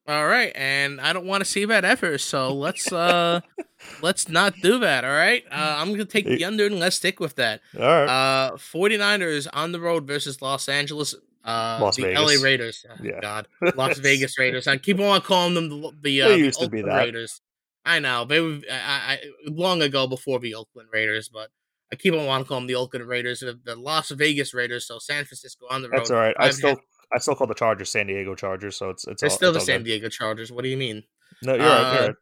All 0.09 0.27
right, 0.27 0.53
and 0.55 1.01
I 1.01 1.13
don't 1.13 1.27
want 1.27 1.43
to 1.43 1.51
see 1.51 1.65
that 1.65 1.85
ever. 1.85 2.19
So 2.19 2.55
let's 2.55 2.93
uh 2.93 3.41
let's 4.03 4.29
not 4.29 4.55
do 4.63 4.79
that. 4.81 5.05
All 5.05 5.11
right, 5.11 5.45
uh, 5.51 5.77
I'm 5.79 5.91
gonna 5.91 6.05
take 6.05 6.27
the 6.27 6.45
under 6.45 6.67
and 6.67 6.79
let's 6.79 6.97
stick 6.97 7.19
with 7.19 7.35
that. 7.37 7.61
All 7.77 7.83
right. 7.83 8.07
Uh, 8.09 8.51
49ers 8.53 9.49
on 9.53 9.73
the 9.73 9.81
road 9.81 10.07
versus 10.07 10.41
Los 10.41 10.69
Angeles. 10.69 11.15
Uh, 11.45 11.79
Las 11.81 11.97
the 11.97 12.03
Vegas. 12.03 12.21
LA 12.21 12.45
Raiders. 12.45 12.87
Oh, 12.91 12.95
Yeah. 13.03 13.21
God, 13.21 13.49
Las 13.77 13.99
Vegas 14.01 14.39
Raiders. 14.39 14.67
I 14.67 14.77
keep 14.79 14.99
on 15.01 15.21
calling 15.23 15.55
them 15.55 15.69
the 15.69 15.93
the, 16.03 16.23
uh, 16.23 16.29
They 16.29 16.39
the 16.41 16.45
used 16.47 16.61
to 16.61 16.69
be 16.69 16.83
that. 16.83 16.95
Raiders. 17.05 17.41
I 17.85 18.01
know 18.01 18.25
they 18.25 18.41
were 18.41 18.61
I, 18.71 19.15
I, 19.15 19.19
long 19.47 19.81
ago 19.83 20.07
before 20.09 20.41
the 20.41 20.57
Oakland 20.57 20.89
Raiders, 20.93 21.29
but 21.29 21.51
I 21.93 21.97
keep 21.97 22.15
on 22.15 22.27
wanting 22.27 22.45
to 22.45 22.49
call 22.49 22.59
them 22.59 22.67
the 22.67 22.75
Oakland 22.75 23.07
Raiders, 23.07 23.41
the, 23.41 23.59
the 23.65 23.77
Las 23.77 24.11
Vegas 24.11 24.53
Raiders. 24.55 24.87
So 24.87 24.99
San 24.99 25.25
Francisco 25.25 25.67
on 25.71 25.83
the 25.83 25.89
road. 25.89 25.99
That's 26.01 26.11
all 26.11 26.17
right. 26.19 26.35
I 26.39 26.43
Five 26.43 26.45
and 26.49 26.53
a 26.53 26.57
still 26.57 26.71
half- 26.71 26.79
I 27.15 27.19
still 27.21 27.35
call 27.37 27.47
the 27.47 27.55
Chargers 27.55 27.91
San 27.91 28.09
Diego 28.09 28.35
Chargers, 28.35 28.77
so 28.77 28.91
it's 28.91 29.07
it's 29.07 29.21
They're 29.21 29.31
all, 29.31 29.37
still 29.37 29.55
it's 29.57 29.65
the 29.65 29.73
San 29.73 29.81
good. 29.81 29.85
Diego 29.85 30.09
Chargers. 30.09 30.51
What 30.51 30.63
do 30.65 30.69
you 30.69 30.77
mean? 30.77 31.05
No, 31.43 31.55
you're 31.55 31.65
right. 31.65 31.93
You're 31.95 32.03
Uh, 32.03 32.07
right. 32.09 32.15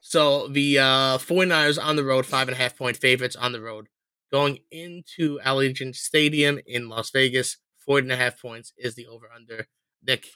So 0.00 0.48
the 0.48 0.78
uh 0.78 1.18
49ers 1.18 1.82
on 1.82 1.96
the 1.96 2.04
road, 2.04 2.26
five 2.26 2.48
and 2.48 2.56
a 2.56 2.58
half 2.60 2.76
point 2.76 2.96
favorites 2.96 3.36
on 3.36 3.52
the 3.52 3.60
road. 3.60 3.86
Going 4.32 4.58
into 4.72 5.38
Allegiant 5.44 5.94
Stadium 5.94 6.58
in 6.66 6.88
Las 6.88 7.10
Vegas, 7.10 7.58
40 7.84 8.06
and 8.06 8.12
a 8.12 8.16
half 8.16 8.40
points 8.42 8.72
is 8.76 8.96
the 8.96 9.06
over 9.06 9.26
under. 9.34 9.66
Nick, 10.04 10.26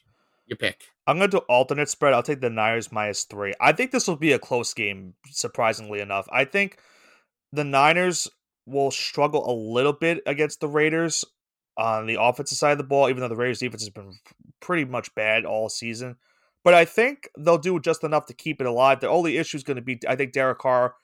your 0.47 0.57
pick. 0.57 0.83
I'm 1.09 1.16
gonna 1.18 1.27
do 1.29 1.39
alternate 1.49 1.89
spread. 1.89 2.14
I'll 2.14 2.23
take 2.23 2.41
the 2.41 2.51
Niners 2.51 2.93
minus 2.93 3.25
three. 3.25 3.53
I 3.61 3.73
think 3.73 3.91
this 3.91 4.07
will 4.07 4.16
be 4.16 4.33
a 4.33 4.39
close 4.39 4.73
game, 4.75 5.14
surprisingly 5.33 6.01
enough. 6.01 6.29
I 6.33 6.45
think 6.45 6.79
the 7.53 7.64
Niners 7.64 8.29
will 8.71 8.91
struggle 8.91 9.51
a 9.51 9.55
little 9.55 9.93
bit 9.93 10.23
against 10.27 10.61
the 10.61 10.68
Raiders 10.68 11.25
on 11.77 12.07
the 12.07 12.21
offensive 12.21 12.59
side 12.59 12.73
of 12.73 12.79
the 12.79 12.85
ball, 12.85 13.09
even 13.09 13.21
though 13.21 13.29
the 13.29 13.37
Raiders 13.37 13.61
defense 13.61 13.83
has 13.83 13.91
been 13.91 14.14
pretty 14.61 14.85
much 14.85 15.14
bad 15.14 15.45
all 15.45 15.68
season. 15.68 16.16
But 16.62 16.75
I 16.75 16.85
think 16.85 17.29
they'll 17.39 17.59
do 17.59 17.81
just 17.81 18.05
enough 18.05 18.27
to 18.27 18.35
keep 18.35 18.61
it 18.61 18.66
alive. 18.66 19.01
The 19.01 19.09
only 19.09 19.39
issue 19.39 19.57
is 19.57 19.62
going 19.62 19.77
to 19.77 19.83
be, 19.83 19.99
I 20.07 20.16
think, 20.16 20.33
Derek 20.33 20.59
Carr. 20.59 20.95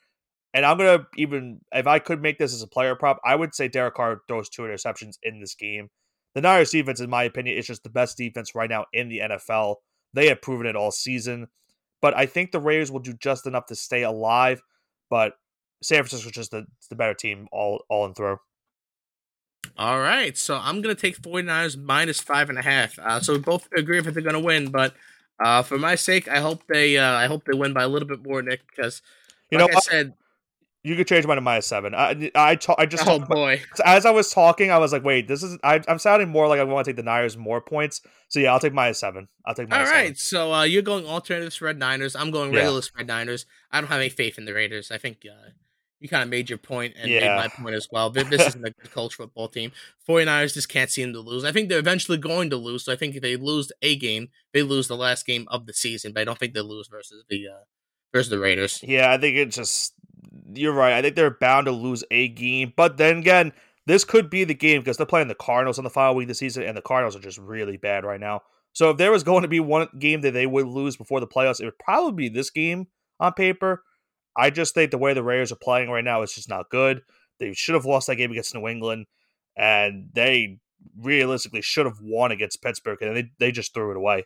And 0.53 0.65
I'm 0.65 0.77
going 0.77 0.99
to 0.99 1.05
even, 1.15 1.61
if 1.71 1.87
I 1.87 1.99
could 1.99 2.21
make 2.21 2.37
this 2.37 2.53
as 2.53 2.61
a 2.61 2.67
player 2.67 2.95
prop, 2.95 3.19
I 3.25 3.35
would 3.35 3.55
say 3.55 3.67
Derek 3.67 3.95
Carr 3.95 4.21
throws 4.27 4.49
two 4.49 4.63
interceptions 4.63 5.17
in 5.23 5.39
this 5.39 5.55
game. 5.55 5.89
The 6.35 6.41
Niners 6.41 6.71
defense, 6.71 6.99
in 6.99 7.09
my 7.09 7.23
opinion, 7.23 7.57
is 7.57 7.65
just 7.65 7.83
the 7.83 7.89
best 7.89 8.17
defense 8.17 8.53
right 8.53 8.69
now 8.69 8.85
in 8.93 9.09
the 9.09 9.19
NFL. 9.19 9.77
They 10.13 10.27
have 10.27 10.41
proven 10.41 10.67
it 10.67 10.75
all 10.75 10.91
season. 10.91 11.47
But 12.01 12.15
I 12.15 12.27
think 12.27 12.51
the 12.51 12.59
Raiders 12.59 12.91
will 12.91 12.99
do 12.99 13.13
just 13.13 13.47
enough 13.47 13.65
to 13.67 13.75
stay 13.75 14.03
alive. 14.03 14.61
But 15.09 15.33
San 15.81 15.99
Francisco's 16.03 16.31
just 16.31 16.51
the, 16.51 16.65
the 16.89 16.95
better 16.95 17.13
team 17.13 17.47
all, 17.51 17.83
all 17.89 18.05
in 18.05 18.13
throw. 18.13 18.37
All 19.77 19.99
right. 19.99 20.37
So 20.37 20.57
I'm 20.57 20.81
going 20.81 20.95
to 20.95 20.99
take 20.99 21.21
49ers 21.21 21.77
minus 21.77 22.19
five 22.19 22.49
and 22.49 22.57
a 22.57 22.61
half. 22.63 22.97
Uh, 22.99 23.19
so 23.19 23.33
we 23.33 23.39
both 23.39 23.67
agree 23.75 23.97
if 23.99 24.05
they're 24.05 24.23
going 24.23 24.33
to 24.33 24.39
win. 24.39 24.71
But 24.71 24.95
uh, 25.43 25.61
for 25.63 25.77
my 25.77 25.95
sake, 25.95 26.27
I 26.27 26.39
hope 26.39 26.63
they 26.67 26.97
uh, 26.97 27.13
I 27.13 27.27
hope 27.27 27.43
they 27.45 27.57
win 27.57 27.73
by 27.73 27.83
a 27.83 27.87
little 27.87 28.07
bit 28.07 28.25
more, 28.25 28.41
Nick, 28.41 28.61
because 28.67 29.01
You 29.51 29.59
like 29.59 29.71
know 29.71 29.77
I 29.77 29.79
said, 29.81 30.13
You 30.83 30.95
could 30.95 31.07
change 31.07 31.27
mine 31.27 31.35
to 31.35 31.41
minus 31.41 31.67
seven. 31.67 31.93
I 31.93 32.31
I, 32.33 32.55
ta- 32.55 32.75
I 32.77 32.85
just 32.87 33.07
oh 33.07 33.19
boy. 33.19 33.61
as 33.85 34.05
I 34.05 34.11
was 34.11 34.31
talking, 34.31 34.71
I 34.71 34.79
was 34.79 34.91
like, 34.93 35.03
wait, 35.03 35.27
this 35.27 35.43
is 35.43 35.59
I, 35.63 35.81
I'm 35.87 35.99
sounding 35.99 36.29
more 36.29 36.47
like 36.47 36.59
I 36.59 36.63
want 36.63 36.85
to 36.85 36.89
take 36.91 36.95
the 36.95 37.03
Niners 37.03 37.37
more 37.37 37.61
points. 37.61 38.01
So 38.29 38.39
yeah, 38.39 38.51
I'll 38.53 38.59
take 38.59 38.73
minus 38.73 38.99
seven. 38.99 39.27
I'll 39.45 39.53
take 39.53 39.71
All 39.71 39.77
minus 39.77 39.91
right, 39.91 40.17
so 40.17 40.53
uh, 40.53 40.63
you're 40.63 40.81
going 40.81 41.05
alternative 41.05 41.53
spread 41.53 41.77
Niners. 41.77 42.15
I'm 42.15 42.31
going 42.31 42.51
Yeah. 42.51 42.59
regular 42.61 42.81
spread 42.81 43.05
Niners. 43.07 43.45
I 43.71 43.79
don't 43.79 43.89
have 43.89 43.99
any 43.99 44.09
faith 44.09 44.39
in 44.39 44.45
the 44.45 44.53
Raiders. 44.53 44.89
I 44.89 44.97
think 44.97 45.17
uh, 45.29 45.49
you 45.99 46.09
kind 46.09 46.23
of 46.23 46.29
made 46.29 46.49
your 46.49 46.59
point 46.59 46.93
and 46.97 47.09
made 47.09 47.27
my 47.27 47.47
point 47.47 47.75
as 47.75 47.87
well. 47.91 48.09
This 48.09 48.29
isn't 48.31 48.65
a 48.65 48.71
good 48.71 48.91
college 48.91 49.15
football 49.15 49.47
team. 49.47 49.71
49ers 50.07 50.53
just 50.53 50.69
can't 50.69 50.89
seem 50.89 51.13
to 51.13 51.19
lose. 51.19 51.43
I 51.43 51.51
think 51.51 51.69
they're 51.69 51.79
eventually 51.79 52.17
going 52.17 52.49
to 52.51 52.57
lose. 52.57 52.85
So 52.85 52.93
I 52.93 52.95
think 52.95 53.15
if 53.15 53.21
they 53.21 53.35
lose 53.35 53.71
a 53.81 53.95
game, 53.95 54.29
they 54.53 54.63
lose 54.63 54.87
the 54.87 54.95
last 54.95 55.25
game 55.25 55.47
of 55.49 55.65
the 55.65 55.73
season. 55.73 56.13
But 56.13 56.21
I 56.21 56.23
don't 56.25 56.37
think 56.37 56.53
they 56.53 56.61
lose 56.61 56.87
versus 56.87 57.23
the 57.29 57.47
uh, 57.47 57.63
versus 58.13 58.29
the 58.29 58.39
Raiders. 58.39 58.81
Yeah, 58.83 59.11
I 59.11 59.17
think 59.17 59.37
it's 59.37 59.55
just 59.55 59.93
you're 60.53 60.73
right. 60.73 60.93
I 60.93 61.01
think 61.01 61.15
they're 61.15 61.31
bound 61.31 61.65
to 61.65 61.71
lose 61.71 62.03
a 62.11 62.27
game, 62.29 62.73
but 62.75 62.97
then 62.97 63.17
again, 63.17 63.53
this 63.85 64.03
could 64.03 64.29
be 64.29 64.43
the 64.43 64.53
game 64.53 64.81
because 64.81 64.97
they're 64.97 65.05
playing 65.05 65.29
the 65.29 65.35
Cardinals 65.35 65.77
on 65.77 65.83
the 65.83 65.89
final 65.89 66.15
week 66.15 66.25
of 66.25 66.29
the 66.29 66.35
season, 66.35 66.63
and 66.63 66.77
the 66.77 66.81
Cardinals 66.81 67.15
are 67.15 67.21
just 67.21 67.37
really 67.37 67.77
bad 67.77 68.05
right 68.05 68.19
now. 68.19 68.41
So 68.73 68.91
if 68.91 68.97
there 68.97 69.11
was 69.11 69.23
going 69.23 69.41
to 69.41 69.47
be 69.47 69.59
one 69.59 69.87
game 69.97 70.21
that 70.21 70.31
they 70.31 70.45
would 70.45 70.67
lose 70.67 70.97
before 70.97 71.19
the 71.19 71.27
playoffs, 71.27 71.59
it 71.59 71.65
would 71.65 71.79
probably 71.79 72.29
be 72.29 72.29
this 72.29 72.49
game 72.49 72.87
on 73.19 73.33
paper. 73.33 73.83
I 74.37 74.51
just 74.51 74.73
think 74.73 74.91
the 74.91 74.97
way 74.97 75.13
the 75.13 75.23
Raiders 75.23 75.51
are 75.51 75.57
playing 75.57 75.89
right 75.89 76.03
now 76.03 76.21
is 76.21 76.33
just 76.33 76.49
not 76.49 76.69
good. 76.69 77.01
They 77.39 77.53
should 77.53 77.75
have 77.75 77.85
lost 77.85 78.07
that 78.07 78.15
game 78.15 78.31
against 78.31 78.53
New 78.53 78.67
England, 78.67 79.07
and 79.55 80.09
they 80.13 80.59
realistically 80.97 81.61
should 81.61 81.85
have 81.85 81.99
won 82.01 82.31
against 82.31 82.61
Pittsburgh, 82.61 83.01
and 83.01 83.17
they, 83.17 83.31
they 83.39 83.51
just 83.51 83.73
threw 83.73 83.91
it 83.91 83.97
away. 83.97 84.25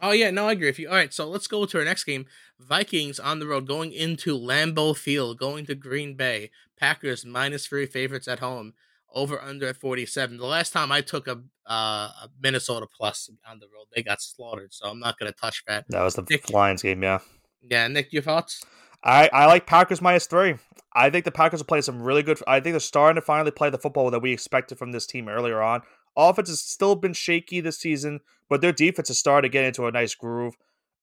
Oh 0.00 0.10
yeah, 0.10 0.30
no, 0.30 0.48
I 0.48 0.52
agree 0.52 0.68
with 0.68 0.78
you. 0.78 0.88
All 0.88 0.96
right, 0.96 1.14
so 1.14 1.28
let's 1.28 1.46
go 1.46 1.66
to 1.66 1.78
our 1.78 1.84
next 1.84 2.04
game. 2.04 2.26
Vikings 2.58 3.20
on 3.20 3.38
the 3.38 3.46
road 3.46 3.66
going 3.66 3.92
into 3.92 4.36
Lambeau 4.36 4.96
Field, 4.96 5.38
going 5.38 5.66
to 5.66 5.74
Green 5.74 6.16
Bay. 6.16 6.50
Packers 6.76 7.24
minus 7.24 7.66
three 7.68 7.86
favorites 7.86 8.26
at 8.26 8.40
home. 8.40 8.74
Over 9.12 9.40
under 9.40 9.68
at 9.68 9.76
forty 9.76 10.04
seven. 10.06 10.38
The 10.38 10.44
last 10.44 10.72
time 10.72 10.90
I 10.90 11.00
took 11.00 11.28
a, 11.28 11.40
uh, 11.70 12.10
a 12.24 12.30
Minnesota 12.40 12.88
plus 12.92 13.30
on 13.48 13.60
the 13.60 13.66
road, 13.66 13.86
they 13.94 14.02
got 14.02 14.20
slaughtered. 14.20 14.74
So 14.74 14.88
I'm 14.88 14.98
not 14.98 15.20
going 15.20 15.32
to 15.32 15.38
touch 15.38 15.62
that. 15.68 15.84
That 15.88 16.02
was 16.02 16.16
the 16.16 16.26
Nick- 16.28 16.50
Lions 16.50 16.82
game, 16.82 17.00
yeah. 17.00 17.20
Yeah, 17.62 17.86
Nick, 17.86 18.12
your 18.12 18.22
thoughts? 18.22 18.64
I, 19.04 19.28
I 19.32 19.46
like 19.46 19.66
Packers 19.66 20.00
minus 20.00 20.26
three. 20.26 20.54
I 20.94 21.10
think 21.10 21.24
the 21.24 21.32
Packers 21.32 21.60
will 21.60 21.66
play 21.66 21.82
some 21.82 22.02
really 22.02 22.22
good. 22.22 22.40
I 22.46 22.60
think 22.60 22.72
they're 22.72 22.80
starting 22.80 23.16
to 23.16 23.24
finally 23.24 23.50
play 23.50 23.68
the 23.68 23.78
football 23.78 24.10
that 24.10 24.22
we 24.22 24.32
expected 24.32 24.78
from 24.78 24.92
this 24.92 25.06
team 25.06 25.28
earlier 25.28 25.60
on. 25.60 25.82
Offense 26.16 26.48
has 26.48 26.60
still 26.60 26.94
been 26.94 27.12
shaky 27.12 27.60
this 27.60 27.78
season, 27.78 28.20
but 28.48 28.60
their 28.60 28.72
defense 28.72 29.08
has 29.08 29.18
started 29.18 29.48
to 29.48 29.52
get 29.52 29.64
into 29.64 29.86
a 29.86 29.92
nice 29.92 30.14
groove. 30.14 30.56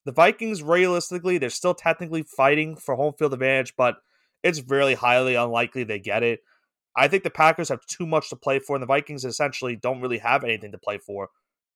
The 0.05 0.11
Vikings, 0.11 0.63
realistically, 0.63 1.37
they're 1.37 1.49
still 1.49 1.75
technically 1.75 2.23
fighting 2.23 2.75
for 2.75 2.95
home 2.95 3.13
field 3.19 3.33
advantage, 3.33 3.75
but 3.75 3.97
it's 4.41 4.63
really 4.67 4.95
highly 4.95 5.35
unlikely 5.35 5.83
they 5.83 5.99
get 5.99 6.23
it. 6.23 6.39
I 6.95 7.07
think 7.07 7.23
the 7.23 7.29
Packers 7.29 7.69
have 7.69 7.85
too 7.85 8.07
much 8.07 8.29
to 8.29 8.35
play 8.35 8.59
for, 8.59 8.75
and 8.75 8.81
the 8.81 8.87
Vikings 8.87 9.25
essentially 9.25 9.75
don't 9.75 10.01
really 10.01 10.17
have 10.17 10.43
anything 10.43 10.71
to 10.71 10.77
play 10.77 10.97
for. 10.97 11.29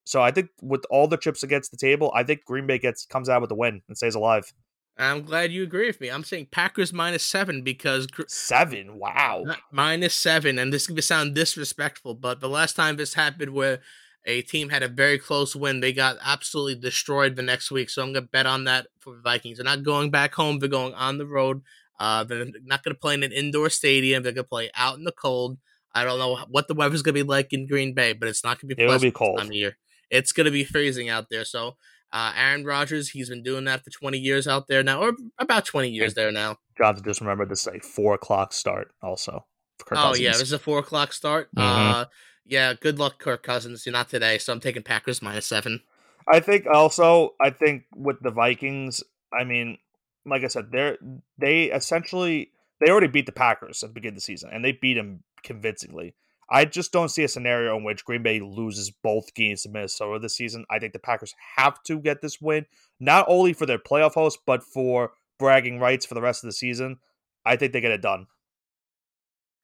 So 0.06 0.22
I 0.22 0.32
think 0.32 0.50
with 0.62 0.86
all 0.90 1.08
the 1.08 1.18
chips 1.18 1.44
against 1.44 1.72
the 1.72 1.78
table, 1.78 2.12
I 2.16 2.24
think 2.24 2.46
Green 2.46 2.66
Bay 2.66 2.80
gets 2.80 3.06
comes 3.06 3.30
out 3.30 3.42
with 3.42 3.50
the 3.50 3.56
win 3.56 3.82
and 3.88 3.98
stays 3.98 4.16
alive. 4.16 4.52
I'm 4.98 5.24
glad 5.24 5.52
you 5.52 5.64
agree 5.64 5.88
with 5.88 6.00
me. 6.00 6.10
I'm 6.10 6.24
saying 6.24 6.48
Packers 6.52 6.94
minus 6.94 7.24
seven 7.24 7.62
because 7.64 8.08
Seven, 8.28 8.98
wow. 8.98 9.44
minus 9.72 10.14
Seven, 10.14 10.58
and 10.58 10.72
this 10.72 10.88
could 10.88 11.04
sound 11.04 11.36
disrespectful, 11.36 12.16
but 12.16 12.40
the 12.40 12.48
last 12.50 12.76
time 12.76 12.96
this 12.96 13.14
happened 13.14 13.54
where 13.54 13.82
a 14.26 14.42
team 14.42 14.70
had 14.70 14.84
a 14.84 14.88
very 14.88 15.20
close 15.20 15.56
win, 15.56 15.82
they 15.82 15.92
got 15.94 16.18
absolutely 16.24 16.76
destroyed 16.76 17.36
the 17.36 17.42
next 17.42 17.72
week. 17.72 17.90
So 17.90 18.02
I'm 18.02 18.14
gonna 18.14 18.26
bet 18.26 18.46
on 18.46 18.64
that 18.64 18.88
for 19.00 19.16
the 19.16 19.22
Vikings. 19.22 19.58
They're 19.58 19.66
not 19.66 19.84
going 19.84 20.12
back 20.12 20.34
home; 20.34 20.60
they're 20.60 20.70
going 20.70 20.94
on 20.94 21.18
the 21.18 21.28
road. 21.28 21.62
Uh, 22.00 22.24
they're 22.24 22.46
not 22.64 22.84
gonna 22.84 22.96
play 22.96 23.16
in 23.16 23.24
an 23.24 23.32
indoor 23.34 23.70
stadium. 23.70 24.24
They're 24.24 24.32
gonna 24.32 24.46
play 24.46 24.72
out 24.76 24.98
in 24.98 25.04
the 25.04 25.12
cold. 25.12 25.58
I 25.94 26.04
don't 26.06 26.20
know 26.20 26.38
what 26.50 26.68
the 26.68 26.74
weather's 26.74 27.02
gonna 27.02 27.14
be 27.14 27.24
like 27.24 27.52
in 27.54 27.68
Green 27.68 27.94
Bay, 27.94 28.14
but 28.14 28.30
it's 28.30 28.44
not 28.44 28.60
gonna 28.62 28.74
be 28.74 28.82
It 28.82 28.86
will 28.86 28.92
pleasant 28.94 29.14
be 29.14 29.18
cold. 29.18 29.40
time 29.40 29.48
of 29.48 29.54
year. 29.54 29.78
It's 30.10 30.32
gonna 30.32 30.52
be 30.52 30.64
freezing 30.64 31.10
out 31.10 31.30
there. 31.30 31.44
So. 31.44 31.76
Uh, 32.16 32.32
Aaron 32.38 32.64
Rodgers, 32.64 33.10
he's 33.10 33.28
been 33.28 33.44
doing 33.44 33.66
that 33.66 33.84
for 33.84 33.90
20 33.90 34.18
years 34.18 34.48
out 34.48 34.68
there 34.70 34.82
now, 34.82 35.02
or 35.02 35.18
about 35.38 35.66
20 35.66 35.90
years 35.90 36.14
there 36.14 36.32
now. 36.32 36.56
Jonathan, 36.78 37.04
just 37.04 37.20
remember 37.20 37.46
this 37.46 37.68
is 37.68 37.74
a 37.76 37.80
four 37.82 38.14
o'clock 38.14 38.54
start 38.54 38.94
also. 39.02 39.46
Kirk 39.86 39.98
Oh 40.02 40.16
yeah, 40.16 40.32
this 40.32 40.44
is 40.44 40.54
a 40.54 40.60
four 40.60 40.80
o'clock 40.80 41.12
start. 41.12 41.50
Mhm. 41.54 41.62
Uh, 41.62 42.06
yeah, 42.46 42.74
good 42.74 43.00
luck, 43.00 43.20
Kirk 43.20 43.44
Cousins. 43.44 43.86
You're 43.86 43.92
not 43.92 44.08
today, 44.08 44.38
so 44.38 44.54
I'm 44.54 44.62
taking 44.62 44.82
Packers 44.82 45.22
minus 45.22 45.46
seven. 45.46 45.82
I 46.26 46.40
think 46.40 46.66
also 46.68 47.36
I 47.42 47.50
think 47.50 47.84
with 47.94 48.22
the 48.22 48.32
Vikings, 48.32 49.04
I 49.38 49.44
mean, 49.44 49.78
like 50.26 50.46
I 50.46 50.48
said, 50.48 50.72
they're 50.72 50.98
they 51.38 51.66
essentially 51.66 52.52
they 52.80 52.90
already 52.90 53.08
beat 53.08 53.26
the 53.26 53.34
Packers 53.34 53.84
at 53.84 53.90
the 53.90 53.94
beginning 53.94 54.14
of 54.14 54.20
the 54.20 54.22
season, 54.22 54.52
and 54.54 54.64
they 54.64 54.72
beat 54.72 54.94
them 54.94 55.24
convincingly. 55.44 56.16
I 56.50 56.66
just 56.66 56.92
don't 56.92 57.10
see 57.10 57.24
a 57.24 57.28
scenario 57.28 57.76
in 57.76 57.84
which 57.84 58.06
Green 58.06 58.24
Bay 58.24 58.40
loses 58.40 58.92
both 58.92 59.34
games 59.34 59.64
to 59.64 59.70
Minnesota 59.70 60.20
this 60.20 60.36
season. 60.36 60.66
I 60.70 60.80
think 60.80 60.94
the 60.94 61.00
Packers 61.00 61.34
have 61.58 61.82
to 61.84 62.00
get 62.00 62.22
this 62.22 62.40
win, 62.40 62.66
not 63.00 63.26
only 63.28 63.54
for 63.54 63.66
their 63.66 63.80
playoff 63.80 64.14
host, 64.14 64.40
but 64.46 64.64
for 64.64 65.14
bragging 65.40 65.80
rights 65.80 66.06
for 66.06 66.14
the 66.14 66.22
rest 66.22 66.44
of 66.44 66.48
the 66.48 66.54
season. 66.54 66.98
I 67.46 67.56
think 67.56 67.74
they 67.74 67.82
get 67.82 67.92
it 67.92 68.02
done. 68.02 68.28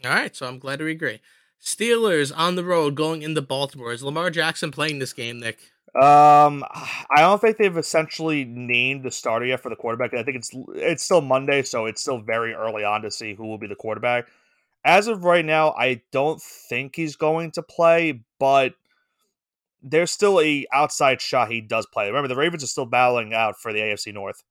All 0.03 0.11
right, 0.11 0.35
so 0.35 0.47
I'm 0.47 0.59
glad 0.59 0.79
to 0.79 0.87
agree. 0.87 1.21
Steelers 1.61 2.31
on 2.35 2.55
the 2.55 2.63
road 2.63 2.95
going 2.95 3.21
into 3.21 3.41
Baltimore. 3.41 3.93
Is 3.93 4.03
Lamar 4.03 4.31
Jackson 4.31 4.71
playing 4.71 4.97
this 4.97 5.13
game, 5.13 5.39
Nick? 5.39 5.59
Um, 5.93 6.63
I 6.71 7.19
don't 7.19 7.39
think 7.39 7.57
they've 7.57 7.77
essentially 7.77 8.45
named 8.45 9.03
the 9.03 9.11
starter 9.11 9.45
yet 9.45 9.59
for 9.59 9.69
the 9.69 9.75
quarterback. 9.75 10.13
I 10.13 10.23
think 10.23 10.37
it's 10.37 10.51
it's 10.73 11.03
still 11.03 11.21
Monday, 11.21 11.63
so 11.63 11.85
it's 11.85 12.01
still 12.01 12.21
very 12.21 12.53
early 12.53 12.83
on 12.83 13.01
to 13.01 13.11
see 13.11 13.35
who 13.35 13.45
will 13.45 13.57
be 13.57 13.67
the 13.67 13.75
quarterback. 13.75 14.27
As 14.83 15.07
of 15.07 15.23
right 15.23 15.45
now, 15.45 15.71
I 15.71 16.01
don't 16.11 16.41
think 16.41 16.95
he's 16.95 17.15
going 17.15 17.51
to 17.51 17.61
play, 17.61 18.23
but 18.39 18.73
there's 19.81 20.11
still 20.11 20.39
a 20.41 20.65
outside 20.73 21.21
shot 21.21 21.51
he 21.51 21.61
does 21.61 21.87
play. 21.91 22.07
Remember, 22.07 22.27
the 22.27 22.35
Ravens 22.35 22.63
are 22.63 22.67
still 22.67 22.85
battling 22.85 23.33
out 23.33 23.59
for 23.59 23.73
the 23.73 23.79
AFC 23.79 24.13
North. 24.13 24.43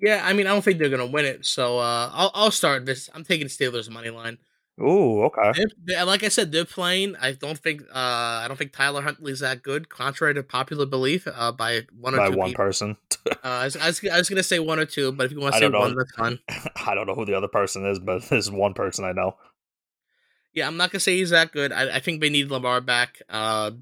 Yeah, 0.00 0.22
I 0.24 0.32
mean, 0.32 0.46
I 0.46 0.50
don't 0.50 0.62
think 0.62 0.78
they're 0.78 0.88
gonna 0.88 1.06
win 1.06 1.24
it, 1.24 1.46
so 1.46 1.78
uh, 1.78 2.10
I'll 2.12 2.30
I'll 2.34 2.50
start 2.50 2.84
this. 2.84 3.08
I'm 3.14 3.24
taking 3.24 3.46
Steelers 3.46 3.88
money 3.88 4.10
line. 4.10 4.38
Ooh, 4.80 5.22
okay. 5.24 5.52
They're, 5.54 5.66
they 5.96 6.02
like 6.02 6.24
I 6.24 6.28
said, 6.28 6.50
they're 6.50 6.64
playing. 6.64 7.14
I 7.20 7.32
don't 7.32 7.58
think 7.58 7.82
uh, 7.82 8.42
I 8.42 8.46
don't 8.48 8.56
think 8.56 8.72
Tyler 8.72 9.02
Huntley's 9.02 9.38
that 9.38 9.62
good, 9.62 9.88
contrary 9.88 10.34
to 10.34 10.42
popular 10.42 10.84
belief, 10.84 11.28
uh, 11.32 11.52
by 11.52 11.82
one 11.96 12.14
or 12.14 12.18
By 12.18 12.30
two 12.30 12.36
one 12.36 12.48
people. 12.50 12.64
person. 12.64 12.96
Uh, 13.26 13.48
I, 13.48 13.64
was, 13.64 13.76
I, 13.76 13.86
was, 13.86 14.04
I 14.04 14.18
was 14.18 14.28
gonna 14.28 14.42
say 14.42 14.58
one 14.58 14.78
or 14.78 14.84
two, 14.84 15.10
but 15.10 15.24
if 15.24 15.32
you 15.32 15.40
want 15.40 15.54
to 15.54 15.60
say 15.60 15.68
know. 15.68 15.80
one, 15.80 15.96
that's 15.96 16.12
fine. 16.12 16.38
I 16.86 16.94
don't 16.94 17.06
know 17.06 17.14
who 17.14 17.24
the 17.24 17.34
other 17.34 17.48
person 17.48 17.86
is, 17.86 17.98
but 17.98 18.22
there's 18.28 18.50
one 18.50 18.74
person 18.74 19.06
I 19.06 19.12
know. 19.12 19.36
Yeah, 20.52 20.66
I'm 20.66 20.76
not 20.76 20.90
gonna 20.92 21.00
say 21.00 21.16
he's 21.16 21.30
that 21.30 21.50
good. 21.50 21.72
I, 21.72 21.96
I 21.96 22.00
think 22.00 22.20
they 22.20 22.28
need 22.28 22.50
Lamar 22.50 22.82
back. 22.82 23.22
Uh, 23.30 23.72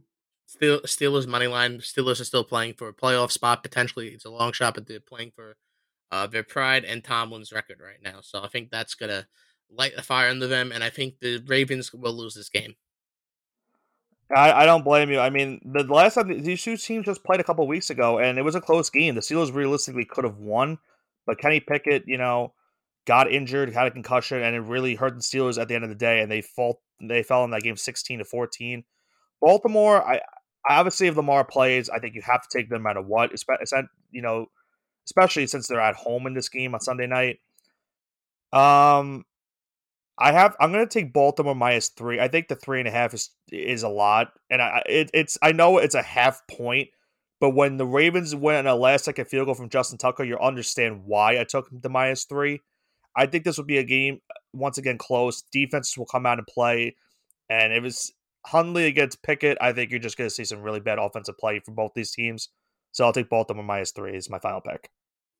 Steel, 0.46 0.80
Steelers 0.82 1.26
money 1.26 1.48
line. 1.48 1.78
Steelers 1.78 2.20
are 2.20 2.24
still 2.24 2.44
playing 2.44 2.74
for 2.74 2.88
a 2.88 2.94
playoff 2.94 3.32
spot 3.32 3.64
potentially. 3.64 4.08
It's 4.08 4.24
a 4.24 4.30
long 4.30 4.52
shot, 4.52 4.74
but 4.74 4.86
they're 4.86 5.00
playing 5.00 5.32
for 5.34 5.56
uh, 6.12 6.28
their 6.28 6.44
pride 6.44 6.84
and 6.84 7.02
Tomlin's 7.02 7.52
record 7.52 7.78
right 7.82 8.00
now. 8.00 8.20
So 8.20 8.42
I 8.44 8.48
think 8.48 8.70
that's 8.70 8.94
gonna 8.94 9.26
light 9.76 9.96
the 9.96 10.02
fire 10.02 10.28
under 10.28 10.46
them, 10.46 10.72
and 10.72 10.84
I 10.84 10.90
think 10.90 11.20
the 11.20 11.42
Ravens 11.46 11.92
will 11.92 12.12
lose 12.12 12.34
this 12.34 12.48
game. 12.48 12.74
I, 14.34 14.62
I 14.62 14.66
don't 14.66 14.84
blame 14.84 15.10
you. 15.10 15.18
I 15.20 15.30
mean, 15.30 15.60
the 15.64 15.84
last 15.84 16.14
time 16.14 16.42
these 16.42 16.62
two 16.62 16.76
teams 16.76 17.06
just 17.06 17.24
played 17.24 17.40
a 17.40 17.44
couple 17.44 17.66
weeks 17.66 17.90
ago, 17.90 18.18
and 18.18 18.38
it 18.38 18.42
was 18.42 18.54
a 18.54 18.60
close 18.60 18.88
game. 18.88 19.14
The 19.14 19.20
Steelers 19.20 19.54
realistically 19.54 20.04
could 20.04 20.24
have 20.24 20.38
won, 20.38 20.78
but 21.26 21.38
Kenny 21.38 21.60
Pickett, 21.60 22.04
you 22.06 22.16
know, 22.16 22.54
got 23.06 23.30
injured, 23.30 23.72
had 23.72 23.88
a 23.88 23.90
concussion, 23.90 24.42
and 24.42 24.56
it 24.56 24.60
really 24.60 24.94
hurt 24.94 25.16
the 25.16 25.22
Steelers 25.22 25.60
at 25.60 25.68
the 25.68 25.74
end 25.74 25.84
of 25.84 25.90
the 25.90 25.96
day. 25.96 26.20
And 26.20 26.30
they 26.30 26.40
fall, 26.40 26.80
they 27.00 27.22
fell 27.22 27.44
in 27.44 27.50
that 27.50 27.62
game 27.62 27.76
sixteen 27.76 28.20
to 28.20 28.24
fourteen. 28.24 28.84
Baltimore, 29.40 30.02
I, 30.02 30.20
obviously 30.68 31.08
if 31.08 31.16
Lamar 31.16 31.44
plays, 31.44 31.90
I 31.90 31.98
think 31.98 32.14
you 32.14 32.22
have 32.22 32.42
to 32.42 32.58
take 32.58 32.70
them 32.70 32.82
no 32.82 32.88
matter 32.88 33.02
what. 33.02 33.32
Espe- 33.32 33.88
You 34.12 34.22
know, 34.22 34.46
especially 35.06 35.46
since 35.46 35.66
they're 35.66 35.80
at 35.80 35.96
home 35.96 36.26
in 36.26 36.34
this 36.34 36.48
game 36.48 36.74
on 36.74 36.80
Sunday 36.80 37.06
night. 37.06 37.40
Um, 38.52 39.24
I 40.18 40.32
have. 40.32 40.56
I'm 40.60 40.72
going 40.72 40.86
to 40.86 40.92
take 40.92 41.12
Baltimore 41.12 41.54
minus 41.54 41.88
three. 41.88 42.20
I 42.20 42.28
think 42.28 42.48
the 42.48 42.56
three 42.56 42.78
and 42.78 42.88
a 42.88 42.92
half 42.92 43.14
is 43.14 43.30
is 43.50 43.82
a 43.82 43.88
lot, 43.88 44.32
and 44.50 44.60
I 44.60 44.82
it, 44.86 45.10
it's. 45.14 45.38
I 45.42 45.52
know 45.52 45.78
it's 45.78 45.94
a 45.94 46.02
half 46.02 46.42
point, 46.50 46.88
but 47.40 47.50
when 47.50 47.76
the 47.76 47.86
Ravens 47.86 48.34
win 48.34 48.66
a 48.66 48.74
last 48.74 49.04
second 49.04 49.26
field 49.26 49.46
goal 49.46 49.54
from 49.54 49.70
Justin 49.70 49.98
Tucker, 49.98 50.24
you'll 50.24 50.38
understand 50.38 51.02
why 51.04 51.40
I 51.40 51.44
took 51.44 51.68
the 51.72 51.88
minus 51.88 52.24
three. 52.24 52.60
I 53.16 53.26
think 53.26 53.44
this 53.44 53.56
will 53.56 53.64
be 53.64 53.78
a 53.78 53.84
game 53.84 54.20
once 54.52 54.78
again 54.78 54.98
close. 54.98 55.42
Defenses 55.52 55.96
will 55.96 56.06
come 56.06 56.26
out 56.26 56.38
and 56.38 56.46
play, 56.46 56.96
and 57.48 57.72
if 57.72 57.84
it's 57.84 58.12
Huntley 58.46 58.86
against 58.86 59.22
Pickett, 59.22 59.56
I 59.60 59.72
think 59.72 59.90
you're 59.90 60.00
just 60.00 60.18
going 60.18 60.28
to 60.28 60.34
see 60.34 60.44
some 60.44 60.62
really 60.62 60.80
bad 60.80 60.98
offensive 60.98 61.38
play 61.38 61.60
from 61.60 61.74
both 61.74 61.92
these 61.94 62.12
teams. 62.12 62.48
So 62.92 63.04
I'll 63.04 63.12
take 63.12 63.30
Baltimore 63.30 63.64
minus 63.64 63.92
three 63.92 64.14
is 64.14 64.28
my 64.28 64.38
final 64.38 64.60
pick. 64.60 64.90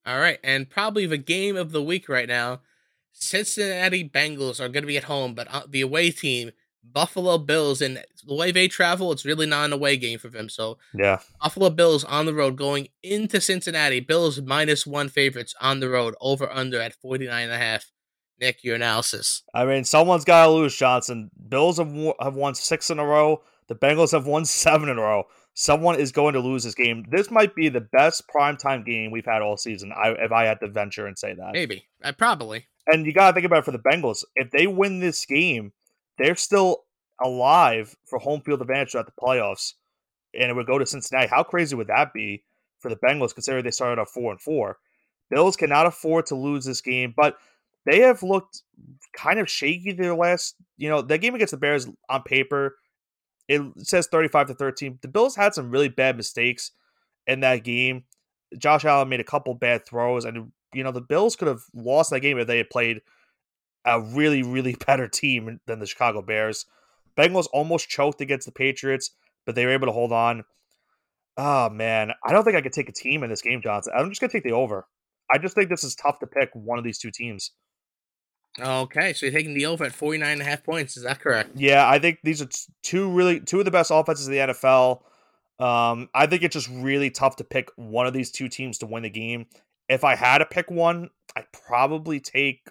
All 0.07 0.19
right, 0.19 0.39
and 0.43 0.69
probably 0.69 1.07
the 1.07 1.19
game 1.19 1.57
of 1.57 1.73
the 1.73 1.83
week 1.83 2.09
right 2.09 2.29
now. 2.29 2.63
Cincinnati 3.13 4.09
Bengals 4.09 4.61
are 4.61 4.69
going 4.69 4.83
to 4.83 4.87
be 4.89 4.97
at 4.97 5.05
home, 5.05 5.35
but 5.35 5.47
uh, 5.53 5.63
the 5.69 5.81
away 5.81 6.11
team, 6.11 6.51
Buffalo 6.85 7.39
Bills, 7.39 7.81
and 7.81 8.03
the 8.27 8.35
way 8.35 8.51
they 8.51 8.69
travel, 8.69 9.13
it's 9.13 9.25
really 9.25 9.47
not 9.47 9.65
an 9.67 9.73
away 9.73 9.97
game 9.97 10.19
for 10.19 10.29
them. 10.29 10.49
So 10.49 10.79
Yeah. 10.95 11.21
Buffalo 11.41 11.71
Bills 11.71 12.05
on 12.05 12.27
the 12.27 12.35
road 12.35 12.57
going 12.57 12.89
into 13.03 13.41
Cincinnati. 13.41 14.01
Bills 14.01 14.41
minus 14.41 14.87
one 14.87 15.09
favorites 15.09 15.55
on 15.61 15.81
the 15.81 15.89
road, 15.89 16.15
over 16.21 16.51
under 16.51 16.81
at 16.81 16.95
49 16.95 17.45
and 17.45 17.53
a 17.53 17.59
half. 17.59 17.91
Nick, 18.41 18.65
your 18.65 18.75
analysis. 18.75 19.43
I 19.55 19.65
mean, 19.65 19.85
someone's 19.85 20.25
got 20.25 20.47
to 20.47 20.51
lose, 20.51 20.77
Johnson. 20.77 21.31
Bills 21.49 21.79
have, 21.79 21.93
wo- 21.93 22.17
have 22.21 22.35
won 22.35 22.55
six 22.57 22.91
in 22.91 22.99
a 22.99 23.05
row. 23.07 23.43
The 23.69 23.77
Bengals 23.77 24.11
have 24.11 24.27
won 24.27 24.45
seven 24.45 24.89
in 24.89 24.99
a 24.99 25.01
row. 25.03 25.25
Someone 25.55 26.01
is 26.01 26.11
going 26.13 26.33
to 26.33 26.41
lose 26.41 26.65
this 26.65 26.75
game. 26.75 27.05
This 27.11 27.31
might 27.31 27.55
be 27.55 27.69
the 27.69 27.83
best 27.83 28.25
primetime 28.35 28.85
game 28.85 29.11
we've 29.13 29.27
had 29.27 29.43
all 29.43 29.57
season, 29.57 29.93
I, 29.93 30.09
if 30.19 30.33
I 30.33 30.47
had 30.47 30.59
to 30.61 30.69
venture 30.69 31.07
and 31.07 31.17
say 31.17 31.35
that. 31.35 31.53
Maybe. 31.53 31.85
Uh, 32.03 32.13
probably. 32.13 32.67
And 32.87 33.07
you 33.07 33.13
got 33.13 33.29
to 33.29 33.35
think 33.35 33.47
about 33.47 33.61
it 33.61 33.65
for 33.65 33.71
the 33.71 33.79
Bengals. 33.79 34.25
If 34.35 34.51
they 34.51 34.67
win 34.67 35.01
this 35.01 35.25
game, 35.25 35.73
they're 36.19 36.37
still 36.37 36.85
alive 37.23 37.97
for 38.05 38.19
home 38.19 38.41
field 38.41 38.61
advantage 38.61 38.91
throughout 38.93 39.07
the 39.07 39.13
playoffs, 39.13 39.75
and 40.35 40.51
it 40.51 40.55
would 40.55 40.67
go 40.67 40.79
to 40.79 40.87
Cincinnati. 40.87 41.29
How 41.29 41.43
crazy 41.43 41.77
would 41.77 41.87
that 41.87 42.13
be 42.13 42.43
for 42.81 42.89
the 42.89 42.97
Bengals, 42.97 43.35
considering 43.35 43.65
they 43.65 43.71
started 43.71 44.01
off 44.01 44.11
four 44.11 44.33
and 44.33 44.41
four? 44.41 44.79
Bills 45.31 45.57
cannot 45.57 45.87
afford 45.87 46.27
to 46.27 46.35
lose 46.35 46.65
this 46.65 46.81
game, 46.81 47.15
but 47.17 47.39
they 47.87 48.01
have 48.01 48.23
looked 48.23 48.63
kind 49.13 49.39
of 49.39 49.49
shaky 49.49 49.93
their 49.93 50.15
last. 50.15 50.57
You 50.77 50.89
know, 50.89 51.03
that 51.03 51.19
game 51.19 51.35
against 51.35 51.53
the 51.53 51.57
Bears 51.57 51.89
on 52.11 52.23
paper, 52.23 52.77
it 53.49 53.63
says 53.79 54.09
thirty-five 54.09 54.49
to 54.49 54.55
thirteen. 54.55 54.99
The 55.01 55.09
Bills 55.09 55.37
had 55.37 55.55
some 55.55 55.71
really 55.71 55.89
bad 55.89 56.17
mistakes 56.17 56.73
in 57.27 57.41
that 57.41 57.65
game. 57.65 58.05
Josh 58.59 58.85
Allen 58.85 59.09
made 59.09 59.21
a 59.21 59.25
couple 59.25 59.55
bad 59.55 59.87
throws, 59.87 60.25
and 60.25 60.53
you 60.73 60.85
know 60.85 60.93
the 60.93 61.01
Bills 61.01 61.37
could 61.37 61.49
have 61.49 61.63
lost 61.75 62.11
that 62.11 62.21
game 62.21 62.39
if 62.39 62.47
they 62.47 62.59
had 62.59 62.71
played 62.71 63.01
a 63.85 64.01
really, 64.01 64.43
really 64.43 64.77
better 64.87 65.09
team 65.09 65.61
than 65.67 65.79
the 65.79 65.87
Chicago 65.87 66.23
Bears. 66.23 66.67
Bengals 67.17 67.49
almost 67.53 67.89
choked 67.89 68.21
against 68.21 68.47
the 68.47 68.53
Patriots, 68.53 69.11
but 69.45 69.55
they 69.55 69.67
were 69.67 69.73
able 69.73 69.87
to 69.87 69.93
hold 69.93 70.13
on. 70.13 70.45
Oh 71.37 71.71
man, 71.71 72.13
I 72.25 72.33
don't 72.33 72.45
think 72.45 72.57
I 72.57 72.61
could 72.61 72.73
take 72.73 72.89
a 72.89 72.93
team 72.93 73.23
in 73.23 73.31
this 73.31 73.43
game, 73.43 73.63
Johnson. 73.63 73.93
I'm 73.97 74.09
just 74.11 74.21
gonna 74.21 74.33
take 74.33 74.45
the 74.45 74.53
over. 74.53 74.87
I 75.33 75.39
just 75.39 75.55
think 75.55 75.71
this 75.71 75.85
is 75.85 75.95
tough 75.95 76.19
to 76.19 76.27
pick 76.27 76.51
one 76.53 76.79
of 76.79 76.85
these 76.85 76.99
two 76.99 77.11
teams. 77.11 77.53
Okay, 78.61 79.15
so 79.15 79.25
you're 79.25 79.33
taking 79.35 79.55
the 79.55 79.65
over 79.65 79.85
at 79.85 79.93
49 79.93 80.31
and 80.31 80.43
a 80.43 80.45
half 80.45 80.63
points. 80.63 80.99
Is 80.99 81.05
that 81.05 81.21
correct? 81.21 81.53
Yeah, 81.55 81.89
I 81.89 81.99
think 81.99 82.19
these 82.23 82.43
are 82.43 82.49
two 82.83 83.11
really 83.11 83.41
two 83.41 83.59
of 83.59 83.65
the 83.65 83.71
best 83.71 83.91
offenses 83.91 84.27
in 84.27 84.33
the 84.33 84.39
NFL. 84.41 85.03
Um, 85.59 86.09
I 86.15 86.27
think 86.27 86.43
it's 86.43 86.55
just 86.55 86.69
really 86.69 87.11
tough 87.11 87.37
to 87.37 87.45
pick 87.45 87.71
one 87.77 88.07
of 88.07 88.13
these 88.13 88.31
two 88.31 88.49
teams 88.49 88.79
to 88.79 88.87
win 88.87 89.05
the 89.05 89.11
game. 89.11 89.47
If 89.89 90.05
I 90.05 90.15
had 90.15 90.39
to 90.39 90.47
pick 90.47 90.71
one, 90.71 91.11
I'd 91.37 91.53
probably 91.53 92.21
take 92.21 92.69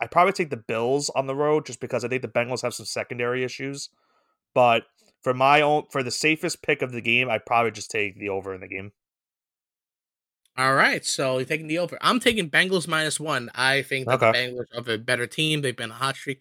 I'd 0.00 0.10
probably 0.10 0.32
take 0.32 0.50
the 0.50 0.56
Bills 0.56 1.10
on 1.10 1.26
the 1.26 1.34
road 1.34 1.64
just 1.64 1.80
because 1.80 2.04
I 2.04 2.08
think 2.08 2.22
the 2.22 2.28
Bengals 2.28 2.62
have 2.62 2.74
some 2.74 2.86
secondary 2.86 3.44
issues. 3.44 3.88
But 4.54 4.84
for 5.22 5.34
my 5.34 5.60
own 5.60 5.84
for 5.90 6.02
the 6.02 6.10
safest 6.10 6.62
pick 6.62 6.82
of 6.82 6.92
the 6.92 7.00
game, 7.00 7.30
I'd 7.30 7.46
probably 7.46 7.70
just 7.70 7.90
take 7.90 8.18
the 8.18 8.28
over 8.28 8.54
in 8.54 8.60
the 8.60 8.68
game. 8.68 8.92
All 10.58 10.74
right, 10.74 11.04
so 11.04 11.36
you're 11.36 11.46
taking 11.46 11.66
the 11.66 11.78
over. 11.78 11.98
I'm 12.00 12.18
taking 12.18 12.48
Bengals 12.48 12.88
minus 12.88 13.20
one. 13.20 13.50
I 13.54 13.82
think 13.82 14.06
that 14.06 14.22
okay. 14.22 14.32
the 14.32 14.38
Bengals 14.38 14.88
are 14.88 14.94
a 14.94 14.98
better 14.98 15.26
team. 15.26 15.60
They've 15.60 15.76
been 15.76 15.90
a 15.90 15.94
hot 15.94 16.16
streak, 16.16 16.40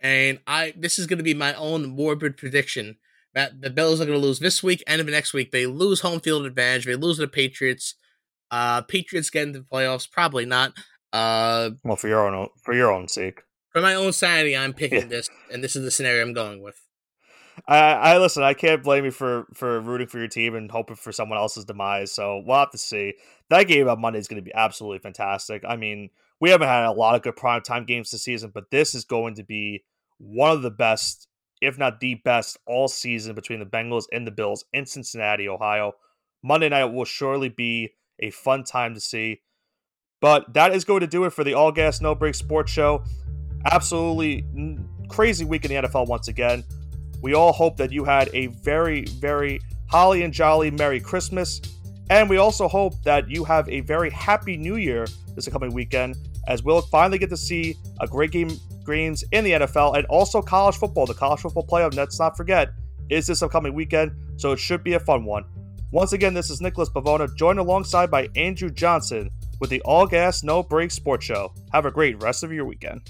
and 0.00 0.38
I 0.46 0.72
this 0.76 0.98
is 0.98 1.06
going 1.06 1.18
to 1.18 1.24
be 1.24 1.34
my 1.34 1.54
own 1.54 1.88
morbid 1.88 2.36
prediction 2.36 2.96
that 3.34 3.60
the 3.60 3.70
Bills 3.70 4.00
are 4.00 4.06
going 4.06 4.18
to 4.18 4.24
lose 4.24 4.38
this 4.38 4.62
week 4.62 4.84
and 4.86 5.00
the 5.00 5.04
next 5.10 5.32
week. 5.32 5.50
They 5.50 5.66
lose 5.66 6.00
home 6.00 6.20
field 6.20 6.46
advantage. 6.46 6.86
They 6.86 6.94
lose 6.94 7.16
to 7.16 7.22
the 7.22 7.28
Patriots. 7.28 7.94
Uh, 8.50 8.82
Patriots 8.82 9.30
get 9.30 9.46
into 9.46 9.60
the 9.60 9.64
playoffs, 9.64 10.10
probably 10.10 10.46
not. 10.46 10.72
Uh, 11.12 11.70
well, 11.84 11.96
for 11.96 12.08
your 12.08 12.26
own 12.26 12.48
for 12.62 12.74
your 12.74 12.92
own 12.92 13.08
sake, 13.08 13.42
for 13.72 13.80
my 13.80 13.94
own 13.94 14.12
sanity, 14.12 14.56
I'm 14.56 14.72
picking 14.72 15.02
yeah. 15.02 15.06
this, 15.06 15.30
and 15.52 15.62
this 15.62 15.76
is 15.76 15.82
the 15.84 15.90
scenario 15.90 16.22
I'm 16.22 16.32
going 16.32 16.62
with. 16.62 16.80
I, 17.66 17.78
I 17.78 18.18
listen. 18.18 18.42
I 18.42 18.54
can't 18.54 18.82
blame 18.82 19.04
you 19.04 19.10
for 19.10 19.46
for 19.54 19.80
rooting 19.80 20.08
for 20.08 20.18
your 20.18 20.28
team 20.28 20.54
and 20.54 20.70
hoping 20.70 20.96
for 20.96 21.12
someone 21.12 21.38
else's 21.38 21.64
demise. 21.64 22.12
So 22.12 22.42
we'll 22.44 22.58
have 22.58 22.70
to 22.72 22.78
see. 22.78 23.14
That 23.50 23.64
game 23.64 23.88
on 23.88 24.00
Monday 24.00 24.18
is 24.18 24.28
going 24.28 24.42
to 24.42 24.44
be 24.44 24.54
absolutely 24.54 24.98
fantastic. 24.98 25.62
I 25.66 25.76
mean, 25.76 26.10
we 26.40 26.50
haven't 26.50 26.68
had 26.68 26.86
a 26.86 26.92
lot 26.92 27.14
of 27.14 27.22
good 27.22 27.36
prime 27.36 27.62
time 27.62 27.84
games 27.84 28.10
this 28.10 28.22
season, 28.22 28.50
but 28.52 28.70
this 28.70 28.94
is 28.94 29.04
going 29.04 29.34
to 29.36 29.44
be 29.44 29.84
one 30.18 30.50
of 30.50 30.62
the 30.62 30.70
best, 30.70 31.28
if 31.60 31.78
not 31.78 32.00
the 32.00 32.16
best, 32.16 32.58
all 32.66 32.88
season 32.88 33.34
between 33.34 33.60
the 33.60 33.66
Bengals 33.66 34.04
and 34.12 34.26
the 34.26 34.30
Bills 34.30 34.64
in 34.72 34.86
Cincinnati, 34.86 35.48
Ohio. 35.48 35.92
Monday 36.42 36.68
night 36.68 36.86
will 36.86 37.04
surely 37.04 37.48
be 37.48 37.92
a 38.20 38.30
fun 38.30 38.64
time 38.64 38.94
to 38.94 39.00
see. 39.00 39.42
But 40.20 40.54
that 40.54 40.74
is 40.74 40.84
going 40.84 41.00
to 41.00 41.06
do 41.06 41.24
it 41.24 41.30
for 41.30 41.44
the 41.44 41.54
All 41.54 41.72
Gas 41.72 42.00
No 42.00 42.14
Break 42.14 42.34
Sports 42.34 42.72
Show. 42.72 43.04
Absolutely 43.70 44.44
crazy 45.08 45.44
week 45.44 45.64
in 45.64 45.70
the 45.70 45.88
NFL 45.88 46.08
once 46.08 46.28
again. 46.28 46.64
We 47.22 47.34
all 47.34 47.52
hope 47.52 47.76
that 47.76 47.92
you 47.92 48.04
had 48.04 48.30
a 48.32 48.46
very, 48.46 49.04
very 49.04 49.60
holly 49.88 50.22
and 50.22 50.32
jolly 50.32 50.70
Merry 50.70 51.00
Christmas. 51.00 51.60
And 52.08 52.30
we 52.30 52.36
also 52.36 52.68
hope 52.68 53.02
that 53.02 53.28
you 53.28 53.44
have 53.44 53.68
a 53.68 53.80
very 53.80 54.10
happy 54.10 54.56
New 54.56 54.76
Year 54.76 55.06
this 55.34 55.48
coming 55.48 55.72
weekend 55.72 56.16
as 56.46 56.62
we'll 56.62 56.82
finally 56.82 57.18
get 57.18 57.28
to 57.30 57.36
see 57.36 57.76
a 58.00 58.06
great 58.06 58.30
game 58.30 58.50
games 58.86 59.24
in 59.32 59.44
the 59.44 59.50
NFL 59.50 59.96
and 59.96 60.06
also 60.06 60.40
college 60.40 60.76
football. 60.76 61.06
The 61.06 61.14
college 61.14 61.40
football 61.40 61.66
playoff, 61.66 61.94
let's 61.94 62.18
not 62.18 62.36
forget, 62.36 62.70
is 63.10 63.26
this 63.26 63.42
upcoming 63.42 63.74
weekend, 63.74 64.12
so 64.36 64.52
it 64.52 64.58
should 64.58 64.84
be 64.84 64.94
a 64.94 65.00
fun 65.00 65.24
one. 65.24 65.44
Once 65.92 66.12
again, 66.12 66.34
this 66.34 66.50
is 66.50 66.60
Nicholas 66.60 66.90
Pavona, 66.90 67.32
joined 67.36 67.60
alongside 67.60 68.10
by 68.10 68.28
Andrew 68.34 68.70
Johnson 68.70 69.30
with 69.60 69.70
the 69.70 69.80
All 69.82 70.04
Gas 70.04 70.42
No 70.42 70.60
Break 70.62 70.90
Sports 70.90 71.24
Show. 71.24 71.54
Have 71.72 71.86
a 71.86 71.92
great 71.92 72.20
rest 72.20 72.42
of 72.42 72.52
your 72.52 72.64
weekend. 72.64 73.08